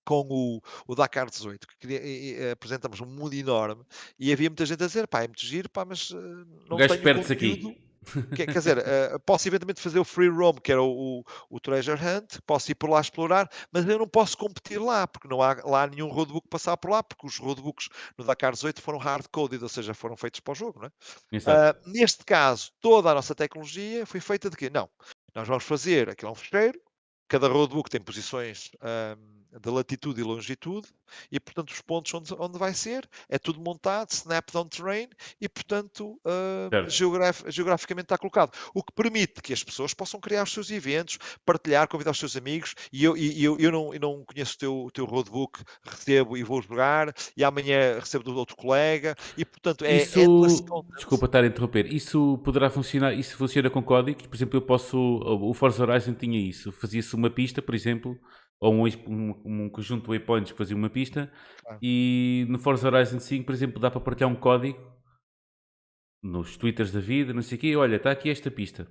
com 0.04 0.26
o, 0.28 0.60
o 0.86 0.94
Dakar 0.94 1.28
18, 1.28 1.66
que 1.66 1.78
queria, 1.78 2.02
e, 2.04 2.34
e, 2.34 2.50
apresentamos 2.50 3.00
um 3.00 3.06
mundo 3.06 3.34
enorme 3.34 3.84
e 4.18 4.32
havia 4.32 4.50
muita 4.50 4.66
gente 4.66 4.82
a 4.82 4.86
dizer, 4.86 5.06
pá, 5.06 5.22
é 5.22 5.28
muito 5.28 5.44
giro, 5.44 5.70
pá, 5.70 5.84
mas 5.84 6.10
uh, 6.10 6.16
não 6.68 6.76
tenho 6.76 6.88
conteúdo. 7.02 7.32
aqui. 7.68 7.91
Quer, 8.34 8.46
quer 8.46 8.58
dizer, 8.58 8.78
uh, 8.78 9.20
posso 9.20 9.48
eventualmente 9.48 9.80
fazer 9.80 9.98
o 9.98 10.04
free 10.04 10.28
roam, 10.28 10.54
que 10.54 10.72
era 10.72 10.82
o, 10.82 11.20
o, 11.20 11.24
o, 11.50 11.60
treasure 11.60 12.00
hunt, 12.00 12.38
posso 12.46 12.70
ir 12.70 12.74
por 12.74 12.90
lá 12.90 13.00
explorar, 13.00 13.48
mas 13.70 13.86
eu 13.86 13.98
não 13.98 14.08
posso 14.08 14.36
competir 14.36 14.80
lá, 14.80 15.06
porque 15.06 15.28
não 15.28 15.40
há 15.40 15.56
lá 15.64 15.86
nenhum 15.86 16.08
roadbook 16.08 16.48
passar 16.48 16.76
por 16.76 16.90
lá, 16.90 17.02
porque 17.02 17.26
os 17.26 17.38
roadbooks 17.38 17.88
no 18.18 18.24
Dakar 18.24 18.52
18 18.52 18.82
foram 18.82 18.98
hard-coded, 18.98 19.62
ou 19.62 19.68
seja, 19.68 19.94
foram 19.94 20.16
feitos 20.16 20.40
para 20.40 20.52
o 20.52 20.54
jogo. 20.54 20.80
Não 20.80 20.86
é? 20.86 21.38
uh, 21.38 21.90
neste 21.90 22.24
caso, 22.24 22.70
toda 22.80 23.10
a 23.10 23.14
nossa 23.14 23.34
tecnologia 23.34 24.04
foi 24.04 24.20
feita 24.20 24.50
de 24.50 24.56
quê? 24.56 24.68
Não, 24.68 24.88
nós 25.34 25.46
vamos 25.46 25.64
fazer, 25.64 26.08
aquilo 26.10 26.30
é 26.30 26.32
um 26.32 26.36
fecheiro, 26.36 26.80
cada 27.28 27.48
roadbook 27.48 27.88
tem 27.88 28.00
posições 28.00 28.70
um, 28.82 29.41
de 29.60 29.70
latitude 29.70 30.20
e 30.20 30.24
longitude, 30.24 30.88
e 31.30 31.38
portanto 31.38 31.70
os 31.70 31.80
pontos 31.80 32.12
onde, 32.14 32.34
onde 32.38 32.58
vai 32.58 32.72
ser, 32.72 33.08
é 33.28 33.38
tudo 33.38 33.60
montado, 33.60 34.10
snap 34.10 34.50
down 34.50 34.66
terrain, 34.66 35.08
e 35.40 35.48
portanto 35.48 36.18
uh, 36.24 36.88
geograf 36.88 37.44
geograficamente 37.48 38.06
está 38.06 38.18
colocado. 38.18 38.52
O 38.74 38.82
que 38.82 38.92
permite 38.92 39.42
que 39.42 39.52
as 39.52 39.62
pessoas 39.62 39.92
possam 39.92 40.20
criar 40.20 40.44
os 40.44 40.52
seus 40.52 40.70
eventos, 40.70 41.18
partilhar, 41.44 41.88
convidar 41.88 42.12
os 42.12 42.18
seus 42.18 42.36
amigos, 42.36 42.74
e 42.92 43.04
eu, 43.04 43.16
e, 43.16 43.42
eu, 43.42 43.56
eu, 43.58 43.70
não, 43.70 43.94
eu 43.94 44.00
não 44.00 44.24
conheço 44.24 44.54
o 44.54 44.58
teu, 44.58 44.84
o 44.84 44.90
teu 44.90 45.04
roadbook, 45.04 45.60
recebo 45.84 46.36
e 46.36 46.42
vou 46.42 46.62
jogar, 46.62 47.12
e 47.36 47.44
amanhã 47.44 47.98
recebo 47.98 48.24
do 48.24 48.34
outro 48.34 48.56
colega, 48.56 49.14
e 49.36 49.44
portanto 49.44 49.84
é... 49.84 49.96
Isso, 50.02 50.18
é 50.18 50.96
desculpa 50.96 51.26
estar 51.26 51.44
a 51.44 51.46
interromper, 51.46 51.92
isso 51.92 52.38
poderá 52.44 52.70
funcionar, 52.70 53.12
isso 53.14 53.36
funciona 53.36 53.68
com 53.68 53.82
códigos, 53.82 54.26
por 54.26 54.34
exemplo, 54.34 54.56
eu 54.56 54.62
posso, 54.62 54.98
o 54.98 55.52
Forza 55.52 55.82
Horizon 55.82 56.14
tinha 56.14 56.38
isso, 56.38 56.72
fazia-se 56.72 57.14
uma 57.14 57.30
pista, 57.30 57.60
por 57.60 57.74
exemplo, 57.74 58.18
ou 58.62 58.72
um, 58.72 58.84
um, 59.08 59.42
um, 59.44 59.68
conjunto 59.68 60.04
de 60.04 60.08
waypoints 60.08 60.52
que 60.52 60.58
fazia 60.58 60.76
uma 60.76 60.88
pista, 60.88 61.32
ah. 61.66 61.76
e 61.82 62.46
no 62.48 62.60
Forza 62.60 62.86
Horizon 62.86 63.18
5, 63.18 63.44
por 63.44 63.52
exemplo, 63.52 63.80
dá 63.80 63.90
para 63.90 64.00
partilhar 64.00 64.30
um 64.30 64.36
código 64.36 64.78
nos 66.22 66.56
twitters 66.56 66.92
da 66.92 67.00
vida, 67.00 67.34
não 67.34 67.42
sei 67.42 67.58
o 67.58 67.60
quê, 67.60 67.74
olha, 67.74 67.96
está 67.96 68.12
aqui 68.12 68.30
esta 68.30 68.52
pista. 68.52 68.86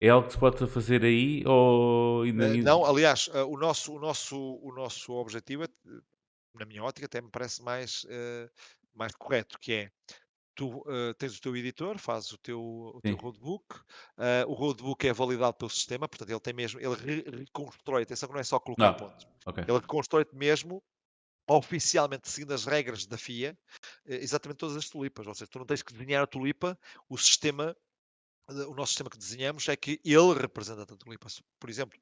É 0.00 0.08
algo 0.08 0.26
que 0.26 0.32
se 0.32 0.38
pode 0.40 0.66
fazer 0.66 1.04
aí 1.04 1.44
ou 1.46 2.22
ainda... 2.22 2.48
Eh, 2.48 2.60
não, 2.60 2.84
aliás, 2.84 3.30
eh, 3.32 3.44
o 3.44 3.56
nosso, 3.56 3.94
o 3.94 4.00
nosso, 4.00 4.36
o 4.36 4.74
nosso 4.74 5.12
objetivo, 5.12 5.62
é, 5.62 5.68
na 6.52 6.66
minha 6.66 6.82
ótica, 6.82 7.06
até 7.06 7.20
me 7.20 7.30
parece 7.30 7.62
mais, 7.62 8.04
mais 8.92 9.14
correto, 9.14 9.60
que 9.60 9.72
é 9.72 9.92
tu 10.54 10.78
uh, 10.80 11.14
tens 11.18 11.36
o 11.36 11.40
teu 11.40 11.56
editor, 11.56 11.98
fazes 11.98 12.32
o 12.32 12.38
teu, 12.38 12.60
o 12.60 13.00
teu 13.00 13.16
roadbook, 13.16 13.74
uh, 13.74 14.48
o 14.48 14.52
roadbook 14.52 15.06
é 15.06 15.12
validado 15.12 15.54
pelo 15.54 15.70
sistema, 15.70 16.08
portanto 16.08 16.30
ele 16.30 16.40
tem 16.40 16.52
mesmo, 16.52 16.80
ele 16.80 16.94
re 16.94 17.38
reconstrói, 17.38 18.02
atenção 18.02 18.28
que 18.28 18.34
não 18.34 18.40
é 18.40 18.44
só 18.44 18.58
colocar 18.58 18.90
não. 18.90 18.96
pontos, 18.96 19.26
okay. 19.46 19.64
ele 19.66 19.78
reconstrói-te 19.78 20.34
mesmo 20.34 20.82
oficialmente 21.48 22.28
seguindo 22.28 22.52
as 22.52 22.64
regras 22.64 23.06
da 23.06 23.18
FIA, 23.18 23.58
eh, 24.06 24.16
exatamente 24.16 24.58
todas 24.58 24.76
as 24.76 24.88
tulipas, 24.88 25.26
ou 25.26 25.34
seja, 25.34 25.50
tu 25.50 25.58
não 25.58 25.66
tens 25.66 25.82
que 25.82 25.92
desenhar 25.92 26.22
a 26.22 26.26
tulipa, 26.26 26.78
o 27.08 27.18
sistema, 27.18 27.76
o 28.48 28.74
nosso 28.74 28.92
sistema 28.92 29.10
que 29.10 29.18
desenhamos 29.18 29.66
é 29.68 29.76
que 29.76 30.00
ele 30.04 30.34
representa 30.34 30.82
a 30.82 30.86
tulipa, 30.86 31.28
por 31.58 31.68
exemplo, 31.68 31.98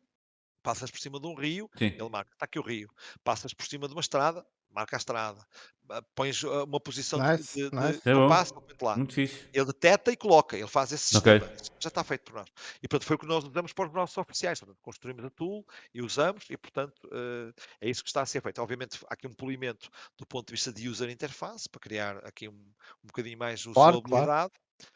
passas 0.62 0.90
por 0.90 1.00
cima 1.00 1.18
de 1.18 1.26
um 1.26 1.34
rio, 1.34 1.70
Sim. 1.76 1.86
ele 1.86 2.08
marca, 2.08 2.32
está 2.32 2.44
aqui 2.44 2.58
o 2.58 2.62
rio, 2.62 2.90
passas 3.24 3.54
por 3.54 3.66
cima 3.66 3.88
de 3.88 3.94
uma 3.94 4.00
estrada, 4.00 4.46
marca 4.70 4.96
a 4.96 4.98
estrada, 4.98 5.44
ah, 5.90 6.02
pões 6.14 6.42
ah, 6.44 6.64
uma 6.64 6.80
posição 6.80 7.18
de- 7.20 7.38
Nice, 7.38 7.54
de, 7.54 7.70
de, 7.70 7.76
nice. 7.76 8.00
É 8.08 8.12
de 8.12 8.18
bom. 8.18 8.28
passe, 8.28 8.52
põe-te 8.52 8.82
lá. 8.84 8.96
Muito 8.96 9.14
fixe. 9.14 9.48
Ele 9.52 9.64
detecta 9.66 10.12
e 10.12 10.16
coloca, 10.16 10.56
ele 10.56 10.66
faz 10.68 10.92
esse 10.92 11.04
sistema. 11.08 11.44
Isso 11.60 11.70
Já 11.80 11.88
está 11.88 12.04
feito 12.04 12.22
por 12.24 12.34
nós. 12.34 12.48
E 12.82 12.88
portanto 12.88 13.06
foi 13.06 13.16
o 13.16 13.18
que 13.18 13.26
nós 13.26 13.44
usamos 13.44 13.72
para 13.72 13.86
os 13.88 13.92
nossos 13.92 14.16
oficiais. 14.16 14.60
Portanto, 14.60 14.78
construímos 14.82 15.24
a 15.24 15.30
tool 15.30 15.66
e 15.94 16.00
usamos, 16.02 16.44
e 16.50 16.56
portanto 16.56 17.00
eh, 17.12 17.52
é 17.80 17.90
isso 17.90 18.02
que 18.02 18.08
está 18.10 18.22
a 18.22 18.26
ser 18.26 18.40
feito. 18.42 18.60
Obviamente 18.62 18.98
há 19.08 19.14
aqui 19.14 19.26
um 19.26 19.32
polimento 19.32 19.88
do 20.16 20.26
ponto 20.26 20.46
de 20.46 20.52
vista 20.52 20.72
de 20.72 20.88
user 20.88 21.10
interface 21.10 21.68
para 21.68 21.80
criar 21.80 22.16
aqui 22.26 22.48
um, 22.48 22.52
um 22.52 23.06
bocadinho 23.06 23.38
mais 23.38 23.64
Claro, 23.64 24.00
claro. 24.02 24.50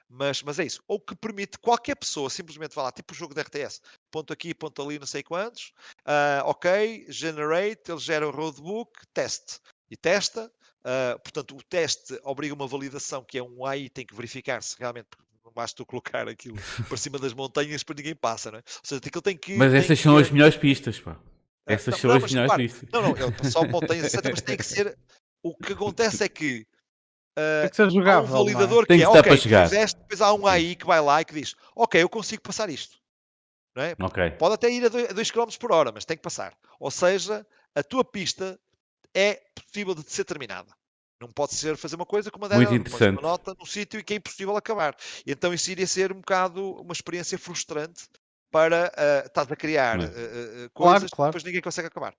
Mas, 0.08 0.42
mas 0.42 0.58
é 0.58 0.64
isso. 0.64 0.82
Ou 0.86 1.00
que 1.00 1.14
permite 1.16 1.58
qualquer 1.58 1.96
pessoa 1.96 2.30
simplesmente 2.30 2.74
vá 2.74 2.84
lá, 2.84 2.92
tipo 2.92 3.12
o 3.12 3.16
jogo 3.16 3.34
de 3.34 3.40
RTS, 3.40 3.80
ponto 4.10 4.32
aqui, 4.32 4.54
ponto 4.54 4.80
ali, 4.82 4.98
não 4.98 5.06
sei 5.06 5.22
quantos, 5.22 5.72
ah, 6.04 6.42
ok, 6.46 7.06
generate, 7.08 7.90
ele 7.90 8.00
gera 8.00 8.28
o 8.28 8.30
roadbook, 8.30 8.92
teste. 9.12 9.58
E 9.90 9.96
testa, 9.96 10.50
ah, 10.84 11.18
portanto, 11.22 11.56
o 11.56 11.62
teste 11.62 12.18
obriga 12.22 12.54
uma 12.54 12.66
validação 12.66 13.24
que 13.24 13.38
é 13.38 13.42
um 13.42 13.64
AI, 13.66 13.88
tem 13.88 14.06
que 14.06 14.14
verificar 14.14 14.62
se 14.62 14.76
realmente 14.78 15.08
não 15.44 15.52
basta 15.52 15.76
tu 15.76 15.84
colocar 15.84 16.26
aquilo 16.28 16.56
por 16.88 16.98
cima 16.98 17.18
das 17.18 17.34
montanhas 17.34 17.82
para 17.82 17.96
ninguém 17.96 18.14
passa, 18.14 18.50
não 18.50 18.58
é? 18.58 18.62
Ou 18.62 18.80
seja, 18.82 19.00
aquilo 19.04 19.22
tem 19.22 19.36
que. 19.36 19.56
Mas 19.56 19.72
tem 19.72 19.80
essas 19.80 19.98
que- 19.98 20.02
são 20.04 20.16
as 20.16 20.30
melhores 20.30 20.56
pistas, 20.56 20.98
pá. 21.00 21.18
Ah, 21.66 21.72
Essas 21.72 21.92
não, 21.92 21.98
são 21.98 22.10
não, 22.10 22.16
as 22.16 22.32
melhores 22.32 22.52
repare, 22.52 22.68
pistas. 22.68 22.88
Não, 22.92 23.02
não, 23.02 23.10
ele 23.16 23.50
só 23.50 23.66
montanhas, 23.66 24.12
etc, 24.12 24.30
mas 24.30 24.40
tem 24.42 24.56
que 24.56 24.64
ser. 24.64 24.98
O 25.42 25.54
que 25.56 25.72
acontece 25.74 26.24
é 26.24 26.28
que 26.28 26.66
Tem 27.34 27.70
que 27.70 27.76
ser 27.76 27.82
há 27.82 27.86
um 27.86 27.90
jogável. 27.90 28.28
é? 28.28 28.38
validador 28.38 28.86
Tem 28.86 28.98
que 28.98 29.04
que 29.04 29.10
é, 29.10 29.20
ok, 29.20 29.36
fizeste, 29.36 30.00
depois 30.00 30.20
há 30.20 30.32
um 30.32 30.46
AI 30.46 30.76
que 30.76 30.86
vai 30.86 31.00
lá 31.00 31.20
e 31.20 31.24
que 31.24 31.34
diz, 31.34 31.54
ok, 31.74 32.02
eu 32.02 32.08
consigo 32.08 32.42
passar 32.42 32.70
isto. 32.70 32.96
Não 33.74 33.82
é? 33.82 33.96
Ok. 34.00 34.30
Pode 34.32 34.54
até 34.54 34.70
ir 34.70 34.84
a 34.84 34.88
2 34.88 35.30
km 35.30 35.48
por 35.58 35.72
hora, 35.72 35.90
mas 35.92 36.04
tem 36.04 36.16
que 36.16 36.22
passar. 36.22 36.54
Ou 36.78 36.90
seja, 36.90 37.44
a 37.74 37.82
tua 37.82 38.04
pista 38.04 38.58
é 39.12 39.40
possível 39.54 39.94
de 39.94 40.08
ser 40.08 40.24
terminada. 40.24 40.72
Não 41.20 41.28
pode 41.28 41.54
ser 41.54 41.76
fazer 41.76 41.96
uma 41.96 42.06
coisa 42.06 42.30
como 42.30 42.44
uma 42.44 42.54
Muito 42.54 42.90
dela, 42.90 43.10
uma 43.12 43.22
nota 43.22 43.54
num 43.58 43.64
sítio 43.64 43.98
e 43.98 44.02
que 44.04 44.14
é 44.14 44.16
impossível 44.16 44.56
acabar. 44.56 44.94
Então 45.26 45.54
isso 45.54 45.70
iria 45.70 45.86
ser 45.86 46.12
um 46.12 46.16
bocado 46.16 46.72
uma 46.80 46.92
experiência 46.92 47.38
frustrante 47.38 48.04
para 48.50 48.92
uh, 48.92 49.26
estás 49.26 49.50
a 49.50 49.56
criar 49.56 49.98
uh, 49.98 50.02
é? 50.02 50.06
uh, 50.06 50.08
uh, 50.08 50.70
Claro, 50.70 50.70
coisas 50.72 51.10
que 51.10 51.16
claro. 51.16 51.30
depois 51.32 51.44
ninguém 51.44 51.60
consegue 51.60 51.88
acabar. 51.88 52.14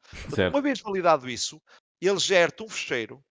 Uma 0.49 0.61
vez 0.61 0.79
validado 0.81 1.29
isso, 1.29 1.61
ele 2.01 2.19
gera-te 2.19 2.63
um 2.63 2.69
fecheiro 2.69 3.23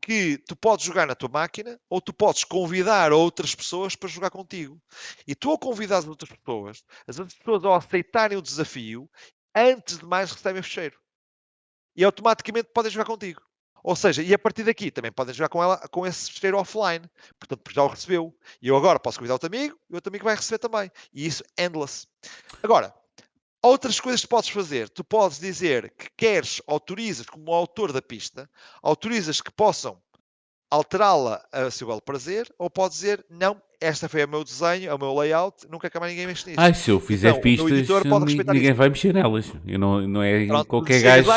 que 0.00 0.38
tu 0.38 0.56
podes 0.56 0.84
jogar 0.84 1.06
na 1.06 1.14
tua 1.14 1.28
máquina 1.28 1.80
ou 1.88 2.00
tu 2.00 2.12
podes 2.12 2.44
convidar 2.44 3.12
outras 3.12 3.54
pessoas 3.54 3.94
para 3.94 4.08
jogar 4.08 4.30
contigo. 4.30 4.80
E 5.26 5.34
tu 5.34 5.50
ao 5.50 5.58
convidar 5.58 5.98
as 5.98 6.06
outras 6.06 6.30
pessoas, 6.30 6.84
as 7.06 7.18
outras 7.18 7.38
pessoas 7.38 7.64
ao 7.64 7.74
aceitarem 7.74 8.38
o 8.38 8.42
desafio, 8.42 9.08
antes 9.54 9.98
de 9.98 10.04
mais 10.04 10.32
recebem 10.32 10.60
o 10.60 10.64
fecheiro. 10.64 10.98
E 11.94 12.04
automaticamente 12.04 12.70
podem 12.72 12.90
jogar 12.90 13.04
contigo. 13.04 13.42
Ou 13.84 13.96
seja, 13.96 14.22
e 14.22 14.32
a 14.32 14.38
partir 14.38 14.62
daqui 14.62 14.90
também 14.90 15.10
podem 15.10 15.34
jogar 15.34 15.48
com 15.48 15.62
ela 15.62 15.76
com 15.88 16.06
esse 16.06 16.30
fecheiro 16.30 16.56
offline. 16.56 17.04
Portanto, 17.38 17.62
já 17.72 17.82
o 17.82 17.88
recebeu. 17.88 18.34
E 18.60 18.68
eu 18.68 18.76
agora 18.76 19.00
posso 19.00 19.18
convidar 19.18 19.34
outro 19.34 19.48
amigo 19.48 19.76
e 19.90 19.92
o 19.92 19.96
outro 19.96 20.10
amigo 20.10 20.24
vai 20.24 20.36
receber 20.36 20.58
também. 20.58 20.90
E 21.12 21.26
isso 21.26 21.42
endless. 21.58 22.06
Agora, 22.62 22.94
outras 23.62 24.00
coisas 24.00 24.22
que 24.22 24.28
podes 24.28 24.50
fazer. 24.50 24.88
Tu 24.88 25.04
podes 25.04 25.38
dizer 25.38 25.94
que 25.96 26.08
queres, 26.16 26.60
autorizas 26.66 27.26
como 27.26 27.54
autor 27.54 27.92
da 27.92 28.02
pista, 28.02 28.50
autorizas 28.82 29.40
que 29.40 29.52
possam 29.52 30.02
alterá-la 30.70 31.46
a 31.52 31.70
seu 31.70 31.86
belo 31.86 32.00
prazer, 32.00 32.52
ou 32.58 32.68
pode 32.68 32.94
dizer, 32.94 33.24
não, 33.28 33.60
esta 33.82 34.08
foi 34.08 34.24
o 34.24 34.28
meu 34.28 34.44
desenho, 34.44 34.90
é 34.90 34.94
o 34.94 34.98
meu 34.98 35.14
layout, 35.14 35.66
nunca 35.70 35.90
mais 36.00 36.12
ninguém 36.12 36.26
mexe 36.26 36.46
nisso. 36.48 36.60
Ai, 36.60 36.72
se 36.74 36.90
eu 36.90 37.00
fizer 37.00 37.30
Então, 37.30 37.40
pistas, 37.42 37.70
ninguém 37.70 38.62
isso. 38.64 38.74
vai 38.74 38.88
mexer 38.88 39.12
nelas. 39.12 39.52
Eu 39.66 39.78
não, 39.78 40.00
não 40.08 40.22
é 40.22 40.46
Pronto, 40.46 40.66
qualquer 40.66 41.00
gajo, 41.02 41.28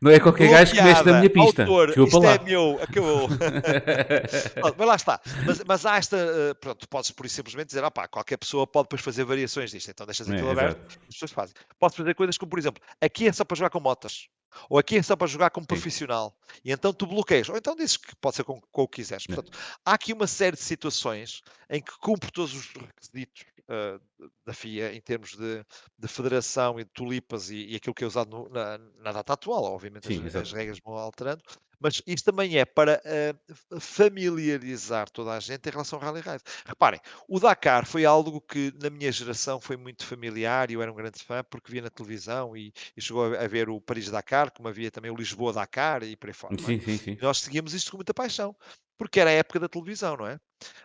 não 0.00 0.10
é 0.10 0.20
qualquer 0.20 0.50
gajo 0.50 0.72
que 0.74 0.82
mexe 0.82 1.04
na 1.04 1.18
minha 1.18 1.30
pista. 1.30 1.62
Autor, 1.62 1.88
isto 1.90 2.06
para 2.08 2.18
lá. 2.20 2.34
é 2.34 2.38
meu, 2.44 2.78
acabou. 2.82 3.28
Pronto, 4.60 4.74
mas 4.78 4.86
lá 4.88 4.94
está. 4.96 5.20
Mas, 5.46 5.62
mas 5.66 5.86
há 5.86 5.96
esta. 5.96 6.16
eh, 6.16 6.54
pronto, 6.54 6.78
tu 6.80 6.88
podes 6.88 7.10
por 7.10 7.26
isso 7.26 7.36
simplesmente 7.36 7.68
dizer, 7.68 7.84
opá, 7.84 8.08
qualquer 8.08 8.36
pessoa 8.36 8.66
pode 8.66 8.84
depois 8.86 9.02
fazer 9.02 9.24
variações 9.24 9.70
disto, 9.70 9.90
então 9.90 10.06
deixas 10.06 10.28
É, 10.28 10.32
aquilo 10.34 10.50
exato. 10.50 10.60
aberto 10.66 10.98
as 11.08 11.14
pessoas 11.14 11.30
fazem. 11.32 11.54
Podes 11.78 11.96
fazer 11.96 12.14
coisas 12.14 12.36
como, 12.38 12.50
por 12.50 12.58
exemplo, 12.58 12.82
aqui 13.00 13.28
é 13.28 13.32
só 13.32 13.44
para 13.44 13.56
jogar 13.56 13.70
com 13.70 13.80
motas. 13.80 14.28
Ou 14.70 14.78
aqui 14.78 14.96
é 14.98 15.02
só 15.02 15.16
para 15.16 15.26
jogar 15.26 15.50
como 15.50 15.66
profissional. 15.66 16.32
E 16.64 16.70
então 16.70 16.92
tu 16.92 17.06
bloqueias. 17.08 17.48
Ou 17.48 17.56
então 17.56 17.74
dizes 17.74 17.96
que 17.96 18.14
pode 18.16 18.36
ser 18.36 18.44
com, 18.44 18.60
com 18.70 18.82
o 18.82 18.88
que 18.88 18.96
quiseres. 19.02 19.24
É. 19.28 19.34
Portanto, 19.34 19.58
há 19.84 19.94
aqui 19.94 20.12
uma 20.12 20.28
série 20.28 20.56
de 20.56 20.62
situações 20.62 21.42
em 21.68 21.80
que 21.84 21.98
cumpre 21.98 22.30
todos 22.30 22.54
os 22.54 22.66
requisitos 22.72 23.44
ah, 23.68 24.00
da 24.46 24.52
FIA 24.52 24.94
em 24.94 25.00
termos 25.00 25.36
de, 25.36 25.64
de 25.98 26.08
federação 26.08 26.78
e 26.78 26.84
de 26.84 26.90
tulipas 26.90 27.50
e, 27.50 27.66
e 27.72 27.76
aquilo 27.76 27.94
que 27.94 28.04
é 28.04 28.06
usado 28.06 28.30
no- 28.30 28.48
na, 28.48 28.78
na 28.78 29.12
data 29.12 29.32
atual. 29.32 29.64
Obviamente 29.64 30.06
Sim, 30.08 30.26
as, 30.26 30.34
as 30.34 30.52
regras 30.52 30.78
vão 30.84 30.94
alterando. 30.94 31.42
Mas 31.80 32.00
isto 32.06 32.24
também 32.24 32.58
é 32.58 32.64
para 32.64 33.02
ah, 33.04 33.80
familiarizar 33.80 35.10
toda 35.10 35.32
a 35.32 35.40
gente 35.40 35.68
em 35.68 35.72
relação 35.72 35.98
ao 35.98 36.04
Rally 36.04 36.20
Raid. 36.20 36.42
Reparem, 36.64 37.00
o 37.28 37.38
Dakar 37.38 37.86
foi 37.86 38.04
algo 38.04 38.40
que 38.40 38.72
na 38.80 38.90
minha 38.90 39.10
geração 39.12 39.60
foi 39.60 39.76
muito 39.76 40.06
familiar 40.06 40.70
e 40.70 40.74
eu 40.74 40.82
era 40.82 40.90
um 40.90 40.94
grande 40.94 41.22
fã 41.22 41.42
porque 41.44 41.72
via 41.72 41.82
na 41.82 41.90
televisão 41.90 42.56
e, 42.56 42.72
e 42.96 43.02
chegou 43.02 43.34
a, 43.34 43.46
ver 43.46 43.68
o 43.68 43.80
Paris-Dakar, 43.80 44.50
como 44.52 44.68
havia 44.68 44.90
também 44.90 45.10
o 45.10 45.16
Lisboa-Dakar 45.16 46.02
e 46.04 46.16
por 46.16 46.28
aí 46.28 46.32
fora. 46.34 46.54
é? 46.54 46.58
Sim, 46.58 46.80
sim, 46.80 46.98
sim. 46.98 47.18
Nós 47.20 47.38
seguíamos 47.40 47.74
isto 47.74 47.90
com 47.90 47.98
muita 47.98 48.14
paixão, 48.14 48.56
porque 48.96 49.20
era 49.20 49.30
a 49.30 49.34
época 49.34 49.60
da 49.60 49.68
televisão, 49.68 50.16
não 50.16 50.26
é? 50.26 50.38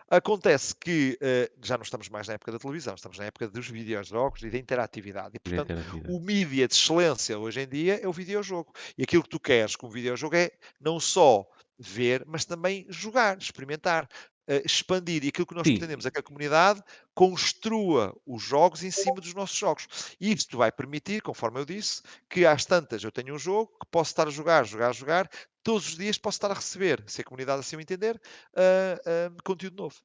Acontece 0.08 0.74
que 0.74 1.16
eh, 1.20 1.50
já 1.62 1.76
não 1.76 1.82
estamos 1.82 2.08
mais 2.08 2.26
na 2.28 2.34
época 2.34 2.52
da 2.52 2.58
televisão, 2.58 2.94
estamos 2.94 3.18
na 3.18 3.24
época 3.24 3.48
dos 3.48 3.68
videojogos 3.68 4.42
e 4.42 4.50
da 4.50 4.58
interatividade. 4.58 5.30
E, 5.34 5.38
portanto, 5.38 5.72
Interatividade. 5.72 6.14
o 6.14 6.20
mídia 6.20 6.66
de 6.68 6.74
excelência 6.74 7.38
hoje 7.38 7.60
em 7.60 7.68
dia 7.68 8.00
é 8.02 8.08
o 8.08 8.12
videojogo. 8.12 8.72
E 8.96 9.02
aquilo 9.02 9.22
que 9.22 9.28
tu 9.28 9.40
queres 9.40 9.76
com 9.76 9.86
o 9.86 9.90
videojogo 9.90 10.36
é 10.36 10.50
não 10.80 10.98
só 10.98 11.46
ver, 11.78 12.24
mas 12.26 12.44
também 12.44 12.86
jogar, 12.90 13.38
experimentar, 13.38 14.06
eh, 14.46 14.62
expandir. 14.66 15.24
E 15.24 15.28
aquilo 15.28 15.46
que 15.46 15.54
nós 15.54 15.66
Sim. 15.66 15.74
pretendemos 15.74 16.04
é 16.04 16.10
que 16.10 16.18
a 16.18 16.22
comunidade 16.22 16.82
construa 17.14 18.14
os 18.26 18.42
jogos 18.42 18.82
em 18.82 18.90
cima 18.90 19.20
dos 19.20 19.32
nossos 19.32 19.56
jogos. 19.56 19.86
E 20.20 20.32
isto 20.32 20.58
vai 20.58 20.72
permitir, 20.72 21.22
conforme 21.22 21.60
eu 21.60 21.64
disse, 21.64 22.02
que 22.28 22.44
às 22.44 22.64
tantas 22.66 23.02
eu 23.02 23.12
tenho 23.12 23.34
um 23.34 23.38
jogo 23.38 23.72
que 23.80 23.86
posso 23.90 24.10
estar 24.10 24.26
a 24.26 24.30
jogar, 24.30 24.64
jogar, 24.64 24.92
jogar, 24.92 25.30
todos 25.62 25.88
os 25.88 25.96
dias 25.96 26.16
posso 26.18 26.36
estar 26.36 26.50
a 26.50 26.54
receber, 26.54 27.02
se 27.06 27.20
a 27.20 27.24
comunidade 27.24 27.60
assim 27.60 27.76
o 27.76 27.80
entender, 27.80 28.20
ah, 28.56 29.00
ah, 29.06 29.32
conteúdo 29.44 29.76
novo. 29.82 29.96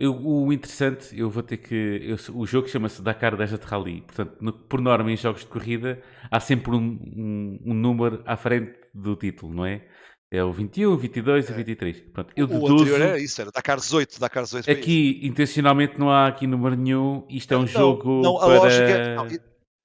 Eu- 0.00 0.14
o 0.24 0.52
interessante, 0.52 1.18
eu 1.18 1.28
vou 1.28 1.42
ter 1.42 1.56
que. 1.56 1.74
eu- 1.74 2.34
o 2.36 2.46
jogo 2.46 2.68
chama-se 2.68 3.02
Dakar 3.02 3.36
Desert 3.36 3.64
Rally. 3.64 4.02
Portanto, 4.02 4.36
no- 4.40 4.52
por 4.52 4.80
norma, 4.80 5.10
em 5.10 5.16
jogos 5.16 5.40
de 5.40 5.48
corrida, 5.48 6.00
há 6.30 6.38
sempre 6.38 6.70
um, 6.70 6.78
um- 7.16 7.58
um 7.66 7.74
número 7.74 8.22
à 8.24 8.36
frente 8.36 8.78
do 8.94 9.16
título, 9.16 9.52
não 9.52 9.66
é? 9.66 9.84
É 10.30 10.44
o 10.44 10.52
21, 10.52 10.94
22 10.96 11.48
e 11.48 11.52
É. 11.52 11.54
23. 11.56 12.00
Pronto, 12.12 12.32
eu 12.36 12.44
o 12.44 12.48
deduzo. 12.48 12.74
anterior 12.74 13.00
era 13.00 13.18
isso, 13.18 13.40
era 13.40 13.50
Dakar 13.50 13.78
18, 13.78 14.20
Dakar 14.20 14.42
18 14.44 14.66
foi 14.66 14.74
isso. 14.74 14.82
Aqui, 14.82 15.20
intencionalmente, 15.22 15.98
não 15.98 16.10
há 16.10 16.28
aqui 16.28 16.46
número 16.46 16.76
nenhum. 16.76 17.26
Isto 17.30 17.54
é 17.54 17.56
um 17.56 17.60
Não, 17.60 17.66
jogo 17.66 18.20
não, 18.22 18.36
a 18.36 18.40
para. 18.46 18.58
lógica, 18.58 19.14
não, 19.16 19.26
e- 19.26 19.40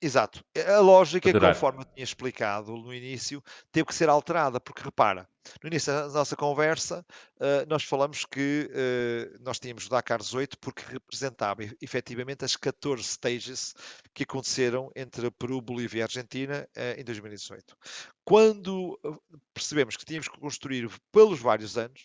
exato. 0.06 0.44
A 0.76 0.80
lógica, 0.80 1.30
Para 1.30 1.40
durar. 1.40 1.54
conforme 1.54 1.82
eu 1.82 1.86
tinha 1.86 2.04
explicado 2.04 2.76
no 2.76 2.94
início, 2.94 3.44
teve 3.72 3.88
que 3.88 3.96
ser 3.96 4.10
alterada, 4.10 4.60
porque 4.60 4.84
repara, 4.84 5.28
no 5.62 5.68
início 5.68 5.92
da 5.94 6.08
nossa 6.10 6.36
conversa, 6.36 7.06
eh, 7.40 7.66
nós 7.68 7.84
falamos 7.84 8.26
que 8.26 8.70
eh, 8.72 9.38
nós 9.42 9.60
tínhamos 9.60 9.86
o 9.88 9.90
Dakar 9.90 10.20
18 10.20 10.58
porque 10.60 10.84
representava 10.88 11.64
efetivamente 11.82 12.46
as 12.46 12.56
14 12.56 13.04
stages 13.04 13.74
que 14.14 14.24
aconteceram 14.24 14.92
entre 14.96 15.30
Peru, 15.32 15.62
Bolívia 15.62 16.00
e 16.00 16.04
Argentina 16.04 16.68
eh, 16.76 16.96
em 17.00 17.04
2018. 17.04 17.76
Quando 18.24 19.00
percebemos 19.54 19.98
que 19.98 20.06
tínhamos 20.06 20.28
que 20.28 20.40
construir 20.40 20.90
pelos 21.12 21.40
vários 21.40 21.78
anos, 21.78 22.02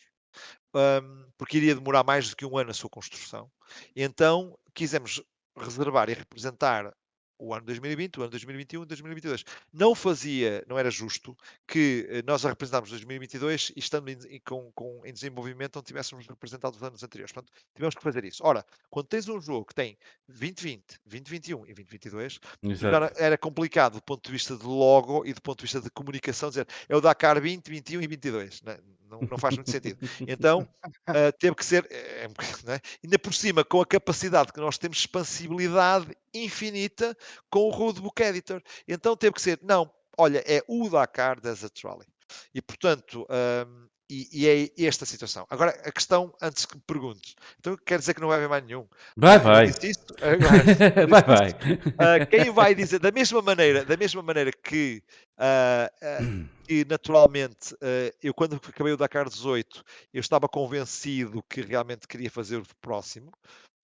hum, 0.75 1.27
porque 1.37 1.59
iria 1.59 1.75
demorar 1.75 2.05
mais 2.05 2.31
do 2.31 2.37
que 2.37 2.45
um 2.45 2.59
ano 2.59 2.71
a 2.71 2.75
sua 2.75 2.91
construção, 2.91 3.51
então 3.95 4.59
quisemos 4.75 5.23
reservar 5.57 6.09
e 6.11 6.15
representar 6.15 6.93
o 7.39 7.55
ano 7.55 7.65
2020, 7.65 8.19
o 8.19 8.23
ano 8.23 8.31
2021 8.31 8.83
e 8.83 8.87
2022. 8.87 9.45
Não 9.73 9.95
fazia, 9.95 10.65
não 10.69 10.79
era 10.79 10.91
justo 10.91 11.37
que 11.67 12.07
eh, 12.11 12.23
nós 12.27 12.45
a 12.45 12.49
representámos 12.49 12.91
2022 12.91 13.73
e 13.77 13.79
estando 13.79 14.09
em, 14.09 14.41
com, 14.41 14.71
com- 14.73 15.01
em 15.05 15.13
desenvolvimento 15.13 15.77
não 15.77 15.83
tivéssemos 15.83 16.27
representado 16.27 16.77
os 16.77 16.83
anos 16.83 17.03
anteriores. 17.03 17.33
Portanto, 17.33 17.53
tivemos 17.75 17.95
que 17.95 18.03
fazer 18.03 18.25
isso. 18.25 18.43
Ora, 18.45 18.65
quando 18.91 19.07
tens 19.07 19.29
um 19.29 19.41
jogo 19.41 19.67
que 19.67 19.75
tem 19.75 19.97
2020, 20.29 20.99
2021 21.07 21.57
e 21.67 21.75
2022, 21.75 22.39
Exato. 22.63 22.95
era, 22.95 23.13
era 23.17 23.39
complicado 23.39 23.95
do 23.95 24.03
ponto 24.03 24.25
de 24.25 24.33
vista 24.33 24.57
de 24.57 24.65
logo 24.67 25.25
e 25.25 25.33
do 25.33 25.41
ponto 25.41 25.59
de 25.59 25.63
vista 25.63 25.81
de 25.81 25.91
comunicação 25.91 26.49
dizer 26.49 26.67
é 26.89 26.97
o 26.97 27.01
Dakar 27.01 27.41
20, 27.41 27.69
21 27.69 28.03
e 28.03 28.07
22. 28.07 28.63
Não, 28.63 28.77
não, 29.09 29.21
não 29.21 29.39
faz 29.39 29.55
muito 29.57 29.71
sentido. 29.71 29.99
Então, 30.27 30.69
ah, 31.07 31.33
teve 31.39 31.55
que 31.57 31.65
ser, 31.65 31.87
é, 31.91 32.29
bocado, 32.29 32.59
não 32.65 32.75
é? 32.75 32.81
ainda 33.03 33.19
por 33.19 33.35
cima, 33.35 33.65
com 33.65 33.81
a 33.81 33.87
capacidade 33.87 34.53
que 34.53 34.61
nós 34.61 34.79
temos, 34.79 34.99
expansibilidade 34.99 36.17
infinita 36.33 37.17
com 37.51 37.61
o 37.61 37.71
Roadbook 37.71 38.23
Editor. 38.23 38.63
Então 38.87 39.17
teve 39.17 39.35
que 39.35 39.43
ser, 39.43 39.59
não, 39.63 39.91
olha, 40.17 40.43
é 40.47 40.63
o 40.69 40.89
Dakar 40.89 41.41
Desert 41.41 41.75
Rally. 41.85 42.07
E 42.55 42.61
portanto, 42.61 43.27
ahm, 43.31 43.89
e, 44.11 44.29
e 44.33 44.49
é 44.49 44.87
esta 44.87 45.05
a 45.05 45.07
situação. 45.07 45.47
Agora, 45.51 45.71
a 45.85 45.93
questão, 45.93 46.35
antes 46.41 46.65
que 46.65 46.77
me 46.77 46.83
perguntes, 46.87 47.35
então 47.59 47.77
quer 47.85 47.99
dizer 47.99 48.15
que 48.15 48.21
não 48.21 48.29
vai 48.29 48.39
haver 48.39 48.49
mais 48.49 48.65
nenhum? 48.65 48.87
Vai, 49.17 49.37
Ah, 49.37 49.39
vai. 49.41 49.65
isto, 49.67 50.15
agora, 50.23 51.07
vai, 51.07 51.23
vai. 51.23 51.59
ah, 51.99 52.27
quem 52.27 52.51
vai 52.51 52.75
dizer 52.75 52.99
da 53.01 53.11
mesma 53.11 53.43
maneira, 53.43 53.85
da 53.85 53.97
mesma 53.97 54.23
maneira 54.23 54.51
que 54.51 55.03
ah, 55.37 55.91
ah, 56.03 56.19
que 56.69 56.85
naturalmente, 56.85 57.75
eh, 57.81 58.15
eu 58.23 58.35
quando 58.35 58.57
acabei 58.57 58.93
o 58.93 58.97
Dakar 58.97 59.27
18, 59.27 59.83
eu 60.13 60.21
estava 60.21 60.47
convencido 60.47 61.43
que 61.49 61.63
realmente 61.63 62.07
queria 62.07 62.31
fazer 62.31 62.59
o 62.59 62.77
próximo. 62.83 63.33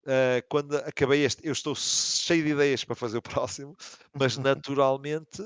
Eh, 0.07 0.45
quando 0.51 0.77
acabei 0.77 1.25
este, 1.25 1.47
eu 1.47 1.53
estou 1.53 1.75
cheio 1.75 2.45
de 2.45 2.51
ideias 2.51 2.85
para 2.85 2.95
fazer 2.95 3.17
o 3.17 3.23
próximo, 3.41 3.75
mas 4.13 4.37
naturalmente, 4.37 5.43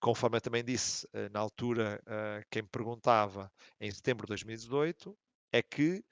conforme 0.00 0.38
eu 0.38 0.40
também 0.40 0.64
disse 0.64 1.06
eh, 1.12 1.28
na 1.28 1.38
altura, 1.38 2.02
quem 2.50 2.62
me 2.62 2.68
perguntava 2.68 3.48
em 3.80 3.88
setembro 3.88 4.26
de 4.26 4.30
2018, 4.30 5.16
é 5.52 5.62
que 5.62 6.02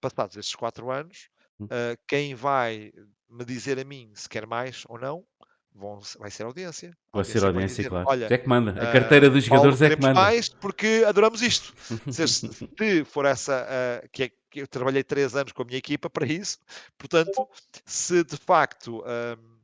passados 0.00 0.36
estes 0.36 0.54
quatro 0.54 0.92
anos, 0.92 1.28
uh, 1.62 1.98
quem 2.06 2.36
vai 2.36 2.92
me 3.28 3.44
dizer 3.44 3.80
a 3.80 3.84
mim 3.84 4.12
se 4.14 4.28
quer 4.28 4.46
mais 4.46 4.84
ou 4.88 4.96
não 4.96 5.26
vão, 5.74 6.00
vai 6.18 6.30
ser 6.30 6.44
audiência. 6.44 6.96
Vai 7.12 7.24
ser 7.24 7.44
audiência, 7.44 7.76
dizer, 7.76 7.88
claro. 7.88 8.06
Olha, 8.08 8.28
é 8.30 8.38
que 8.38 8.48
manda. 8.48 8.72
A 8.72 8.92
carteira 8.92 9.28
uh, 9.28 9.30
dos 9.30 9.44
jogadores 9.44 9.80
é 9.82 9.96
que 9.96 10.02
manda. 10.02 10.14
mais 10.14 10.48
porque 10.48 11.04
adoramos 11.06 11.42
isto. 11.42 11.74
se, 12.10 12.26
se 12.28 13.04
for 13.04 13.24
essa, 13.24 13.66
uh, 13.66 14.08
que, 14.10 14.24
é, 14.24 14.32
que 14.50 14.60
eu 14.60 14.68
trabalhei 14.68 15.02
três 15.02 15.34
anos 15.34 15.52
com 15.52 15.62
a 15.62 15.64
minha 15.64 15.78
equipa 15.78 16.10
para 16.10 16.26
isso, 16.26 16.58
portanto, 16.98 17.48
se 17.84 18.24
de 18.24 18.36
facto 18.36 19.00
uh, 19.00 19.60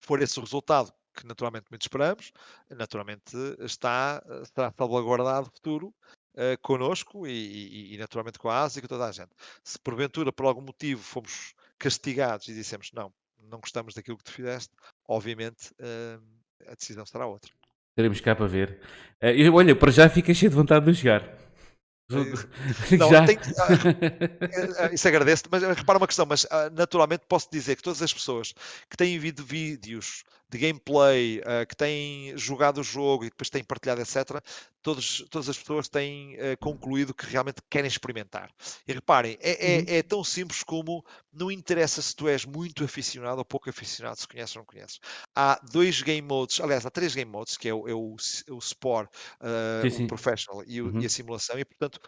for 0.00 0.22
esse 0.22 0.38
o 0.38 0.42
resultado 0.42 0.92
que 1.14 1.26
naturalmente 1.26 1.66
muito 1.68 1.82
esperamos, 1.82 2.32
naturalmente 2.70 3.36
está, 3.58 4.22
estará 4.42 4.72
salvaguardado 4.76 5.48
o 5.48 5.50
futuro 5.50 5.94
uh, 6.34 6.56
connosco 6.62 7.26
e, 7.26 7.32
e, 7.32 7.94
e, 7.94 7.98
naturalmente 7.98 8.38
com 8.38 8.48
a 8.48 8.62
Ásia 8.62 8.78
e 8.78 8.82
com 8.82 8.88
toda 8.88 9.06
a 9.06 9.12
gente. 9.12 9.30
Se 9.64 9.78
porventura, 9.78 10.32
por 10.32 10.46
algum 10.46 10.62
motivo, 10.62 11.02
fomos 11.02 11.54
castigados 11.76 12.46
e 12.48 12.54
dissemos 12.54 12.92
não, 12.92 13.12
não 13.42 13.58
gostamos 13.58 13.94
daquilo 13.94 14.16
que 14.16 14.24
tu 14.24 14.32
fizeste, 14.32 14.72
obviamente 15.08 15.72
uh, 15.80 16.22
a 16.68 16.74
decisão 16.74 17.06
será 17.06 17.26
outra. 17.26 17.50
Teremos 17.96 18.20
cá 18.20 18.36
para 18.36 18.46
ver. 18.46 18.78
Uh, 19.22 19.26
eu, 19.26 19.54
olha, 19.54 19.74
para 19.74 19.90
já 19.90 20.08
fica 20.08 20.32
cheio 20.34 20.50
de 20.50 20.56
vontade 20.56 20.84
de 20.86 20.92
jogar. 20.92 21.22
É 22.10 22.14
não, 22.96 23.10
já. 23.10 23.26
Tem, 23.26 23.36
uh, 23.36 24.94
isso 24.94 25.08
agradeço, 25.08 25.44
mas 25.50 25.62
repara 25.62 25.98
uma 25.98 26.06
questão, 26.06 26.24
mas 26.24 26.44
uh, 26.44 26.70
naturalmente 26.72 27.24
posso 27.28 27.48
dizer 27.50 27.76
que 27.76 27.82
todas 27.82 28.00
as 28.00 28.12
pessoas 28.12 28.54
que 28.88 28.96
têm 28.96 29.18
visto 29.18 29.44
vídeos 29.44 30.24
de 30.50 30.58
gameplay, 30.58 31.40
uh, 31.40 31.66
que 31.66 31.76
têm 31.76 32.36
jogado 32.36 32.78
o 32.78 32.82
jogo 32.82 33.24
e 33.24 33.30
depois 33.30 33.50
têm 33.50 33.62
partilhado, 33.62 34.00
etc., 34.00 34.42
todos, 34.82 35.24
todas 35.30 35.48
as 35.48 35.58
pessoas 35.58 35.88
têm 35.88 36.36
uh, 36.36 36.56
concluído 36.60 37.12
que 37.12 37.26
realmente 37.26 37.60
querem 37.68 37.88
experimentar. 37.88 38.50
E 38.86 38.92
reparem, 38.92 39.36
é, 39.40 39.74
é, 39.74 39.78
uhum. 39.78 39.84
é, 39.88 40.02
tão 40.02 40.24
simples 40.24 40.62
como 40.62 41.04
não 41.32 41.50
interessa 41.50 42.00
se 42.00 42.16
tu 42.16 42.28
és 42.28 42.44
muito 42.44 42.82
aficionado 42.82 43.38
ou 43.38 43.44
pouco 43.44 43.68
aficionado, 43.68 44.18
se 44.18 44.26
conheces 44.26 44.56
ou 44.56 44.60
não 44.60 44.66
conheces. 44.66 44.98
Há 45.34 45.60
dois 45.70 46.00
game 46.00 46.26
modes, 46.26 46.60
aliás, 46.60 46.86
há 46.86 46.90
três 46.90 47.14
game 47.14 47.30
modes, 47.30 47.56
que 47.56 47.68
é 47.68 47.74
o, 47.74 47.88
é 47.88 47.92
o, 47.92 48.16
o 48.50 48.58
Sport, 48.58 49.10
uh, 49.40 49.82
sim, 49.82 49.90
sim. 49.90 50.04
o 50.04 50.08
Professional 50.08 50.64
e, 50.66 50.80
o, 50.80 50.86
uhum. 50.86 51.00
e, 51.00 51.06
a 51.06 51.10
simulação, 51.10 51.58
e 51.58 51.64
portanto 51.64 52.00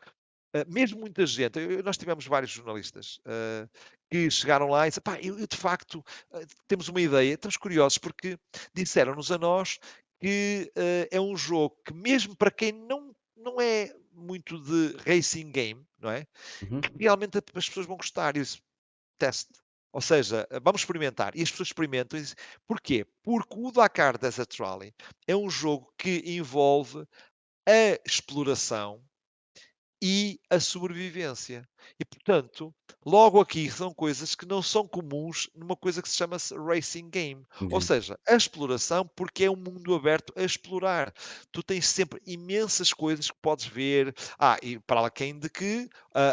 Uh, 0.53 0.67
mesmo 0.67 0.99
muita 0.99 1.25
gente, 1.25 1.61
eu, 1.61 1.81
nós 1.85 1.97
tivemos 1.97 2.27
vários 2.27 2.51
jornalistas 2.51 3.21
uh, 3.21 3.71
que 4.11 4.31
chegaram 4.31 4.69
lá 4.69 4.87
e 4.87 4.91
disseram, 4.91 5.05
pá, 5.05 5.19
eu, 5.21 5.39
eu 5.39 5.47
de 5.47 5.57
facto 5.57 6.05
uh, 6.33 6.47
temos 6.67 6.89
uma 6.89 7.01
ideia, 7.01 7.35
estamos 7.35 7.57
curiosos 7.57 7.99
porque 7.99 8.39
disseram-nos 8.75 9.31
a 9.31 9.39
nós 9.39 9.79
que 10.21 10.71
é 11.11 11.19
um 11.19 11.35
jogo 11.35 11.79
que 11.83 11.95
mesmo 11.95 12.37
para 12.37 12.51
quem 12.51 12.73
não, 12.73 13.17
não 13.35 13.59
é 13.59 13.91
muito 14.13 14.61
de 14.61 14.97
racing 14.99 15.51
game, 15.51 15.85
não 15.99 16.11
é? 16.11 16.27
Uhum. 16.63 16.81
realmente 16.99 17.39
as 17.39 17.69
pessoas 17.69 17.87
vão 17.87 17.97
gostar. 17.97 18.37
E 18.37 18.41
isso, 18.41 18.61
teste. 19.19 19.53
Ou 19.93 20.01
seja, 20.01 20.47
vamos 20.63 20.83
experimentar. 20.83 21.37
E 21.37 21.43
as 21.43 21.51
pessoas 21.51 21.69
experimentam. 21.69 22.19
E 22.19 22.23
dizem, 22.23 22.37
porquê? 22.67 23.07
Porque 23.23 23.55
o 23.57 23.73
Dakar 23.73 24.17
Desert 24.19 24.57
Rally 24.59 24.95
é 25.27 25.35
um 25.35 25.51
jogo 25.51 25.93
que 25.99 26.23
envolve 26.27 27.07
a 27.67 28.01
exploração 28.07 29.03
e 30.03 30.41
a 30.49 30.61
sobrevivência. 30.61 31.69
E, 31.99 32.05
portanto, 32.05 32.75
logo 33.05 33.41
aqui 33.41 33.71
são 33.71 33.93
coisas 33.93 34.35
que 34.35 34.47
não 34.47 34.63
são 34.63 34.87
comuns 34.87 35.49
numa 35.55 35.77
coisa 35.77 36.03
que 36.03 36.09
se 36.09 36.17
chama 36.17 36.39
-se 36.39 36.55
racing 36.57 37.09
game. 37.11 37.47
Ou 37.71 37.81
seja, 37.81 38.19
a 38.27 38.35
exploração, 38.35 39.09
porque 39.15 39.45
é 39.45 39.51
um 39.51 39.57
mundo 39.57 39.95
aberto 39.95 40.33
a 40.37 40.43
explorar. 40.43 41.13
Tu 41.53 41.63
tens 41.63 41.87
sempre 41.87 42.21
imensas 42.27 42.93
coisas 42.93 43.31
que 43.31 43.37
podes 43.41 43.67
ver. 43.67 44.15
Ah, 44.39 44.59
e 44.63 44.79
para 44.79 45.01
além 45.01 45.39
de 45.39 45.49
que 45.49 45.89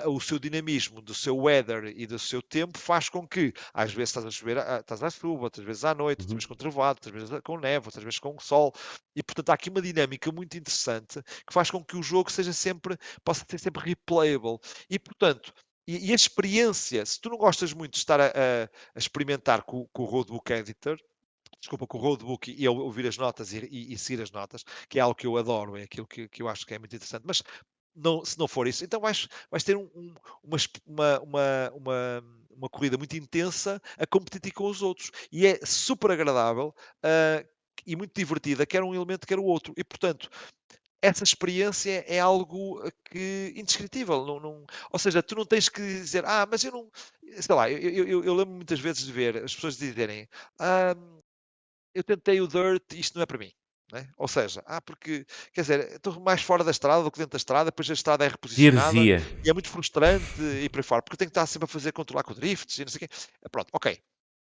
uh, 0.06 0.10
o 0.10 0.19
seu 0.19 0.40
dinamismo, 0.40 1.02
do 1.02 1.14
seu 1.14 1.38
weather 1.38 1.94
e 1.95 2.06
do 2.06 2.19
seu 2.19 2.41
tempo 2.41 2.78
faz 2.78 3.10
com 3.10 3.28
que, 3.28 3.53
às 3.74 3.91
vezes 3.94 4.10
estás 4.10 4.26
a 4.26 4.32
chover, 4.32 4.57
uh, 4.57 4.80
estás 4.80 5.03
à 5.03 5.10
chuva, 5.10 5.44
outras 5.44 5.65
vezes 5.65 5.84
à 5.84 5.94
noite, 5.94 6.22
outras 6.22 6.30
uhum. 6.30 6.36
vezes 6.36 6.45
com 6.45 6.56
trovado, 6.56 6.99
outras 6.99 7.14
vezes 7.14 7.41
com 7.44 7.57
neve, 7.57 7.88
outras 7.88 8.03
vezes 8.03 8.19
com 8.19 8.40
sol. 8.40 8.74
E, 9.15 9.24
portanto, 9.24 9.49
há 9.49 9.53
aqui 9.53 9.69
uma 9.69 9.82
dinâmica 9.82 10.32
muito 10.32 10.57
interessante 10.57 11.22
que 11.24 11.53
faz 11.53 11.72
com 11.72 11.84
que 11.84 11.98
o 11.98 12.03
jogo 12.03 12.32
seja 12.32 12.53
sempre, 12.53 12.98
possa 13.24 13.45
ser 13.49 13.60
sempre 13.60 13.84
replayable. 13.84 14.60
E, 14.90 14.99
portanto, 14.99 15.37
e, 15.88 16.10
e, 16.10 16.12
a 16.12 16.16
experiência, 16.16 17.06
se 17.06 17.20
tu 17.20 17.30
não 17.30 17.38
gostas 17.38 17.74
muito 17.74 17.94
de 17.94 18.00
estar 18.00 18.20
a, 18.20 18.28
a, 18.28 18.64
a 18.96 19.00
experimentar 19.00 19.64
com, 19.64 19.88
com, 19.94 20.04
o 20.04 20.06
Roadbook 20.06 20.52
Editor, 20.52 20.98
desculpa, 21.60 21.88
com 21.88 21.98
o 21.98 22.02
Roadbook 22.02 22.52
e 22.52 22.68
ouvir 22.68 23.08
as 23.08 23.18
notas 23.18 23.54
e, 23.54 23.66
e, 23.72 23.94
e, 23.94 23.98
seguir 23.98 24.22
as 24.22 24.32
notas, 24.32 24.64
que 24.90 25.00
é 25.00 25.02
algo 25.02 25.16
que 25.16 25.26
eu 25.26 25.38
adoro, 25.38 25.78
é 25.78 25.84
aquilo 25.84 26.06
que, 26.06 26.28
que 26.28 26.42
eu 26.42 26.50
acho 26.50 26.66
que 26.66 26.74
é 26.74 26.80
muito 26.80 26.96
interessante, 26.96 27.24
mas 27.26 27.42
não, 27.98 28.24
se 28.24 28.38
não 28.38 28.48
for 28.48 28.68
isso, 28.68 28.84
então 28.84 29.00
vais, 29.00 29.28
vais 29.50 29.64
ter 29.64 29.76
um, 29.76 29.90
um, 29.96 30.14
uma, 30.44 31.20
uma, 31.20 31.72
uma, 31.74 32.24
uma, 32.52 32.70
corrida 32.70 32.98
muito 32.98 33.16
intensa 33.18 33.82
a 33.98 34.06
competir 34.06 34.54
com 34.54 34.70
os 34.70 34.82
outros. 34.84 35.12
E 35.32 35.48
é 35.48 35.60
super 35.66 36.12
agradável 36.12 36.76
uh, 37.04 37.48
e 37.86 37.96
muito 37.96 38.14
divertida, 38.14 38.66
quer 38.66 38.84
um 38.84 38.94
elemento, 38.94 39.26
quer 39.26 39.40
o 39.40 39.44
outro. 39.44 39.74
E, 39.76 39.84
portanto, 39.84 40.30
essa 41.02 41.24
experiência 41.24 42.03
é 42.07 42.19
algo 42.19 42.82
eh, 42.86 42.91
que 43.06 43.53
indescritível. 43.56 44.26
Não, 44.26 44.40
não, 44.40 44.65
ou 44.91 44.99
seja, 44.99 45.22
tu 45.24 45.36
não 45.36 45.45
tens 45.45 45.69
que 45.69 45.82
dizer, 45.82 46.26
ah, 46.26 46.48
mas 46.49 46.64
eu 46.64 46.72
não. 46.72 46.91
Sei 47.40 47.56
lá, 47.56 47.69
eu, 47.69 48.06
eu, 48.06 48.24
eu 48.24 48.34
lembro 48.36 48.56
muitas 48.56 48.80
vezes 48.80 49.06
de 49.06 49.11
ver 49.11 49.44
as 49.44 49.53
pessoas 49.53 49.78
dizerem, 49.78 50.28
ah, 50.60 50.95
eu 51.94 52.03
tentei 52.03 52.41
o 52.41 52.48
Dirt, 52.48 52.94
isto 52.94 53.15
não 53.15 53.24
é 53.24 53.26
para 53.26 53.38
mim. 53.38 53.52
É? 53.94 54.06
Ou 54.18 54.28
seja, 54.28 54.61
ah, 54.65 54.82
porque 54.82 55.26
quer 55.53 55.61
dizer, 55.61 55.80
estou 55.94 56.19
mais 56.19 56.41
fora 56.41 56.61
da 56.61 56.72
estrada 56.72 57.03
do 57.03 57.10
que 57.10 57.19
dentro 57.19 57.32
da 57.32 57.38
estrada, 57.38 57.72
depois 57.72 57.90
a 57.90 57.94
estrada 57.94 58.26
é 58.26 58.28
reposicionada 58.28 58.98
e 58.98 59.49
é 59.49 59.53
muito 59.53 59.69
frustrante 59.69 60.41
e 60.61 60.68
por 60.68 60.80
aí 60.80 60.84
fora, 60.84 61.02
porque 61.02 61.14
eu 61.14 61.18
tenho 61.19 61.32
que 61.32 61.32
estar 61.32 61.48
sempre 61.48 61.65
a 61.65 61.69
fazer 61.69 61.94
controlar 61.94 62.24
com 62.24 62.34
drifts 62.34 62.78
e 62.78 62.82
não 62.82 62.90
sei 62.90 63.06
o 63.06 63.07
quê. 63.07 63.15
Pronto, 63.49 63.69
ok, 63.72 63.98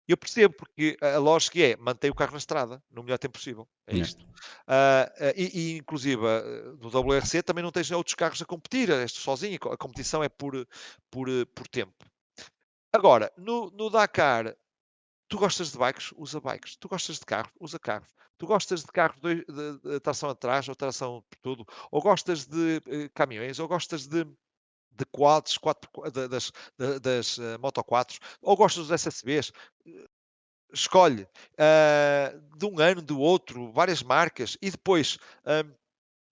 eu 0.07 0.17
percebo, 0.17 0.55
porque 0.55 0.97
a 1.01 1.17
lógica 1.17 1.59
é 1.59 1.75
manter 1.77 2.09
o 2.09 2.15
carro 2.15 2.33
na 2.33 2.37
estrada 2.37 2.81
no 2.91 3.03
melhor 3.03 3.17
tempo 3.17 3.37
possível. 3.37 3.67
É 3.87 3.95
isto. 3.95 4.23
Uh, 4.23 5.33
e, 5.35 5.59
e, 5.59 5.77
inclusive, 5.77 6.21
no 6.79 6.89
WRC 6.89 7.41
também 7.43 7.63
não 7.63 7.71
tens 7.71 7.89
outros 7.91 8.15
carros 8.15 8.41
a 8.41 8.45
competir, 8.45 8.89
este 8.89 9.19
sozinho, 9.19 9.57
a 9.71 9.77
competição 9.77 10.23
é 10.23 10.29
por, 10.29 10.67
por, 11.09 11.27
por 11.53 11.67
tempo. 11.67 12.05
Agora, 12.95 13.29
no, 13.37 13.69
no 13.71 13.89
Dakar, 13.89 14.55
tu 15.27 15.37
gostas 15.37 15.71
de 15.71 15.77
bikes? 15.77 16.13
Usa 16.15 16.39
bikes. 16.39 16.77
Tu 16.77 16.87
gostas 16.87 17.19
de 17.19 17.25
carros? 17.25 17.51
Usa 17.59 17.77
carros. 17.77 18.09
Tu 18.37 18.47
gostas 18.47 18.81
de 18.83 18.87
carros 18.87 19.19
de, 19.19 19.43
de, 19.45 19.79
de 19.79 19.99
tração 19.99 20.29
atrás 20.29 20.67
ou 20.69 20.75
tração 20.75 21.23
por 21.29 21.37
tudo? 21.39 21.65
Ou 21.91 22.01
gostas 22.01 22.45
de 22.45 22.77
uh, 22.87 23.09
caminhões? 23.13 23.59
Ou 23.59 23.67
gostas 23.67 24.07
de 24.07 24.25
de 24.95 25.05
quads, 25.05 25.57
quatro, 25.57 25.89
das, 26.11 26.51
das, 26.77 26.99
das 27.01 27.37
uh, 27.37 27.59
Moto 27.59 27.83
4, 27.83 28.19
ou 28.41 28.55
gostas 28.55 28.87
dos 28.87 28.91
SSBs, 28.91 29.51
escolhe 30.73 31.23
uh, 31.23 32.57
de 32.57 32.65
um 32.65 32.79
ano, 32.79 33.01
do 33.01 33.19
outro, 33.19 33.71
várias 33.71 34.03
marcas, 34.03 34.57
e 34.61 34.69
depois 34.69 35.17
um, 35.45 35.73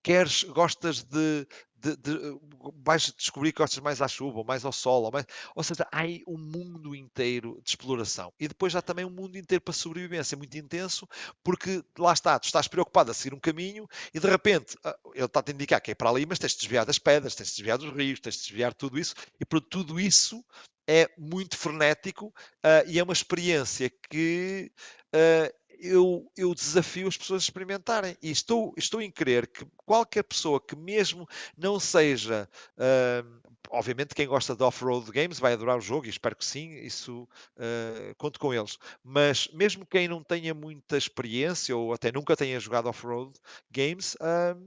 queres, 0.03 0.43
gostas 0.43 1.03
de, 1.03 1.47
de, 1.83 1.97
de, 1.97 2.39
vais 2.83 3.13
descobrir 3.17 3.51
que 3.51 3.57
gostas 3.57 3.83
mais 3.83 4.01
à 4.01 4.07
chuva, 4.07 4.39
ou 4.39 4.45
mais 4.45 4.63
ao 4.63 4.71
sol, 4.71 5.03
ou, 5.03 5.11
mais, 5.11 5.25
ou 5.53 5.61
seja, 5.63 5.85
há 5.91 5.99
aí 5.99 6.23
um 6.25 6.37
mundo 6.37 6.95
inteiro 6.95 7.59
de 7.61 7.71
exploração. 7.71 8.31
E 8.39 8.47
depois 8.47 8.73
há 8.75 8.81
também 8.81 9.03
um 9.03 9.09
mundo 9.09 9.37
inteiro 9.37 9.61
para 9.61 9.73
sobrevivência, 9.73 10.37
muito 10.37 10.57
intenso, 10.57 11.07
porque 11.43 11.83
lá 11.99 12.13
está, 12.13 12.39
tu 12.39 12.45
estás 12.45 12.67
preocupado 12.67 13.11
a 13.11 13.13
seguir 13.13 13.35
um 13.35 13.39
caminho 13.39 13.85
e 14.13 14.19
de 14.19 14.27
repente 14.27 14.77
ah, 14.85 14.97
ele 15.13 15.25
está-te 15.25 15.51
a 15.51 15.53
indicar 15.53 15.81
que 15.81 15.91
é 15.91 15.95
para 15.95 16.09
ali, 16.09 16.25
mas 16.25 16.39
tens 16.39 16.53
de 16.53 16.59
desviar 16.59 16.85
das 16.85 16.97
pedras, 16.97 17.35
tens 17.35 17.49
de 17.49 17.55
desviar 17.55 17.77
dos 17.77 17.93
rios, 17.93 18.19
tens 18.19 18.35
de 18.35 18.41
desviar 18.43 18.73
tudo 18.73 18.97
isso, 18.97 19.13
e 19.39 19.45
por 19.45 19.59
tudo 19.59 19.99
isso 19.99 20.43
é 20.87 21.09
muito 21.17 21.57
frenético 21.57 22.27
uh, 22.27 22.87
e 22.87 22.99
é 22.99 23.03
uma 23.03 23.13
experiência 23.13 23.91
que 24.09 24.71
uh, 25.13 25.62
eu, 25.83 26.31
eu, 26.37 26.53
desafio 26.53 27.07
as 27.07 27.17
pessoas 27.17 27.43
a 27.43 27.45
experimentarem. 27.45 28.17
E 28.21 28.31
estou, 28.31 28.73
estou 28.77 29.01
em 29.01 29.11
crer 29.11 29.47
que 29.47 29.65
qualquer 29.85 30.23
pessoa 30.23 30.59
que 30.59 30.75
mesmo 30.75 31.27
não 31.57 31.79
seja. 31.79 32.49
Uh, 32.77 33.53
obviamente, 33.69 34.15
quem 34.15 34.27
gosta 34.27 34.55
de 34.55 34.63
off-road 34.63 35.11
games 35.11 35.39
vai 35.39 35.53
adorar 35.53 35.77
o 35.77 35.81
jogo, 35.81 36.05
e 36.05 36.09
espero 36.09 36.35
que 36.35 36.45
sim, 36.45 36.73
isso 36.75 37.27
uh, 37.57 38.15
conto 38.17 38.39
com 38.39 38.53
eles. 38.53 38.77
Mas 39.03 39.49
mesmo 39.53 39.85
quem 39.85 40.07
não 40.07 40.23
tenha 40.23 40.53
muita 40.53 40.97
experiência 40.97 41.75
ou 41.75 41.93
até 41.93 42.11
nunca 42.11 42.35
tenha 42.37 42.59
jogado 42.59 42.87
off-road 42.87 43.33
games, 43.69 44.15
uh, 44.15 44.59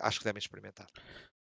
acho 0.00 0.18
que 0.18 0.24
devem 0.24 0.38
experimentar. 0.38 0.86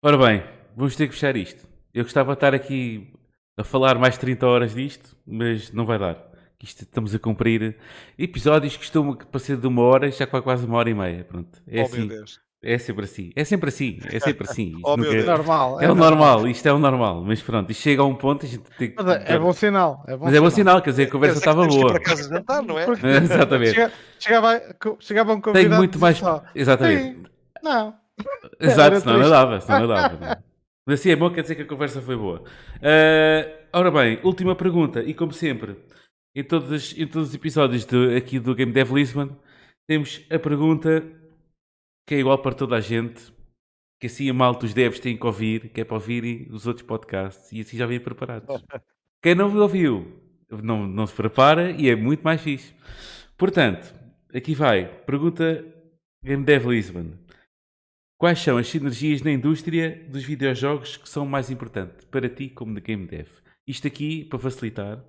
Ora 0.02 0.18
bem, 0.18 0.44
vamos 0.76 0.96
ter 0.96 1.08
que 1.08 1.14
fechar 1.14 1.36
isto. 1.36 1.68
Eu 1.94 2.04
gostava 2.04 2.32
de 2.34 2.38
estar 2.38 2.54
aqui 2.54 3.14
a 3.58 3.64
falar 3.64 3.98
mais 3.98 4.18
30 4.18 4.48
horas 4.48 4.74
disto, 4.74 5.18
mas 5.26 5.72
não 5.72 5.86
vai 5.86 6.00
dar. 6.00 6.30
Isto, 6.61 6.81
estamos 6.84 7.15
a 7.15 7.19
cumprir 7.19 7.77
episódios 8.18 8.73
que 8.73 8.80
costumam 8.80 9.15
para 9.15 9.40
ser 9.40 9.56
de 9.57 9.65
uma 9.65 9.81
hora, 9.81 10.11
já 10.11 10.27
quase 10.27 10.65
uma 10.65 10.77
hora 10.77 10.90
e 10.90 10.94
meia. 10.94 11.23
Pronto. 11.23 11.57
É 11.68 11.81
oh, 11.81 11.86
assim. 11.86 11.99
meu 11.99 12.07
Deus. 12.10 12.40
É 12.61 12.77
sempre 12.77 13.06
assim. 13.06 13.31
É 13.34 13.45
sempre 13.45 13.69
assim. 13.69 13.99
É 14.11 14.19
sempre 14.19 14.44
assim. 14.45 14.72
Isto 14.76 14.81
Oh, 14.84 14.98
nunca- 14.98 15.10
Deus. 15.11 15.26
Normal. 15.26 15.80
É 15.81 15.90
o 15.90 15.95
normal, 15.95 16.48
isto 16.49 16.65
é 16.68 16.73
o 16.73 16.77
normal. 16.80 17.23
Mas 17.23 17.41
pronto, 17.41 17.72
isto 17.72 17.81
chega 17.81 18.02
a 18.02 18.06
um 18.06 18.14
ponto 18.15 18.44
e 18.44 18.48
a 18.48 18.49
gente 18.49 18.64
tem 18.77 18.90
que. 18.90 19.02
Mas 19.02 19.07
é, 19.15 19.36
é 19.36 19.40
bom 19.40 19.53
sinal. 19.53 20.03
É 20.06 20.18
bom 20.18 20.26
Mas 20.26 20.34
é 20.36 20.40
bom 20.41 20.49
sinal, 20.49 20.81
quer 20.81 20.90
dizer, 20.90 21.03
a 21.03 21.06
Quer 21.06 21.11
conversa 21.14 21.34
que 21.36 21.40
estava 21.40 21.65
que 21.65 21.76
boa. 21.77 21.91
para 21.94 22.02
casa 22.02 22.27
jantar, 22.30 22.61
não 22.61 22.77
é? 22.77 22.86
Porque 22.86 23.07
Exatamente. 23.07 23.72
chega- 23.76 23.91
chegava, 24.19 24.61
chegava 24.99 25.31
um 25.34 25.40
convidado 25.40 25.65
Tenho 25.65 25.77
muito 25.77 25.98
e 25.98 26.02
mais. 26.02 26.18
só, 26.18 26.44
Exatamente. 26.53 27.03
"Sim, 27.03 27.23
Não. 27.64 27.94
Exato, 28.60 28.99
senão 28.99 29.18
não 29.18 29.30
dava, 29.30 29.61
senão 29.61 29.80
não 29.80 29.88
dava. 29.88 30.18
não. 30.18 30.38
Mas 30.86 30.99
assim 30.99 31.11
é 31.11 31.15
bom, 31.15 31.30
quer 31.30 31.44
dizer 31.44 31.56
que 31.56 31.61
a 31.61 31.65
conversa 31.65 32.02
foi 32.02 32.18
boa. 32.18 32.44
Ah, 32.84 33.48
ora 33.72 33.90
bem, 33.91 34.19
última 34.23 34.53
pergunta, 34.56 35.02
e 35.02 35.14
como 35.14 35.31
sempre, 35.31 35.77
em 36.36 36.44
todos, 36.44 36.98
em 36.98 37.08
todos 37.08 37.30
os 37.30 37.36
episódios 37.36 37.88
aqui 38.16 38.40
do 38.40 38.56
Game 38.56 38.72
Dev 38.72 38.92
Lisbon, 38.92 39.36
temos 39.88 40.26
a 40.30 40.38
pergunta 40.38 41.02
que 42.08 42.16
é 42.16 42.20
igual 42.20 42.40
para 42.40 42.56
toda 42.56 42.76
a 42.76 42.82
gente, 42.82 43.34
que 44.00 44.08
assim 44.08 44.30
a 44.30 44.34
malta 44.34 44.66
os 44.66 44.74
devs 44.74 45.00
têm 45.00 45.18
que 45.18 45.26
ouvir, 45.26 45.70
que 45.70 45.82
é 45.82 45.84
para 45.84 45.96
ouvirem 45.96 46.48
os 46.52 46.66
outros 46.66 46.86
podcasts, 46.86 47.52
e 47.52 47.62
assim 47.62 47.78
já 47.78 47.86
vêm 47.86 48.00
preparados. 48.00 48.48
Quem 49.22 49.36
não 49.36 49.56
ouviu, 49.58 50.20
não, 50.50 50.88
não 50.88 51.06
se 51.06 51.14
prepara 51.14 51.72
e 51.72 51.90
é 51.90 51.96
muito 51.96 52.22
mais 52.22 52.42
fixe. 52.42 52.74
Portanto, 53.38 53.94
aqui 54.34 54.56
vai, 54.56 54.86
pergunta 55.04 55.66
Game 56.24 56.44
Dev 56.44 56.66
Lisbon. 56.68 57.12
Quais 58.18 58.40
são 58.40 58.58
as 58.58 58.68
sinergias 58.68 59.22
na 59.22 59.32
indústria 59.32 60.06
dos 60.10 60.24
videojogos 60.24 60.98
que 60.98 61.08
são 61.08 61.26
mais 61.26 61.50
importantes 61.50 62.06
para 62.06 62.28
ti 62.28 62.50
como 62.50 62.76
de 62.76 62.82
game 62.82 63.08
dev? 63.08 63.28
Isto 63.66 63.88
aqui, 63.88 64.26
para 64.26 64.40
facilitar, 64.40 65.02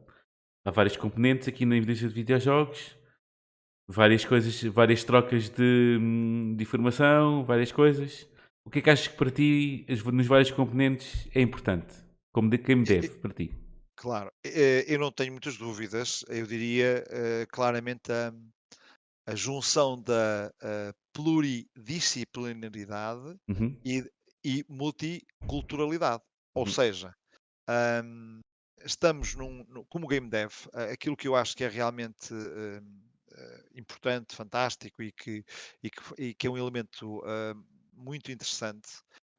há 0.64 0.70
vários 0.70 0.96
componentes 0.96 1.48
aqui 1.48 1.66
na 1.66 1.76
indústria 1.76 2.08
de 2.08 2.14
videojogos, 2.14 2.96
várias 3.88 4.24
coisas, 4.24 4.62
várias 4.64 5.04
trocas 5.04 5.48
de, 5.50 5.98
hum, 6.00 6.54
de 6.56 6.62
informação, 6.64 7.44
várias 7.44 7.70
coisas. 7.72 8.28
O 8.64 8.70
que 8.70 8.78
é 8.80 8.82
que 8.82 8.90
achas 8.90 9.08
que 9.08 9.16
para 9.16 9.30
ti, 9.30 9.86
nos 10.12 10.26
vários 10.26 10.50
componentes, 10.50 11.28
é 11.34 11.40
importante? 11.40 11.94
Como 12.32 12.50
de 12.50 12.58
game 12.58 12.84
dev, 12.84 13.18
para 13.20 13.32
ti? 13.34 13.50
Claro, 13.96 14.30
eh, 14.44 14.84
eu 14.88 14.98
não 14.98 15.12
tenho 15.12 15.32
muitas 15.32 15.56
dúvidas. 15.58 16.24
Eu 16.28 16.46
diria 16.46 17.04
eh, 17.10 17.46
claramente 17.50 18.10
a, 18.12 18.32
a 19.26 19.34
junção 19.34 20.00
da 20.02 20.52
pluridisciplinaridade 21.14 23.34
Uhum, 23.48 23.76
e, 23.84 24.04
e 24.44 24.64
multiculturalidade. 24.68 26.22
Ou 26.54 26.64
Uhum. 26.64 26.66
seja, 26.66 27.12
ahm, 27.68 28.40
estamos 28.84 29.34
num, 29.34 29.64
como 29.88 30.06
game 30.08 30.28
dev, 30.28 30.52
aquilo 30.92 31.16
que 31.16 31.28
eu 31.28 31.36
acho 31.36 31.56
que 31.56 31.64
é 31.64 31.68
realmente 31.68 32.32
eh, 32.34 32.80
importante, 33.74 34.34
fantástico 34.34 35.02
e 35.02 35.12
que, 35.12 35.44
e 35.82 35.90
que, 35.90 36.00
e 36.18 36.34
que 36.34 36.46
é 36.46 36.50
um 36.50 36.58
elemento 36.58 37.22
ahm, 37.24 37.62
muito 37.92 38.30
interessante. 38.32 38.88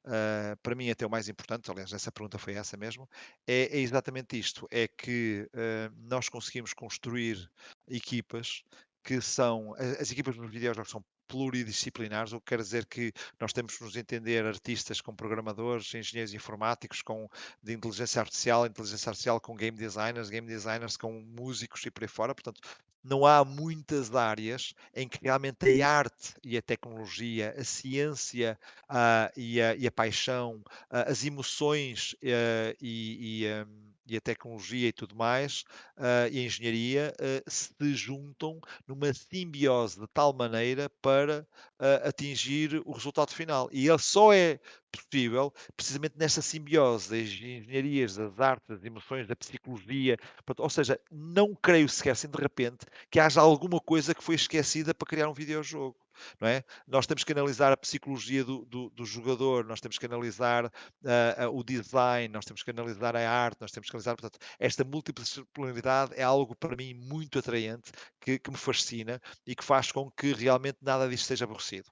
ah, 0.06 0.56
para 0.64 0.76
mim 0.76 0.90
até 0.90 1.06
o 1.06 1.10
mais 1.10 1.28
importante, 1.30 1.70
aliás, 1.72 1.92
essa 1.94 2.12
pergunta 2.12 2.38
foi 2.40 2.54
essa 2.56 2.76
mesmo, 2.78 3.08
é, 3.48 3.78
é 3.78 3.80
exatamente 3.80 4.38
isto: 4.40 4.68
é 4.72 4.88
que 4.88 5.48
ah, 5.54 5.92
nós 5.98 6.30
conseguimos 6.30 6.74
construir 6.74 7.50
equipas 7.88 8.64
que 9.04 9.22
são. 9.22 9.74
a- 9.76 10.02
As 10.02 10.12
equipas 10.12 10.38
nos 10.38 10.52
videojogos 10.52 10.90
são 10.92 11.04
pluridisciplinares, 11.32 12.34
o 12.34 12.42
que 12.42 12.48
quer 12.48 12.58
dizer 12.58 12.86
que 12.86 13.14
nós 13.40 13.54
temos 13.54 13.78
que 13.78 13.84
nos 13.86 13.96
entender 13.96 14.46
artistas 14.46 15.00
com 15.00 15.16
programadores, 15.16 15.94
engenheiros 15.94 16.34
informáticos, 16.34 17.02
com 17.02 17.30
de 17.64 17.72
inteligência 17.72 18.20
artificial, 18.20 18.66
inteligência 18.66 19.10
artificial 19.10 19.40
com 19.40 19.56
game 19.56 19.78
designers, 19.78 20.30
game 20.30 20.46
designers 20.46 20.98
com 20.98 21.22
músicos 21.22 21.86
e 21.86 21.90
por 21.90 22.04
aí 22.04 22.10
fora. 22.10 22.36
Portanto, 22.36 22.60
não 23.02 23.26
há 23.26 23.46
muitas 23.46 24.14
áreas 24.14 24.74
em 24.94 25.08
que 25.08 25.20
realmente 25.22 25.82
a 25.82 25.90
arte 25.90 26.36
e 26.44 26.58
a 26.58 26.62
tecnologia, 26.62 27.56
a 27.58 27.64
ciência 27.64 28.60
ah, 28.90 29.32
e, 29.38 29.62
a, 29.62 29.74
e 29.76 29.88
a 29.88 29.92
paixão, 29.92 30.62
ah, 30.90 31.10
as 31.10 31.24
emoções 31.24 32.14
ah, 32.24 32.76
e, 32.82 33.46
e, 33.46 33.64
hum, 33.64 33.91
e 34.14 34.18
a 34.18 34.22
tecnologia 34.22 34.90
e 34.90 34.94
tudo 34.94 35.16
mais, 35.16 35.64
ah, 35.98 36.28
e 36.32 36.40
a 36.40 36.44
engenharia, 36.44 37.14
ah, 37.20 37.50
se 37.50 37.74
juntam 37.96 38.60
numa 38.88 39.14
simbiose 39.14 40.00
de 40.00 40.08
tal 40.08 40.34
maneira 40.34 40.90
para 41.02 41.48
ah, 41.80 42.10
atingir 42.10 42.82
o 42.86 42.92
resultado 42.92 43.32
final. 43.34 43.70
E 43.72 43.88
ele 43.88 44.00
só 44.00 44.34
é 44.34 44.60
possível 44.92 45.54
precisamente 45.76 46.16
nesta 46.18 46.42
simbiose 46.42 47.10
das 47.10 47.30
engenharias, 47.30 48.16
das 48.16 48.40
artes, 48.40 48.68
das 48.68 48.84
emoções, 48.84 49.28
da 49.28 49.36
psicologia. 49.36 50.18
Ou 50.58 50.70
seja, 50.70 51.00
não 51.10 51.56
creio 51.56 51.88
sequer 51.90 52.12
assim 52.12 52.30
de 52.30 52.38
repente 52.38 52.86
que 53.10 53.20
haja 53.20 53.42
alguma 53.42 53.80
coisa 53.80 54.14
que 54.14 54.24
foi 54.24 54.36
esquecida 54.36 54.94
para 54.94 55.08
criar 55.08 55.30
um 55.30 55.34
videojogo. 55.34 55.96
Não 56.40 56.48
é? 56.48 56.64
Nós 56.88 57.06
temos 57.08 57.24
que 57.24 57.32
analisar 57.32 57.72
a 57.72 57.78
psicologia 57.78 58.44
do, 58.44 58.66
do, 58.66 58.90
do 58.92 59.06
jogador, 59.06 59.66
nós 59.66 59.80
temos 59.80 59.98
que 59.98 60.06
analisar 60.06 60.66
ah, 61.06 61.50
o 61.50 61.64
design, 61.64 62.28
nós 62.34 62.46
temos 62.46 62.64
que 62.64 62.72
analisar 62.72 63.16
a 63.16 63.30
arte, 63.30 63.62
nós 63.62 63.72
temos 63.72 63.90
que 63.90 63.96
analisar, 63.96 64.16
portanto, 64.16 64.40
esta 64.60 64.84
multidisciplinaridade 64.84 66.14
é 66.16 66.24
algo 66.24 66.56
para 66.56 66.76
mim 66.76 66.94
muito 66.94 67.40
atraente, 67.40 67.92
que, 68.20 68.40
que 68.40 68.52
me 68.52 68.58
fascina 68.58 69.20
e 69.46 69.56
que 69.56 69.64
faz 69.64 69.92
com 69.92 70.10
que 70.12 70.34
realmente 70.34 70.78
nada 70.82 71.08
disto 71.10 71.26
seja 71.26 71.46
aborrecido. 71.46 71.90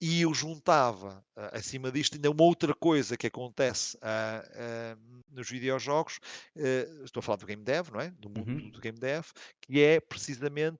E 0.00 0.22
eu 0.22 0.34
juntava 0.34 1.24
ah, 1.36 1.56
acima 1.58 1.90
disto 1.90 2.14
ainda 2.14 2.30
uma 2.30 2.42
outra 2.42 2.74
coisa 2.74 3.16
que 3.16 3.26
acontece 3.26 3.96
ah, 4.02 4.44
ah, 4.54 4.96
nos 5.30 5.48
videojogos, 5.48 6.18
eh, 6.56 6.88
estou 7.04 7.20
a 7.20 7.22
falar 7.22 7.36
do 7.38 7.46
game 7.46 7.62
dev, 7.64 7.88
não 7.90 8.00
é? 8.00 8.10
Do 8.10 8.28
mundo 8.28 8.50
Uhum. 8.50 8.70
do 8.70 8.80
game 8.80 8.98
dev, 8.98 9.24
que 9.62 9.80
é 9.80 10.00
precisamente 10.00 10.78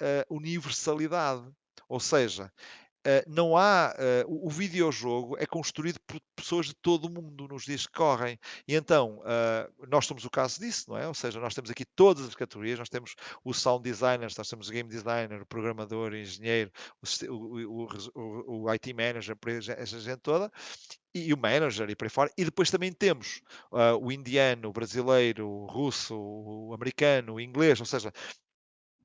a 0.00 0.24
universalidade. 0.32 1.44
Ou 1.88 2.00
seja, 2.00 2.52
Uh, 3.06 3.22
não 3.26 3.56
há. 3.56 3.94
uh, 4.26 4.46
o, 4.46 4.50
videojogo 4.50 5.36
é 5.38 5.46
construído 5.46 5.98
por 6.06 6.20
pessoas 6.34 6.66
de 6.66 6.74
todo 6.74 7.04
o 7.06 7.10
mundo 7.10 7.46
nos 7.48 7.64
dias 7.64 7.86
que 7.86 7.92
correm. 7.92 8.38
E 8.66 8.74
então, 8.74 9.20
uh, 9.20 9.86
nós 9.88 10.04
somos 10.04 10.24
o 10.24 10.30
caso 10.30 10.60
disso, 10.60 10.90
não 10.90 10.98
é? 10.98 11.06
Ou 11.06 11.14
seja, 11.14 11.38
nós 11.40 11.54
temos 11.54 11.70
aqui 11.70 11.84
todas 11.84 12.26
as 12.26 12.34
categorias: 12.34 12.78
nós 12.78 12.88
temos 12.88 13.14
o 13.44 13.54
sound 13.54 13.82
designer, 13.82 14.28
nós 14.36 14.48
temos 14.48 14.68
o 14.68 14.72
game 14.72 14.88
designer, 14.88 15.40
o 15.40 15.46
programador, 15.46 16.12
o 16.12 16.16
engenheiro, 16.16 16.70
o, 17.30 17.86
o, 18.14 18.64
o, 18.64 18.70
IT 18.74 18.92
manager, 18.92 19.36
essa 19.76 20.00
gente 20.00 20.20
toda. 20.20 20.50
E, 21.14 21.32
o 21.32 21.38
manager 21.38 21.88
e 21.88 21.96
por 21.96 22.04
aí 22.04 22.10
fora. 22.10 22.30
E 22.36 22.44
depois 22.44 22.70
também 22.70 22.92
temos 22.92 23.40
uh, 23.72 23.96
o 24.00 24.12
indiano, 24.12 24.68
o 24.68 24.72
brasileiro, 24.72 25.48
o 25.48 25.66
russo, 25.66 26.14
o 26.14 26.74
americano, 26.74 27.34
o 27.34 27.40
inglês, 27.40 27.80
ou 27.80 27.86
seja, 27.86 28.12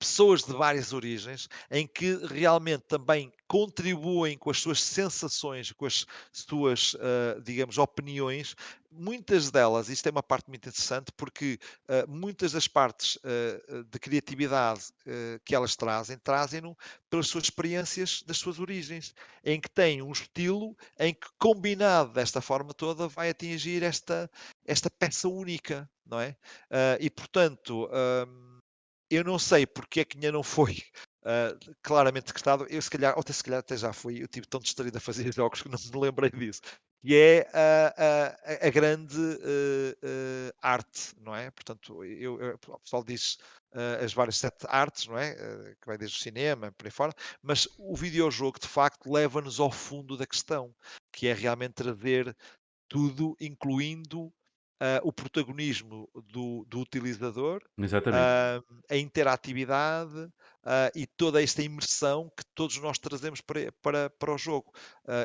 pessoas 0.04 0.44
de 0.44 0.52
várias 0.52 0.92
origens 0.92 1.48
em 1.72 1.88
que 1.88 2.18
realmente 2.28 2.84
também 2.90 3.32
contribuem 3.48 4.38
com 4.38 4.50
as 4.50 4.60
suas 4.60 4.82
sensações, 4.82 5.72
com 5.72 5.86
as 5.86 6.06
suas, 6.34 6.98
ah, 7.00 7.40
digamos, 7.42 7.78
opiniões. 7.78 8.54
Muitas 8.92 9.50
delas, 9.50 9.88
isto 9.88 10.08
é 10.08 10.12
uma 10.12 10.22
parte 10.22 10.50
muito 10.50 10.68
interessante, 10.68 11.12
porque 11.16 11.58
ah, 11.88 12.04
muitas 12.06 12.52
das 12.52 12.68
partes 12.68 13.18
ah, 13.24 13.84
de 13.90 13.98
criatividade 13.98 14.92
que 15.46 15.56
elas 15.56 15.76
trazem, 15.78 16.18
trazem-no 16.18 16.78
pelas 17.10 17.28
suas 17.28 17.46
experiências 17.46 18.24
das 18.26 18.38
suas 18.38 18.60
origens, 18.60 19.14
em 19.44 19.62
que 19.62 19.70
têm 19.70 20.02
um 20.02 20.12
estilo 20.12 20.76
em 21.00 21.14
que, 21.14 21.28
combinado 21.40 22.12
desta 22.12 22.42
forma 22.42 22.74
toda, 22.74 23.08
vai 23.08 23.30
atingir 23.30 23.84
esta, 23.84 24.30
esta 24.66 24.90
peça 24.90 25.30
única, 25.30 25.90
não 26.06 26.20
é? 26.20 26.36
E, 27.00 27.10
portanto, 27.10 27.88
eu 29.10 29.24
não 29.24 29.38
sei 29.40 29.66
porque 29.66 30.02
é 30.02 30.06
que 30.06 30.18
ainda 30.18 30.32
não 30.32 30.44
foi 30.44 30.78
ah, 31.26 31.56
claramente 31.82 32.28
decretado. 32.28 32.66
Eu, 32.70 32.82
se 32.82 32.90
calhar, 32.90 33.14
ou 33.16 33.22
até 33.22 33.34
se 33.34 33.44
calhar 33.44 33.60
até 33.60 33.78
já 33.78 33.94
fui, 33.94 34.22
eu 34.24 34.28
tive 34.28 34.48
tão 34.48 34.60
distraído 34.60 34.98
a 34.98 35.02
fazer 35.02 35.32
jogos 35.34 35.62
que 35.62 35.70
não 35.70 35.78
me 35.94 36.00
lembrei 36.08 36.30
disso. 36.32 36.62
E 37.06 37.16
é 37.16 37.50
a, 37.54 38.28
a- 38.64 38.68
a 38.68 38.70
grande 38.70 39.18
eh, 39.42 39.98
eh, 40.02 40.54
arte, 40.62 41.14
não 41.20 41.36
é? 41.36 41.52
Portanto, 41.52 42.04
eu, 42.06 42.40
eu- 42.42 42.60
o 42.68 42.80
pessoal 42.80 43.04
diz 43.04 43.38
as 44.02 44.14
várias 44.14 44.38
sete 44.38 44.66
artes, 44.70 45.08
não 45.08 45.18
é? 45.18 45.34
Que 45.82 45.88
vai 45.88 45.98
desde 45.98 46.18
o 46.18 46.22
cinema, 46.22 46.72
por 46.72 46.86
aí 46.86 46.92
fora, 46.92 47.14
mas 47.42 47.68
o 47.78 47.96
videojogo, 47.96 48.60
de 48.60 48.68
facto, 48.68 49.12
leva-nos 49.12 49.60
ao 49.60 49.72
fundo 49.72 50.16
da 50.16 50.28
questão, 50.28 50.74
que 51.12 51.28
é 51.28 51.34
realmente 51.34 51.74
trazer 51.74 52.36
tudo, 52.88 53.36
incluindo 53.40 54.34
ah, 54.80 55.00
o 55.04 55.14
protagonismo 55.14 56.10
do, 56.28 56.66
do 56.68 56.80
utilizador, 56.80 57.62
ah, 58.14 58.62
a 58.90 58.98
interatividade 58.98 60.30
ah, 60.64 60.92
e 60.96 61.06
toda 61.06 61.42
esta 61.42 61.62
imersão 61.62 62.30
que 62.36 62.44
todos 62.54 62.78
nós 62.78 62.98
trazemos 62.98 63.40
para, 63.42 63.72
para, 63.82 64.10
para 64.10 64.34
o 64.34 64.38
jogo. 64.38 64.72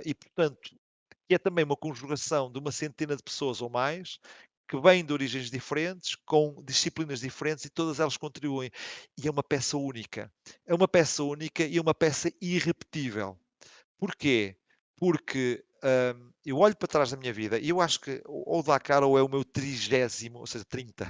E, 0.05 0.15
portanto, 0.15 0.59
que 1.29 1.35
é 1.35 1.39
também 1.39 1.65
uma 1.65 1.77
conjugação 1.77 2.51
de 2.51 2.59
uma 2.59 2.73
centena 2.73 3.17
de 3.17 3.23
pessoas 3.23 3.61
ou 3.61 3.69
mais 3.69 4.19
que 4.69 4.79
vêm 4.79 5.05
de 5.05 5.13
origens 5.15 5.51
diferentes, 5.51 6.15
com 6.27 6.63
disciplinas 6.63 7.21
diferentes 7.21 7.65
e 7.65 7.71
todas 7.71 7.99
elas 8.01 8.19
contribuem. 8.19 8.71
E 9.17 9.27
é 9.27 9.31
uma 9.31 9.43
peça 9.43 9.79
única. 9.79 10.31
É 10.67 10.75
uma 10.75 10.87
peça 10.87 11.23
única 11.23 11.65
e 11.65 11.79
é 11.79 11.81
uma 11.81 11.95
peça 11.95 12.31
irrepetível. 12.41 13.39
Porquê? 13.99 14.57
Porque 14.97 15.65
eu 16.45 16.59
olho 16.59 16.77
para 16.77 16.89
trás 16.89 17.11
da 17.11 17.17
minha 17.17 17.33
vida 17.33 17.59
e 17.59 17.69
eu 17.69 17.81
acho 17.81 18.01
que 18.01 18.23
ou 18.27 18.61
o 18.61 18.63
Dakar 18.63 19.03
ou 19.03 19.19
é 19.19 19.23
o 19.23 19.29
meu 19.29 19.45
trigésimo, 19.45 20.39
ou 20.39 20.47
seja, 20.47 20.65
30, 20.65 21.09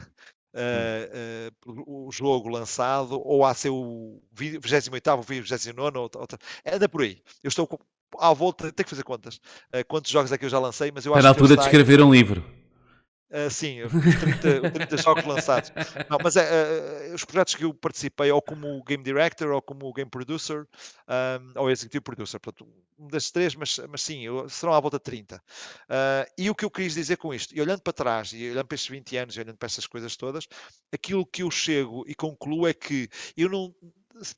Hum. 0.55 0.61
ah, 0.61 1.51
ah, 1.51 1.73
o 1.86 2.11
jogo 2.11 2.49
lançado, 2.49 3.20
ou 3.23 3.45
há 3.45 3.53
ser 3.55 3.69
o 3.70 4.20
28º, 4.35 5.19
o 5.19 5.23
29 5.23 5.99
outra, 5.99 6.20
outra, 6.20 6.39
anda 6.66 6.89
por 6.89 7.03
aí. 7.03 7.23
Eu 7.43 7.49
estou 7.49 7.66
com 7.66 7.78
à 8.19 8.32
volta, 8.32 8.73
tenho 8.73 8.85
que 8.85 8.90
fazer 8.90 9.03
contas. 9.03 9.36
Uh, 9.69 9.85
quantos 9.86 10.11
jogos 10.11 10.32
é 10.32 10.39
que 10.39 10.45
eu 10.45 10.49
já 10.49 10.59
lancei, 10.59 10.90
mas 10.90 11.05
eu 11.05 11.12
Está 11.12 11.19
acho 11.19 11.28
na 11.28 11.35
que 11.35 11.40
altura 11.43 11.57
de 11.57 11.65
escrever 11.65 12.01
um 12.01 12.12
livro. 12.12 12.43
Uh, 13.31 13.51
sim, 13.51 13.83
os 13.83 13.93
30, 13.93 14.71
30 14.71 14.97
jogos 14.97 15.25
lançados. 15.27 15.71
Não, 16.09 16.17
mas 16.23 16.35
uh, 16.37 17.15
os 17.15 17.25
projetos 17.27 17.55
que 17.55 17.65
eu 17.65 17.75
participei, 17.75 18.31
ou 18.31 18.41
como 18.41 18.83
Game 18.85 19.05
Director, 19.05 19.51
ou 19.51 19.61
como 19.61 19.93
Game 19.93 20.11
Producer, 20.11 20.67
um, 21.07 21.61
ou 21.61 21.71
Executive 21.71 22.03
Producer, 22.03 22.41
portanto, 22.41 22.67
um 22.99 23.09
das 23.09 23.31
três, 23.31 23.55
mas, 23.55 23.79
mas 23.91 24.01
sim, 24.01 24.25
serão 24.49 24.73
à 24.73 24.81
volta 24.81 24.97
de 24.97 25.05
30. 25.05 25.37
Uh, 25.37 25.41
e 26.39 26.49
o 26.49 26.55
que 26.55 26.65
eu 26.65 26.71
quis 26.71 26.95
dizer 26.95 27.19
com 27.19 27.35
isto, 27.35 27.55
e 27.55 27.61
olhando 27.61 27.83
para 27.83 27.93
trás, 27.93 28.33
e 28.33 28.51
olhando 28.51 28.67
para 28.67 28.75
estes 28.75 28.91
20 28.91 29.17
anos, 29.19 29.37
e 29.37 29.41
olhando 29.41 29.59
para 29.59 29.67
estas 29.67 29.87
coisas 29.87 30.17
todas, 30.17 30.49
aquilo 30.91 31.27
que 31.27 31.43
eu 31.43 31.51
chego 31.51 32.05
e 32.09 32.15
concluo 32.15 32.67
é 32.67 32.73
que 32.73 33.11
eu 33.37 33.51
não. 33.51 33.75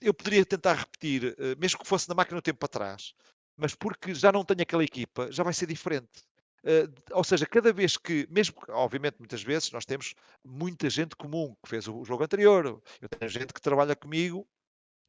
Eu 0.00 0.12
poderia 0.12 0.44
tentar 0.44 0.74
repetir, 0.74 1.34
mesmo 1.58 1.78
que 1.78 1.86
fosse 1.86 2.06
na 2.06 2.14
máquina 2.14 2.38
do 2.38 2.42
tempo 2.42 2.58
para 2.58 2.68
trás, 2.68 3.14
mas 3.56 3.74
porque 3.74 4.14
já 4.14 4.30
não 4.30 4.44
tenho 4.44 4.60
aquela 4.60 4.84
equipa, 4.84 5.30
já 5.32 5.42
vai 5.42 5.54
ser 5.54 5.66
diferente. 5.66 6.29
Uh, 6.62 6.92
ou 7.12 7.24
seja, 7.24 7.46
cada 7.46 7.72
vez 7.72 7.96
que, 7.96 8.26
mesmo 8.30 8.54
obviamente 8.68 9.16
muitas 9.18 9.42
vezes 9.42 9.70
nós 9.72 9.86
temos 9.86 10.14
muita 10.44 10.90
gente 10.90 11.16
comum 11.16 11.56
que 11.62 11.70
fez 11.70 11.88
o, 11.88 12.00
o 12.00 12.04
jogo 12.04 12.22
anterior, 12.22 12.82
eu 13.00 13.08
tenho 13.08 13.30
gente 13.30 13.54
que 13.54 13.60
trabalha 13.60 13.96
comigo 13.96 14.46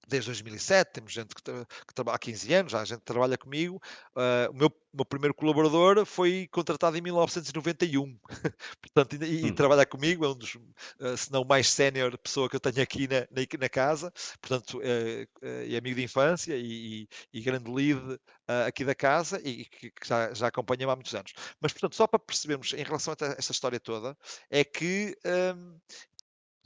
desde 0.07 0.29
2007, 0.29 0.93
temos 0.93 1.11
gente 1.13 1.33
que, 1.33 1.41
que 1.41 1.93
trabalha 1.93 2.15
há 2.15 2.19
15 2.19 2.53
anos, 2.53 2.75
há 2.75 2.83
gente 2.83 2.99
que 2.99 3.05
trabalha 3.05 3.37
comigo. 3.37 3.81
Uh, 4.15 4.51
o 4.51 4.53
meu, 4.53 4.71
meu, 4.93 5.05
primeiro 5.05 5.33
colaborador 5.33 6.05
foi 6.05 6.47
contratado 6.51 6.97
em 6.97 7.01
1991, 7.01 8.17
portanto, 8.81 9.23
e, 9.23 9.43
hum. 9.43 9.47
e, 9.47 9.51
trabalha 9.51 9.85
comigo, 9.85 10.25
é 10.25 10.29
um 10.29 10.35
dos, 10.35 10.55
uh, 10.55 11.17
se 11.17 11.31
não 11.31 11.43
mais 11.43 11.69
sénior 11.69 12.17
pessoa 12.17 12.49
que 12.49 12.55
eu 12.55 12.59
tenho 12.59 12.81
aqui 12.81 13.07
na, 13.07 13.21
na, 13.21 13.45
na 13.59 13.69
casa, 13.69 14.11
portanto, 14.41 14.79
uh, 14.79 15.27
é 15.41 15.77
amigo 15.77 15.95
de 15.95 16.03
infância 16.03 16.55
e, 16.55 17.03
e, 17.33 17.39
e 17.39 17.41
grande 17.41 17.71
lead 17.71 18.19
aqui 18.67 18.83
da 18.83 18.93
casa 18.93 19.39
e 19.45 19.63
que, 19.65 19.91
que 19.91 20.07
já, 20.07 20.33
já 20.33 20.47
acompanha-me 20.47 20.91
há 20.91 20.95
muitos 20.95 21.15
anos. 21.15 21.31
Mas, 21.61 21.71
portanto, 21.71 21.95
só 21.95 22.05
para 22.05 22.19
percebermos 22.19 22.73
em 22.73 22.83
relação 22.83 23.13
a 23.13 23.25
esta 23.37 23.51
história 23.51 23.79
toda, 23.79 24.17
é 24.49 24.63
que 24.63 25.17
um, 25.55 25.79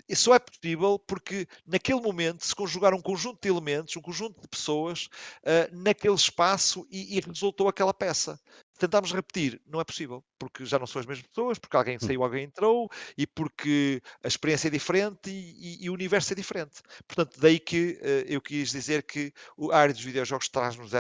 isso 0.08 0.26
só 0.26 0.36
é 0.36 0.40
possível 0.40 1.00
porque 1.00 1.48
naquele 1.66 2.00
momento 2.00 2.46
se 2.46 2.56
conjugaram 2.56 2.98
um 2.98 3.02
conjunto 3.02 3.40
de 3.42 3.50
elementos, 3.50 3.96
um 3.96 4.02
conjunto 4.02 4.40
de 4.42 4.48
pessoas 4.48 5.08
uh, 5.44 5.76
naquele 5.76 6.14
espaço 6.16 6.88
e, 6.90 7.18
e, 7.18 7.22
resultou 7.22 7.68
aquela 7.68 7.94
peça. 7.94 8.40
Tentámos 8.78 9.14
repetir, 9.14 9.62
não 9.66 9.80
é 9.80 9.86
possível, 9.86 10.24
porque 10.38 10.66
já 10.66 10.78
não 10.78 10.86
são 10.86 11.00
as 11.00 11.06
mesmas 11.06 11.26
pessoas, 11.28 11.58
porque 11.58 11.78
alguém 11.78 11.98
saiu, 11.98 12.24
alguém 12.24 12.44
entrou 12.44 12.90
e 13.18 13.26
porque 13.26 14.02
a 14.24 14.28
experiência 14.28 14.68
é 14.68 14.72
diferente 14.72 15.30
e, 15.30 15.82
e, 15.82 15.86
e 15.86 15.90
o 15.90 15.94
universo 15.94 16.34
é 16.34 16.36
diferente. 16.36 16.82
Portanto, 17.08 17.40
daí 17.40 17.60
que 17.60 18.00
uh, 18.02 18.28
eu 18.28 18.42
quis 18.42 18.72
dizer 18.72 19.04
que 19.04 19.32
a 19.72 19.78
área 19.78 19.94
dos 19.94 20.04
videojogos 20.04 20.50
traz-nos 20.50 20.92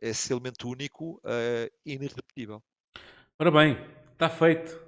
esse 0.00 0.32
elemento 0.32 0.68
único 0.68 1.16
uh, 1.18 1.70
e 1.84 1.92
irrepetível. 1.94 2.62
Ora 3.38 3.50
bem, 3.50 3.78
está 4.14 4.30
feito. 4.30 4.81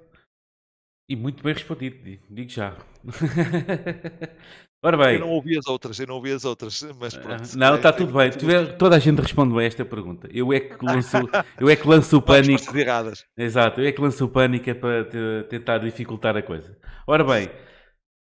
E 1.07 1.15
muito 1.15 1.43
bem 1.43 1.53
respondido, 1.53 1.97
digo 2.29 2.49
já. 2.49 2.75
Ora 4.83 4.97
bem. 4.97 5.15
Eu 5.15 5.21
não 5.21 5.29
ouvi 5.29 5.57
as 5.57 5.67
outras, 5.67 5.99
eu 5.99 6.07
não 6.07 6.15
ouvi 6.15 6.31
as 6.31 6.45
outras, 6.45 6.83
mas 6.99 7.15
ah, 7.15 7.19
pronto. 7.19 7.57
Não, 7.57 7.75
está 7.75 7.93
tudo 7.93 8.13
bem. 8.13 8.31
toda 8.77 8.95
a 8.95 8.99
gente 8.99 9.19
responde 9.19 9.53
bem 9.53 9.63
a 9.63 9.67
esta 9.67 9.85
pergunta. 9.85 10.27
Eu 10.31 10.53
é 10.53 10.59
que 10.59 10.83
lanço, 10.83 11.17
eu 11.59 11.69
é 11.69 11.75
que 11.75 11.87
lanço 11.87 12.17
o 12.17 12.21
pânico. 12.21 12.77
Erradas. 12.77 13.25
Exato, 13.37 13.81
eu 13.81 13.87
é 13.87 13.91
que 13.91 14.01
lanço 14.01 14.25
o 14.25 14.29
pânico 14.29 14.69
é 14.69 14.73
para 14.73 15.05
te, 15.05 15.47
tentar 15.49 15.79
dificultar 15.79 16.35
a 16.37 16.41
coisa. 16.43 16.77
Ora 17.07 17.23
bem, 17.23 17.49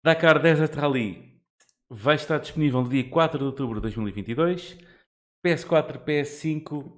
Dakar 0.03 0.41
Desert 0.41 0.73
Rally 0.75 1.41
vai 1.89 2.15
estar 2.15 2.37
disponível 2.37 2.81
no 2.81 2.89
dia 2.89 3.09
4 3.09 3.39
de 3.39 3.45
outubro 3.45 3.75
de 3.75 3.81
2022. 3.83 4.77
PS4, 5.45 6.03
PS5, 6.03 6.91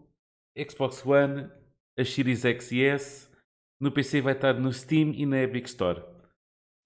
Xbox 0.68 1.06
One, 1.06 1.50
as 1.98 2.12
Series 2.12 2.44
X 2.44 2.72
e 2.72 2.84
S 2.84 3.33
no 3.84 3.92
PC 3.92 4.22
vai 4.22 4.32
estar 4.34 4.54
no 4.54 4.72
Steam 4.72 5.12
e 5.14 5.26
na 5.26 5.42
Epic 5.42 5.66
Store. 5.66 6.02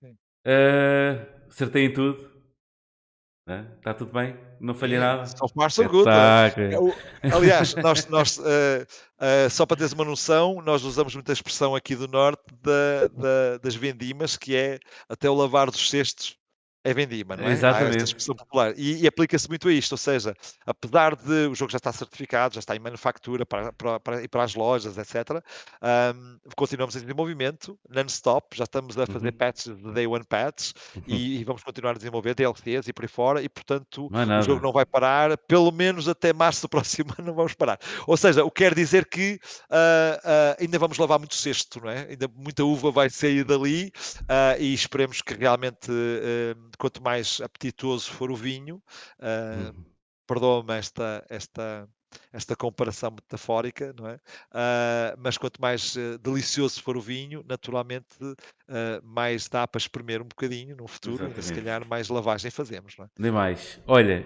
Uh, 0.03 1.47
acertei 1.47 1.85
em 1.85 1.93
tudo. 1.93 2.35
Está 3.77 3.93
tudo 3.93 4.11
bem? 4.11 4.35
Não 4.59 4.73
falhei 4.73 4.97
nada? 4.97 5.25
So 5.25 5.47
far 5.47 5.71
so 5.71 5.87
good. 5.87 6.05
Tá, 6.05 6.51
aliás, 7.33 7.75
nós, 7.75 8.07
nós 8.07 8.37
uh, 8.39 8.41
uh, 8.41 9.49
só 9.49 9.65
para 9.65 9.77
teres 9.77 9.93
uma 9.93 10.03
noção, 10.03 10.61
nós 10.61 10.83
usamos 10.83 11.13
muita 11.13 11.31
expressão 11.31 11.75
aqui 11.75 11.95
do 11.95 12.07
Norte 12.07 12.43
da, 12.61 13.07
da, 13.07 13.57
das 13.59 13.75
vendimas, 13.75 14.35
que 14.35 14.55
é 14.55 14.79
até 15.07 15.29
o 15.29 15.35
lavar 15.35 15.69
dos 15.69 15.89
cestos 15.89 16.36
é 16.87 16.93
vendima, 16.93 17.35
não 17.35 17.43
é? 17.43 17.51
Exatamente. 17.51 17.85
Há 17.85 17.95
esta 17.97 18.03
expressão 18.03 18.35
popular. 18.35 18.73
E, 18.77 19.03
e 19.03 19.07
aplica-se 19.07 19.49
muito 19.49 19.67
a 19.67 19.73
isto, 19.73 19.91
ou 19.91 19.97
seja, 19.97 20.33
apesar 20.65 21.15
de 21.17 21.47
o 21.47 21.55
jogo 21.55 21.69
já 21.69 21.77
estar 21.77 21.91
certificado, 21.91 22.55
já 22.55 22.59
está 22.59 22.75
em 22.75 22.79
manufactura 22.79 23.45
para, 23.45 23.73
para, 23.73 23.99
para, 23.99 24.23
e 24.23 24.27
para 24.27 24.43
as 24.43 24.55
lojas, 24.55 24.97
etc., 24.97 25.43
um, 26.15 26.37
continuamos 26.55 26.95
em 26.95 27.01
desenvolvimento, 27.01 27.77
non-stop, 27.89 28.55
já 28.55 28.63
estamos 28.63 28.97
a 28.97 29.05
fazer 29.05 29.31
uhum. 29.31 29.37
patches 29.37 29.75
de 29.75 29.91
day 29.91 30.07
one 30.07 30.23
patches 30.23 30.73
uhum. 30.95 31.03
e, 31.07 31.41
e, 31.41 31.43
vamos 31.43 31.61
continuar 31.61 31.91
a 31.91 31.97
desenvolver 31.97 32.33
DLCs 32.33 32.87
e 32.87 32.93
por 32.93 33.03
aí 33.03 33.09
fora, 33.09 33.41
e 33.41 33.49
portanto 33.49 34.09
é 34.13 34.39
o 34.39 34.41
jogo 34.43 34.61
não 34.61 34.71
vai 34.71 34.85
parar, 34.85 35.37
pelo 35.39 35.71
menos 35.71 36.07
até 36.07 36.31
março 36.31 36.61
do 36.61 36.69
próximo 36.69 37.13
ano 37.17 37.27
não 37.27 37.33
vamos 37.33 37.53
parar. 37.53 37.77
Ou 38.05 38.15
seja, 38.15 38.45
o 38.45 38.51
que 38.51 38.63
quer 38.63 38.73
dizer 38.73 39.05
que 39.07 39.39
uh, 39.69 39.75
uh, 39.75 40.61
ainda 40.61 40.79
vamos 40.79 40.97
lavar 40.97 41.19
muito 41.19 41.35
cesto, 41.35 41.81
não 41.81 41.89
é? 41.89 42.07
Ainda 42.09 42.29
muita 42.33 42.63
uva 42.63 42.91
vai 42.91 43.09
sair 43.09 43.43
dali 43.43 43.91
uh, 44.21 44.61
e 44.61 44.73
esperemos 44.73 45.21
que 45.21 45.33
realmente 45.33 45.91
quanto 46.77 47.01
mais 47.01 47.41
apetitoso 47.41 48.11
for 48.11 48.31
o 48.31 48.35
vinho, 48.35 48.81
uh, 49.19 49.75
uhum. 49.75 49.85
perdoa-me 50.27 50.73
esta, 50.73 51.25
esta, 51.29 51.87
esta 52.31 52.55
comparação 52.55 53.11
metafórica, 53.11 53.93
não 53.97 54.07
é? 54.07 54.15
Uh, 54.15 55.17
mas 55.17 55.37
quanto 55.37 55.61
mais 55.61 55.95
uh, 55.95 56.17
delicioso 56.19 56.81
for 56.81 56.97
o 56.97 57.01
vinho, 57.01 57.43
naturalmente 57.47 58.15
uh, 58.21 58.35
mais 59.03 59.47
dá 59.47 59.67
para 59.67 59.79
espremer 59.79 60.21
um 60.21 60.27
bocadinho 60.27 60.75
no 60.75 60.87
futuro 60.87 61.31
e 61.37 61.41
se 61.41 61.53
calhar 61.53 61.87
mais 61.87 62.09
lavagem 62.09 62.51
fazemos, 62.51 62.95
não 62.97 63.05
é? 63.05 63.09
Demais. 63.19 63.79
Olha, 63.87 64.25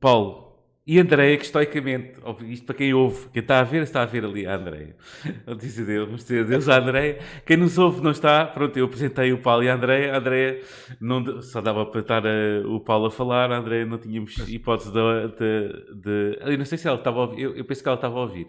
Paulo, 0.00 0.51
e 0.84 0.98
Andréia, 0.98 1.36
que 1.36 1.44
estoicamente, 1.44 2.14
isto 2.48 2.66
para 2.66 2.74
quem 2.74 2.92
ouve, 2.92 3.28
quem 3.28 3.40
está 3.40 3.60
a 3.60 3.62
ver, 3.62 3.82
está 3.82 4.02
a 4.02 4.04
ver 4.04 4.24
ali 4.24 4.44
a 4.44 4.56
Andréia. 4.56 4.96
Disse 5.60 5.84
Deus, 5.84 6.06
vamos 6.06 6.22
dizer 6.22 6.44
Deus 6.44 6.68
a 6.68 6.78
Andréia. 6.78 7.20
Quem 7.46 7.56
nos 7.56 7.78
ouve 7.78 8.00
não 8.02 8.10
está, 8.10 8.44
pronto, 8.46 8.76
eu 8.76 8.86
apresentei 8.86 9.32
o 9.32 9.38
Paulo 9.40 9.62
e 9.62 9.68
a 9.68 9.74
Andréia. 9.74 10.12
A 10.12 10.18
Andréia 10.18 10.60
não, 11.00 11.40
só 11.40 11.60
dava 11.60 11.86
para 11.86 12.00
estar 12.00 12.26
a, 12.26 12.66
o 12.66 12.80
Paulo 12.80 13.06
a 13.06 13.10
falar, 13.12 13.52
a 13.52 13.58
Andréia 13.58 13.86
não 13.86 13.96
tínhamos 13.96 14.36
hipótese 14.48 14.90
de, 14.92 15.28
de, 15.38 16.00
de, 16.02 16.38
Eu 16.40 16.58
não 16.58 16.64
sei 16.64 16.76
se 16.76 16.88
ela 16.88 16.98
estava 16.98 17.18
a 17.18 17.22
ouvir, 17.26 17.42
eu, 17.42 17.56
eu 17.56 17.64
penso 17.64 17.80
que 17.80 17.88
ela 17.88 17.96
estava 17.96 18.18
a 18.18 18.22
ouvir. 18.22 18.48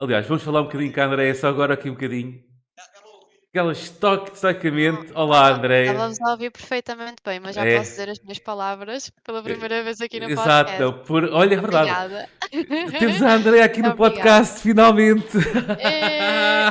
Aliás, 0.00 0.26
vamos 0.26 0.44
falar 0.44 0.60
um 0.60 0.64
bocadinho 0.64 0.92
com 0.92 1.00
a 1.00 1.04
Andréia, 1.06 1.34
só 1.34 1.48
agora 1.48 1.74
aqui 1.74 1.90
um 1.90 1.94
bocadinho 1.94 2.46
aquela 3.56 3.72
estoque 3.72 4.34
estoicamente. 4.34 5.10
Olá, 5.14 5.48
André. 5.48 5.86
Estávamos 5.86 6.20
a 6.20 6.30
ouvir 6.32 6.50
perfeitamente 6.50 7.22
bem, 7.24 7.40
mas 7.40 7.54
já 7.54 7.64
é. 7.64 7.78
posso 7.78 7.90
dizer 7.92 8.10
as 8.10 8.20
minhas 8.20 8.38
palavras 8.38 9.10
pela 9.24 9.42
primeira 9.42 9.82
vez 9.82 9.98
aqui 10.02 10.20
no 10.20 10.26
Podcast. 10.26 10.74
Exato, 10.74 10.92
por... 11.06 11.24
olha, 11.32 11.54
é 11.54 11.58
verdade. 11.58 12.28
Temos 12.98 13.22
a 13.22 13.32
André 13.32 13.62
aqui 13.62 13.80
no 13.80 13.96
podcast, 13.96 14.60
finalmente. 14.60 15.38
É... 15.80 16.68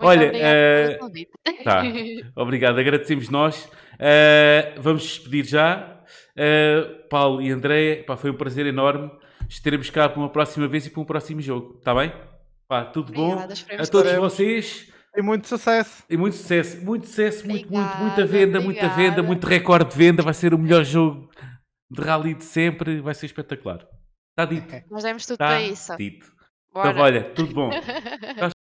olha, 0.00 0.32
uh... 0.32 1.62
tá. 1.62 1.82
obrigado, 2.34 2.78
agradecemos 2.78 3.28
nós. 3.28 3.66
Uh, 3.66 4.80
vamos 4.80 5.02
despedir 5.02 5.44
já. 5.44 6.00
Uh, 6.34 7.08
Paulo 7.10 7.42
e 7.42 7.50
André, 7.50 8.04
pá, 8.06 8.16
foi 8.16 8.30
um 8.30 8.34
prazer 8.34 8.64
enorme. 8.64 9.10
Estaremos 9.46 9.90
cá 9.90 10.08
para 10.08 10.18
uma 10.18 10.30
próxima 10.30 10.66
vez 10.66 10.86
e 10.86 10.90
para 10.90 11.02
um 11.02 11.04
próximo 11.04 11.42
jogo, 11.42 11.76
está 11.78 11.94
bem? 11.94 12.10
Pá, 12.66 12.86
tudo 12.86 13.12
bom 13.12 13.38
a 13.38 13.86
todos 13.86 14.12
vocês. 14.14 14.96
E 15.18 15.22
muito 15.22 15.48
sucesso. 15.48 16.04
E 16.08 16.16
muito 16.16 16.36
sucesso, 16.36 16.80
muito 16.84 17.06
sucesso, 17.08 17.44
muito, 17.44 17.66
obrigada, 17.66 17.88
muito, 17.88 18.02
muita 18.02 18.24
venda, 18.24 18.58
obrigada. 18.60 18.64
muita 18.64 18.88
venda, 18.88 19.22
muito 19.24 19.46
recorde 19.48 19.90
de 19.90 19.98
venda. 19.98 20.22
Vai 20.22 20.32
ser 20.32 20.54
o 20.54 20.58
melhor 20.58 20.84
jogo 20.84 21.28
de 21.90 22.00
rally 22.00 22.34
de 22.34 22.44
sempre. 22.44 23.00
Vai 23.00 23.14
ser 23.14 23.26
espetacular. 23.26 23.84
Está 24.30 24.44
dito. 24.44 24.72
Nós 24.88 25.02
demos 25.02 25.26
tudo 25.26 25.38
tá 25.38 25.48
para 25.48 25.62
isso. 25.62 25.96
Dito. 25.96 26.32
Então, 26.70 26.96
olha, 26.98 27.24
tudo 27.34 27.52
bom. 27.52 27.70